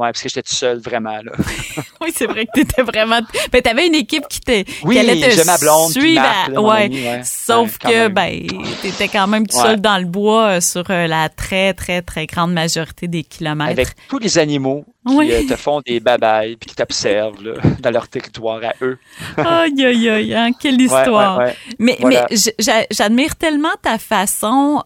Ouais, 0.00 0.12
parce 0.12 0.22
que 0.22 0.30
j'étais 0.30 0.42
tout 0.42 0.54
seul, 0.54 0.78
vraiment. 0.78 1.20
Là. 1.22 1.32
oui, 2.00 2.10
c'est 2.16 2.24
vrai 2.24 2.46
que 2.46 2.52
tu 2.54 2.60
étais 2.62 2.80
vraiment. 2.80 3.20
Ben, 3.52 3.60
tu 3.60 3.68
avais 3.68 3.86
une 3.86 3.94
équipe 3.94 4.26
qui, 4.28 4.40
te... 4.40 4.64
oui, 4.82 4.96
te 4.96 5.46
ma 5.46 5.58
blonde, 5.58 5.92
suivre. 5.92 6.22
ouais. 6.56 7.20
Sauf 7.22 7.76
que, 7.76 8.08
ben, 8.08 8.46
tu 8.80 8.86
étais 8.86 9.08
quand 9.08 9.26
même 9.26 9.46
tout 9.46 9.60
seul 9.60 9.78
dans 9.78 9.98
le 9.98 10.06
bois 10.06 10.56
euh, 10.56 10.60
sur 10.62 10.84
euh, 10.88 11.06
la 11.06 11.28
très, 11.28 11.74
très, 11.74 12.00
très 12.00 12.24
grande 12.24 12.54
majorité 12.54 13.08
des 13.08 13.24
kilomètres. 13.24 13.72
Avec 13.72 13.88
tous 14.08 14.18
les 14.18 14.38
animaux 14.38 14.86
qui 15.06 15.32
euh, 15.32 15.46
te 15.46 15.56
font 15.56 15.82
des 15.84 16.00
babayes 16.00 16.56
puis 16.56 16.70
qui 16.70 16.76
t'observent 16.76 17.36
dans 17.80 17.90
leur 17.90 18.08
territoire 18.08 18.62
à 18.64 18.72
eux. 18.80 18.98
aïe, 19.36 19.84
aïe, 19.84 20.08
aïe, 20.08 20.34
hein, 20.34 20.52
quelle 20.58 20.80
histoire. 20.80 21.42
mais 21.78 21.98
mais 22.02 22.24
j'admire 22.90 23.36
tellement 23.36 23.74
ta 23.82 23.98
façon 23.98 24.82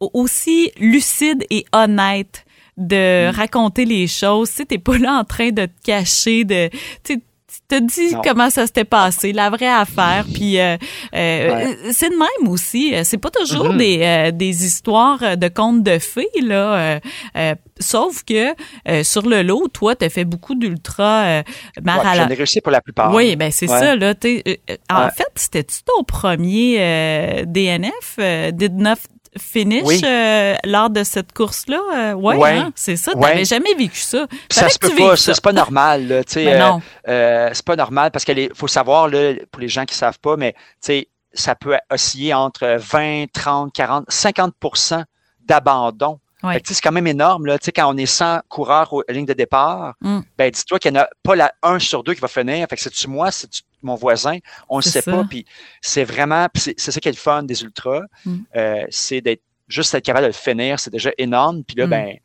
aussi 0.00 0.72
lucide 0.78 1.44
et 1.50 1.66
honnête 1.74 2.43
de 2.76 3.30
Mm. 3.30 3.34
raconter 3.36 3.84
les 3.84 4.06
choses. 4.06 4.52
Tu 4.54 4.66
t'es 4.66 4.78
pas 4.78 4.98
là 4.98 5.18
en 5.20 5.24
train 5.24 5.50
de 5.50 5.66
te 5.66 5.82
cacher, 5.84 6.44
de, 6.44 6.68
tu 7.04 7.20
tu 7.68 7.78
te 7.78 7.80
dis 7.84 8.14
comment 8.24 8.50
ça 8.50 8.66
s'était 8.66 8.84
passé, 8.84 9.32
la 9.32 9.48
vraie 9.48 9.68
affaire. 9.68 10.26
Puis 10.34 10.58
euh, 10.58 10.76
euh, 11.14 11.74
c'est 11.92 12.10
de 12.10 12.16
même 12.16 12.48
aussi. 12.50 12.92
C'est 13.04 13.16
pas 13.18 13.30
toujours 13.30 13.70
Mhm. 13.72 13.78
des, 13.78 14.00
euh, 14.02 14.30
des 14.32 14.66
histoires 14.66 15.36
de 15.36 15.48
contes 15.48 15.82
de 15.84 15.98
fées 16.00 16.26
là. 16.42 16.74
euh, 16.74 17.00
euh, 17.36 17.54
sauf 17.78 18.24
que 18.24 18.54
euh, 18.88 19.04
sur 19.04 19.22
le 19.26 19.42
lot, 19.42 19.68
toi, 19.68 19.94
t'as 19.94 20.08
fait 20.10 20.24
beaucoup 20.24 20.56
d'ultra 20.56 21.22
euh, 21.24 21.42
mar 21.82 22.04
Ouais, 22.04 22.16
J'en 22.16 22.28
ai 22.28 22.34
réussi 22.34 22.60
pour 22.60 22.72
la 22.72 22.80
plupart. 22.80 23.14
oui, 23.14 23.36
ben 23.36 23.50
c'est 23.52 23.70
Ouais. 23.70 23.78
ça 23.78 23.94
là. 23.96 24.14
euh, 24.24 24.40
euh, 24.48 24.76
en 24.90 25.08
fait, 25.10 25.28
c'était-tu 25.36 25.84
ton 25.84 26.02
premier 26.04 26.76
euh, 26.80 27.44
DNF, 27.46 28.16
euh, 28.18 28.50
did 28.50 28.74
not 28.76 28.94
finish 29.38 29.82
Oui. 29.84 30.00
euh, 30.04 30.54
lors 30.64 30.90
de 30.90 31.02
cette 31.04 31.32
course-là? 31.32 31.80
Euh, 31.94 32.12
ouais, 32.14 32.36
Ouais. 32.36 32.56
hein, 32.58 32.72
c'est 32.74 32.96
ça. 32.96 33.16
Ouais. 33.16 33.30
T'avais 33.32 33.44
jamais 33.44 33.74
vécu 33.74 33.98
ça. 34.00 34.26
Ça 34.50 34.68
se 34.68 34.78
tu 34.78 34.88
peut 34.90 34.96
pas, 34.96 35.16
c'est 35.16 35.40
pas 35.40 35.52
normal. 35.52 36.06
Là, 36.08 36.24
tu 36.24 36.38
euh, 36.46 36.58
non. 36.58 36.82
euh, 37.08 37.50
c'est 37.52 37.64
pas 37.64 37.76
normal 37.76 38.10
parce 38.10 38.24
qu'il 38.24 38.50
faut 38.54 38.68
savoir, 38.68 39.08
là, 39.08 39.34
pour 39.50 39.60
les 39.60 39.68
gens 39.68 39.84
qui 39.84 39.94
savent 39.94 40.18
pas, 40.20 40.36
mais 40.36 40.54
tu 40.84 41.06
ça 41.36 41.54
peut 41.56 41.76
osciller 41.90 42.32
entre 42.32 42.76
20, 42.78 43.24
30, 43.32 43.72
40, 43.72 44.06
50% 44.08 45.02
d'abandon. 45.44 46.20
Ouais. 46.42 46.60
Tu 46.60 46.74
C'est 46.74 46.80
quand 46.82 46.92
même 46.92 47.06
énorme. 47.06 47.46
Là. 47.46 47.58
Tu 47.58 47.72
Quand 47.72 47.92
on 47.92 47.96
est 47.96 48.06
100 48.06 48.40
coureurs 48.48 48.92
aux 48.92 49.02
lignes 49.08 49.24
de 49.26 49.32
départ, 49.32 49.94
Mm. 50.00 50.20
ben, 50.38 50.50
dis-toi 50.50 50.78
qu'il 50.78 50.92
n'y 50.92 50.98
en 50.98 51.02
a 51.02 51.08
pas 51.22 51.34
la 51.34 51.52
1 51.62 51.78
sur 51.78 52.04
2 52.04 52.14
qui 52.14 52.20
va 52.20 52.28
finir. 52.28 52.66
Fait 52.68 52.76
que 52.76 52.82
c'est-tu 52.82 53.08
moi, 53.08 53.30
c'est-tu 53.30 53.62
mon 53.84 53.94
voisin? 53.94 54.38
On 54.68 54.78
ne 54.78 54.82
sait 54.82 55.00
ça. 55.02 55.10
pas. 55.12 55.24
Puis 55.28 55.44
c'est 55.80 56.04
vraiment, 56.04 56.48
c'est 56.54 56.78
ça 56.78 57.00
qui 57.00 57.08
est 57.08 57.12
le 57.12 57.16
fun 57.16 57.42
des 57.42 57.62
ultras. 57.62 58.02
Mm. 58.24 58.36
Euh, 58.56 58.84
c'est 58.90 59.20
d'être 59.20 59.42
juste 59.68 59.94
être 59.94 60.04
capable 60.04 60.24
de 60.24 60.28
le 60.28 60.32
finir. 60.32 60.78
C'est 60.80 60.90
déjà 60.90 61.10
énorme. 61.18 61.62
Puis 61.64 61.76
là, 61.76 61.86
Mm. 61.86 61.90
ben, 61.90 62.16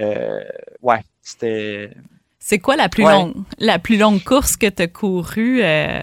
euh, 0.00 0.40
ouais, 0.82 1.00
c'était. 1.22 1.90
C'est 2.38 2.58
quoi 2.58 2.76
la 2.76 2.88
plus 2.88 3.04
Ouais. 3.04 3.12
longue 3.12 3.34
la 3.58 3.78
plus 3.78 3.96
longue 3.96 4.22
course 4.22 4.56
que 4.56 4.66
tu 4.68 4.82
as 4.82 4.86
courue? 4.88 5.62
euh, 5.62 6.00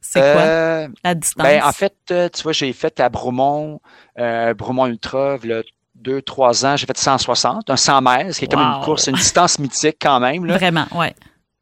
c'est 0.00 0.20
quoi? 0.20 0.28
Euh, 0.42 0.88
la 1.02 1.14
distance? 1.14 1.42
Ben, 1.44 1.62
en 1.64 1.72
fait, 1.72 1.94
tu 2.06 2.42
vois, 2.42 2.52
j'ai 2.52 2.72
fait 2.72 3.00
à 3.00 3.08
Bromont, 3.08 3.80
Bromont 4.16 4.86
Ultra, 4.86 5.38
là, 5.42 5.62
deux, 5.94 6.20
trois 6.20 6.66
ans, 6.66 6.76
j'ai 6.76 6.86
fait 6.86 6.96
160, 6.98 7.70
un 7.70 7.76
100 7.76 8.02
mètres, 8.02 8.34
ce 8.34 8.38
qui 8.38 8.44
est 8.44 8.48
comme 8.48 8.60
une 8.60 8.84
course, 8.84 9.06
une 9.06 9.14
distance 9.16 9.58
mythique 9.58 9.96
quand 10.00 10.20
même. 10.20 10.44
Là. 10.44 10.58
Vraiment, 10.58 10.84
ouais. 10.94 11.14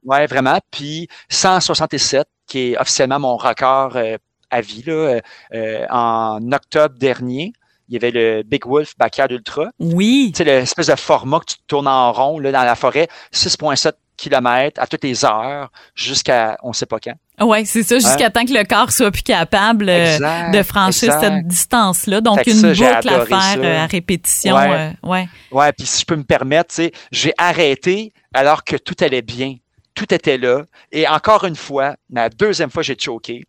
Ouais, 0.04 0.26
vraiment. 0.26 0.58
Puis 0.70 1.08
167, 1.30 2.26
qui 2.46 2.72
est 2.72 2.78
officiellement 2.78 3.18
mon 3.20 3.36
record 3.36 3.96
euh, 3.96 4.16
à 4.50 4.60
vie, 4.60 4.82
là, 4.86 4.92
euh, 4.92 5.20
euh, 5.54 5.86
en 5.90 6.40
octobre 6.52 6.94
dernier. 6.98 7.52
Il 7.88 7.94
y 7.94 7.96
avait 7.98 8.10
le 8.10 8.42
Big 8.44 8.66
Wolf 8.66 8.92
Backyard 8.98 9.30
Ultra. 9.30 9.66
Oui. 9.78 10.32
Sais, 10.34 10.44
l'espèce 10.44 10.86
de 10.86 10.94
format 10.96 11.40
que 11.40 11.46
tu 11.46 11.56
tournes 11.66 11.88
en 11.88 12.12
rond 12.12 12.38
là, 12.38 12.50
dans 12.50 12.64
la 12.64 12.74
forêt, 12.76 13.08
6,7 13.32 13.92
km 14.16 14.80
à 14.80 14.86
toutes 14.86 15.04
les 15.04 15.24
heures 15.24 15.70
jusqu'à 15.94 16.56
on 16.62 16.72
sait 16.72 16.86
pas 16.86 16.98
quand. 16.98 17.14
Ouais, 17.46 17.64
c'est 17.64 17.82
ça, 17.82 17.96
jusqu'à 17.98 18.30
temps 18.30 18.44
que 18.46 18.52
le 18.52 18.64
corps 18.64 18.90
soit 18.92 19.10
plus 19.10 19.22
capable 19.24 19.88
euh, 19.88 20.14
Exact, 20.14 20.54
de 20.54 20.62
franchir 20.62 21.12
exact. 21.14 21.20
cette 21.34 21.46
distance-là. 21.48 22.20
Donc, 22.20 22.46
une 22.46 22.54
ça, 22.54 22.68
boucle 22.72 23.08
à 23.08 23.26
faire 23.26 23.42
ça. 23.42 23.58
euh, 23.58 23.82
à 23.82 23.86
répétition. 23.86 24.54
Ouais. 24.54 24.70
euh, 25.04 25.08
ouais. 25.08 25.28
Ouais, 25.50 25.72
puis 25.72 25.86
si 25.86 26.00
je 26.02 26.06
peux 26.06 26.16
me 26.16 26.22
permettre, 26.24 26.68
tu 26.70 26.84
sais, 26.84 26.92
j'ai 27.10 27.34
arrêté 27.36 28.12
alors 28.32 28.62
que 28.64 28.76
tout 28.76 28.94
allait 29.00 29.20
bien. 29.22 29.56
Tout 29.94 30.12
était 30.12 30.38
là. 30.38 30.64
Et 30.92 31.06
encore 31.06 31.44
une 31.44 31.56
fois, 31.56 31.96
la 32.10 32.28
deuxième 32.28 32.70
fois, 32.70 32.82
j'ai 32.82 32.96
choqué. 32.98 33.44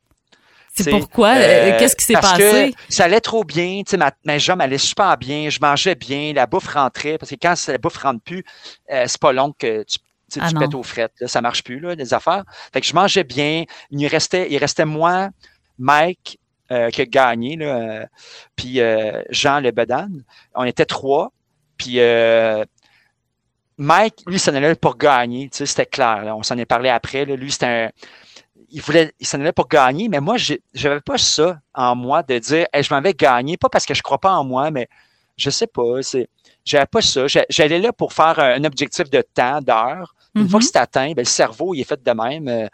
C'est 0.77 0.91
pourquoi? 0.91 1.29
euh, 1.29 1.39
euh, 1.73 1.79
Qu'est-ce 1.79 1.95
qui 1.95 2.03
s'est 2.03 2.13
passé? 2.13 2.73
Que 2.75 2.93
ça 2.93 3.05
allait 3.05 3.21
trop 3.21 3.43
bien. 3.45 3.81
Ma, 3.97 4.11
ma 4.25 4.37
jambe 4.37 4.61
allait 4.61 4.77
super 4.77 5.17
bien. 5.17 5.49
Je 5.49 5.59
mangeais 5.61 5.95
bien. 5.95 6.33
La 6.33 6.47
bouffe 6.47 6.67
rentrait. 6.67 7.17
Parce 7.17 7.31
que 7.31 7.37
quand 7.41 7.55
la 7.67 7.77
bouffe 7.77 7.97
rentre 7.97 8.21
plus, 8.21 8.43
euh, 8.91 9.05
c'est 9.07 9.19
pas 9.19 9.31
long 9.31 9.53
que 9.57 9.83
tu, 9.83 9.99
Ah 10.39 10.49
tu 10.49 10.55
pètes 10.55 10.73
aux 10.75 10.83
frettes. 10.83 11.13
Là, 11.21 11.27
ça 11.29 11.39
marche 11.41 11.63
plus, 11.63 11.79
là, 11.79 11.95
les 11.95 12.13
affaires. 12.13 12.43
Fait 12.73 12.81
que 12.81 12.87
je 12.87 12.93
mangeais 12.93 13.23
bien. 13.23 13.63
Il 13.89 14.05
restait, 14.07 14.51
il 14.51 14.57
restait 14.57 14.85
moi, 14.85 15.29
Mike, 15.79 16.39
euh, 16.71 16.89
qui 16.89 17.01
a 17.01 17.05
gagné, 17.05 17.55
là, 17.55 17.65
euh, 17.65 18.05
puis 18.57 18.81
Jean 19.29 19.61
Le 19.61 19.71
Bedan. 19.71 20.09
On 20.55 20.65
était 20.65 20.85
trois. 20.85 21.31
Puis 21.77 21.99
euh, 21.99 22.63
Mike, 23.77 24.23
lui, 24.27 24.39
s'en 24.39 24.53
allait 24.55 24.75
pour 24.75 24.97
gagner. 24.97 25.49
Tu 25.49 25.57
sais, 25.57 25.65
c'était 25.65 25.85
clair. 25.85 26.23
là. 26.23 26.35
On 26.35 26.43
s'en 26.43 26.57
est 26.57 26.65
parlé 26.65 26.89
après. 26.89 27.25
Là. 27.25 27.35
Lui, 27.35 27.51
c'était 27.51 27.65
un. 27.65 27.89
Il 28.69 28.81
voulait, 28.81 29.13
il 29.19 29.27
s'en 29.27 29.39
allait 29.39 29.51
pour 29.53 29.67
gagner, 29.67 30.09
mais 30.09 30.19
moi, 30.19 30.35
j'avais 30.73 31.01
pas 31.01 31.17
ça 31.17 31.59
en 31.73 31.95
moi 31.95 32.23
de 32.23 32.37
dire, 32.39 32.65
Hey, 32.73 32.83
je 32.83 32.93
m'en 32.93 33.01
vais 33.01 33.13
gagner, 33.13 33.57
pas 33.57 33.69
parce 33.69 33.85
que 33.85 33.93
je 33.93 34.01
crois 34.01 34.17
pas 34.17 34.31
en 34.33 34.43
moi, 34.43 34.71
mais 34.71 34.87
je 35.37 35.49
sais 35.49 35.67
pas, 35.67 36.01
c'est, 36.01 36.27
j'avais 36.65 36.85
pas 36.87 37.01
ça. 37.01 37.27
J'a- 37.27 37.45
J'allais 37.49 37.79
là 37.79 37.93
pour 37.93 38.11
faire 38.13 38.39
un 38.39 38.63
objectif 38.63 39.09
de 39.09 39.21
temps, 39.21 39.61
d'heure. 39.61 40.15
Une 40.33 40.49
fois 40.49 40.59
que 40.59 40.65
c'est 40.65 40.77
atteint, 40.77 41.07
ben, 41.13 41.21
le 41.21 41.25
cerveau, 41.25 41.73
il 41.73 41.81
est 41.81 41.85
fait 41.87 42.01
de 42.03 42.11
même. 42.11 42.47
Euh, 42.49 42.67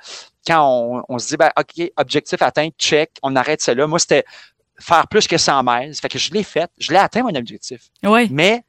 Quand 0.48 0.66
on, 0.68 1.04
on 1.10 1.20
se 1.20 1.28
dit, 1.28 1.38
ben, 1.38 1.52
OK, 1.60 1.92
objectif 1.98 2.42
atteint, 2.42 2.70
check, 2.80 3.12
on 3.22 3.36
arrête 3.36 3.62
cela. 3.62 3.86
Moi, 3.86 4.00
c'était 4.00 4.24
faire 4.80 5.08
plus 5.08 5.28
que 5.28 5.38
100 5.38 5.62
miles. 5.64 5.94
Fait 5.96 6.10
que 6.10 6.18
je 6.18 6.32
l'ai 6.32 6.42
fait. 6.44 6.72
Je 6.80 6.92
l'ai 6.92 6.98
atteint, 6.98 7.22
mon 7.22 7.36
objectif. 7.36 7.90
Oui, 8.04 8.30
Mais, 8.32 8.64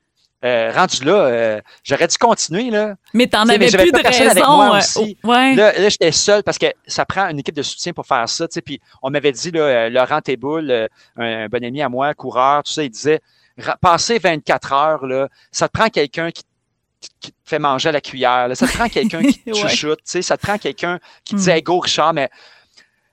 euh, 0.44 0.72
rendu 0.72 1.04
là, 1.04 1.12
euh, 1.14 1.60
j'aurais 1.84 2.08
dû 2.08 2.16
continuer, 2.18 2.70
là. 2.70 2.94
mais 3.14 3.26
t'en 3.28 3.44
mais 3.44 3.54
avais 3.54 3.68
plus 3.70 3.92
de 3.92 3.98
raison. 4.06 4.52
moi 4.56 4.74
euh, 4.74 4.78
aussi. 4.78 5.16
oh, 5.22 5.28
ouais. 5.28 5.54
Là, 5.54 5.72
là 5.78 5.88
j'étais 5.88 6.10
seul 6.12 6.42
parce 6.42 6.58
que 6.58 6.66
ça 6.86 7.04
prend 7.04 7.28
une 7.28 7.38
équipe 7.38 7.54
de 7.54 7.62
soutien 7.62 7.92
pour 7.92 8.06
faire 8.06 8.28
ça. 8.28 8.46
Puis 8.64 8.80
on 9.02 9.10
m'avait 9.10 9.32
dit, 9.32 9.50
là, 9.52 9.60
euh, 9.60 9.88
Laurent 9.88 10.20
Téboul, 10.20 10.70
euh, 10.70 10.88
un, 11.16 11.44
un 11.44 11.48
bon 11.48 11.62
ami 11.64 11.80
à 11.82 11.88
moi, 11.88 12.12
coureur, 12.14 12.62
tout 12.64 12.72
ça, 12.72 12.82
il 12.82 12.90
disait, 12.90 13.20
passer 13.80 14.18
24 14.18 14.72
heures, 14.72 15.06
là, 15.06 15.28
ça 15.52 15.68
te 15.68 15.72
prend 15.78 15.88
quelqu'un 15.88 16.30
qui, 16.30 16.42
te 17.20 17.28
fait 17.44 17.58
manger 17.58 17.88
à 17.90 17.92
la 17.92 18.00
cuillère. 18.00 18.48
là. 18.48 18.54
Ça 18.54 18.66
te 18.66 18.72
prend 18.72 18.88
quelqu'un 18.88 19.22
qui 19.22 19.38
te 19.44 19.50
Ouais. 19.50 19.68
chuchote. 19.68 19.98
tu 19.98 20.04
sais. 20.06 20.22
Ça 20.22 20.36
te 20.36 20.42
prend 20.46 20.56
quelqu'un 20.58 20.98
qui 21.24 21.34
te 21.34 21.40
dit, 21.40 21.46
Mm. 21.48 21.50
hey, 21.52 21.62
go 21.62 21.78
Richard, 21.80 22.14
mais 22.14 22.30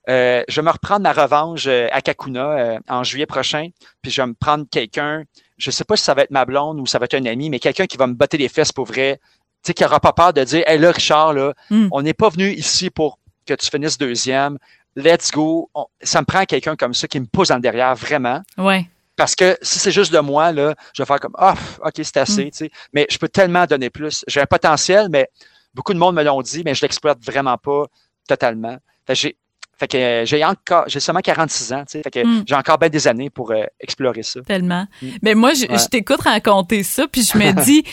euh, 0.10 0.44
je 0.48 0.56
vais 0.62 0.66
me 0.66 0.72
reprendre 0.72 1.02
ma 1.02 1.12
revanche 1.14 1.66
euh, 1.68 1.88
à 1.92 2.02
Kakuna 2.02 2.50
euh, 2.52 2.80
en 2.88 3.04
juillet 3.04 3.26
prochain. 3.28 3.70
Puis 4.02 4.12
je 4.12 4.22
vais 4.22 4.28
me 4.28 4.34
prendre 4.34 4.66
quelqu'un, 4.72 5.24
je 5.60 5.70
sais 5.70 5.84
pas 5.84 5.96
si 5.96 6.04
ça 6.04 6.16
va 6.16 6.24
être 6.24 6.32
ma 6.32 6.46
blonde 6.46 6.80
ou 6.80 6.88
ça 6.88 6.98
va 6.98 7.06
être 7.06 7.14
un 7.14 7.26
ami, 7.26 7.50
mais 7.52 7.60
quelqu'un 7.60 7.86
qui 7.86 7.98
va 7.98 8.08
me 8.08 8.14
botter 8.14 8.38
les 8.38 8.50
fesses 8.50 8.72
pour 8.72 8.86
vrai. 8.86 9.20
Tu 9.62 9.68
sais, 9.68 9.74
qui 9.76 9.84
n'aura 9.84 10.00
pas 10.00 10.14
peur 10.14 10.34
de 10.34 10.44
dire, 10.44 10.64
hey 10.66 10.80
là, 10.80 10.92
Richard, 10.92 11.34
là, 11.34 11.54
Mm. 11.70 11.90
on 11.92 12.02
n'est 12.02 12.14
pas 12.14 12.30
venu 12.30 12.50
ici 12.50 12.90
pour 12.90 13.20
que 13.46 13.54
tu 13.54 13.70
finisses 13.70 13.98
deuxième. 13.98 14.58
Let's 14.96 15.32
go. 15.32 15.70
On- 15.76 15.86
ça 16.02 16.22
me 16.22 16.26
prend 16.26 16.46
quelqu'un 16.46 16.76
comme 16.76 16.94
ça 16.94 17.08
qui 17.08 17.20
me 17.20 17.26
pousse 17.26 17.50
dans 17.50 17.56
le 17.56 17.62
derrière, 17.62 17.94
vraiment. 17.96 18.42
Ouais. 18.58 18.88
Parce 19.18 19.36
que 19.36 19.58
si 19.62 19.78
c'est 19.80 19.92
juste 19.92 20.14
de 20.14 20.20
moi, 20.20 20.52
là, 20.54 20.76
je 20.94 21.02
vais 21.04 21.06
faire 21.06 21.20
comme 21.20 21.36
Ah, 21.38 21.56
OK, 21.84 21.92
c'est 21.98 22.18
assez, 22.18 22.46
Mm. 22.46 22.52
tu 22.52 22.58
sais. 22.58 22.72
Mais 22.94 23.06
je 23.10 23.18
peux 23.18 23.28
tellement 23.28 23.66
donner 23.66 23.90
plus. 23.90 24.24
J'ai 24.28 24.40
un 24.40 24.46
potentiel, 24.46 25.10
mais 25.10 25.28
beaucoup 25.74 25.94
de 25.94 26.00
monde 26.00 26.16
me 26.16 26.24
l'ont 26.24 26.42
dit, 26.42 26.62
mais 26.64 26.74
je 26.74 26.82
l'exploite 26.82 27.20
vraiment 27.22 27.58
pas 27.58 27.86
totalement. 28.28 28.78
J'ai, 29.10 29.36
fait 29.80 29.88
que 29.88 29.98
euh, 29.98 30.26
j'ai 30.26 30.44
encore, 30.44 30.84
j'ai 30.88 31.00
seulement 31.00 31.22
46 31.22 31.74
ans, 31.74 31.84
tu 31.90 31.94
sais. 31.94 32.02
Fait 32.04 32.12
que 32.12 32.20
Mm. 32.26 32.44
j'ai 32.48 32.56
encore 32.56 32.78
bien 32.78 32.90
des 32.90 33.08
années 33.08 33.30
pour 33.30 33.52
euh, 33.52 33.64
explorer 33.80 34.24
ça. 34.24 34.42
Tellement. 34.42 34.86
Mm. 35.02 35.08
Mais 35.22 35.36
moi, 35.36 35.54
je, 35.54 35.66
Ouais. 35.68 35.78
je 35.78 35.86
t'écoute 35.86 36.22
raconter 36.22 36.84
ça, 36.84 37.06
puis 37.12 37.24
je 37.24 37.38
me 37.38 37.52
dis, 37.64 37.84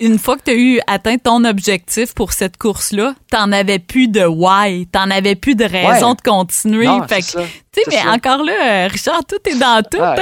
une 0.00 0.18
fois 0.18 0.36
que 0.36 0.42
tu 0.44 0.50
as 0.50 0.54
eu 0.54 0.80
atteint 0.86 1.18
ton 1.18 1.44
objectif 1.44 2.14
pour 2.14 2.32
cette 2.32 2.56
course-là, 2.56 3.14
t'en 3.30 3.52
avais 3.52 3.78
plus 3.78 4.08
de 4.08 4.24
why, 4.24 4.86
t'en 4.86 5.10
avais 5.10 5.34
plus 5.34 5.54
de 5.54 5.64
raison 5.64 6.10
Ouais. 6.10 6.14
de 6.16 6.20
continuer. 6.22 6.86
Non, 6.86 7.06
fait 7.06 7.20
que, 7.20 7.26
tu 7.26 7.32
sais, 7.74 7.82
mais 7.88 7.96
ça. 7.96 8.10
encore 8.12 8.42
là, 8.44 8.84
euh, 8.84 8.88
Richard, 8.90 9.24
tout 9.26 9.36
est 9.48 9.58
dans 9.58 9.82
tout. 9.82 9.98
Ouais. 9.98 10.14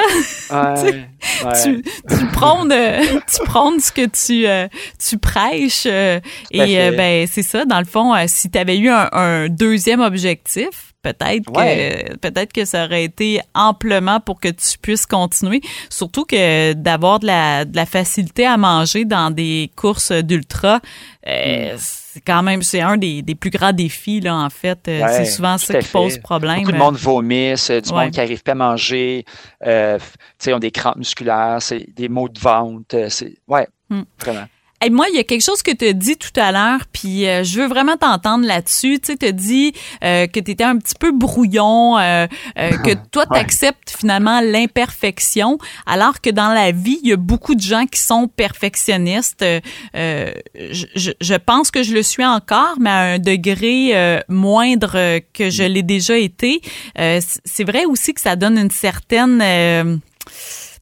hein. 0.50 0.74
Tu, 1.62 1.82
tu 1.82 2.26
prônes, 2.32 2.72
euh, 2.72 3.00
tu 3.32 3.44
prônes 3.44 3.78
ce 3.78 3.92
que 3.92 4.06
tu, 4.06 4.44
euh, 4.44 4.66
tu 4.98 5.18
prêches. 5.18 5.84
euh, 5.86 6.18
et 6.50 6.90
ben 6.90 7.28
c'est 7.30 7.44
ça, 7.44 7.64
dans 7.64 7.78
le 7.78 7.84
fond, 7.84 8.12
si 8.26 8.50
tu 8.50 8.58
avais 8.58 8.76
eu 8.76 8.88
un, 8.88 9.08
un 9.12 9.48
deuxième 9.48 10.00
objectif, 10.00 10.91
peut-être 11.02 11.50
Ouais. 11.56 12.06
que 12.12 12.16
peut-être 12.16 12.52
que 12.52 12.64
ça 12.64 12.84
aurait 12.84 13.04
été 13.04 13.40
amplement 13.54 14.20
pour 14.20 14.40
que 14.40 14.48
tu 14.48 14.78
puisses 14.80 15.06
continuer. 15.06 15.60
Surtout 15.90 16.24
que 16.24 16.72
d'avoir 16.74 17.18
de 17.20 17.26
la, 17.26 17.64
de 17.64 17.74
la 17.76 17.86
facilité 17.86 18.46
à 18.46 18.56
manger 18.56 19.04
dans 19.04 19.30
des 19.30 19.70
courses 19.76 20.12
d'ultra, 20.12 20.80
euh, 21.26 21.74
c'est 21.78 22.20
quand 22.20 22.42
même 22.42 22.62
c'est 22.62 22.80
un 22.80 22.96
des, 22.96 23.22
des 23.22 23.34
plus 23.34 23.50
grands 23.50 23.72
défis 23.72 24.20
là 24.20 24.36
en 24.36 24.50
fait. 24.50 24.86
Euh, 24.88 25.00
Ouais, 25.02 25.12
c'est 25.12 25.24
souvent 25.26 25.58
ça 25.58 25.78
qui 25.78 25.86
fait. 25.86 25.92
pose 25.92 26.18
problème. 26.18 26.60
Beaucoup 26.60 26.72
de 26.72 26.76
monde 26.78 26.96
vomisse, 26.96 27.70
euh, 27.70 27.80
du 27.80 27.90
Ouais. 27.90 28.04
monde 28.04 28.10
qui 28.12 28.18
n'arrive 28.20 28.42
pas 28.42 28.52
à 28.52 28.54
manger, 28.54 29.24
euh, 29.66 29.98
tu 29.98 30.04
sais, 30.38 30.52
ont 30.54 30.58
des 30.58 30.70
crampes 30.70 30.96
musculaires, 30.96 31.58
c'est 31.60 31.86
des 31.96 32.08
maux 32.08 32.28
de 32.28 32.38
ventre, 32.38 33.06
c'est, 33.08 33.34
ouais, 33.48 33.66
Mm. 33.90 34.02
vraiment. 34.20 34.46
Hey, 34.82 34.90
moi, 34.90 35.06
il 35.10 35.14
y 35.14 35.20
a 35.20 35.22
quelque 35.22 35.44
chose 35.44 35.62
que 35.62 35.70
tu 35.70 35.86
as 35.86 35.92
dit 35.92 36.16
tout 36.16 36.32
à 36.40 36.50
l'heure, 36.50 36.80
puis 36.92 37.28
euh, 37.28 37.44
je 37.44 37.60
veux 37.60 37.68
vraiment 37.68 37.96
t'entendre 37.96 38.44
là-dessus. 38.44 38.98
Tu 38.98 39.12
sais, 39.12 39.16
tu 39.16 39.26
as 39.26 39.30
dit 39.30 39.72
euh, 40.02 40.26
que 40.26 40.40
tu 40.40 40.50
étais 40.50 40.64
un 40.64 40.76
petit 40.76 40.96
peu 40.98 41.12
brouillon, 41.12 41.98
euh, 41.98 42.26
euh, 42.58 42.70
que 42.78 42.90
toi, 43.12 43.24
tu 43.32 43.38
acceptes 43.38 43.94
finalement 43.96 44.40
l'imperfection, 44.40 45.58
alors 45.86 46.20
que 46.20 46.30
dans 46.30 46.52
la 46.52 46.72
vie, 46.72 46.98
il 47.04 47.10
y 47.10 47.12
a 47.12 47.16
beaucoup 47.16 47.54
de 47.54 47.60
gens 47.60 47.86
qui 47.86 48.00
sont 48.00 48.26
perfectionnistes. 48.26 49.42
Euh, 49.42 50.32
je, 50.56 50.86
je- 51.20 51.34
pense 51.36 51.70
que 51.70 51.84
je 51.84 51.94
le 51.94 52.02
suis 52.02 52.24
encore, 52.24 52.74
mais 52.80 52.90
à 52.90 52.98
un 53.14 53.18
degré 53.20 53.90
euh, 53.96 54.18
moindre 54.28 55.20
que 55.32 55.48
je 55.48 55.62
l'ai 55.62 55.84
déjà 55.84 56.18
été. 56.18 56.60
Euh, 56.98 57.20
C'est 57.44 57.64
vrai 57.64 57.84
aussi 57.84 58.14
que 58.14 58.20
ça 58.20 58.34
donne 58.34 58.58
une 58.58 58.70
certaine... 58.72 60.00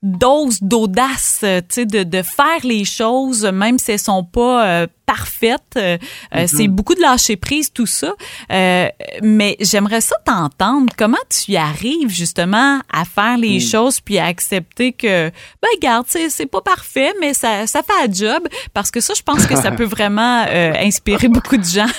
euh, 0.02 0.18
dose 0.18 0.58
d'audace, 0.62 1.38
tu 1.40 1.46
sais, 1.68 1.86
de, 1.86 2.02
de 2.02 2.22
faire 2.22 2.64
les 2.64 2.84
choses, 2.84 3.44
même 3.44 3.78
si 3.78 3.92
elles 3.92 3.98
sont 3.98 4.24
pas 4.24 4.66
euh, 4.66 4.86
parfaites. 5.06 5.60
Euh, 5.76 5.98
euh, 6.34 6.44
c'est 6.46 6.68
beaucoup 6.68 6.94
de 6.94 7.00
lâcher 7.00 7.36
prise, 7.36 7.72
tout 7.72 7.86
ça. 7.86 8.12
Euh, 8.52 8.88
mais 9.22 9.56
j'aimerais 9.60 10.00
ça 10.00 10.16
t'entendre. 10.24 10.92
Comment 10.96 11.18
tu 11.28 11.52
y 11.52 11.56
arrives, 11.56 12.08
justement, 12.08 12.80
à 12.92 13.04
faire 13.04 13.36
les 13.36 13.58
Mm. 13.58 13.60
choses 13.60 14.00
puis 14.00 14.18
à 14.18 14.26
accepter 14.26 14.92
que, 14.92 15.28
ben, 15.28 15.68
regarde, 15.74 16.06
c'est 16.08 16.46
pas 16.46 16.60
parfait, 16.62 17.12
mais 17.20 17.34
ça, 17.34 17.66
ça 17.66 17.82
fait 17.82 18.08
un 18.08 18.12
job. 18.12 18.48
Parce 18.72 18.90
que 18.90 19.00
ça, 19.00 19.12
je 19.14 19.22
pense 19.22 19.46
que 19.46 19.56
ça 19.56 19.70
peut 19.72 19.84
vraiment 19.84 20.44
euh, 20.48 20.72
inspirer 20.78 21.28
beaucoup 21.28 21.56
de 21.56 21.64
gens. 21.64 21.90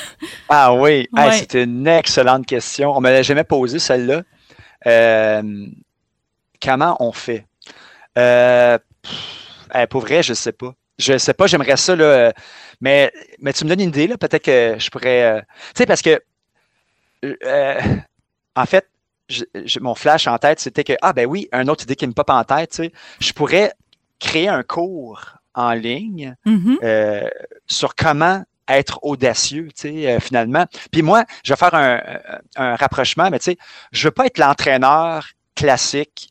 Ah 0.49 0.73
oui, 0.73 1.07
Hey, 1.17 1.45
c'est 1.51 1.63
une 1.63 1.85
excellente 1.87 2.45
question. 2.45 2.95
On 2.95 3.01
me 3.01 3.09
l'a 3.09 3.21
jamais 3.21 3.43
posée, 3.43 3.79
celle-là. 3.79 4.23
Euh, 4.87 5.65
comment 6.63 6.95
on 6.99 7.11
fait? 7.11 7.45
Euh, 8.17 8.77
pff, 9.01 9.87
pour 9.89 10.01
vrai, 10.01 10.23
je 10.23 10.33
sais 10.33 10.51
pas. 10.51 10.73
Je 10.99 11.17
sais 11.17 11.33
pas, 11.33 11.47
j'aimerais 11.47 11.77
ça, 11.77 11.95
là, 11.95 12.03
euh, 12.03 12.31
mais, 12.81 13.11
mais 13.39 13.53
tu 13.53 13.63
me 13.63 13.69
donnes 13.69 13.79
une 13.79 13.89
idée, 13.89 14.07
là, 14.07 14.17
peut-être 14.17 14.43
que 14.43 14.75
je 14.77 14.89
pourrais. 14.89 15.23
euh, 15.23 15.39
tu 15.39 15.77
sais, 15.77 15.85
parce 15.85 16.01
que, 16.01 16.21
en 18.55 18.65
fait, 18.65 18.87
je- 19.29 19.45
je- 19.65 19.79
mon 19.79 19.95
flash 19.95 20.27
en 20.27 20.37
tête, 20.37 20.59
c'était 20.59 20.83
que, 20.83 20.93
ah 21.01 21.13
ben 21.13 21.25
oui, 21.25 21.47
une 21.53 21.69
autre 21.69 21.83
idée 21.83 21.95
qui 21.95 22.05
me 22.07 22.13
pop 22.13 22.29
en 22.29 22.43
tête, 22.43 22.71
tu 22.71 22.75
sais, 22.83 22.91
je 23.19 23.31
pourrais 23.33 23.73
créer 24.19 24.49
un 24.49 24.63
cours 24.63 25.37
en 25.53 25.71
ligne 25.73 26.35
Mhm. 26.45 26.77
euh, 26.83 27.29
sur 27.67 27.95
comment 27.95 28.43
être 28.67 28.99
audacieux, 29.03 29.67
tu 29.75 29.89
sais, 29.89 30.11
euh, 30.11 30.19
finalement. 30.19 30.65
Puis 30.91 31.01
moi, 31.01 31.23
je 31.43 31.53
vais 31.53 31.57
faire 31.57 31.73
un, 31.75 32.01
un 32.55 32.75
rapprochement, 32.75 33.29
mais 33.29 33.39
tu 33.39 33.45
sais, 33.51 33.57
je 33.91 34.07
veux 34.07 34.11
pas 34.11 34.25
être 34.27 34.37
l'entraîneur 34.37 35.27
classique. 35.55 36.30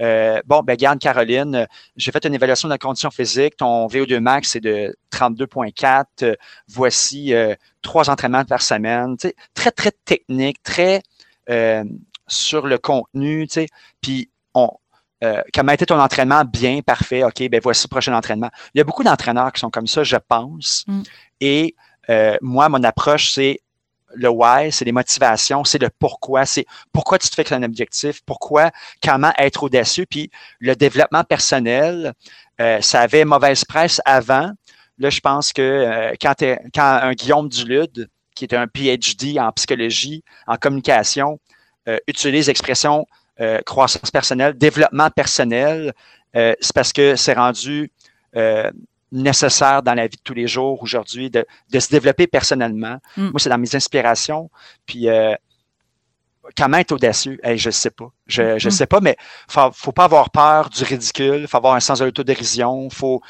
Euh, 0.00 0.40
bon, 0.46 0.62
ben, 0.62 0.76
garde 0.76 0.98
Caroline, 0.98 1.54
euh, 1.54 1.66
j'ai 1.96 2.12
fait 2.12 2.24
une 2.24 2.34
évaluation 2.34 2.68
de 2.68 2.74
la 2.74 2.78
condition 2.78 3.10
physique. 3.10 3.56
Ton 3.56 3.86
VO2 3.88 4.20
max 4.20 4.56
est 4.56 4.60
de 4.60 4.96
32,4. 5.12 6.04
Euh, 6.22 6.34
voici 6.68 7.34
euh, 7.34 7.54
trois 7.82 8.10
entraînements 8.10 8.44
par 8.44 8.62
semaine. 8.62 9.16
Tu 9.16 9.28
sais, 9.28 9.34
très, 9.54 9.70
très 9.70 9.92
technique, 10.04 10.62
très 10.62 11.02
euh, 11.50 11.84
sur 12.26 12.66
le 12.66 12.78
contenu, 12.78 13.46
tu 13.48 13.54
sais. 13.54 13.66
Puis, 14.00 14.30
on, 14.54 14.70
euh, 15.24 15.42
comment 15.52 15.72
était 15.72 15.86
ton 15.86 16.00
entraînement? 16.00 16.44
Bien, 16.44 16.80
parfait. 16.80 17.24
OK, 17.24 17.48
ben 17.48 17.60
voici 17.62 17.86
le 17.86 17.90
prochain 17.90 18.14
entraînement. 18.14 18.50
Il 18.74 18.78
y 18.78 18.80
a 18.80 18.84
beaucoup 18.84 19.02
d'entraîneurs 19.02 19.52
qui 19.52 19.60
sont 19.60 19.70
comme 19.70 19.86
ça, 19.86 20.04
je 20.04 20.16
pense. 20.28 20.84
Mm. 20.86 21.02
Et 21.40 21.74
euh, 22.10 22.36
moi, 22.40 22.68
mon 22.68 22.82
approche, 22.84 23.32
c'est 23.32 23.60
le 24.14 24.28
why, 24.28 24.72
c'est 24.72 24.84
les 24.84 24.92
motivations, 24.92 25.64
c'est 25.64 25.80
le 25.80 25.90
pourquoi, 25.98 26.46
c'est 26.46 26.66
pourquoi 26.92 27.18
tu 27.18 27.28
te 27.28 27.34
fais 27.34 27.52
un 27.52 27.62
objectif, 27.62 28.20
pourquoi, 28.24 28.70
comment 29.02 29.32
être 29.38 29.62
audacieux, 29.62 30.06
puis 30.08 30.30
le 30.60 30.74
développement 30.74 31.24
personnel, 31.24 32.12
euh, 32.60 32.80
ça 32.80 33.00
avait 33.00 33.24
mauvaise 33.24 33.64
presse 33.64 34.00
avant. 34.04 34.50
Là, 34.98 35.10
je 35.10 35.20
pense 35.20 35.52
que 35.52 35.62
euh, 35.62 36.14
quand, 36.20 36.34
quand 36.74 37.00
un 37.02 37.12
Guillaume 37.12 37.48
Dulude, 37.48 38.08
qui 38.34 38.44
est 38.44 38.54
un 38.54 38.66
PhD 38.66 39.38
en 39.38 39.52
psychologie, 39.52 40.22
en 40.46 40.56
communication, 40.56 41.38
euh, 41.88 41.98
utilise 42.06 42.46
l'expression 42.46 43.06
euh, 43.40 43.60
croissance 43.64 44.10
personnelle, 44.10 44.56
développement 44.56 45.10
personnel, 45.10 45.92
euh, 46.36 46.54
c'est 46.60 46.74
parce 46.74 46.92
que 46.92 47.16
c'est 47.16 47.34
rendu 47.34 47.90
euh, 48.36 48.70
nécessaire 49.12 49.82
dans 49.82 49.94
la 49.94 50.06
vie 50.06 50.16
de 50.16 50.22
tous 50.22 50.34
les 50.34 50.46
jours 50.46 50.82
aujourd'hui 50.82 51.30
de, 51.30 51.44
de 51.70 51.80
se 51.80 51.88
développer 51.88 52.26
personnellement. 52.26 52.98
Mm. 53.16 53.28
Moi, 53.30 53.38
c'est 53.38 53.48
dans 53.48 53.58
mes 53.58 53.74
inspirations. 53.74 54.50
Puis, 54.86 55.08
euh, 55.08 55.34
comment 56.56 56.78
être 56.78 56.92
audacieux? 56.92 57.38
Hey, 57.42 57.58
je 57.58 57.70
sais 57.70 57.90
pas. 57.90 58.10
Je, 58.26 58.58
je 58.58 58.68
Mm. 58.68 58.70
sais 58.70 58.86
pas, 58.86 59.00
mais 59.00 59.16
faut, 59.48 59.70
faut 59.72 59.92
pas 59.92 60.04
avoir 60.04 60.30
peur 60.30 60.70
du 60.70 60.82
ridicule. 60.84 61.46
faut 61.48 61.56
avoir 61.56 61.74
un 61.74 61.80
sens 61.80 61.98
de 62.00 62.04
l'autodérision. 62.04 62.88
faut, 62.90 63.20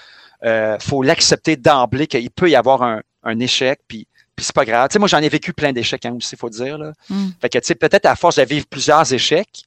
euh, 0.44 0.76
faut 0.80 1.02
l'accepter 1.02 1.56
d'emblée 1.56 2.06
qu'il 2.06 2.30
peut 2.30 2.50
y 2.50 2.56
avoir 2.56 2.82
un, 2.82 3.02
un 3.24 3.38
échec. 3.40 3.80
Puis, 3.88 4.06
puis 4.36 4.44
c'est 4.44 4.54
pas 4.54 4.64
grave. 4.64 4.88
Tu 4.88 4.94
sais, 4.94 4.98
moi, 4.98 5.08
j'en 5.08 5.18
ai 5.18 5.28
vécu 5.28 5.52
plein 5.52 5.72
d'échecs 5.72 6.06
hein, 6.06 6.14
aussi, 6.16 6.36
faut 6.36 6.50
dire. 6.50 6.78
Là. 6.78 6.92
Mm. 7.08 7.28
Fait 7.40 7.48
que, 7.48 7.58
tu 7.58 7.66
sais, 7.66 7.74
peut-être 7.74 8.06
à 8.06 8.14
force 8.16 8.36
de 8.36 8.42
vivre 8.44 8.66
plusieurs 8.66 9.12
échecs, 9.12 9.64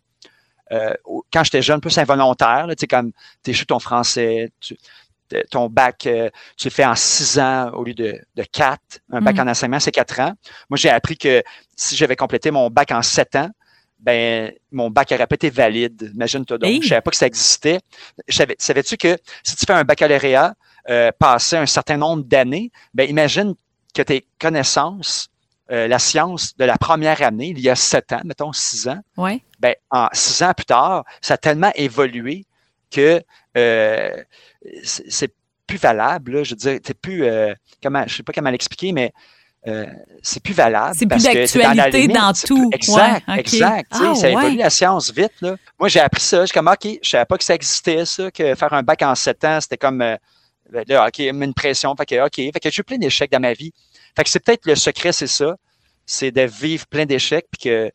euh, 0.72 0.94
quand 1.34 1.44
j'étais 1.44 1.62
jeune, 1.62 1.82
plus 1.82 1.98
involontaire, 1.98 2.66
tu 2.70 2.76
sais, 2.80 2.88
comme 2.88 3.12
tu 3.44 3.52
échoues 3.52 3.66
ton 3.66 3.80
français, 3.80 4.50
tu, 4.62 4.78
ton 5.50 5.68
bac, 5.70 6.06
euh, 6.08 6.30
tu 6.58 6.68
le 6.68 6.72
fais 6.74 6.86
en 6.86 6.96
six 6.96 7.40
ans 7.40 7.72
au 7.74 7.84
lieu 7.84 7.94
de, 7.94 8.20
de 8.36 8.44
quatre. 8.44 9.00
Un 9.12 9.22
bac 9.22 9.36
Mm. 9.36 9.40
en 9.42 9.48
enseignement, 9.48 9.80
c'est 9.80 9.92
quatre 9.92 10.20
ans. 10.20 10.34
Moi, 10.70 10.78
j'ai 10.78 10.90
appris 10.90 11.18
que 11.18 11.44
si 11.76 11.96
j'avais 11.96 12.16
complété 12.16 12.52
mon 12.52 12.70
bac 12.70 12.92
en 12.92 13.02
sept 13.02 13.36
ans, 13.36 13.50
ben, 14.00 14.52
mon 14.72 14.90
bac 14.90 15.12
aurait 15.12 15.28
pas 15.28 15.36
été 15.36 15.50
valide. 15.50 16.12
Imagine-toi 16.16 16.58
donc. 16.58 16.70
Hey. 16.70 16.82
Je 16.82 16.88
savais 16.90 17.02
pas 17.02 17.12
que 17.12 17.18
ça 17.18 17.28
existait. 17.28 17.80
Savais-tu 18.30 18.98
que 18.98 19.18
si 19.44 19.56
tu 19.56 19.66
fais 19.66 19.74
un 19.74 19.84
baccalauréat, 19.84 20.56
euh, 20.90 21.12
passé 21.18 21.58
un 21.58 21.66
certain 21.68 21.98
nombre 21.98 22.24
d'années, 22.24 22.72
ben, 22.94 23.08
imagine 23.10 23.54
que 23.94 24.02
tes 24.02 24.26
connaissances, 24.40 25.28
euh, 25.72 25.88
la 25.88 26.00
science 26.00 26.58
de 26.58 26.66
la 26.66 26.78
première 26.78 27.22
année, 27.22 27.50
il 27.50 27.60
y 27.60 27.70
a 27.70 27.76
sept 27.76 28.12
ans, 28.14 28.22
mettons 28.26 28.52
six 28.54 28.88
ans, 28.88 29.00
Ouais. 29.18 29.42
ben, 29.60 29.76
en 29.92 30.08
six 30.14 30.42
ans 30.44 30.54
plus 30.56 30.66
tard, 30.66 31.06
ça 31.22 31.36
a 31.36 31.38
tellement 31.38 31.72
évolué 31.76 32.46
que 32.90 33.22
euh, 33.58 34.24
c'est 34.84 35.34
plus 35.68 35.78
valable. 35.78 36.34
Là, 36.34 36.44
je 36.44 36.52
veux 36.52 36.56
dire, 36.58 36.80
c'est 36.86 37.00
plus 37.00 37.24
euh, 37.26 37.54
comment, 37.82 38.04
je 38.08 38.16
sais 38.18 38.24
pas 38.24 38.34
comment 38.34 38.50
l'expliquer, 38.50 38.92
mais 38.92 39.12
euh, 39.68 39.86
c'est 40.22 40.42
plus 40.42 40.54
valable. 40.54 40.96
C'est 40.98 41.06
plus 41.06 41.24
dans 41.24 41.34
d'actualité 41.34 42.08
dans 42.08 42.34
tout. 42.34 42.70
plus- 42.70 42.76
Exact, 42.76 43.28
Ouais, 43.28 43.40
exact. 43.40 43.88
Ah, 43.92 44.16
ça 44.16 44.22
ouais. 44.28 44.32
évolue 44.32 44.58
la 44.58 44.70
science 44.70 45.12
vite. 45.14 45.34
Là. 45.42 45.56
Moi, 45.80 45.88
j'ai 45.90 46.00
appris 46.00 46.22
ça. 46.22 46.42
Je 46.42 46.46
suis 46.48 46.54
comme, 46.54 46.68
OK, 46.68 47.00
je 47.02 47.10
savais 47.10 47.26
pas 47.26 47.38
que 47.38 47.44
ça 47.44 47.56
existait, 47.56 48.06
ça, 48.06 48.32
que 48.32 48.56
faire 48.56 48.74
un 48.74 48.84
bac 48.84 49.02
en 49.04 49.14
sept 49.16 49.44
ans, 49.46 49.60
c'était 49.62 49.78
comme 49.78 50.02
euh, 50.02 50.16
ben 50.72 50.84
là, 50.88 51.08
OK, 51.08 51.20
une 51.20 51.54
pression. 51.54 51.96
Fait 51.96 52.06
que, 52.06 52.26
OK. 52.26 52.36
Fait 52.36 52.60
que 52.60 52.70
j'ai 52.72 52.80
eu 52.80 52.84
plein 52.84 52.98
d'échecs 52.98 53.32
dans 53.32 53.40
ma 53.42 53.54
vie. 53.54 53.72
Fait 54.16 54.24
que 54.24 54.30
c'est 54.30 54.40
peut-être 54.40 54.66
le 54.66 54.76
secret, 54.76 55.12
c'est 55.12 55.28
ça. 55.28 55.56
C'est 56.06 56.32
de 56.32 56.42
vivre 56.42 56.86
plein 56.88 57.06
d'échecs, 57.06 57.46
puis 57.52 57.70
que 57.70 57.92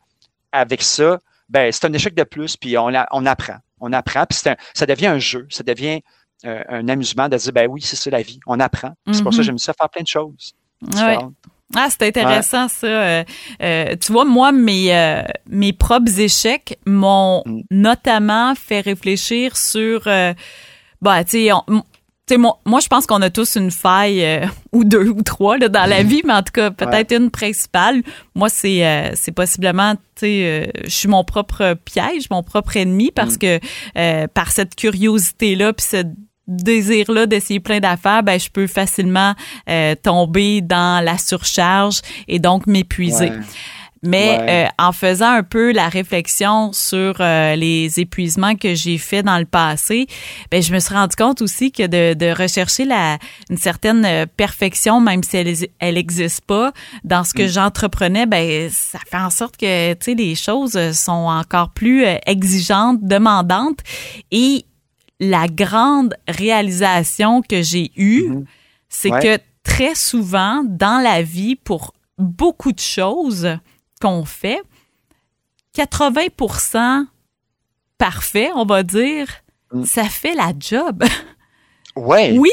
avec 0.52 0.82
ça, 0.82 1.18
ben, 1.48 1.70
c'est 1.72 1.84
un 1.86 1.92
échec 1.92 2.14
de 2.14 2.22
plus, 2.22 2.56
puis 2.56 2.76
on 2.78 3.26
apprend. 3.26 3.56
On 3.80 3.92
apprend, 3.92 4.24
puis 4.26 4.38
un- 4.48 4.56
ça 4.74 4.86
devient 4.86 5.06
un 5.08 5.18
jeu, 5.18 5.46
ça 5.50 5.62
devient 5.62 6.00
euh, 6.44 6.62
un 6.68 6.86
amusement 6.88 7.28
de 7.30 7.36
dire, 7.38 7.52
ben 7.52 7.66
oui, 7.70 7.80
c'est 7.80 7.96
ça 7.96 8.10
la 8.10 8.20
vie, 8.20 8.38
on 8.46 8.60
apprend. 8.60 8.92
C'est 9.10 9.22
pour 9.22 9.32
ça 9.32 9.36
Mhm. 9.36 9.40
que 9.40 9.42
j'aime 9.42 9.58
ça 9.58 9.72
faire 9.72 9.88
plein 9.88 10.02
de 10.02 10.06
choses. 10.06 10.52
Ouais. 10.94 11.16
Ah, 11.74 11.88
c'est 11.90 12.02
intéressant 12.06 12.68
ça. 12.68 12.86
Euh, 12.86 13.24
euh, 13.62 13.96
tu 13.96 14.12
vois, 14.12 14.24
moi, 14.26 14.52
mes, 14.52 14.94
euh, 14.94 15.22
mes 15.48 15.72
propres 15.72 16.20
échecs 16.20 16.78
m'ont 16.86 17.42
Mm. 17.46 17.60
notamment 17.70 18.54
fait 18.54 18.80
réfléchir 18.80 19.56
sur, 19.56 20.02
euh, 20.06 20.34
bah, 21.00 21.24
tu 21.24 21.30
sais, 21.46 21.50
on- 22.28 22.34
m- 22.34 22.34
tu 22.34 22.34
sais, 22.34 22.38
moi, 22.38 22.58
moi, 22.64 22.80
je 22.80 22.88
pense 22.88 23.06
qu'on 23.06 23.22
a 23.22 23.30
tous 23.30 23.56
une 23.56 23.70
faille 23.70 24.24
euh, 24.24 24.46
ou 24.72 24.84
deux 24.84 25.08
ou 25.08 25.22
trois 25.22 25.58
là, 25.58 25.68
dans 25.68 25.86
la 25.86 26.02
vie, 26.02 26.22
mais 26.24 26.32
en 26.32 26.42
tout 26.42 26.52
cas, 26.52 26.70
peut-être 26.70 27.12
une 27.12 27.30
principale. 27.30 28.02
Moi, 28.34 28.48
c'est 28.48 28.84
euh, 28.86 29.10
c'est 29.14 29.32
possiblement, 29.32 29.94
tu 29.94 30.00
sais, 30.16 30.40
euh, 30.44 30.66
je 30.84 30.90
suis 30.90 31.08
mon 31.08 31.24
propre 31.24 31.74
piège, 31.84 32.28
mon 32.30 32.42
propre 32.42 32.76
ennemi, 32.76 33.10
parce 33.14 33.34
Mm. 33.34 33.38
que 33.38 33.60
euh, 33.98 34.26
par 34.32 34.50
cette 34.52 34.74
curiosité-là, 34.74 35.72
puis 35.72 35.86
ce 35.88 36.02
désir-là 36.48 37.26
d'essayer 37.26 37.58
plein 37.60 37.80
d'affaires, 37.80 38.22
ben, 38.22 38.38
je 38.38 38.48
peux 38.50 38.66
facilement 38.68 39.34
euh, 39.68 39.94
tomber 40.00 40.60
dans 40.60 41.04
la 41.04 41.18
surcharge 41.18 42.00
et 42.28 42.38
donc 42.38 42.66
m'épuiser. 42.66 43.30
Ouais. 43.30 43.40
Mais 44.06 44.38
Ouais. 44.38 44.66
euh, 44.66 44.68
en 44.78 44.92
faisant 44.92 45.30
un 45.30 45.42
peu 45.42 45.72
la 45.72 45.88
réflexion 45.88 46.72
sur 46.72 47.16
euh, 47.20 47.56
les 47.56 47.98
épuisements 48.00 48.54
que 48.54 48.74
j'ai 48.74 48.98
faits 48.98 49.24
dans 49.26 49.38
le 49.38 49.44
passé, 49.46 50.06
ben, 50.50 50.62
je 50.62 50.72
me 50.72 50.78
suis 50.78 50.94
rendu 50.94 51.16
compte 51.16 51.42
aussi 51.42 51.72
que 51.72 51.86
de, 51.86 52.14
de 52.14 52.30
rechercher 52.30 52.84
la, 52.84 53.18
une 53.50 53.56
certaine 53.56 54.04
euh, 54.04 54.26
perfection, 54.36 55.00
même 55.00 55.22
si 55.22 55.36
elle, 55.36 55.54
elle 55.78 55.94
n'existe 55.94 56.42
pas, 56.46 56.72
dans 57.04 57.24
ce 57.24 57.34
que 57.34 57.44
Mm. 57.44 57.48
j'entreprenais, 57.48 58.26
ben, 58.26 58.68
ça 58.70 58.98
fait 59.10 59.16
en 59.18 59.30
sorte 59.30 59.56
que 59.56 59.92
tu 59.94 59.98
sais, 60.04 60.14
les 60.14 60.34
choses 60.34 60.78
sont 60.92 61.12
encore 61.12 61.70
plus 61.70 62.04
euh, 62.04 62.16
exigeantes, 62.26 62.98
demandantes. 63.02 63.80
Et 64.30 64.64
la 65.20 65.46
grande 65.48 66.14
réalisation 66.28 67.42
que 67.42 67.62
j'ai 67.62 67.90
eue, 67.96 68.28
Mhm. 68.28 68.44
c'est 68.88 69.10
Ouais. 69.10 69.20
que 69.38 69.42
très 69.64 69.94
souvent 69.94 70.62
dans 70.64 71.02
la 71.02 71.22
vie, 71.22 71.56
pour 71.56 71.94
beaucoup 72.18 72.72
de 72.72 72.80
choses 72.80 73.48
qu'on 74.00 74.24
fait, 74.24 74.60
80% 75.76 77.06
parfait, 77.98 78.50
on 78.54 78.64
va 78.64 78.82
dire, 78.82 79.28
Mm. 79.72 79.84
ça 79.84 80.04
fait 80.04 80.34
la 80.34 80.52
job. 80.58 81.02
Ouais. 81.96 82.36
oui, 82.38 82.50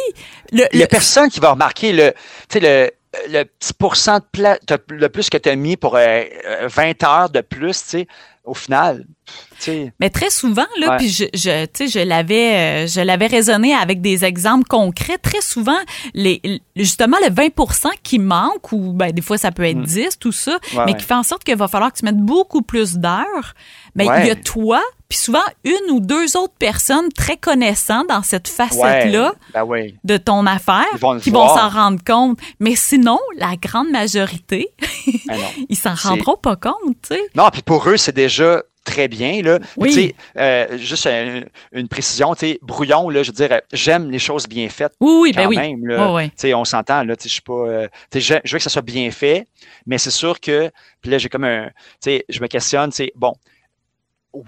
le, 0.53 0.63
Il 0.71 0.79
y 0.79 0.83
a 0.83 0.85
le- 0.85 0.87
personne 0.87 1.29
qui 1.29 1.41
va 1.41 1.51
remarquer 1.51 1.91
le, 1.91 2.13
le, 2.55 2.89
le 3.27 3.43
petit 3.43 3.73
pourcent 3.73 4.19
de 4.19 4.23
pla- 4.31 4.57
le 4.89 5.09
plus 5.09 5.29
que 5.29 5.37
tu 5.37 5.49
as 5.49 5.55
mis 5.57 5.75
pour 5.75 5.97
euh, 5.97 6.23
euh, 6.45 6.67
20 6.69 7.03
heures 7.03 7.29
de 7.29 7.41
plus, 7.41 7.83
tu 7.83 7.89
sais, 7.89 8.07
au 8.43 8.53
final. 8.53 9.05
Tu 9.25 9.35
sais, 9.59 9.93
Mais 10.01 10.09
très 10.09 10.29
souvent, 10.29 10.65
là, 10.79 10.97
puis 10.97 11.07
je, 11.09 11.23
je, 11.33 11.87
je 11.87 11.99
l'avais, 12.05 12.83
euh, 12.83 12.87
je 12.87 12.99
l'avais 12.99 13.27
raisonné 13.27 13.73
avec 13.73 14.01
des 14.01 14.25
exemples 14.25 14.65
concrets. 14.67 15.17
Très 15.17 15.39
souvent, 15.41 15.77
les, 16.13 16.41
justement, 16.75 17.15
le 17.25 17.29
20% 17.33 17.87
qui 18.03 18.19
manque, 18.19 18.71
ou 18.73 18.91
ben, 18.91 19.11
des 19.13 19.21
fois, 19.21 19.37
ça 19.37 19.51
peut 19.51 19.63
être 19.63 19.77
Mm. 19.77 19.85
10, 19.85 20.19
tout 20.19 20.31
ça, 20.33 20.51
Ouais, 20.73 20.85
mais 20.85 20.91
ouais. 20.91 20.97
qui 20.97 21.05
fait 21.05 21.13
en 21.13 21.23
sorte 21.23 21.43
qu'il 21.45 21.55
va 21.55 21.67
falloir 21.69 21.91
que 21.93 21.99
tu 21.99 22.05
mettes 22.05 22.17
beaucoup 22.17 22.61
plus 22.61 22.95
d'heures. 22.95 23.53
Ben, 23.95 24.05
il 24.21 24.27
y 24.27 24.31
a 24.31 24.35
toi, 24.35 24.81
puis 25.14 25.22
souvent 25.22 25.43
une 25.64 25.91
ou 25.91 25.99
deux 25.99 26.36
autres 26.38 26.55
personnes 26.57 27.11
très 27.11 27.38
connaissantes 27.38 28.09
dans 28.09 28.24
cette 28.24 28.47
facette-là 28.47 29.36
ben 29.53 29.64
oui. 29.64 29.95
de 30.03 30.18
ton 30.18 30.47
affaire 30.47 30.88
Ils 30.93 30.97
vont 30.99 31.20
qui 31.20 31.30
vont 31.30 31.47
s'en 31.49 31.70
rendre 31.70 32.03
compte. 32.03 32.39
Mais 32.59 32.76
sinon, 32.76 33.20
la 33.38 33.55
grande 33.55 33.91
majorité, 33.91 34.70
Ben 35.28 35.38
ils 35.70 35.76
s'en 35.76 35.93
rendront 35.93 36.36
pas 36.36 36.55
compte. 36.55 37.14
Non, 37.36 37.49
puis 37.53 37.61
pour 37.61 37.88
eux, 37.88 37.97
c'est 37.97 38.16
déjà 38.16 38.64
très 38.84 39.07
bien. 39.07 39.43
Là. 39.43 39.59
Oui. 39.78 40.16
euh, 40.36 40.80
juste 40.80 41.05
une, 41.05 41.45
une 41.74 41.88
précision, 41.88 42.34
brouillon, 42.64 43.07
là, 43.11 43.22
je 43.22 43.30
veux 43.30 43.36
dire, 43.36 43.61
j'aime 43.72 44.09
les 44.09 44.18
choses 44.18 44.47
bien 44.47 44.68
faites 44.68 44.93
Oui, 44.99 45.14
oui, 45.22 45.32
quand 45.32 45.43
ben 45.43 45.47
oui. 45.49 45.57
même. 45.57 45.86
Là. 45.86 46.28
Sais, 46.36 46.55
on 46.55 46.66
s'entend, 46.66 47.03
là, 47.03 47.16
tu 47.16 47.24
sais, 47.24 47.30
je 47.30 47.34
suis 47.34 47.41
pas. 47.43 47.53
euh, 47.53 47.88
je, 48.16 48.34
veux 48.34 48.57
que 48.57 48.64
ça 48.64 48.72
soit 48.72 48.82
bien 48.82 49.11
fait, 49.11 49.47
mais 49.86 49.99
c'est 49.99 50.09
sûr 50.09 50.39
que. 50.39 50.72
Puis 51.01 51.11
là, 51.11 51.20
j'ai 51.20 51.30
comme 51.30 51.43
un. 51.43 51.68
Tu 51.68 51.74
sais, 52.01 52.26
je 52.30 52.41
me 52.41 52.47
questionne, 52.47 52.89
tu 52.89 52.95
sais, 52.95 53.11
bon, 53.16 53.36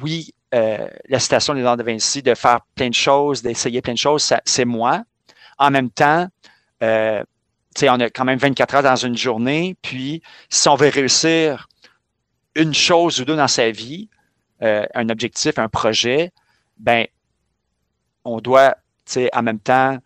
oui, 0.01 0.33
euh, 0.55 0.87
la 1.09 1.19
citation 1.19 1.53
de 1.53 1.57
Léonard 1.57 1.75
de 1.75 1.83
Vinci, 1.83 2.21
de 2.21 2.33
faire 2.33 2.61
plein 2.75 2.87
de 2.87 2.93
choses, 2.93 3.41
d'essayer 3.41 3.81
plein 3.81 3.93
de 3.93 3.97
choses, 3.97 4.33
c'est 4.45 4.65
moi. 4.65 5.03
En 5.57 5.69
même 5.69 5.89
temps, 5.89 6.27
euh, 6.81 7.23
on 7.81 7.99
a 7.99 8.09
quand 8.09 8.23
même 8.23 8.39
24 8.39 8.75
heures 8.75 8.83
dans 8.83 8.95
une 8.95 9.17
journée, 9.17 9.75
puis 9.81 10.21
si 10.49 10.69
on 10.69 10.75
veut 10.75 10.87
réussir 10.87 11.67
une 12.55 12.73
chose 12.73 13.19
ou 13.19 13.25
deux 13.25 13.35
dans 13.35 13.49
sa 13.49 13.69
vie, 13.69 14.09
euh, 14.61 14.85
un 14.93 15.09
objectif, 15.09 15.59
un 15.59 15.67
projet, 15.67 16.31
ben, 16.77 17.05
on 18.23 18.39
doit, 18.39 18.75
en 19.33 19.43
même 19.43 19.59
temps, 19.59 19.97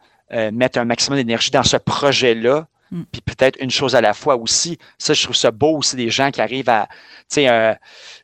mettre 0.52 0.78
un 0.78 0.86
maximum 0.86 1.18
d'énergie 1.18 1.50
dans 1.52 1.64
ce 1.64 1.78
projet-là, 1.78 2.68
Mm. 2.92 3.04
puis 3.12 3.22
peut-être 3.22 3.58
une 3.62 3.70
chose 3.70 3.96
à 3.96 4.02
la 4.02 4.14
fois 4.14 4.36
aussi. 4.36 4.78
Ça, 4.98 5.14
je 5.14 5.24
trouve 5.24 5.36
ça 5.36 5.52
beau 5.52 5.78
aussi 5.78 5.96
des 5.96 6.10
gens 6.10 6.32
qui 6.32 6.42
arrivent 6.42 6.70
à, 6.70 6.88
tu 6.90 7.36
sais, 7.36 7.50
euh, 7.50 7.74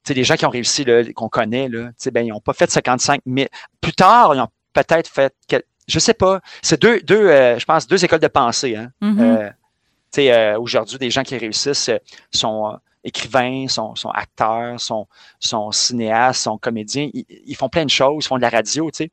des 0.07 0.23
gens 0.23 0.35
qui 0.35 0.45
ont 0.45 0.49
réussi, 0.49 0.85
qu'on 1.15 1.29
connaît, 1.29 1.69
là, 1.69 1.87
tu 1.89 1.93
sais, 1.97 2.11
ben, 2.11 2.25
ils 2.25 2.29
n'ont 2.29 2.39
pas 2.39 2.53
fait 2.53 2.69
55 2.69 3.21
000. 3.25 3.47
Plus 3.81 3.93
tard, 3.93 4.33
ils 4.33 4.41
ont 4.41 4.49
peut-être 4.73 5.09
fait, 5.09 5.33
je 5.87 5.99
sais 5.99 6.13
pas, 6.13 6.41
c'est 6.61 6.81
deux, 6.81 7.01
deux 7.01 7.27
euh, 7.27 7.59
je 7.59 7.65
pense, 7.65 7.87
deux 7.87 8.03
écoles 8.03 8.19
de 8.19 8.27
pensée, 8.27 8.75
hein. 8.75 8.91
Mhm. 9.01 9.19
Euh, 9.19 9.49
tu 9.49 10.21
sais, 10.21 10.33
euh, 10.33 10.59
aujourd'hui, 10.59 10.97
des 10.97 11.09
gens 11.09 11.23
qui 11.23 11.37
réussissent 11.37 11.91
sont 12.31 12.77
écrivains, 13.03 13.67
sont, 13.67 13.93
sont 13.95 14.09
acteurs, 14.09 14.79
sont, 14.79 15.07
sont 15.39 15.71
cinéastes, 15.71 16.41
sont 16.41 16.57
comédiens. 16.57 17.09
Ils, 17.13 17.25
ils 17.45 17.55
font 17.55 17.69
plein 17.69 17.85
de 17.85 17.89
choses, 17.89 18.25
ils 18.25 18.27
font 18.27 18.37
de 18.37 18.41
la 18.41 18.49
radio, 18.49 18.89
tu 18.89 19.03
sais. 19.03 19.11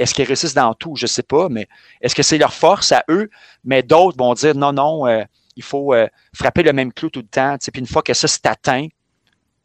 Est-ce 0.00 0.14
qu'ils 0.14 0.24
réussissent 0.24 0.54
dans 0.54 0.74
tout? 0.74 0.94
Je 0.96 1.06
sais 1.06 1.22
pas, 1.22 1.48
mais 1.48 1.68
est-ce 2.00 2.14
que 2.14 2.22
c'est 2.22 2.38
leur 2.38 2.52
force 2.52 2.90
à 2.92 3.04
eux? 3.08 3.30
Mais 3.64 3.82
d'autres 3.82 4.16
vont 4.18 4.34
dire 4.34 4.54
non, 4.56 4.72
non, 4.72 5.06
euh, 5.06 5.22
il 5.56 5.62
faut 5.62 5.94
euh, 5.94 6.06
frapper 6.34 6.62
le 6.62 6.72
même 6.72 6.92
clou 6.92 7.10
tout 7.10 7.20
le 7.20 7.26
temps. 7.26 7.56
Puis 7.72 7.80
une 7.80 7.86
fois 7.86 8.02
que 8.02 8.14
ça 8.14 8.26
c'est 8.28 8.46
atteint, 8.46 8.86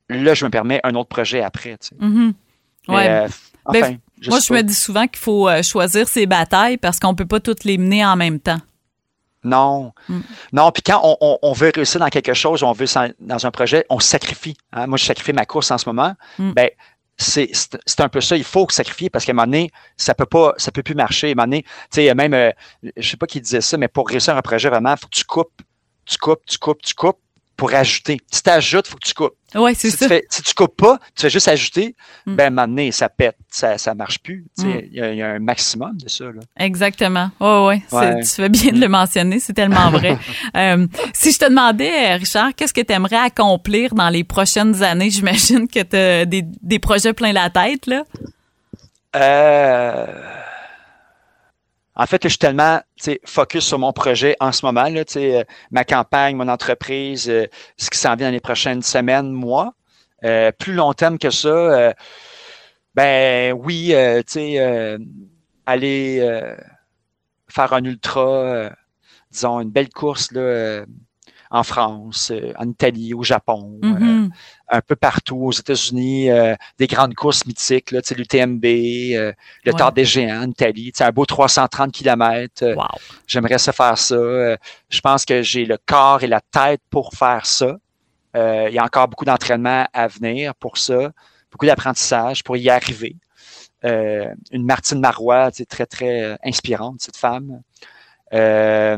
là, 0.09 0.33
je 0.33 0.45
me 0.45 0.49
permets 0.51 0.79
un 0.83 0.93
autre 0.95 1.09
projet 1.09 1.41
après. 1.41 1.77
Mhm. 1.99 2.33
Mais, 2.87 2.93
Ouais. 2.95 3.07
euh, 3.09 3.27
Ben, 3.73 3.97
je 4.21 4.29
Moi, 4.29 4.39
je 4.47 4.53
me 4.53 4.61
dis 4.61 4.75
souvent 4.75 5.07
qu'il 5.07 5.17
faut 5.17 5.49
choisir 5.63 6.07
ses 6.07 6.27
batailles 6.27 6.77
parce 6.77 6.99
qu'on 6.99 7.15
peut 7.15 7.25
pas 7.25 7.39
toutes 7.39 7.63
les 7.63 7.79
mener 7.79 8.05
en 8.05 8.15
même 8.15 8.39
temps. 8.39 8.59
Non. 9.43 9.91
Mm. 10.09 10.19
Non, 10.53 10.71
puis 10.71 10.81
quand 10.83 10.99
on, 11.03 11.17
on- 11.21 11.37
on 11.41 11.53
veut 11.53 11.71
réussir 11.73 11.99
dans 11.99 12.07
quelque 12.09 12.33
chose, 12.33 12.63
on 12.63 12.71
veut 12.73 12.85
dans 13.19 13.45
un 13.45 13.51
projet, 13.51 13.85
on 13.89 13.99
sacrifie. 13.99 14.55
hein. 14.71 14.87
Moi, 14.87 14.97
je 14.97 15.05
sacrifie 15.05 15.33
ma 15.33 15.45
course 15.45 15.69
en 15.71 15.77
ce 15.77 15.87
moment. 15.87 16.13
Mm. 16.39 16.51
Ben, 16.53 16.69
c'est 17.17 17.99
un 17.99 18.09
peu 18.09 18.21
ça. 18.21 18.37
Il 18.37 18.43
faut 18.43 18.67
sacrifier 18.69 19.09
parce 19.09 19.25
qu'à 19.25 19.31
un 19.31 19.35
moment 19.35 19.45
donné, 19.45 19.71
ça 19.97 20.13
peut 20.13 20.25
pas, 20.25 20.53
ça 20.57 20.71
peut 20.71 20.83
plus 20.83 20.95
marcher. 20.95 21.27
À 21.27 21.31
un 21.31 21.35
moment 21.35 21.45
donné, 21.45 21.63
tu 21.63 21.69
sais, 22.01 22.13
même, 22.13 22.33
euh, 22.33 22.51
je 22.97 23.09
sais 23.09 23.17
pas 23.17 23.27
qui 23.27 23.39
disait 23.41 23.61
ça, 23.61 23.77
mais 23.77 23.87
pour 23.87 24.07
réussir 24.09 24.35
un 24.35 24.41
projet, 24.41 24.69
vraiment, 24.69 24.95
faut 24.97 25.07
que 25.07 25.15
tu 25.15 25.25
coupes, 25.25 25.61
tu 26.05 26.17
coupes, 26.17 26.45
tu 26.45 26.57
coupes, 26.57 26.81
tu 26.81 26.93
coupes 26.93 27.19
pour 27.57 27.73
ajouter. 27.73 28.17
Si 28.31 28.43
tu 28.43 28.49
ajoutes, 28.49 28.87
il 28.87 28.91
faut 28.91 28.97
que 28.97 29.07
tu 29.07 29.13
coupes. 29.13 29.35
Ouais, 29.55 29.73
c'est 29.73 29.89
Si 29.89 29.95
ça. 29.97 30.05
tu, 30.05 30.09
fais, 30.09 30.25
si 30.29 30.41
tu 30.41 30.53
coupes 30.53 30.75
pas, 30.75 30.99
tu 31.15 31.21
fais 31.21 31.29
juste 31.29 31.47
ajouter, 31.47 31.95
Mm. 32.25 32.35
ben, 32.35 32.43
à 32.43 32.47
un 32.47 32.49
moment 32.49 32.67
donné, 32.67 32.91
ça 32.91 33.07
pète, 33.07 33.37
ça, 33.49 33.77
ça 33.77 33.93
marche 33.95 34.19
plus. 34.19 34.45
Mm. 34.57 34.63
Il 34.91 34.93
y, 34.93 35.01
a- 35.01 35.11
il 35.13 35.17
y 35.17 35.21
a 35.21 35.29
un 35.29 35.39
maximum 35.39 35.95
de 35.97 36.09
ça. 36.09 36.25
Là. 36.25 36.41
Exactement. 36.59 37.29
Ouais, 37.39 37.65
ouais. 37.67 37.97
Ouais. 37.97 38.19
Tu 38.23 38.27
fais 38.29 38.49
bien 38.49 38.71
de 38.73 38.79
le 38.81 38.89
mentionner. 38.89 39.39
C'est 39.39 39.53
tellement 39.53 39.89
vrai. 39.91 40.17
Euh, 40.57 40.87
si 41.13 41.31
je 41.31 41.39
te 41.39 41.45
demandais, 41.45 42.11
euh, 42.11 42.15
Richard, 42.17 42.49
qu'est-ce 42.55 42.73
que 42.73 42.81
tu 42.81 42.91
aimerais 42.93 43.17
accomplir 43.17 43.93
dans 43.93 44.09
les 44.09 44.23
prochaines 44.23 44.83
années? 44.83 45.09
J'imagine 45.09 45.67
que 45.67 45.81
tu 45.83 45.95
as 45.95 46.25
des, 46.25 46.43
des 46.43 46.79
projets 46.79 47.13
plein 47.13 47.31
la 47.33 47.49
tête, 47.49 47.87
là. 47.87 48.03
Euh, 49.15 50.05
En 51.95 52.05
fait, 52.05 52.21
je 52.23 52.29
suis 52.29 52.37
tellement 52.37 52.81
focus 53.25 53.65
sur 53.65 53.79
mon 53.79 53.93
projet 53.93 54.35
en 54.39 54.51
ce 54.51 54.65
moment, 54.65 54.89
là, 54.89 55.03
euh, 55.15 55.43
ma 55.71 55.85
campagne, 55.85 56.35
mon 56.35 56.49
entreprise, 56.49 57.29
euh, 57.29 57.47
ce 57.77 57.89
qui 57.89 57.97
s'en 57.97 58.15
vient 58.15 58.27
dans 58.27 58.33
les 58.33 58.41
prochaines 58.41 58.81
semaines, 58.81 59.31
mois. 59.31 59.73
Euh, 60.23 60.51
plus 60.51 60.73
long 60.73 60.93
terme 60.93 61.17
que 61.17 61.29
ça, 61.29 61.93
ben 62.95 63.53
oui, 63.53 63.93
tu 63.93 64.23
sais, 64.27 64.97
aller 65.65 66.19
faire 67.47 67.73
un 67.73 67.83
ultra, 67.83 68.71
disons, 69.31 69.59
une 69.61 69.69
belle 69.69 69.89
course 69.89 70.31
là, 70.31 70.85
en 71.55 71.63
France, 71.63 72.31
euh, 72.31 72.51
en 72.57 72.67
Italie, 72.69 73.13
au 73.13 73.23
Japon, 73.23 73.79
euh, 73.83 73.87
Mhm. 73.87 74.29
un 74.69 74.81
peu 74.81 74.95
partout 74.95 75.37
aux 75.37 75.51
États-Unis, 75.51 76.29
euh, 76.29 76.53
des 76.77 76.87
grandes 76.87 77.13
courses 77.13 77.45
mythiques, 77.45 77.91
là, 77.91 78.01
tu 78.01 78.09
sais, 78.09 78.15
l'UTMB, 78.15 78.63
le 78.65 79.33
Ouais. 79.65 79.73
Tour 79.77 79.91
des 79.93 80.03
Géants 80.05 80.43
en 80.43 80.49
Italie, 80.49 80.91
un 80.99 81.11
beau 81.11 81.25
330 81.25 81.93
km. 81.93 82.73
Wow. 82.75 82.83
J'aimerais 83.25 83.57
ça 83.57 83.71
faire 83.71 83.97
ça. 83.97 84.15
Je 84.89 84.99
pense 85.01 85.23
que 85.23 85.41
j'ai 85.41 85.65
le 85.65 85.77
corps 85.85 86.23
et 86.23 86.27
la 86.27 86.41
tête 86.41 86.81
pour 86.89 87.13
faire 87.13 87.45
ça. 87.45 87.77
Il 88.35 88.73
y 88.73 88.77
a 88.79 88.83
encore 88.83 89.07
beaucoup 89.07 89.25
d'entraînement 89.25 89.87
à 89.93 90.07
venir 90.07 90.53
pour 90.55 90.77
ça, 90.77 91.11
beaucoup 91.51 91.65
d'apprentissage 91.65 92.43
pour 92.43 92.57
y 92.57 92.69
arriver. 92.69 93.15
Euh, 93.85 94.25
une 94.51 94.65
Martine 94.65 94.99
Marois, 94.99 95.51
sais, 95.51 95.65
très, 95.65 95.85
très 95.85 96.37
inspirante, 96.43 96.97
cette 96.99 97.17
femme. 97.17 97.61
Euh, 98.33 98.97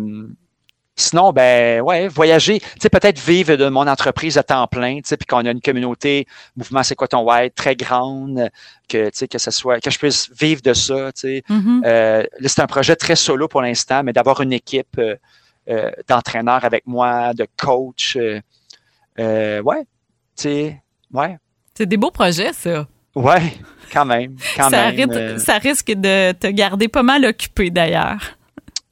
Sinon, 0.99 1.31
ben 1.31 1.79
ouais, 1.81 2.07
voyager, 2.07 2.59
tu 2.59 2.67
sais, 2.81 2.89
peut-être 2.89 3.19
vivre 3.19 3.55
de 3.55 3.69
mon 3.69 3.85
entreprise 3.87 4.35
à 4.39 4.43
temps 4.43 4.65
plein, 4.65 4.95
tu 4.95 5.03
sais, 5.05 5.15
puis 5.15 5.27
qu'on 5.27 5.45
a 5.45 5.51
une 5.51 5.61
communauté, 5.61 6.25
mouvement 6.55 6.81
c'est 6.81 6.95
quoi 6.95 7.07
ton 7.07 7.21
white, 7.21 7.53
très 7.53 7.75
grande, 7.75 8.49
que 8.89 9.05
tu 9.05 9.11
sais, 9.13 9.27
que 9.27 9.37
ça 9.37 9.51
soit, 9.51 9.79
que 9.79 9.91
je 9.91 9.99
puisse 9.99 10.31
vivre 10.39 10.63
de 10.63 10.73
ça, 10.73 11.11
tu 11.13 11.21
sais. 11.21 11.43
Mhm. 11.49 11.83
Euh, 11.85 12.23
là, 12.39 12.49
c'est 12.49 12.61
un 12.61 12.67
projet 12.67 12.95
très 12.95 13.15
solo 13.15 13.47
pour 13.47 13.61
l'instant, 13.61 14.01
mais 14.03 14.11
d'avoir 14.11 14.41
une 14.41 14.53
équipe 14.53 14.97
euh, 14.97 15.15
euh, 15.69 15.91
d'entraîneurs 16.07 16.65
avec 16.65 16.87
moi, 16.87 17.31
de 17.35 17.45
coach, 17.57 18.17
ouais, 18.17 18.41
tu 20.35 20.41
sais, 20.41 20.81
ouais, 21.13 21.37
C'est 21.77 21.85
des 21.85 21.97
beaux 21.97 22.09
projets, 22.11 22.53
ça. 22.53 22.87
ouais, 23.13 23.53
quand 23.93 24.05
même, 24.05 24.35
quand 24.55 24.71
ça, 24.71 24.91
même, 24.91 25.11
risque, 25.11 25.39
ça 25.45 25.57
risque 25.59 25.91
de 25.91 26.31
te 26.31 26.47
garder 26.47 26.87
pas 26.87 27.03
mal 27.03 27.23
occupé, 27.23 27.69
d'ailleurs. 27.69 28.35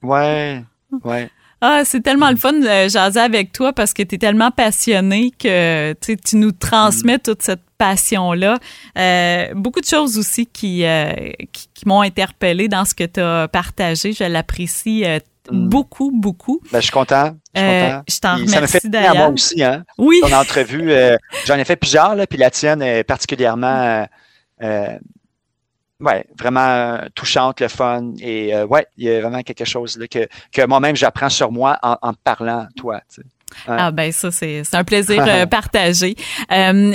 ouais, 0.03 0.63
ouais. 1.03 1.31
Ah, 1.61 1.81
c'est 1.85 2.01
tellement 2.01 2.29
le 2.29 2.35
fun 2.35 2.53
de 2.53 2.89
jaser 2.89 3.19
avec 3.19 3.51
toi 3.51 3.73
parce 3.73 3.93
que 3.93 4.03
tu 4.03 4.15
es 4.15 4.17
tellement 4.17 4.51
passionné 4.51 5.31
que 5.31 5.93
tu 6.01 6.35
nous 6.35 6.51
transmets 6.51 7.19
toute 7.19 7.41
cette 7.41 7.61
passion-là. 7.77 8.57
Euh, 8.97 9.47
beaucoup 9.55 9.81
de 9.81 9.85
choses 9.85 10.17
aussi 10.17 10.45
qui, 10.45 10.85
euh, 10.85 11.11
qui, 11.51 11.69
qui 11.73 11.87
m'ont 11.87 12.01
interpellé 12.01 12.67
dans 12.67 12.85
ce 12.85 12.93
que 12.93 13.03
tu 13.05 13.19
as 13.19 13.47
partagé. 13.47 14.13
Je 14.13 14.23
l'apprécie 14.25 15.05
euh, 15.05 15.19
Mm. 15.51 15.69
beaucoup, 15.69 16.11
beaucoup. 16.11 16.59
Ben, 16.71 16.79
je 16.79 16.85
suis 16.85 16.91
content, 16.91 17.35
je 17.53 17.59
suis 17.61 17.69
content. 17.69 18.03
je 18.09 18.19
t'en 18.19 18.35
Puis 18.37 18.47
ça 18.47 18.61
me 18.61 18.65
fait 18.65 18.79
remercie 18.79 18.89
plaisir 18.89 18.99
à 18.99 19.01
moi 19.01 19.13
d'ailleurs. 19.13 19.33
aussi, 19.33 19.63
hein. 19.63 19.83
Oui, 19.99 20.19
ton 20.23 20.33
entrevue. 20.33 20.91
J'en 21.45 21.55
ai 21.57 21.65
fait 21.65 21.75
plusieurs, 21.75 22.15
là, 22.15 22.25
puis 22.25 22.39
la 22.39 22.49
tienne 22.49 22.81
est 22.81 23.03
particulièrement 23.03 24.07
ouais, 25.99 26.25
vraiment 26.39 26.67
euh, 26.67 26.97
touchante, 27.15 27.59
le 27.61 27.67
fun. 27.67 28.13
Et 28.19 28.55
euh, 28.55 28.65
ouais, 28.65 28.85
il 28.97 29.05
y 29.05 29.09
a 29.09 29.21
vraiment 29.21 29.41
quelque 29.43 29.65
chose 29.65 29.97
là, 29.97 30.07
que, 30.07 30.27
que 30.51 30.65
moi-même 30.65 30.95
j'apprends 30.95 31.29
sur 31.29 31.51
moi 31.51 31.77
en, 31.83 31.97
en 32.01 32.13
te 32.13 32.19
parlant, 32.23 32.67
toi. 32.77 33.01
tu 33.13 33.21
sais. 33.21 33.27
Ah 33.67 33.91
ben 33.91 34.11
ça, 34.11 34.31
c'est 34.31 34.63
c'est 34.63 34.75
un 34.75 34.83
plaisir 34.83 35.23
euh, 35.27 35.45
partagé. 35.47 36.15
Euh, 36.51 36.93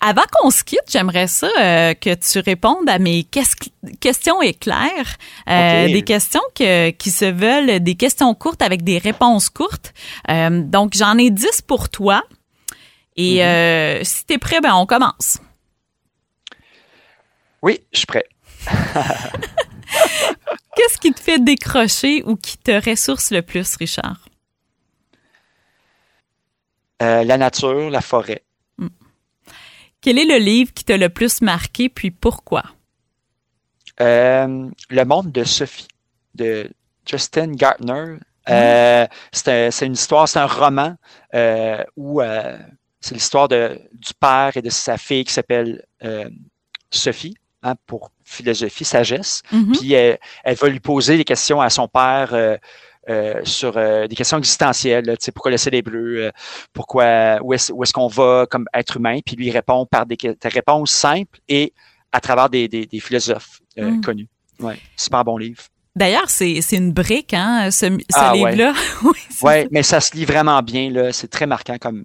avant 0.00 0.22
qu'on 0.32 0.50
se 0.50 0.62
quitte, 0.62 0.82
j'aimerais 0.88 1.26
ça 1.26 1.48
euh, 1.60 1.94
que 1.94 2.14
tu 2.14 2.38
répondes 2.40 2.88
à 2.88 2.98
mes 3.00 3.24
ques- 3.24 3.70
questions 4.00 4.40
éclaires, 4.42 5.16
euh, 5.48 5.86
des 5.86 6.02
questions 6.02 6.42
que, 6.54 6.90
qui 6.90 7.10
se 7.10 7.24
veulent 7.24 7.80
des 7.80 7.94
questions 7.96 8.32
courtes 8.34 8.62
avec 8.62 8.84
des 8.84 8.98
réponses 8.98 9.48
courtes. 9.48 9.92
Euh, 10.30 10.62
donc, 10.62 10.92
j'en 10.94 11.16
ai 11.18 11.30
10 11.30 11.62
pour 11.66 11.88
toi. 11.88 12.22
Et 13.16 13.44
euh, 13.44 14.04
si 14.04 14.24
tu 14.26 14.34
es 14.34 14.38
prêt, 14.38 14.60
ben 14.60 14.74
on 14.74 14.86
commence. 14.86 15.38
Oui, 17.62 17.80
je 17.92 17.98
suis 17.98 18.06
prêt. 18.06 18.24
Qu'est-ce 20.76 20.98
qui 20.98 21.12
te 21.12 21.20
fait 21.20 21.38
décrocher 21.42 22.22
ou 22.24 22.36
qui 22.36 22.56
te 22.58 22.70
ressource 22.88 23.30
le 23.30 23.42
plus, 23.42 23.76
Richard? 23.76 24.28
Euh, 27.02 27.24
la 27.24 27.36
nature, 27.36 27.90
la 27.90 28.00
forêt. 28.00 28.44
Quel 30.00 30.18
est 30.18 30.24
le 30.24 30.38
livre 30.38 30.72
qui 30.72 30.84
t'a 30.84 30.96
le 30.96 31.08
plus 31.08 31.40
marqué, 31.42 31.88
puis 31.88 32.12
pourquoi? 32.12 32.62
Euh, 34.00 34.68
le 34.90 35.04
monde 35.04 35.32
de 35.32 35.42
Sophie, 35.42 35.88
de 36.34 36.70
Justin 37.04 37.48
Gartner. 37.52 38.16
Euh, 38.48 39.06
c'est 39.32 39.66
un- 39.66 39.70
c'est 39.72 39.86
une 39.86 39.92
histoire, 39.94 40.28
c'est 40.28 40.38
un 40.38 40.46
roman 40.46 40.94
où 41.96 42.20
c'est 43.00 43.14
l'histoire 43.14 43.48
de, 43.48 43.80
du 43.92 44.14
père 44.14 44.56
et 44.56 44.62
de 44.62 44.70
sa 44.70 44.96
fille 44.96 45.24
qui 45.24 45.32
s'appelle 45.32 45.84
Sophie, 46.90 47.34
hein, 47.62 47.74
pour 47.86 48.10
philosophie, 48.24 48.84
sagesse. 48.84 49.42
Mhm. 49.52 49.72
Puis 49.72 49.92
elle, 49.92 50.18
elle 50.44 50.56
va 50.56 50.68
lui 50.68 50.80
poser 50.80 51.16
des 51.16 51.24
questions 51.24 51.60
à 51.60 51.70
son 51.70 51.88
père 51.88 52.30
euh, 52.32 52.56
euh, 53.08 53.40
sur 53.44 53.76
euh, 53.76 54.06
des 54.06 54.14
questions 54.16 54.38
existentielles. 54.38 55.04
là, 55.06 55.16
tu 55.16 55.24
sais, 55.24 55.32
pourquoi 55.32 55.50
le 55.50 55.56
ciel 55.56 55.74
est 55.74 55.82
bleu? 55.82 56.24
euh, 56.26 56.30
pourquoi, 56.72 57.38
où 57.42 57.54
est-ce, 57.54 57.92
qu'on 57.92 58.08
va 58.08 58.46
comme 58.50 58.66
être 58.74 58.96
humain? 58.98 59.18
Puis 59.24 59.34
lui 59.36 59.50
répond 59.50 59.86
par 59.86 60.04
des, 60.06 60.16
réponses 60.44 60.90
simples 60.90 61.40
et 61.48 61.72
à 62.12 62.20
travers 62.20 62.48
des, 62.50 62.68
des, 62.68 62.86
des 62.86 63.00
philosophes 63.00 63.60
euh, 63.78 63.90
Mm. 63.92 64.00
connus. 64.02 64.28
Ouais, 64.60 64.78
super 64.96 65.24
bon 65.24 65.36
livre. 65.38 65.62
D'ailleurs, 65.94 66.28
c'est 66.30 66.60
c'est 66.62 66.76
une 66.76 66.92
brique, 66.92 67.32
hein, 67.34 67.70
ce, 67.70 67.86
ce 67.86 67.96
Ah, 68.14 68.32
livre-là. 68.34 68.72
oui, 69.04 69.18
Ouais, 69.42 69.68
mais 69.70 69.82
ça 69.82 70.00
se 70.00 70.14
lit 70.16 70.24
vraiment 70.24 70.60
bien. 70.62 70.90
Là. 70.90 71.12
C'est 71.12 71.28
très 71.28 71.46
marquant 71.46 71.76
comme, 71.80 72.04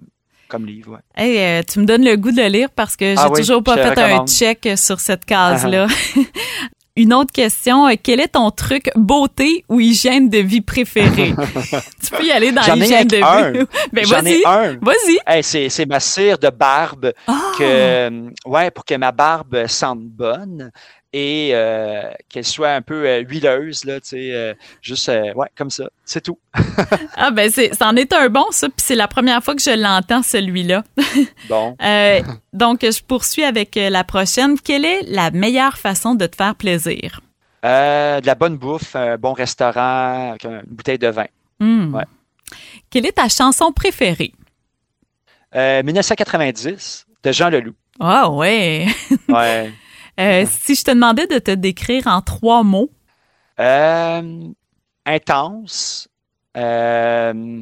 comme 0.54 0.66
livre. 0.66 0.92
Ouais. 0.92 0.98
Hey, 1.16 1.38
euh, 1.38 1.62
tu 1.68 1.80
me 1.80 1.84
donnes 1.84 2.04
le 2.04 2.16
goût 2.16 2.30
de 2.30 2.40
le 2.40 2.48
lire 2.48 2.68
parce 2.74 2.96
que 2.96 3.04
j'ai 3.06 3.14
Ah 3.18 3.28
oui, 3.30 3.40
toujours 3.40 3.62
pas 3.62 3.74
fait 3.76 3.98
un 3.98 4.24
check 4.26 4.68
sur 4.76 5.00
cette 5.00 5.24
case-là. 5.24 5.86
Une 6.96 7.12
autre 7.12 7.32
question, 7.32 7.88
euh, 7.88 7.94
quel 8.00 8.20
est 8.20 8.28
ton 8.28 8.52
truc 8.52 8.88
beauté 8.94 9.64
ou 9.68 9.80
hygiène 9.80 10.28
de 10.28 10.38
vie 10.38 10.60
préférée? 10.60 11.34
tu 12.04 12.10
peux 12.16 12.24
y 12.24 12.30
aller 12.30 12.52
dans 12.52 12.62
l'hygiène 12.72 13.08
de 13.08 13.20
un. 13.20 13.50
vie. 13.50 13.58
ben 13.92 14.06
J'en 14.06 14.24
ai 14.24 14.44
un. 14.46 14.78
vas-y. 14.80 15.18
Hey, 15.26 15.42
c'est, 15.42 15.68
c'est 15.70 15.86
ma 15.86 15.98
cire 15.98 16.38
de 16.38 16.50
barbe 16.50 17.12
Ah! 17.26 17.50
que, 17.58 17.64
euh, 17.64 18.30
ouais, 18.46 18.70
pour 18.70 18.84
que 18.84 18.94
ma 18.94 19.10
barbe 19.10 19.66
sente 19.66 20.02
bonne 20.04 20.70
et 21.16 21.50
euh, 21.52 22.10
qu'elle 22.28 22.44
soit 22.44 22.72
un 22.72 22.82
peu 22.82 23.06
euh, 23.06 23.20
huileuse, 23.20 23.84
là, 23.84 24.00
tu 24.00 24.08
sais, 24.08 24.32
euh, 24.32 24.52
juste, 24.82 25.08
ouais, 25.08 25.46
comme 25.56 25.70
ça, 25.70 25.84
c'est 26.04 26.20
tout. 26.20 26.38
Ah 27.16 27.30
ben 27.30 27.48
c'est, 27.48 27.72
c'en 27.74 27.94
est 27.94 28.12
un 28.12 28.28
bon 28.28 28.46
ça, 28.50 28.68
puis 28.68 28.84
c'est 28.84 28.96
la 28.96 29.06
première 29.06 29.42
fois 29.42 29.54
que 29.54 29.62
je 29.62 29.70
l'entends 29.70 30.22
celui-là. 30.22 30.82
Bon, 31.48 31.76
donc 32.52 32.80
je 32.82 33.02
poursuis 33.02 33.44
avec 33.44 33.76
la 33.76 34.02
prochaine. 34.02 34.58
Quelle 34.58 34.84
est 34.84 35.02
la 35.06 35.30
meilleure 35.30 35.78
façon 35.78 36.16
de 36.16 36.26
te 36.26 36.34
faire 36.34 36.56
plaisir? 36.56 37.20
De 37.62 38.26
la 38.26 38.34
bonne 38.34 38.56
bouffe, 38.56 38.96
un 38.96 39.16
bon 39.16 39.32
restaurant, 39.32 40.30
avec 40.30 40.44
une 40.44 40.62
bouteille 40.66 40.98
de 40.98 41.08
vin. 41.08 41.26
Ouais. 41.60 42.04
Quelle 42.90 43.06
est 43.06 43.12
ta 43.12 43.28
chanson 43.28 43.72
préférée? 43.72 44.32
Euh, 45.54 45.82
1990, 45.84 47.06
de 47.22 47.32
Jean 47.32 47.48
Leloup. 47.48 47.74
Ah 48.00 48.28
ouais. 48.28 48.86
Ouais. 49.28 49.72
Euh, 50.20 50.44
si 50.48 50.74
je 50.74 50.84
te 50.84 50.90
demandais 50.90 51.26
de 51.26 51.38
te 51.38 51.50
décrire 51.50 52.06
en 52.06 52.20
trois 52.22 52.62
mots, 52.62 52.90
Euh, 53.60 54.48
intense, 55.06 56.08
euh, 56.56 57.52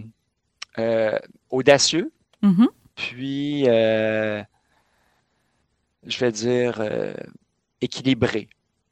audacieux, 1.51 2.11
mhm, 2.43 2.69
puis 2.95 3.65
je 3.65 4.45
vais 6.19 6.33
dire 6.33 6.83
équilibré. 7.81 8.49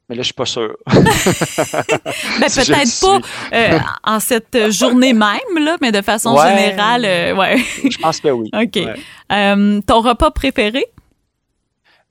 Mais 0.08 0.16
là, 0.16 0.22
je 0.22 0.26
suis 0.26 0.34
pas 0.34 0.44
sûr. 0.44 0.76
ben, 0.88 1.04
Si 2.48 2.66
peut-être 2.66 3.00
pas 3.00 3.20
euh, 3.56 3.78
en 4.02 4.18
cette 4.18 4.70
journée 4.72 5.12
même, 5.12 5.38
là, 5.60 5.76
mais 5.80 5.92
de 5.92 6.02
façon 6.02 6.34
Ouais. 6.36 6.48
générale, 6.48 7.04
euh, 7.04 7.36
ouais. 7.36 7.58
Je 7.88 7.96
pense 7.98 8.18
que 8.18 8.26
oui. 8.28 8.50
OK. 8.54 8.74
Ouais. 8.74 8.94
Euh, 9.30 9.80
ton 9.86 10.00
repas 10.00 10.32
préféré? 10.32 10.84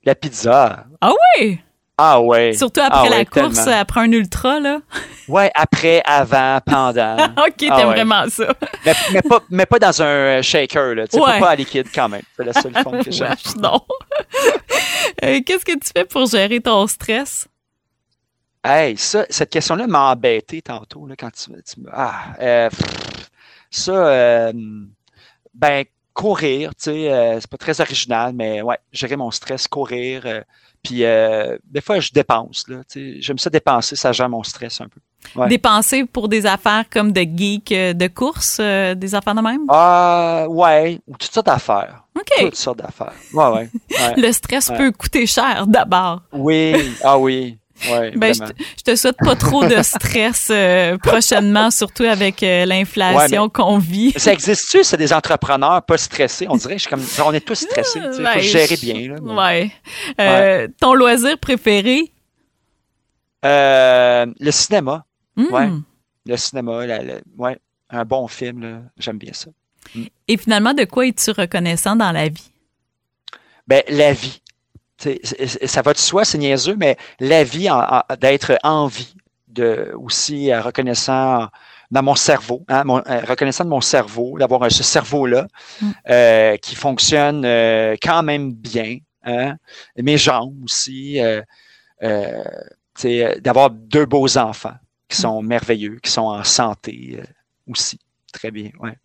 La 0.04 0.14
pizza. 0.14 0.86
Oui! 1.02 1.60
Ah 2.02 2.18
ouais. 2.20 2.54
Surtout 2.54 2.80
après 2.80 3.00
Ah 3.06 3.10
la 3.10 3.16
ouais, 3.18 3.24
course, 3.26 3.62
tellement. 3.64 3.78
après 3.80 4.00
un 4.00 4.12
ultra, 4.12 4.58
là? 4.60 4.78
Ouais, 5.28 5.50
après, 5.54 6.02
avant, 6.06 6.58
pendant. 6.66 7.14
OK, 7.46 7.56
t'aimes 7.58 7.70
Ah 7.70 7.76
ouais. 7.78 7.84
vraiment 7.94 8.28
ça. 8.28 8.52
mais, 8.86 8.94
mais 9.12 9.22
pas, 9.22 9.40
mais 9.50 9.66
pas 9.66 9.78
dans 9.78 10.02
un 10.02 10.42
shaker, 10.42 10.94
là. 10.96 11.06
Tu 11.06 11.16
sais, 11.18 11.22
Ouais. 11.22 11.38
pas 11.38 11.50
à 11.50 11.54
liquide 11.54 11.86
quand 11.94 12.08
même. 12.08 12.22
C'est 12.36 12.44
la 12.44 12.52
seule 12.54 12.72
forme 12.82 13.04
que 13.04 13.10
j'aime. 13.12 13.36
Non. 13.58 13.80
Euh, 15.22 15.40
Qu'est-ce 15.46 15.64
que 15.64 15.72
tu 15.78 15.90
fais 15.94 16.04
pour 16.04 16.26
gérer 16.26 16.60
ton 16.60 16.84
stress? 16.88 17.46
Hey, 18.64 18.96
ça, 18.96 19.24
cette 19.30 19.50
question-là 19.50 19.86
m'a 19.86 20.10
embêté 20.12 20.62
tantôt, 20.62 21.06
là, 21.06 21.14
quand 21.16 21.30
tu, 21.30 21.50
tu 21.62 21.80
me. 21.80 21.88
Ah, 21.92 22.14
euh, 22.40 22.68
pff, 22.70 23.30
ça, 23.70 23.92
euh, 23.92 24.52
ben, 25.54 25.84
courir, 26.14 26.70
tu 26.74 26.84
sais, 26.84 27.12
euh, 27.12 27.38
c'est 27.40 27.50
pas 27.50 27.56
très 27.56 27.80
original, 27.80 28.32
mais 28.34 28.62
ouais, 28.62 28.78
gérer 28.92 29.16
mon 29.16 29.30
stress, 29.30 29.66
courir. 29.68 30.22
euh, 30.26 30.40
puis, 30.82 31.04
euh, 31.04 31.58
des 31.64 31.80
fois, 31.82 32.00
je 32.00 32.10
dépense, 32.10 32.64
là, 32.68 32.78
tu 32.90 33.14
sais, 33.14 33.20
j'aime 33.22 33.38
ça 33.38 33.50
dépenser, 33.50 33.96
ça 33.96 34.12
gère 34.12 34.28
mon 34.30 34.42
stress 34.42 34.80
un 34.80 34.88
peu. 34.88 35.00
Ouais. 35.38 35.48
Dépenser 35.48 36.06
pour 36.06 36.28
des 36.28 36.46
affaires 36.46 36.84
comme 36.90 37.12
de 37.12 37.20
geek, 37.20 37.68
de 37.68 38.06
course, 38.08 38.58
des 38.58 39.14
affaires 39.14 39.34
de 39.34 39.42
même? 39.42 39.66
Ah, 39.68 40.46
ouais, 40.48 40.98
ou 41.06 41.12
toutes 41.18 41.30
sortes 41.30 41.46
d'affaires. 41.46 42.04
OK. 42.18 42.32
Toutes 42.38 42.54
sortes 42.56 42.78
d'affaires. 42.78 43.12
Ouais, 43.34 43.44
ouais. 43.48 43.70
ouais. 43.90 44.14
Le 44.16 44.32
stress 44.32 44.68
Ouais. 44.70 44.78
peut 44.78 44.92
coûter 44.92 45.26
cher 45.26 45.66
d'abord. 45.66 46.22
Oui, 46.32 46.74
ah 47.04 47.18
oui, 47.18 47.58
ouais, 47.90 48.10
Ben, 48.16 48.34
je, 48.34 48.40
te, 48.40 48.52
je 48.78 48.82
te 48.82 48.96
souhaite 48.96 49.16
pas 49.18 49.36
trop 49.36 49.64
de 49.64 49.82
stress 49.82 50.48
euh, 50.50 50.98
prochainement, 50.98 51.70
surtout 51.70 52.04
avec 52.04 52.42
euh, 52.42 52.64
l'inflation 52.66 53.44
Ouais, 53.44 53.50
qu'on 53.50 53.78
vit. 53.78 54.12
Ça 54.16 54.32
existe-tu, 54.32 54.84
c'est 54.84 54.96
des 54.96 55.12
entrepreneurs 55.12 55.82
pas 55.84 55.96
stressés? 55.98 56.46
On 56.48 56.56
dirait, 56.56 56.74
je 56.78 56.80
suis 56.82 56.90
comme, 56.90 57.04
on 57.24 57.32
est 57.32 57.40
tous 57.44 57.54
stressés, 57.54 58.00
Ben, 58.00 58.32
faut 58.34 58.40
gérer 58.40 58.76
bien, 58.76 59.08
là. 59.14 59.16
mais- 59.22 59.32
Ouais. 59.34 59.70
Euh, 60.20 60.68
Ton 60.80 60.94
loisir 60.94 61.38
préféré? 61.38 62.12
Le 63.42 64.50
cinéma. 64.50 65.04
Hmm. 65.36 65.80
Le 66.26 66.36
cinéma, 66.36 66.86
la- 66.86 67.02
la- 67.02 67.20
ouais, 67.38 67.58
un 67.88 68.04
bon 68.04 68.28
film, 68.28 68.90
j'aime 68.98 69.18
bien 69.18 69.32
ça. 69.32 69.48
Et 70.28 70.36
finalement, 70.36 70.74
de 70.74 70.84
quoi 70.84 71.06
es-tu 71.06 71.30
reconnaissant 71.30 71.96
dans 71.96 72.12
la 72.12 72.28
vie? 72.28 72.50
Ben, 73.66 73.82
la 73.88 74.12
vie. 74.12 74.40
Ça 75.66 75.82
va 75.82 75.92
de 75.92 75.98
soi, 75.98 76.24
c'est 76.24 76.38
niaiseux, 76.38 76.76
mais 76.76 76.96
la 77.20 77.42
vie, 77.44 77.68
d'être 78.20 78.58
en 78.62 78.86
vie, 78.86 79.14
de, 79.48 79.92
aussi 79.96 80.52
euh, 80.52 80.60
reconnaissant 80.62 81.48
dans 81.90 82.02
mon 82.04 82.14
cerveau, 82.14 82.64
hein, 82.68 82.84
mon- 82.84 82.98
euh, 83.08 83.20
reconnaissant 83.26 83.64
de 83.64 83.70
mon 83.70 83.80
cerveau, 83.80 84.38
d'avoir 84.38 84.62
un- 84.62 84.70
ce 84.70 84.82
cerveau-là 84.84 85.48
Mm. 85.80 85.90
euh, 86.10 86.56
qui 86.58 86.74
fonctionne 86.76 87.44
euh, 87.44 87.96
quand 88.02 88.22
même 88.22 88.52
bien. 88.52 88.98
Hein, 89.24 89.56
mes 89.96 90.16
jambes 90.16 90.62
aussi, 90.64 91.20
euh, 91.20 91.42
euh, 92.02 92.44
euh, 93.04 93.40
d'avoir 93.40 93.70
deux 93.70 94.06
beaux 94.06 94.38
enfants 94.38 94.76
qui 95.08 95.16
sont 95.16 95.42
merveilleux, 95.42 95.98
qui 96.02 96.10
sont 96.10 96.22
en 96.22 96.44
santé 96.44 97.18
euh, 97.18 97.24
aussi. 97.68 97.98
Très 98.32 98.50
bien, 98.50 98.70
ouais. 98.80 98.96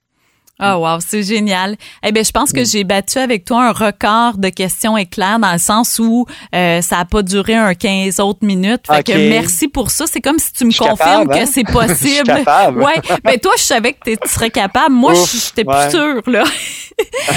Ah 0.58 0.80
wow, 0.80 1.00
c'est 1.06 1.22
génial. 1.24 1.76
Eh 2.02 2.12
ben 2.14 2.24
je 2.24 2.32
pense 2.32 2.54
que 2.54 2.62
Mm. 2.62 2.66
j'ai 2.66 2.84
battu 2.86 3.18
avec 3.18 3.44
toi 3.44 3.66
un 3.68 3.72
record 3.74 4.38
de 4.38 4.48
questions 4.50 4.96
éclairs 4.98 5.38
dans 5.40 5.52
le 5.52 5.58
sens 5.58 6.00
où 6.00 6.26
euh, 6.54 6.82
ça 6.82 7.00
a 7.00 7.06
pas 7.06 7.22
duré 7.24 7.56
un 7.56 7.74
15 7.74 8.20
autres 8.22 8.46
minutes. 8.46 8.82
Fait 8.88 9.04
que 9.04 9.12
merci 9.30 9.68
pour 9.68 9.92
ça. 9.92 10.06
C'est 10.08 10.22
comme 10.22 10.40
si 10.40 10.54
tu 10.54 10.64
me 10.66 10.72
confirmes 10.72 10.98
capable, 11.28 11.34
hein? 11.34 11.40
que 11.40 11.46
c'est 11.52 11.64
possible. 11.72 12.26
capable. 12.28 12.82
Ouais, 12.82 13.02
ben 13.26 13.38
toi 13.40 13.52
je 13.58 13.64
savais 13.64 13.94
que 13.94 14.12
tu 14.12 14.30
serais 14.30 14.50
capable. 14.50 14.96
Moi 14.96 15.14
je 15.14 15.38
j'étais 15.38 15.66
plus 15.66 15.92
sûre 15.92 16.22
là. 16.28 16.44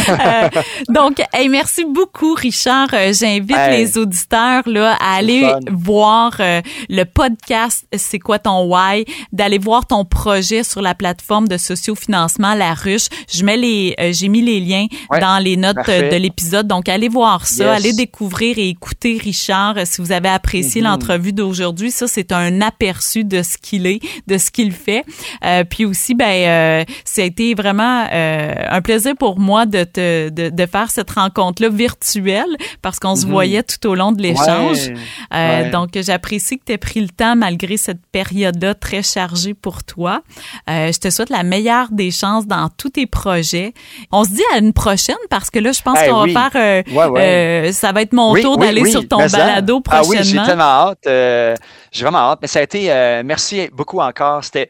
Euh, 0.09 0.49
donc 0.89 1.21
hey, 1.33 1.49
merci 1.49 1.85
beaucoup 1.85 2.35
Richard. 2.35 2.89
Euh, 2.93 3.13
J'invite 3.13 3.57
Hey. 3.57 3.79
les 3.79 3.99
auditeurs 3.99 4.63
là 4.67 4.97
à 5.01 5.17
aller 5.17 5.41
fun. 5.41 5.59
voir 5.73 6.33
euh, 6.39 6.61
le 6.89 7.03
podcast 7.05 7.85
C'est 7.97 8.21
quoi 8.21 8.39
ton 8.39 8.73
why, 8.73 9.05
d'aller 9.33 9.59
voir 9.59 9.87
ton 9.87 10.05
projet 10.05 10.63
sur 10.63 10.81
la 10.81 10.95
plateforme 10.95 11.49
de 11.49 11.57
sociofinancement 11.57 12.55
La 12.55 12.73
Ruche. 12.75 13.08
Je 13.33 13.45
mets 13.45 13.57
les 13.57 13.95
euh, 14.01 14.13
j'ai 14.13 14.29
mis 14.29 14.43
les 14.43 14.61
liens 14.61 14.87
Ouais, 15.11 15.21
dans 15.21 15.39
les 15.43 15.57
notes 15.57 15.77
parfait. 15.77 16.05
euh, 16.05 16.11
de 16.11 16.17
l'épisode. 16.17 16.67
Donc 16.67 16.89
allez 16.89 17.09
voir 17.09 17.47
ça, 17.47 17.65
Yes. 17.75 17.77
allez 17.85 17.93
découvrir 17.93 18.59
et 18.59 18.69
écouter 18.69 19.19
Richard 19.23 19.77
euh, 19.79 19.83
si 19.85 20.01
vous 20.01 20.13
avez 20.13 20.29
apprécié 20.29 20.81
Mhm. 20.81 20.89
l'entrevue 20.89 21.33
d'aujourd'hui. 21.33 21.91
Ça 21.91 22.07
c'est 22.09 22.33
un 22.33 22.61
aperçu 22.61 23.25
de 23.25 23.43
ce 23.43 23.57
qu'il 23.59 23.87
est, 23.87 24.01
de 24.27 24.39
ce 24.39 24.51
qu'il 24.51 24.73
fait. 24.73 25.05
Euh, 25.45 25.65
puis 25.65 25.85
aussi 25.85 26.15
ben 26.15 26.25
euh, 26.27 26.85
ça 27.05 27.23
a 27.23 27.25
été 27.25 27.55
vraiment 27.55 28.07
euh, 28.13 28.55
un 28.71 28.81
plaisir 28.83 29.15
pour 29.19 29.39
moi 29.39 29.67
de 29.67 29.85
te 29.85 30.29
de, 30.29 30.49
de 30.51 30.67
faire 30.67 30.91
cette 30.91 31.11
rencontre 31.11 31.63
là 31.63 31.69
virtuelle 31.69 32.57
parce 32.83 32.99
qu'on 32.99 33.17
se 33.17 33.25
Mhm. 33.27 33.33
voyait 33.33 33.63
tout 33.63 33.87
au 33.89 33.95
long 33.95 34.13
de 34.13 34.23
l'échange. 34.23 34.89
Ouais. 34.89 34.95
Euh, 35.35 35.49
Ouais. 35.49 35.71
Donc, 35.71 35.91
j'apprécie 36.01 36.59
que 36.59 36.65
tu 36.67 36.73
aies 36.73 36.79
pris 36.79 37.01
le 37.01 37.09
temps 37.09 37.35
malgré 37.37 37.77
cette 37.77 38.01
période-là 38.13 38.75
très 38.75 39.03
chargée 39.03 39.55
pour 39.55 39.83
toi. 39.85 40.23
Euh, 40.69 40.93
je 40.93 40.99
te 40.99 41.11
souhaite 41.11 41.31
la 41.31 41.43
meilleure 41.43 41.89
des 41.91 42.11
chances 42.11 42.47
dans 42.47 42.69
tous 42.77 42.98
tes 42.99 43.07
projets. 43.07 43.73
On 44.13 44.25
se 44.25 44.31
dit 44.31 44.43
à 44.55 44.59
une 44.59 44.73
prochaine 44.73 45.17
parce 45.31 45.51
que 45.51 45.59
là, 45.59 45.73
je 45.73 45.83
pense 45.83 45.99
Eh 46.05 46.09
qu'on 46.11 46.23
oui. 46.25 46.33
va 46.33 46.51
faire... 46.51 46.61
euh, 46.89 46.93
Ouais, 46.95 47.07
ouais. 47.07 47.69
euh, 47.69 47.73
ça 47.73 47.93
va 47.93 48.03
être 48.03 48.13
mon 48.13 48.33
Oui, 48.33 48.43
tour 48.43 48.59
oui, 48.59 48.67
d'aller 48.67 48.85
sur 48.91 49.07
ton 49.07 49.19
balado 49.27 49.83
Ah 49.89 50.01
oui, 50.03 50.17
j'ai 50.17 50.23
prochainement. 50.23 50.47
tellement 50.47 50.63
hâte. 50.65 51.07
euh, 51.07 51.55
j'ai 51.93 52.03
vraiment 52.05 52.19
hâte. 52.31 52.39
Mais 52.43 52.49
ça 52.49 52.59
a 52.59 52.63
été. 52.63 52.87
merci 53.25 53.69
beaucoup 53.73 54.01
encore. 54.01 54.43
C'était. 54.45 54.69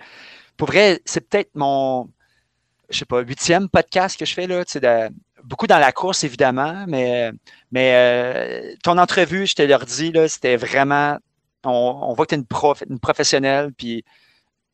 Pour 0.56 0.68
vrai, 0.68 1.00
c'est 1.04 1.28
peut-être 1.28 1.50
mon. 1.54 2.08
Je 2.90 2.98
sais 2.98 3.04
pas, 3.04 3.20
huitième 3.20 3.68
podcast 3.68 4.18
que 4.18 4.24
je 4.24 4.34
fais 4.34 4.46
là. 4.46 4.64
Tu 4.64 4.72
sais, 4.72 4.80
de- 4.80 5.08
beaucoup 5.44 5.66
dans 5.66 5.78
la 5.78 5.92
course, 5.92 6.24
évidemment, 6.24 6.84
mais, 6.88 7.30
mais 7.72 8.74
ton 8.82 8.98
entrevue, 8.98 9.46
je 9.46 9.54
te 9.54 9.62
l'ai 9.62 9.74
redit, 9.74 10.10
là, 10.12 10.26
c'était 10.28 10.56
vraiment. 10.56 11.16
On, 11.64 11.70
on 12.02 12.14
voit 12.14 12.24
que 12.26 12.30
tu 12.30 12.34
es 12.34 12.38
une, 12.38 12.46
prof, 12.46 12.82
une 12.88 12.98
professionnelle, 12.98 13.70
puis 13.76 14.04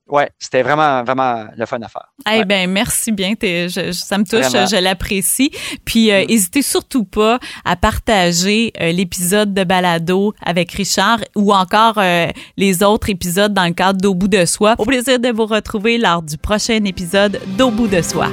ouais, 0.09 0.31
c'était 0.39 0.63
vraiment, 0.63 1.03
vraiment 1.05 1.47
le 1.57 1.67
fun 1.67 1.81
à 1.83 1.89
faire. 1.89 2.09
Eh 2.33 2.45
ben, 2.45 2.71
merci 2.71 3.13
bien. 3.13 3.35
Je, 3.41 3.93
ça 3.93 4.19
me 4.19 4.25
touche, 4.25 4.51
je, 4.51 4.83
l'apprécie. 4.83 5.51
Puis, 5.85 6.11
euh, 6.11 6.25
n'hésitez 6.27 6.63
surtout 6.63 7.05
pas 7.05 7.39
à 7.65 7.77
partager 7.77 8.73
euh, 8.81 8.93
l'épisode 8.93 9.55
de 9.55 9.65
Balado 9.65 10.35
avec 10.45 10.73
Richard 10.73 11.21
ou 11.35 11.53
encore 11.53 11.99
euh, 11.99 12.29
les 12.57 12.83
autres 12.83 13.11
épisodes 13.11 13.53
dans 13.53 13.67
le 13.67 13.73
cadre 13.73 14.01
d'Au 14.01 14.15
bout 14.15 14.29
de 14.29 14.45
soi. 14.45 14.75
Au 14.79 14.85
plaisir 14.85 15.19
de 15.19 15.29
vous 15.29 15.47
retrouver 15.47 15.99
lors 15.99 16.23
du 16.23 16.37
prochain 16.37 16.85
épisode 16.85 17.41
d'Au 17.57 17.71
bout 17.71 17.89
de 17.89 18.03
soi. 18.03 18.29